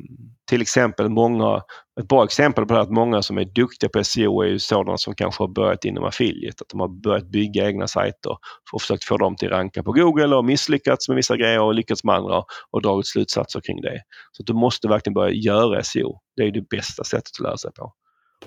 till 0.50 0.62
exempel 0.62 1.10
många, 1.10 1.62
ett 2.00 2.08
bra 2.08 2.24
exempel 2.24 2.66
på 2.66 2.74
det 2.74 2.80
är 2.80 2.84
att 2.84 2.92
många 2.92 3.22
som 3.22 3.38
är 3.38 3.46
duktiga 3.46 3.90
på 3.90 4.04
SEO 4.04 4.42
är 4.42 4.48
ju 4.48 4.60
sådana 4.60 4.98
som 4.98 5.16
kanske 5.16 5.44
har 5.44 5.48
börjat 5.48 5.86
inom 5.86 6.04
affiliate, 6.04 6.62
att 6.62 6.70
de 6.70 6.80
har 6.80 6.88
börjat 6.88 7.26
bygga 7.26 7.68
egna 7.68 7.88
sajter 7.88 8.32
och 8.74 8.82
försökt 8.82 9.04
få 9.04 9.18
dem 9.18 9.36
till 9.36 9.50
ranka 9.50 9.84
på 9.84 9.92
Google 9.92 10.36
och 10.36 10.46
misslyckats 10.46 11.10
med 11.10 11.16
vissa 11.16 11.38
grejer 11.38 11.62
och 11.62 11.74
lyckats 11.74 12.04
med 12.04 12.16
andra 12.16 12.44
och 12.72 12.82
dragit 12.82 13.08
slutsatser 13.08 13.62
kring 13.62 13.82
det. 13.82 14.02
Så 14.32 14.44
du 14.44 14.54
måste 14.54 14.88
verkligen 14.88 15.14
börja 15.14 15.32
göra 15.32 15.84
SEO. 15.84 16.20
Det 16.36 16.44
är 16.44 16.52
det 16.52 16.70
bästa 16.70 17.04
sättet 17.04 17.32
att 17.40 17.44
lära 17.44 17.58
sig 17.58 17.72
på. 17.74 17.94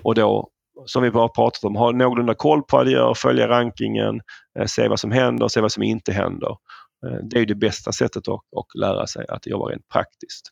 Och 0.01 0.15
då, 0.15 0.49
som 0.85 1.03
vi 1.03 1.11
bara 1.11 1.27
pratat 1.27 1.63
om, 1.63 1.75
ha 1.75 1.91
någorlunda 1.91 2.33
koll 2.33 2.63
på 2.63 2.77
vad 2.77 2.85
du 2.85 2.91
gör, 2.91 3.13
följa 3.13 3.47
rankingen, 3.47 4.21
eh, 4.59 4.65
se 4.65 4.87
vad 4.87 4.99
som 4.99 5.11
händer, 5.11 5.47
se 5.47 5.61
vad 5.61 5.71
som 5.71 5.83
inte 5.83 6.11
händer. 6.11 6.55
Eh, 7.05 7.17
det 7.31 7.39
är 7.39 7.45
det 7.45 7.55
bästa 7.55 7.91
sättet 7.91 8.27
att, 8.27 8.33
att 8.33 8.79
lära 8.79 9.07
sig 9.07 9.25
att 9.29 9.47
jobba 9.47 9.65
rent 9.65 9.87
praktiskt. 9.87 10.51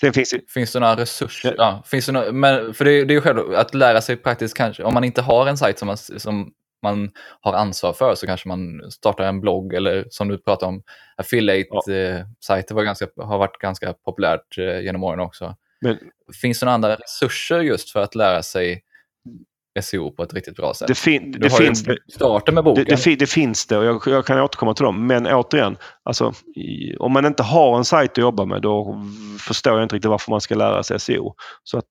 Sen 0.00 0.12
finns, 0.12 0.30
det... 0.30 0.50
finns 0.50 0.72
det 0.72 0.80
några 0.80 0.96
resurser? 0.96 1.54
Ja, 1.58 1.82
finns 1.86 2.06
det 2.06 2.12
några, 2.12 2.32
men, 2.32 2.74
för 2.74 2.84
det, 2.84 3.04
det 3.04 3.12
är 3.12 3.14
ju 3.14 3.20
själv 3.20 3.54
att 3.54 3.74
lära 3.74 4.00
sig 4.00 4.16
praktiskt 4.16 4.56
kanske, 4.56 4.82
om 4.82 4.94
man 4.94 5.04
inte 5.04 5.22
har 5.22 5.46
en 5.46 5.56
sajt 5.56 5.78
som 5.78 5.86
man, 5.86 5.96
som 5.96 6.52
man 6.82 7.10
har 7.40 7.52
ansvar 7.52 7.92
för 7.92 8.14
så 8.14 8.26
kanske 8.26 8.48
man 8.48 8.90
startar 8.90 9.24
en 9.24 9.40
blogg 9.40 9.74
eller 9.74 10.06
som 10.10 10.28
du 10.28 10.38
pratar 10.38 10.66
om, 10.66 10.82
affiliate-sajter 11.16 13.10
ja. 13.16 13.24
har 13.24 13.38
varit 13.38 13.58
ganska 13.58 13.92
populärt 13.92 14.58
eh, 14.58 14.80
genom 14.80 15.04
åren 15.04 15.20
också. 15.20 15.56
Men, 15.80 15.98
finns 16.40 16.60
det 16.60 16.66
några 16.66 16.74
andra 16.74 16.96
resurser 16.96 17.60
just 17.60 17.90
för 17.90 18.00
att 18.00 18.14
lära 18.14 18.42
sig 18.42 18.82
SEO 19.82 20.10
på 20.10 20.22
ett 20.22 20.34
riktigt 20.34 20.56
bra 20.56 20.74
sätt. 20.74 20.88
Det, 20.88 20.94
fin 20.94 21.36
det 21.38 21.50
finns 21.50 21.82
det. 21.82 21.96
Starten 22.14 22.54
med 22.54 22.64
boken. 22.64 22.84
Det, 22.84 23.16
det, 23.16 23.26
finns 23.26 23.66
det 23.66 23.78
och 23.78 23.84
jag, 23.84 24.02
jag, 24.06 24.26
kan 24.26 24.40
återkomma 24.40 24.74
till 24.74 24.84
dem. 24.84 25.06
Men 25.06 25.26
återigen, 25.26 25.76
alltså, 26.02 26.32
om 26.98 27.12
man 27.12 27.26
inte 27.26 27.42
har 27.42 27.78
en 27.78 27.84
sajt 27.84 28.10
att 28.10 28.18
jobba 28.18 28.44
med 28.44 28.62
då 28.62 29.02
förstår 29.40 29.74
jag 29.74 29.82
inte 29.82 29.94
riktigt 29.94 30.10
varför 30.10 30.30
man 30.30 30.40
ska 30.40 30.54
lära 30.54 30.82
sig 30.82 31.00
SEO. 31.00 31.34
Så 31.64 31.78
att 31.78 31.88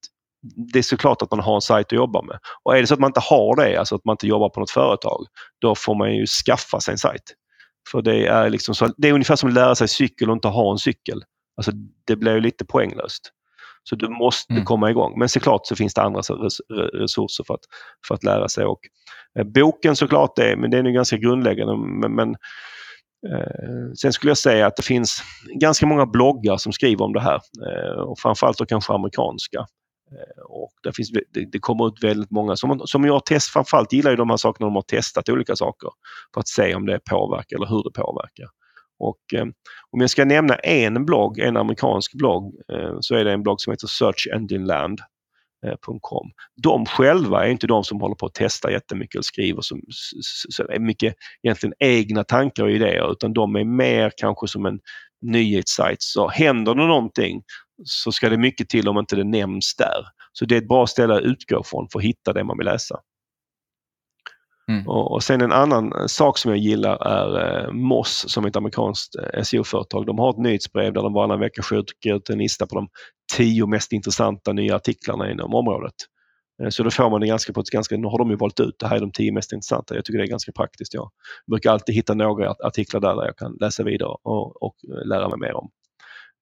det 0.73 0.79
är 0.79 0.83
såklart 0.83 1.21
att 1.21 1.31
man 1.31 1.39
har 1.39 1.55
en 1.55 1.61
sajt 1.61 1.88
att 1.88 1.91
jobba 1.91 2.21
med. 2.21 2.39
Och 2.63 2.77
är 2.77 2.81
det 2.81 2.88
så 2.88 2.93
att 2.93 2.99
man 2.99 3.09
inte 3.09 3.19
har 3.19 3.55
det, 3.55 3.77
alltså 3.77 3.95
att 3.95 4.05
man 4.05 4.13
inte 4.13 4.27
jobbar 4.27 4.49
på 4.49 4.59
något 4.59 4.71
företag, 4.71 5.25
då 5.61 5.75
får 5.75 5.95
man 5.95 6.15
ju 6.15 6.25
skaffa 6.25 6.79
sig 6.79 6.91
en 6.91 6.97
sajt. 6.97 7.33
För 7.91 8.01
det 8.01 8.27
är, 8.27 8.49
liksom 8.49 8.75
så, 8.75 8.93
det 8.97 9.09
är 9.09 9.13
ungefär 9.13 9.35
som 9.35 9.49
att 9.49 9.55
lära 9.55 9.75
sig 9.75 9.88
cykel 9.88 10.29
och 10.29 10.33
inte 10.33 10.47
ha 10.47 10.71
en 10.71 10.77
cykel. 10.77 11.23
Alltså, 11.57 11.71
det 12.07 12.15
blir 12.15 12.33
ju 12.33 12.41
lite 12.41 12.65
poänglöst. 12.65 13.31
Så 13.89 13.95
du 13.95 14.09
måste 14.09 14.53
mm. 14.53 14.65
komma 14.65 14.89
igång. 14.89 15.19
Men 15.19 15.29
såklart 15.29 15.67
så 15.67 15.75
finns 15.75 15.93
det 15.93 16.01
andra 16.01 16.21
resurser 16.93 17.43
för 17.43 17.53
att, 17.53 17.63
för 18.07 18.15
att 18.15 18.23
lära 18.23 18.49
sig. 18.49 18.65
Och, 18.65 18.79
eh, 19.39 19.45
boken 19.45 19.95
såklart 19.95 20.35
det, 20.35 20.57
men 20.57 20.71
det 20.71 20.77
är 20.77 20.83
ganska 20.83 21.17
grundläggande. 21.17 21.77
Men, 21.77 22.15
men 22.15 22.29
eh, 23.31 23.93
sen 24.01 24.13
skulle 24.13 24.29
jag 24.29 24.38
säga 24.38 24.67
att 24.67 24.75
det 24.75 24.83
finns 24.83 25.23
ganska 25.59 25.85
många 25.85 26.05
bloggar 26.05 26.57
som 26.57 26.71
skriver 26.71 27.05
om 27.05 27.13
det 27.13 27.21
här. 27.21 27.39
Eh, 27.67 27.99
och 27.99 28.19
framförallt 28.19 28.57
då 28.57 28.65
kanske 28.65 28.93
amerikanska. 28.93 29.59
Eh, 30.11 30.43
och 30.43 30.71
det, 30.83 30.95
finns, 30.95 31.11
det, 31.51 31.59
kommer 31.59 31.88
ut 31.88 32.03
väldigt 32.03 32.31
många 32.31 32.55
som, 32.55 32.81
som 32.85 33.05
jag 33.05 33.25
test, 33.25 33.49
framförallt 33.49 33.93
gillar 33.93 34.11
ju 34.11 34.17
de 34.17 34.29
här 34.29 34.38
sakerna 34.38 34.67
de 34.67 34.75
har 34.75 34.81
testat 34.81 35.29
olika 35.29 35.55
saker 35.55 35.89
för 36.33 36.41
att 36.41 36.47
se 36.47 36.75
om 36.75 36.85
det 36.85 36.99
påverkar 37.09 37.57
eller 37.57 37.67
hur 37.67 37.83
det 37.83 38.01
påverkar. 38.01 38.47
Och 39.00 39.20
eh, 39.34 39.45
om 39.91 40.02
jag 40.02 40.10
ska 40.10 40.26
nämna 40.26 40.56
en 40.56 41.06
blogg, 41.06 41.39
en 41.39 41.58
amerikansk 41.58 42.14
blogg, 42.14 42.56
eh, 42.74 42.98
så 43.00 43.16
är 43.16 43.26
det 43.26 43.34
en 43.34 43.43
blogg 43.43 43.62
som 43.62 43.72
heter 43.72 43.88
searchengineland.com. 43.88 44.98
Eh, 45.66 46.32
de 46.64 46.86
själva 46.86 47.45
är 47.45 47.50
inte 47.50 47.68
de 47.68 47.84
som 47.84 48.02
håller 48.02 48.16
på 48.16 48.26
att 48.26 48.34
testa 48.34 48.72
jättemycket 48.72 49.20
och 49.20 49.26
skriver 49.26 49.62
som, 49.62 49.82
som 50.50 50.66
är 50.70 50.80
mycket 50.80 51.16
egentligen 51.43 51.74
egna 51.80 52.24
tankar 52.24 52.64
och 52.64 52.72
idéer 52.72 53.12
utan 53.12 53.34
de 53.34 53.56
är 53.56 53.64
mer 53.64 54.12
kanske 54.18 54.48
som 54.48 54.66
en 54.66 54.80
nyhetssajt. 55.22 56.02
Så 56.02 56.28
händer 56.28 56.76
det 56.76 56.88
någonting 56.88 57.41
så 57.84 58.12
ska 58.12 58.30
det 58.30 58.38
mycket 58.38 58.70
till 58.70 58.88
om 58.88 58.98
inte 58.98 59.16
det 59.16 59.24
nämns 59.24 59.76
där. 59.76 60.06
Så 60.34 60.45
det 60.45 60.56
är 60.56 60.62
ett 60.62 60.68
bra 60.68 60.88
ställe 60.88 61.16
att 61.16 61.22
utgå 61.22 61.64
från 61.64 61.88
för 61.91 62.00
att 62.00 62.06
hitta 62.06 62.34
det 62.34 62.43
man 62.43 62.58
vill 62.58 62.66
läsa. 62.66 63.00
Mm. 64.72 64.88
Och, 64.88 65.11
och, 65.11 65.24
sen 65.24 65.41
en 65.41 65.51
annan 65.51 65.93
eh, 65.93 66.05
sak 66.05 66.38
som 66.38 66.51
jag 66.51 66.57
gillar 66.57 67.07
är 67.07 67.65
eh, 67.65 67.72
Moss 67.72 68.26
som 68.28 68.43
är 68.43 68.49
ett 68.49 68.55
amerikanskt 68.55 69.15
eh, 69.15 69.43
SEO-företag. 69.43 70.05
De 70.05 70.20
har 70.20 70.30
ett 70.30 70.38
nyhetsbrev 70.38 70.93
där 70.93 71.01
de 71.01 71.13
varannan 71.13 71.39
vecka 71.39 71.61
skickar 71.61 72.15
ut 72.15 72.30
en 72.30 72.38
lista 72.38 72.68
på 72.68 72.76
de 72.76 72.88
tio 73.36 73.65
mest 73.65 73.91
intressanta 73.91 74.53
nya 74.53 74.76
artiklarna 74.76 75.32
inom 75.32 75.55
området. 75.55 75.93
Eh, 76.63 76.70
så 76.70 76.84
då 76.84 76.91
får 76.91 77.09
man 77.09 77.22
det 77.22 77.28
ganska 77.28 77.53
på 77.53 77.59
ett 77.59 77.70
ganska, 77.70 77.97
nu 77.97 78.07
har 78.07 78.18
de 78.18 78.30
ju 78.30 78.36
valt 78.36 78.59
ut 78.59 78.76
det 78.80 78.88
här 78.88 78.95
är 78.95 79.01
de 79.01 79.11
tio 79.11 79.32
mest 79.32 79.53
intressanta. 79.53 79.95
Jag 79.95 80.05
tycker 80.05 80.18
det 80.18 80.26
är 80.26 80.30
ganska 80.30 80.51
praktiskt. 80.51 80.93
Jag 80.93 81.11
brukar 81.51 81.72
alltid 81.72 81.95
hitta 81.95 82.13
några 82.13 82.51
artiklar 82.51 83.01
där, 83.01 83.15
där 83.15 83.26
jag 83.26 83.38
kan 83.38 83.57
läsa 83.59 83.84
vidare 83.84 84.09
och, 84.24 84.63
och 84.63 84.76
eh, 84.89 85.07
lära 85.07 85.30
mig 85.30 85.39
mer 85.39 85.53
om. 85.55 85.70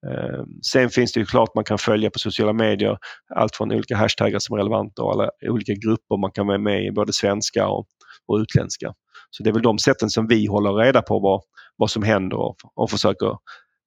Ehm, 0.08 0.62
sen 0.72 0.90
finns 0.90 1.14
det 1.14 1.20
ju 1.20 1.26
klart 1.26 1.56
man 1.56 1.64
kan 1.64 1.78
följa 1.78 2.10
på 2.10 2.20
sociala 2.20 2.54
medier 2.54 2.98
allt 3.36 3.56
från 3.56 3.72
olika 3.72 3.98
hashtaggar 3.98 4.40
som 4.40 4.54
är 4.54 4.58
relevanta 4.58 5.04
och 5.04 5.12
alla 5.12 5.30
olika 5.42 5.74
grupper 5.74 6.18
man 6.18 6.32
kan 6.32 6.48
vara 6.48 6.58
med 6.58 6.86
i, 6.86 6.92
både 6.92 7.14
svenska 7.14 7.68
och 7.68 7.88
och 8.28 8.38
utländska. 8.38 8.94
Så 9.30 9.44
det 9.44 9.50
är 9.50 9.54
väl 9.54 9.62
de 9.62 9.80
sätten 9.80 10.10
som 10.10 10.28
vi 10.28 10.46
håller 10.46 10.74
reda 10.74 11.02
på 11.02 11.20
vad, 11.20 11.42
vad 11.76 11.92
som 11.92 12.04
händer 12.04 12.38
och, 12.38 12.56
och 12.74 12.92
försöker 12.92 13.38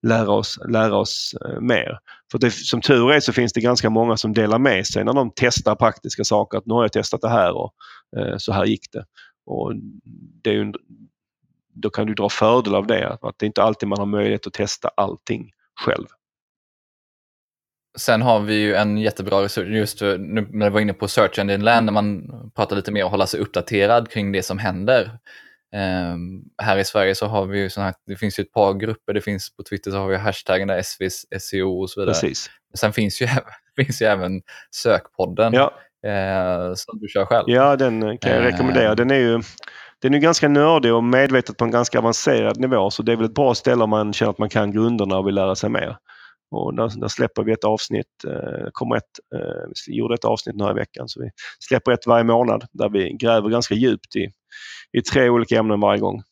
lära 0.06 0.30
oss, 0.30 0.58
lära 0.68 0.96
oss 0.96 1.34
eh, 1.44 1.60
mer. 1.60 1.98
För 2.32 2.38
det, 2.38 2.50
som 2.50 2.80
tur 2.80 3.12
är 3.12 3.20
så 3.20 3.32
finns 3.32 3.52
det 3.52 3.60
ganska 3.60 3.90
många 3.90 4.16
som 4.16 4.32
delar 4.32 4.58
med 4.58 4.86
sig 4.86 5.04
när 5.04 5.12
de 5.12 5.32
testar 5.36 5.74
praktiska 5.74 6.24
saker. 6.24 6.58
Att 6.58 6.66
nu 6.66 6.74
har 6.74 6.82
jag 6.82 6.92
testat 6.92 7.20
det 7.20 7.28
här 7.28 7.56
och 7.56 7.74
eh, 8.16 8.36
så 8.38 8.52
här 8.52 8.64
gick 8.64 8.92
det. 8.92 9.04
Och 9.46 9.72
det 10.42 10.50
är 10.50 10.54
ju, 10.54 10.72
då 11.74 11.90
kan 11.90 12.06
du 12.06 12.14
dra 12.14 12.28
fördel 12.28 12.74
av 12.74 12.86
det. 12.86 13.18
Att 13.22 13.38
det 13.38 13.44
är 13.44 13.46
inte 13.46 13.62
alltid 13.62 13.88
man 13.88 13.98
har 13.98 14.06
möjlighet 14.06 14.46
att 14.46 14.52
testa 14.52 14.90
allting 14.96 15.50
själv. 15.84 16.06
Sen 17.98 18.22
har 18.22 18.40
vi 18.40 18.54
ju 18.54 18.74
en 18.74 18.98
jättebra 18.98 19.42
resurs, 19.42 19.68
just 19.68 19.98
för, 19.98 20.18
nu 20.18 20.48
när 20.50 20.66
jag 20.66 20.70
var 20.70 20.80
inne 20.80 20.92
på 20.92 21.08
Search 21.08 21.38
Engine 21.38 21.64
Land, 21.64 21.86
när 21.86 21.92
man 21.92 22.30
pratar 22.56 22.76
lite 22.76 22.92
mer 22.92 23.04
och 23.04 23.10
hålla 23.10 23.26
sig 23.26 23.40
uppdaterad 23.40 24.10
kring 24.10 24.32
det 24.32 24.42
som 24.42 24.58
händer. 24.58 25.10
Um, 26.12 26.44
här 26.62 26.78
i 26.78 26.84
Sverige 26.84 27.14
så 27.14 27.26
har 27.26 27.46
vi 27.46 27.58
ju 27.58 27.70
sån 27.70 27.84
här, 27.84 27.94
det 28.06 28.16
finns 28.16 28.38
ju 28.38 28.42
ett 28.42 28.52
par 28.52 28.74
grupper, 28.74 29.14
det 29.14 29.20
finns 29.20 29.56
på 29.56 29.62
Twitter 29.62 29.90
så 29.90 29.96
har 29.96 30.08
vi 30.08 30.16
hashtaggen 30.16 30.68
där 30.68 30.78
SVs 30.78 31.26
SEO 31.40 31.80
och 31.80 31.90
så 31.90 32.00
vidare. 32.00 32.14
Precis. 32.14 32.50
Sen 32.74 32.92
finns 32.92 33.22
ju, 33.22 33.28
finns 33.76 34.02
ju 34.02 34.06
även 34.06 34.42
Sökpodden 34.70 35.52
ja. 35.52 35.72
eh, 36.06 36.74
som 36.74 36.98
du 36.98 37.08
kör 37.08 37.24
själv. 37.24 37.44
Ja, 37.46 37.76
den 37.76 38.18
kan 38.18 38.32
jag 38.32 38.44
rekommendera. 38.44 38.94
Den 38.94 39.10
är 39.10 39.18
ju 39.18 39.42
den 40.02 40.14
är 40.14 40.18
ganska 40.18 40.48
nördig 40.48 40.94
och 40.94 41.04
medvetet 41.04 41.56
på 41.56 41.64
en 41.64 41.70
ganska 41.70 41.98
avancerad 41.98 42.60
nivå 42.60 42.90
så 42.90 43.02
det 43.02 43.12
är 43.12 43.16
väl 43.16 43.26
ett 43.26 43.34
bra 43.34 43.54
ställe 43.54 43.84
om 43.84 43.90
man 43.90 44.12
känner 44.12 44.30
att 44.30 44.38
man 44.38 44.48
kan 44.48 44.72
grunderna 44.72 45.18
och 45.18 45.26
vill 45.26 45.34
lära 45.34 45.54
sig 45.54 45.70
mer. 45.70 45.96
Och 46.50 46.74
där, 46.74 47.00
där 47.00 47.08
släpper 47.08 47.42
vi 47.42 47.52
ett 47.52 47.64
avsnitt, 47.64 48.24
eh, 48.26 48.68
kommer 48.72 48.96
ett, 48.96 49.18
eh, 49.34 49.70
vi 49.86 49.96
gjorde 49.96 50.14
ett 50.14 50.24
avsnitt 50.24 50.58
den 50.58 50.66
här 50.66 50.74
veckan 50.74 51.08
så 51.08 51.22
vi 51.22 51.30
släpper 51.58 51.92
ett 51.92 52.06
varje 52.06 52.24
månad 52.24 52.64
där 52.72 52.88
vi 52.88 53.12
gräver 53.12 53.48
ganska 53.48 53.74
djupt 53.74 54.16
i, 54.16 54.32
i 54.92 55.02
tre 55.02 55.28
olika 55.28 55.58
ämnen 55.58 55.80
varje 55.80 56.00
gång. 56.00 56.22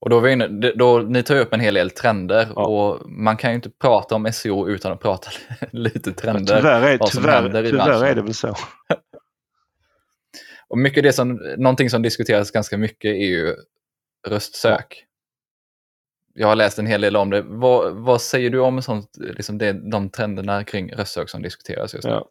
Och 0.00 0.10
då, 0.10 0.28
inne, 0.28 0.48
då 0.74 0.98
ni 0.98 1.22
tar 1.22 1.36
upp 1.36 1.52
en 1.52 1.60
hel 1.60 1.74
del 1.74 1.90
trender 1.90 2.48
ja. 2.56 2.66
och 2.66 3.10
man 3.10 3.36
kan 3.36 3.50
ju 3.50 3.54
inte 3.54 3.70
prata 3.70 4.14
om 4.14 4.32
SEO 4.32 4.68
utan 4.68 4.92
att 4.92 5.00
prata 5.00 5.30
lite 5.72 6.12
trender. 6.12 6.56
tyvärr 6.56 6.82
är, 6.82 6.98
tyvärr, 6.98 7.70
tyvärr 7.70 8.04
är 8.04 8.14
det 8.14 8.22
väl 8.22 8.34
så. 8.34 8.48
och 10.68 10.78
mycket 10.78 11.02
det 11.02 11.12
som, 11.12 11.40
någonting 11.56 11.90
som 11.90 12.02
diskuteras 12.02 12.50
ganska 12.50 12.78
mycket 12.78 13.10
är 13.10 13.26
ju 13.26 13.54
röstsök 14.28 15.04
jag 16.34 16.48
har 16.48 16.56
läst 16.56 16.78
en 16.78 16.86
hel 16.86 17.00
del 17.00 17.16
om 17.16 17.30
det. 17.30 17.42
Vad, 17.42 17.92
vad 17.92 18.20
säger 18.20 18.50
du 18.50 18.60
om 18.60 18.82
sånt, 18.82 19.16
liksom 19.16 19.58
det, 19.58 19.90
de 19.90 20.10
trenderna 20.10 20.64
kring 20.64 20.92
röstsök 20.92 21.28
som 21.28 21.42
diskuteras 21.42 21.94
just 21.94 22.06
nu? 22.06 22.10
Ja. 22.10 22.28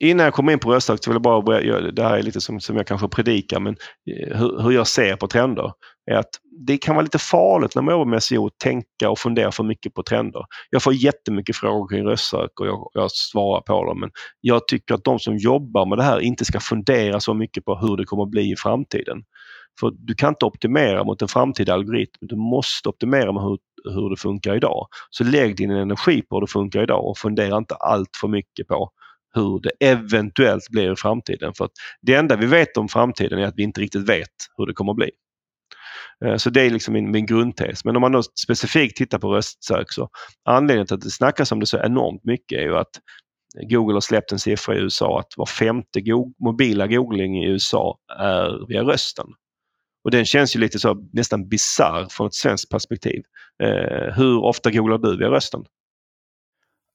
Innan 0.00 0.24
jag 0.24 0.34
kommer 0.34 0.52
in 0.52 0.58
på 0.58 0.74
röstsök 0.74 1.04
så 1.04 1.10
vill 1.10 1.14
jag 1.14 1.22
bara 1.22 1.42
börja, 1.42 1.80
det 1.80 2.02
här 2.02 2.18
är 2.18 2.22
lite 2.22 2.40
som, 2.40 2.60
som 2.60 2.76
jag 2.76 2.86
kanske 2.86 3.08
predikar, 3.08 3.60
men 3.60 3.76
eh, 4.10 4.38
hur, 4.38 4.62
hur 4.62 4.70
jag 4.70 4.86
ser 4.86 5.16
på 5.16 5.26
trender 5.26 5.72
är 6.10 6.14
att 6.14 6.30
det 6.66 6.78
kan 6.78 6.94
vara 6.94 7.02
lite 7.02 7.18
farligt 7.18 7.74
när 7.74 7.82
man 7.82 7.92
jobbar 7.92 8.04
med 8.04 8.22
SEO 8.22 8.46
att 8.46 8.58
tänka 8.58 9.10
och 9.10 9.18
fundera 9.18 9.52
för 9.52 9.64
mycket 9.64 9.94
på 9.94 10.02
trender. 10.02 10.44
Jag 10.70 10.82
får 10.82 10.94
jättemycket 10.94 11.56
frågor 11.56 11.88
kring 11.88 12.04
röstsök 12.04 12.60
och 12.60 12.66
jag, 12.66 12.90
jag 12.92 13.10
svarar 13.10 13.60
på 13.60 13.84
dem 13.84 14.00
men 14.00 14.10
jag 14.40 14.68
tycker 14.68 14.94
att 14.94 15.04
de 15.04 15.18
som 15.18 15.36
jobbar 15.36 15.86
med 15.86 15.98
det 15.98 16.04
här 16.04 16.20
inte 16.20 16.44
ska 16.44 16.60
fundera 16.60 17.20
så 17.20 17.34
mycket 17.34 17.64
på 17.64 17.76
hur 17.76 17.96
det 17.96 18.04
kommer 18.04 18.22
att 18.22 18.30
bli 18.30 18.52
i 18.52 18.56
framtiden. 18.56 19.22
För 19.80 19.92
du 19.98 20.14
kan 20.14 20.28
inte 20.28 20.44
optimera 20.44 21.04
mot 21.04 21.22
en 21.22 21.28
framtida 21.28 21.74
algoritm. 21.74 22.18
Du 22.20 22.36
måste 22.36 22.88
optimera 22.88 23.32
med 23.32 23.42
hur, 23.42 23.58
hur 23.94 24.10
det 24.10 24.16
funkar 24.16 24.56
idag. 24.56 24.86
Så 25.10 25.24
lägg 25.24 25.56
din 25.56 25.70
energi 25.70 26.22
på 26.22 26.36
hur 26.36 26.40
det 26.40 26.52
funkar 26.52 26.82
idag 26.82 27.04
och 27.04 27.18
fundera 27.18 27.56
inte 27.56 27.74
allt 27.74 28.16
för 28.20 28.28
mycket 28.28 28.68
på 28.68 28.90
hur 29.34 29.60
det 29.60 29.86
eventuellt 29.86 30.70
blir 30.70 30.92
i 30.92 30.96
framtiden. 30.96 31.54
För 31.54 31.64
att 31.64 31.72
det 32.02 32.14
enda 32.14 32.36
vi 32.36 32.46
vet 32.46 32.76
om 32.76 32.88
framtiden 32.88 33.38
är 33.38 33.46
att 33.46 33.54
vi 33.56 33.62
inte 33.62 33.80
riktigt 33.80 34.08
vet 34.08 34.28
hur 34.56 34.66
det 34.66 34.72
kommer 34.72 34.92
att 34.92 34.96
bli. 34.96 35.10
Eh, 36.24 36.36
så 36.36 36.50
det 36.50 36.62
är 36.62 36.70
liksom 36.70 36.94
min, 36.94 37.10
min 37.10 37.26
grundtes. 37.26 37.84
Men 37.84 37.96
om 37.96 38.00
man 38.00 38.12
då 38.12 38.22
specifikt 38.22 38.96
tittar 38.96 39.18
på 39.18 39.34
röstsök 39.34 39.92
så 39.92 40.08
anledningen 40.44 40.86
till 40.86 40.94
att 40.94 41.00
det 41.00 41.10
snackas 41.10 41.52
om 41.52 41.60
det 41.60 41.66
så 41.66 41.78
enormt 41.78 42.24
mycket 42.24 42.58
är 42.58 42.62
ju 42.62 42.76
att 42.76 43.00
Google 43.70 43.94
har 43.94 44.00
släppt 44.00 44.32
en 44.32 44.38
siffra 44.38 44.76
i 44.76 44.78
USA 44.78 45.18
att 45.18 45.32
var 45.36 45.46
femte 45.46 46.00
go 46.00 46.32
mobila 46.44 46.86
googling 46.86 47.44
i 47.44 47.48
USA 47.48 47.98
är 48.18 48.66
via 48.68 48.82
rösten. 48.82 49.26
Och 50.04 50.10
den 50.10 50.24
känns 50.24 50.56
ju 50.56 50.60
lite 50.60 50.78
så 50.78 51.08
nästan 51.12 51.48
bizarr 51.48 52.06
från 52.10 52.26
ett 52.26 52.34
svenskt 52.34 52.70
perspektiv. 52.70 53.22
Eh, 53.62 54.14
hur 54.16 54.44
ofta 54.44 54.70
googlar 54.70 54.98
du 54.98 55.18
via 55.18 55.28
rösten? 55.28 55.64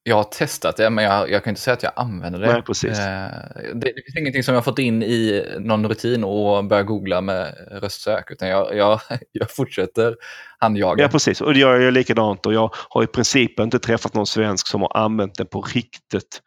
Jag 0.02 0.16
har 0.16 0.24
testat 0.24 0.76
det, 0.76 0.90
men 0.90 1.04
jag, 1.04 1.30
jag 1.30 1.44
kan 1.44 1.50
inte 1.50 1.60
säga 1.60 1.74
att 1.74 1.82
jag 1.82 1.92
använder 1.96 2.40
det. 2.40 2.52
Nej, 2.52 2.62
precis. 2.62 2.98
Eh, 2.98 3.30
det, 3.74 3.80
det 3.80 4.02
finns 4.06 4.16
ingenting 4.18 4.42
som 4.42 4.54
jag 4.54 4.64
fått 4.64 4.78
in 4.78 5.02
i 5.02 5.46
någon 5.58 5.88
rutin 5.88 6.24
och 6.24 6.64
börjar 6.64 6.82
googla 6.82 7.20
med 7.20 7.54
röstsök, 7.70 8.30
utan 8.30 8.48
jag, 8.48 8.76
jag, 8.76 9.00
jag 9.32 9.50
fortsätter 9.50 10.16
handjaga. 10.58 11.02
Ja, 11.02 11.08
precis. 11.08 11.40
Och 11.40 11.52
jag 11.52 11.82
gör 11.82 11.90
likadant 11.90 12.46
och 12.46 12.54
jag 12.54 12.74
har 12.88 13.02
i 13.02 13.06
princip 13.06 13.60
inte 13.60 13.78
träffat 13.78 14.14
någon 14.14 14.26
svensk 14.26 14.66
som 14.66 14.80
har 14.82 14.96
använt 14.96 15.34
det 15.34 15.44
på 15.44 15.62
riktigt 15.62 16.40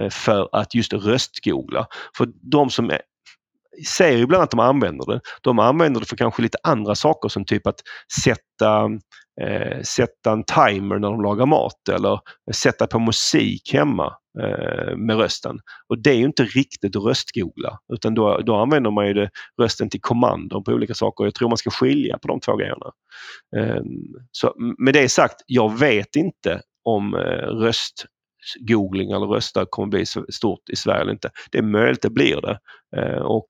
eh, 0.00 0.10
för 0.10 0.48
att 0.52 0.74
just 0.74 0.92
röstgoogla. 0.92 1.86
För 2.16 2.28
de 2.42 2.70
som 2.70 2.90
ser 3.86 4.10
ju 4.10 4.22
ibland 4.22 4.42
att 4.42 4.50
de 4.50 4.60
använder 4.60 5.12
det. 5.12 5.20
De 5.42 5.58
använder 5.58 6.00
det 6.00 6.06
för 6.06 6.16
kanske 6.16 6.42
lite 6.42 6.58
andra 6.62 6.94
saker 6.94 7.28
som 7.28 7.44
typ 7.44 7.66
att 7.66 7.80
sätta, 8.22 8.84
eh, 9.40 9.82
sätta 9.82 10.32
en 10.32 10.44
timer 10.44 10.98
när 10.98 11.10
de 11.10 11.22
lagar 11.22 11.46
mat 11.46 11.88
eller 11.92 12.20
sätta 12.54 12.86
på 12.86 12.98
musik 12.98 13.70
hemma 13.72 14.12
eh, 14.42 14.96
med 14.96 15.16
rösten. 15.16 15.58
Och 15.88 16.02
det 16.02 16.10
är 16.10 16.16
ju 16.16 16.24
inte 16.24 16.44
riktigt 16.44 16.96
att 16.96 17.04
röstgoogla 17.04 17.78
utan 17.92 18.14
då, 18.14 18.38
då 18.38 18.56
använder 18.56 18.90
man 18.90 19.06
ju 19.06 19.14
det, 19.14 19.30
rösten 19.62 19.90
till 19.90 20.00
kommandon 20.00 20.64
på 20.64 20.72
olika 20.72 20.94
saker. 20.94 21.24
Jag 21.24 21.34
tror 21.34 21.48
man 21.48 21.58
ska 21.58 21.70
skilja 21.70 22.18
på 22.18 22.28
de 22.28 22.40
två 22.40 22.56
grejerna. 22.56 22.86
Eh, 23.56 23.82
så 24.32 24.54
med 24.78 24.94
det 24.94 25.08
sagt, 25.08 25.36
jag 25.46 25.78
vet 25.78 26.16
inte 26.16 26.60
om 26.84 27.14
eh, 27.14 27.46
röst 27.46 28.06
googling 28.60 29.10
eller 29.10 29.26
rösta 29.26 29.66
kommer 29.70 29.88
bli 29.88 30.06
så 30.06 30.26
stort 30.32 30.68
i 30.68 30.76
Sverige 30.76 31.00
eller 31.00 31.12
inte. 31.12 31.30
Det 31.50 31.58
är 31.58 31.62
möjligt 31.62 32.02
det 32.02 32.10
blir 32.10 32.40
det. 32.40 32.58
Eh, 32.96 33.18
och 33.18 33.48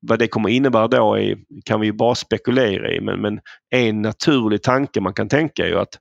vad 0.00 0.18
det 0.18 0.28
kommer 0.28 0.48
innebära 0.48 0.88
då 0.88 1.14
är, 1.14 1.38
kan 1.64 1.80
vi 1.80 1.92
bara 1.92 2.14
spekulera 2.14 2.92
i 2.92 3.00
men, 3.00 3.20
men 3.20 3.40
en 3.70 4.02
naturlig 4.02 4.62
tanke 4.62 5.00
man 5.00 5.14
kan 5.14 5.28
tänka 5.28 5.64
är 5.64 5.68
ju 5.68 5.78
att 5.78 5.98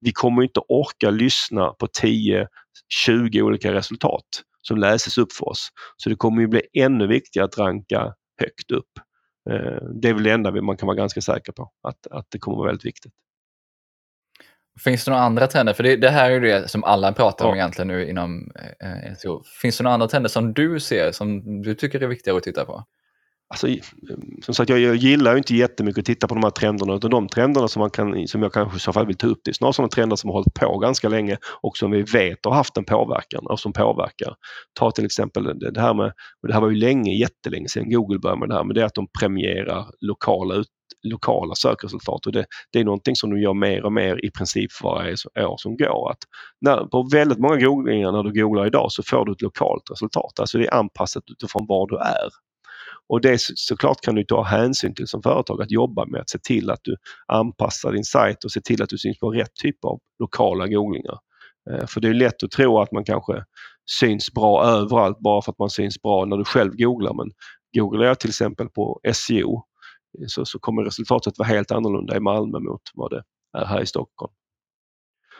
vi 0.00 0.12
kommer 0.12 0.42
inte 0.42 0.60
orka 0.68 1.10
lyssna 1.10 1.68
på 1.68 1.86
10-20 1.86 3.42
olika 3.42 3.72
resultat 3.72 4.24
som 4.62 4.78
läses 4.78 5.18
upp 5.18 5.32
för 5.32 5.48
oss. 5.48 5.68
Så 5.96 6.08
det 6.08 6.16
kommer 6.16 6.40
ju 6.40 6.48
bli 6.48 6.62
ännu 6.72 7.06
viktigare 7.06 7.46
att 7.46 7.58
ranka 7.58 8.14
högt 8.40 8.70
upp. 8.70 8.90
Eh, 9.50 9.88
det 10.00 10.08
är 10.08 10.14
väl 10.14 10.22
det 10.22 10.32
enda 10.32 10.62
man 10.62 10.76
kan 10.76 10.86
vara 10.86 10.96
ganska 10.96 11.20
säker 11.20 11.52
på, 11.52 11.70
att, 11.88 12.06
att 12.06 12.26
det 12.30 12.38
kommer 12.38 12.56
vara 12.56 12.66
väldigt 12.66 12.86
viktigt. 12.86 13.12
Finns 14.80 15.04
det 15.04 15.10
några 15.10 15.24
andra 15.24 15.46
trender? 15.46 15.72
För 15.72 15.82
det, 15.82 15.96
det 15.96 16.10
här 16.10 16.30
är 16.30 16.40
det 16.40 16.70
som 16.70 16.84
alla 16.84 17.12
pratar 17.12 17.44
ja. 17.44 17.50
om 17.50 17.56
egentligen 17.56 17.88
nu 17.88 18.08
inom 18.08 18.50
eh, 18.82 19.14
SEO. 19.16 19.42
Finns 19.62 19.78
det 19.78 19.84
några 19.84 19.94
andra 19.94 20.08
trender 20.08 20.28
som 20.28 20.54
du 20.54 20.80
ser 20.80 21.12
som 21.12 21.62
du 21.62 21.74
tycker 21.74 22.02
är 22.02 22.06
viktigare 22.06 22.38
att 22.38 22.44
titta 22.44 22.64
på? 22.64 22.84
Alltså, 23.48 23.68
som 24.42 24.54
sagt, 24.54 24.70
jag, 24.70 24.78
jag 24.78 24.96
gillar 24.96 25.36
inte 25.36 25.54
jättemycket 25.54 25.98
att 25.98 26.04
titta 26.04 26.26
på 26.28 26.34
de 26.34 26.42
här 26.42 26.50
trenderna 26.50 26.94
utan 26.94 27.10
de 27.10 27.28
trenderna 27.28 27.68
som, 27.68 27.80
man 27.80 27.90
kan, 27.90 28.28
som 28.28 28.42
jag 28.42 28.52
kanske 28.52 28.76
i 28.76 28.80
så 28.80 28.92
fall 28.92 29.06
vill 29.06 29.16
ta 29.16 29.26
upp 29.26 29.40
det 29.44 29.50
är 29.50 29.52
snarare 29.52 29.72
sådana 29.72 29.88
trender 29.88 30.16
som 30.16 30.30
har 30.30 30.34
hållit 30.34 30.54
på 30.54 30.78
ganska 30.78 31.08
länge 31.08 31.36
och 31.62 31.76
som 31.76 31.90
vi 31.90 32.02
vet 32.02 32.44
har 32.44 32.52
haft 32.52 32.76
en 32.76 32.84
påverkan 32.84 33.46
och 33.46 33.60
som 33.60 33.72
påverkar. 33.72 34.34
Ta 34.72 34.90
till 34.90 35.04
exempel 35.04 35.58
det 35.72 35.80
här 35.80 35.94
med, 35.94 36.12
och 36.42 36.48
det 36.48 36.54
här 36.54 36.60
var 36.60 36.70
ju 36.70 36.76
länge, 36.76 37.14
jättelänge 37.14 37.68
sedan 37.68 37.90
Google 37.90 38.18
började 38.18 38.40
med 38.40 38.48
det 38.48 38.54
här, 38.54 38.64
men 38.64 38.74
det 38.74 38.80
är 38.80 38.86
att 38.86 38.94
de 38.94 39.06
premierar 39.20 39.86
lokala 40.00 40.54
ut, 40.54 40.68
lokala 41.04 41.54
sökresultat 41.54 42.26
och 42.26 42.32
det, 42.32 42.46
det 42.72 42.80
är 42.80 42.84
någonting 42.84 43.16
som 43.16 43.30
de 43.30 43.40
gör 43.40 43.54
mer 43.54 43.84
och 43.84 43.92
mer 43.92 44.24
i 44.24 44.30
princip 44.30 44.72
för 44.72 44.88
varje 44.88 45.46
år 45.46 45.56
som 45.58 45.76
går. 45.76 46.10
Att 46.10 46.18
när, 46.60 46.84
på 46.84 47.08
väldigt 47.12 47.38
många 47.38 47.56
googlingar 47.56 48.12
när 48.12 48.22
du 48.22 48.42
googlar 48.42 48.66
idag 48.66 48.92
så 48.92 49.02
får 49.02 49.24
du 49.24 49.32
ett 49.32 49.42
lokalt 49.42 49.90
resultat. 49.90 50.40
Alltså 50.40 50.58
det 50.58 50.66
är 50.66 50.74
anpassat 50.74 51.22
utifrån 51.30 51.66
var 51.68 51.88
du 51.88 51.96
är. 51.96 52.28
Och 53.08 53.20
det 53.20 53.40
såklart 53.40 54.00
kan 54.00 54.14
du 54.14 54.24
ta 54.24 54.42
hänsyn 54.42 54.94
till 54.94 55.06
som 55.06 55.22
företag 55.22 55.62
att 55.62 55.70
jobba 55.70 56.06
med 56.06 56.20
att 56.20 56.30
se 56.30 56.38
till 56.38 56.70
att 56.70 56.80
du 56.82 56.96
anpassar 57.26 57.92
din 57.92 58.04
sajt 58.04 58.44
och 58.44 58.50
se 58.50 58.60
till 58.60 58.82
att 58.82 58.88
du 58.88 58.98
syns 58.98 59.18
på 59.18 59.30
rätt 59.30 59.54
typ 59.62 59.84
av 59.84 59.98
lokala 60.18 60.66
googlingar. 60.66 61.18
Eh, 61.70 61.86
för 61.86 62.00
det 62.00 62.08
är 62.08 62.14
lätt 62.14 62.42
att 62.42 62.50
tro 62.50 62.78
att 62.78 62.92
man 62.92 63.04
kanske 63.04 63.44
syns 64.00 64.32
bra 64.32 64.64
överallt 64.64 65.18
bara 65.18 65.42
för 65.42 65.52
att 65.52 65.58
man 65.58 65.70
syns 65.70 66.02
bra 66.02 66.24
när 66.24 66.36
du 66.36 66.44
själv 66.44 66.76
googlar. 66.76 67.14
Men 67.14 67.30
googlar 67.76 68.04
jag 68.04 68.20
till 68.20 68.30
exempel 68.30 68.68
på 68.68 69.00
SEO 69.12 69.62
så, 70.26 70.44
så 70.44 70.58
kommer 70.58 70.82
resultatet 70.82 71.38
vara 71.38 71.48
helt 71.48 71.70
annorlunda 71.70 72.16
i 72.16 72.20
Malmö 72.20 72.58
mot 72.58 72.82
vad 72.94 73.10
det 73.10 73.22
är 73.58 73.64
här 73.64 73.80
i 73.80 73.86
Stockholm. 73.86 74.32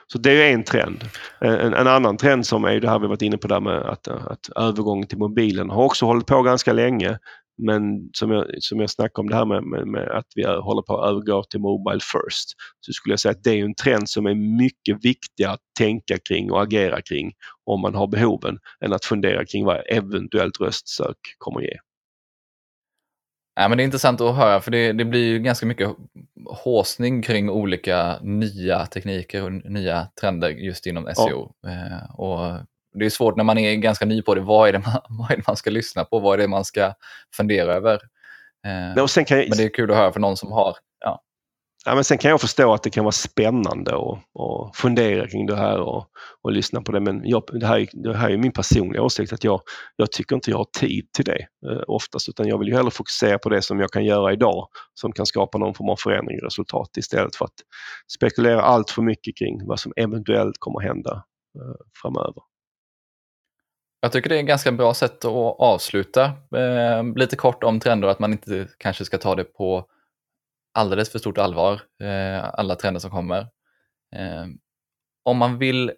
Så 0.07 0.19
det 0.19 0.31
är 0.31 0.53
en 0.55 0.65
trend. 0.65 1.05
En, 1.41 1.75
en, 1.75 1.87
annan 1.87 2.17
trend 2.17 2.47
som 2.47 2.65
är 2.65 2.81
det 2.81 2.89
här 2.89 2.99
vi 2.99 3.07
varit 3.07 3.23
inne 3.23 3.39
på 3.39 3.49
där 3.49 3.61
med 3.61 3.79
att, 3.79 4.09
att 4.09 4.49
övergången 4.57 5.07
till 5.07 5.19
mobilen 5.19 5.71
har 5.71 5.85
också 5.85 6.07
hållit 6.07 6.27
på 6.27 6.43
ganska 6.43 6.73
länge. 6.73 7.19
Men 7.63 8.11
som 8.13 8.31
jag, 8.31 8.47
som 8.59 8.81
jag 8.81 8.91
snackade 8.91 9.21
om 9.21 9.29
det 9.31 9.37
här 9.37 9.45
med, 9.45 9.63
med, 9.65 9.87
med, 9.87 10.09
att 10.09 10.27
vi 10.35 10.45
håller 10.45 10.83
på 10.83 10.99
att 11.01 11.11
övergå 11.11 11.45
till 11.45 11.61
Mobile 11.61 12.01
First 12.01 12.49
så 12.81 12.93
skulle 12.93 13.13
jag 13.13 13.21
säga 13.21 13.33
att 13.33 13.45
det 13.45 13.51
är 13.51 13.65
en 13.65 13.75
trend 13.75 14.09
som 14.09 14.27
är 14.27 14.35
mycket 14.59 15.05
viktigare 15.05 15.53
att 15.53 15.61
tänka 15.79 16.19
kring 16.29 16.53
och 16.53 16.63
agera 16.63 17.03
kring 17.03 17.33
om 17.65 17.81
man 17.81 17.95
har 17.95 18.07
behoven 18.07 18.59
än 18.85 18.93
att 18.93 19.05
fundera 19.05 19.45
kring 19.45 19.65
vad 19.65 19.83
eventuellt 19.89 20.61
röstsök 20.61 21.17
kommer 21.39 21.61
att 21.61 21.65
ge. 21.65 21.79
Ja, 23.57 23.69
men 23.69 23.79
det 23.79 23.83
är 23.83 23.85
intressant 23.85 24.21
att 24.21 24.37
höra 24.37 24.61
för 24.61 24.71
det, 24.71 24.93
det 24.93 25.05
blir 25.05 25.25
ju 25.25 25.39
ganska 25.39 25.67
mycket 25.67 25.91
håsning 26.47 27.23
kring 27.23 27.51
olika 27.51 28.19
nya 28.23 28.87
tekniker 28.87 29.45
och 29.45 29.53
nya 29.53 30.09
trender 30.21 30.49
just 30.49 30.87
inom 30.87 31.15
SEO. 31.15 31.53
Ja. 31.61 31.71
Eh, 31.71 32.21
och 32.21 32.61
det 32.95 33.07
är 33.07 33.11
svårt 33.11 33.37
när 33.37 33.45
man 33.45 33.59
är 33.59 33.75
ganska 33.75 34.05
ny 34.05 34.23
på 34.23 34.35
det. 34.35 34.41
Vad 34.41 34.69
är 34.69 34.73
det 34.73 34.79
man, 34.79 35.01
vad 35.09 35.31
är 35.31 35.37
det 35.37 35.43
man 35.47 35.57
ska 35.57 35.71
lyssna 35.71 36.05
på? 36.05 36.19
Vad 36.19 36.35
är 36.35 36.43
det 36.43 36.49
man 36.49 36.65
ska 36.65 36.95
fundera 37.37 37.75
över? 37.75 38.01
Eh, 38.67 39.03
och 39.03 39.11
sen 39.11 39.25
kan 39.25 39.39
jag... 39.39 39.49
Men 39.49 39.59
det 39.59 39.65
är 39.65 39.75
kul 39.75 39.91
att 39.91 39.97
höra 39.97 40.13
för 40.13 40.21
någon 40.21 40.37
som 40.37 40.53
har 40.53 40.77
ja. 41.85 41.95
Men 41.95 42.05
sen 42.05 42.19
kan 42.19 42.31
jag 42.31 42.41
förstå 42.41 42.75
att 42.75 42.83
det 42.83 42.91
kan 42.91 43.05
vara 43.05 43.13
spännande 43.13 43.95
att 43.95 44.77
fundera 44.77 45.29
kring 45.29 45.47
det 45.47 45.57
här 45.57 45.81
och, 45.81 46.07
och 46.43 46.53
lyssna 46.53 46.83
på 46.83 46.93
det. 46.93 47.01
Men 47.01 47.23
jag, 47.25 47.43
det, 47.53 47.67
här, 47.67 47.89
det 47.93 48.17
här 48.17 48.31
är 48.31 48.37
min 48.37 48.53
personliga 48.53 49.03
åsikt 49.03 49.33
att 49.33 49.45
jag, 49.45 49.61
jag 49.97 50.13
tycker 50.13 50.35
inte 50.35 50.51
jag 50.51 50.59
har 50.59 50.69
tid 50.81 51.13
till 51.13 51.25
det 51.25 51.47
eh, 51.71 51.83
oftast 51.87 52.29
utan 52.29 52.49
jag 52.49 52.59
vill 52.59 52.69
ju 52.69 52.75
hellre 52.75 52.91
fokusera 52.91 53.39
på 53.39 53.49
det 53.49 53.63
som 53.63 53.81
jag 53.81 53.91
kan 53.91 54.05
göra 54.05 54.33
idag 54.33 54.69
som 54.95 55.13
kan 55.13 55.27
skapa 55.27 55.59
någon 55.59 55.75
form 55.75 55.89
av 55.89 55.97
förändring 55.97 56.39
i 56.39 56.41
resultat 56.41 56.97
istället 56.97 57.37
för 57.37 57.45
att 57.45 57.55
spekulera 58.17 58.63
allt 58.63 58.91
för 58.91 59.03
mycket 59.03 59.37
kring 59.37 59.67
vad 59.67 59.81
som 59.81 59.93
eventuellt 59.97 60.57
kommer 60.59 60.81
att 60.81 60.87
hända 60.87 61.25
eh, 61.59 61.87
framöver. 62.03 62.43
Jag 64.01 64.13
tycker 64.13 64.29
det 64.29 64.37
är 64.37 64.41
ett 64.41 64.47
ganska 64.47 64.73
bra 64.73 64.95
sätt 64.95 65.25
att 65.25 65.57
avsluta. 65.59 66.25
Eh, 66.57 67.05
lite 67.17 67.37
kort 67.37 67.65
om 67.65 67.81
trender, 67.81 68.09
att 68.09 68.19
man 68.19 68.33
inte 68.33 68.69
kanske 68.79 69.05
ska 69.05 69.19
ta 69.19 69.35
det 69.35 69.45
på 69.45 69.87
alldeles 70.75 71.13
för 71.13 71.19
stort 71.19 71.39
allvar, 71.39 71.81
eh, 72.03 72.45
alla 72.53 72.77
trender 72.77 73.01
som 73.01 73.11
kommer. 73.11 73.41
Eh, 74.17 74.47
om 75.25 75.37
man 75.37 75.59
vill 75.59 75.93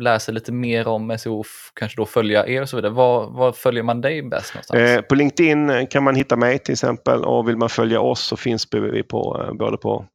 läsa 0.00 0.32
lite 0.32 0.52
mer 0.52 0.88
om 0.88 1.18
SEO, 1.18 1.44
kanske 1.74 1.96
då 1.96 2.06
följa 2.06 2.46
er 2.46 2.62
och 2.62 2.68
så 2.68 2.76
vidare, 2.76 2.92
var, 2.92 3.30
var 3.30 3.52
följer 3.52 3.82
man 3.82 4.00
dig 4.00 4.22
bäst 4.22 4.54
någonstans? 4.54 4.80
Eh, 4.80 5.00
på 5.00 5.14
LinkedIn 5.14 5.86
kan 5.86 6.04
man 6.04 6.14
hitta 6.14 6.36
mig 6.36 6.58
till 6.58 6.72
exempel 6.72 7.24
och 7.24 7.48
vill 7.48 7.56
man 7.56 7.68
följa 7.68 8.00
oss 8.00 8.20
så 8.20 8.36
finns 8.36 8.68
vi 8.72 9.02
på, 9.02 9.42
eh, 9.42 9.54
både 9.54 9.76
på 9.76 10.06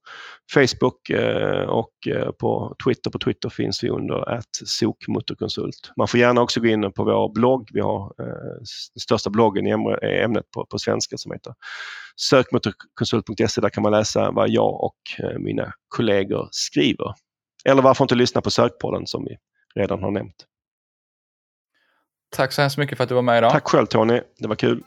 Facebook 0.54 1.10
eh, 1.10 1.70
och 1.70 2.08
eh, 2.08 2.32
på 2.32 2.76
Twitter. 2.86 3.12
På 3.12 3.20
Twitter 3.20 3.50
finns 3.50 3.84
vi 3.84 3.89
under 3.89 4.30
att 4.30 4.56
sokmotorkonsult. 4.66 5.91
Man 5.98 6.08
får 6.08 6.20
gärna 6.20 6.41
också 6.41 6.60
gå 6.60 6.68
in 6.68 6.91
på 6.93 7.03
vår 7.03 7.34
blogg. 7.34 7.69
Vi 7.74 7.80
har 7.80 8.14
den 8.94 9.02
största 9.02 9.30
bloggen 9.30 9.68
i 9.68 9.72
ämnet 10.24 10.52
på, 10.52 10.65
på 10.65 10.80
svenska 10.80 11.18
som 11.18 11.32
heter 11.32 11.53
sökmotorkonsult.se. 12.15 13.61
Där 13.61 13.69
kan 13.69 13.84
man 13.84 13.91
läsa 13.91 14.32
vad 14.32 14.49
jag 14.49 14.84
och 14.84 14.98
mina 15.40 15.74
kollegor 15.88 16.48
skriver. 16.52 17.14
Eller 17.65 17.82
varför 17.82 18.03
inte 18.03 18.15
lyssna 18.15 18.41
på 18.41 18.52
Sökpodden 18.52 19.07
som 19.07 19.26
vi 19.26 19.38
redan 19.76 20.03
har 20.03 20.11
nämnt. 20.11 20.45
Tack 22.36 22.52
så 22.52 22.61
hemskt 22.61 22.78
mycket 22.78 22.98
för 22.98 23.03
att 23.03 23.10
du 23.10 23.15
var 23.15 23.22
med 23.22 23.38
idag. 23.38 23.52
Tack 23.52 23.68
själv 23.68 23.86
Tony, 23.86 24.22
det 24.38 24.48
var 24.48 24.56
kul. 24.56 24.84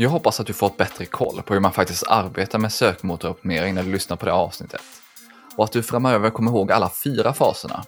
Jag 0.00 0.10
hoppas 0.10 0.40
att 0.40 0.46
du 0.46 0.52
fått 0.52 0.76
bättre 0.76 1.04
koll 1.04 1.42
på 1.42 1.54
hur 1.54 1.60
man 1.60 1.72
faktiskt 1.72 2.04
arbetar 2.08 2.58
med 2.58 2.72
sökmotoroptimering 2.72 3.74
när 3.74 3.82
du 3.82 3.92
lyssnar 3.92 4.16
på 4.16 4.26
det 4.26 4.32
här 4.32 4.38
avsnittet. 4.38 4.80
Och 5.56 5.64
att 5.64 5.72
du 5.72 5.82
framöver 5.82 6.30
kommer 6.30 6.50
ihåg 6.50 6.72
alla 6.72 6.90
fyra 7.04 7.32
faserna. 7.34 7.84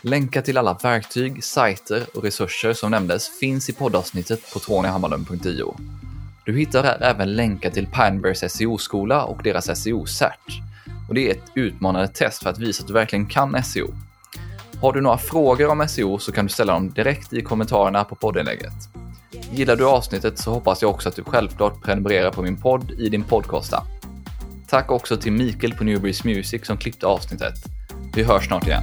Länkar 0.00 0.42
till 0.42 0.58
alla 0.58 0.74
verktyg, 0.82 1.44
sajter 1.44 2.06
och 2.14 2.22
resurser 2.22 2.72
som 2.72 2.90
nämndes 2.90 3.38
finns 3.38 3.68
i 3.68 3.72
poddavsnittet 3.72 4.52
på 4.52 4.58
tonyhammarlund.io. 4.58 5.76
Du 6.44 6.58
hittar 6.58 7.02
även 7.02 7.36
länkar 7.36 7.70
till 7.70 7.86
Pinebergs 7.86 8.52
SEO-skola 8.52 9.24
och 9.24 9.42
deras 9.42 9.82
SEO-cert. 9.82 10.60
Och 11.08 11.14
det 11.14 11.26
är 11.26 11.30
ett 11.30 11.50
utmanande 11.54 12.08
test 12.08 12.42
för 12.42 12.50
att 12.50 12.58
visa 12.58 12.82
att 12.82 12.86
du 12.86 12.94
verkligen 12.94 13.26
kan 13.26 13.62
SEO. 13.64 13.94
Har 14.80 14.92
du 14.92 15.00
några 15.00 15.18
frågor 15.18 15.68
om 15.68 15.88
SEO 15.88 16.18
så 16.18 16.32
kan 16.32 16.46
du 16.46 16.52
ställa 16.52 16.72
dem 16.72 16.90
direkt 16.90 17.32
i 17.32 17.42
kommentarerna 17.42 18.04
på 18.04 18.14
poddinlägget. 18.14 19.09
Gillar 19.30 19.76
du 19.76 19.84
avsnittet 19.84 20.38
så 20.38 20.50
hoppas 20.50 20.82
jag 20.82 20.90
också 20.90 21.08
att 21.08 21.16
du 21.16 21.24
självklart 21.24 21.82
prenumererar 21.82 22.30
på 22.30 22.42
min 22.42 22.56
podd 22.56 22.90
i 22.90 23.08
din 23.08 23.24
podcastapp. 23.24 23.86
Tack 24.68 24.90
också 24.90 25.16
till 25.16 25.32
Mikael 25.32 25.74
på 25.74 25.84
Newbreeze 25.84 26.28
Music 26.28 26.66
som 26.66 26.76
klippte 26.76 27.06
avsnittet. 27.06 27.54
Vi 28.14 28.22
hörs 28.22 28.46
snart 28.46 28.66
igen. 28.66 28.82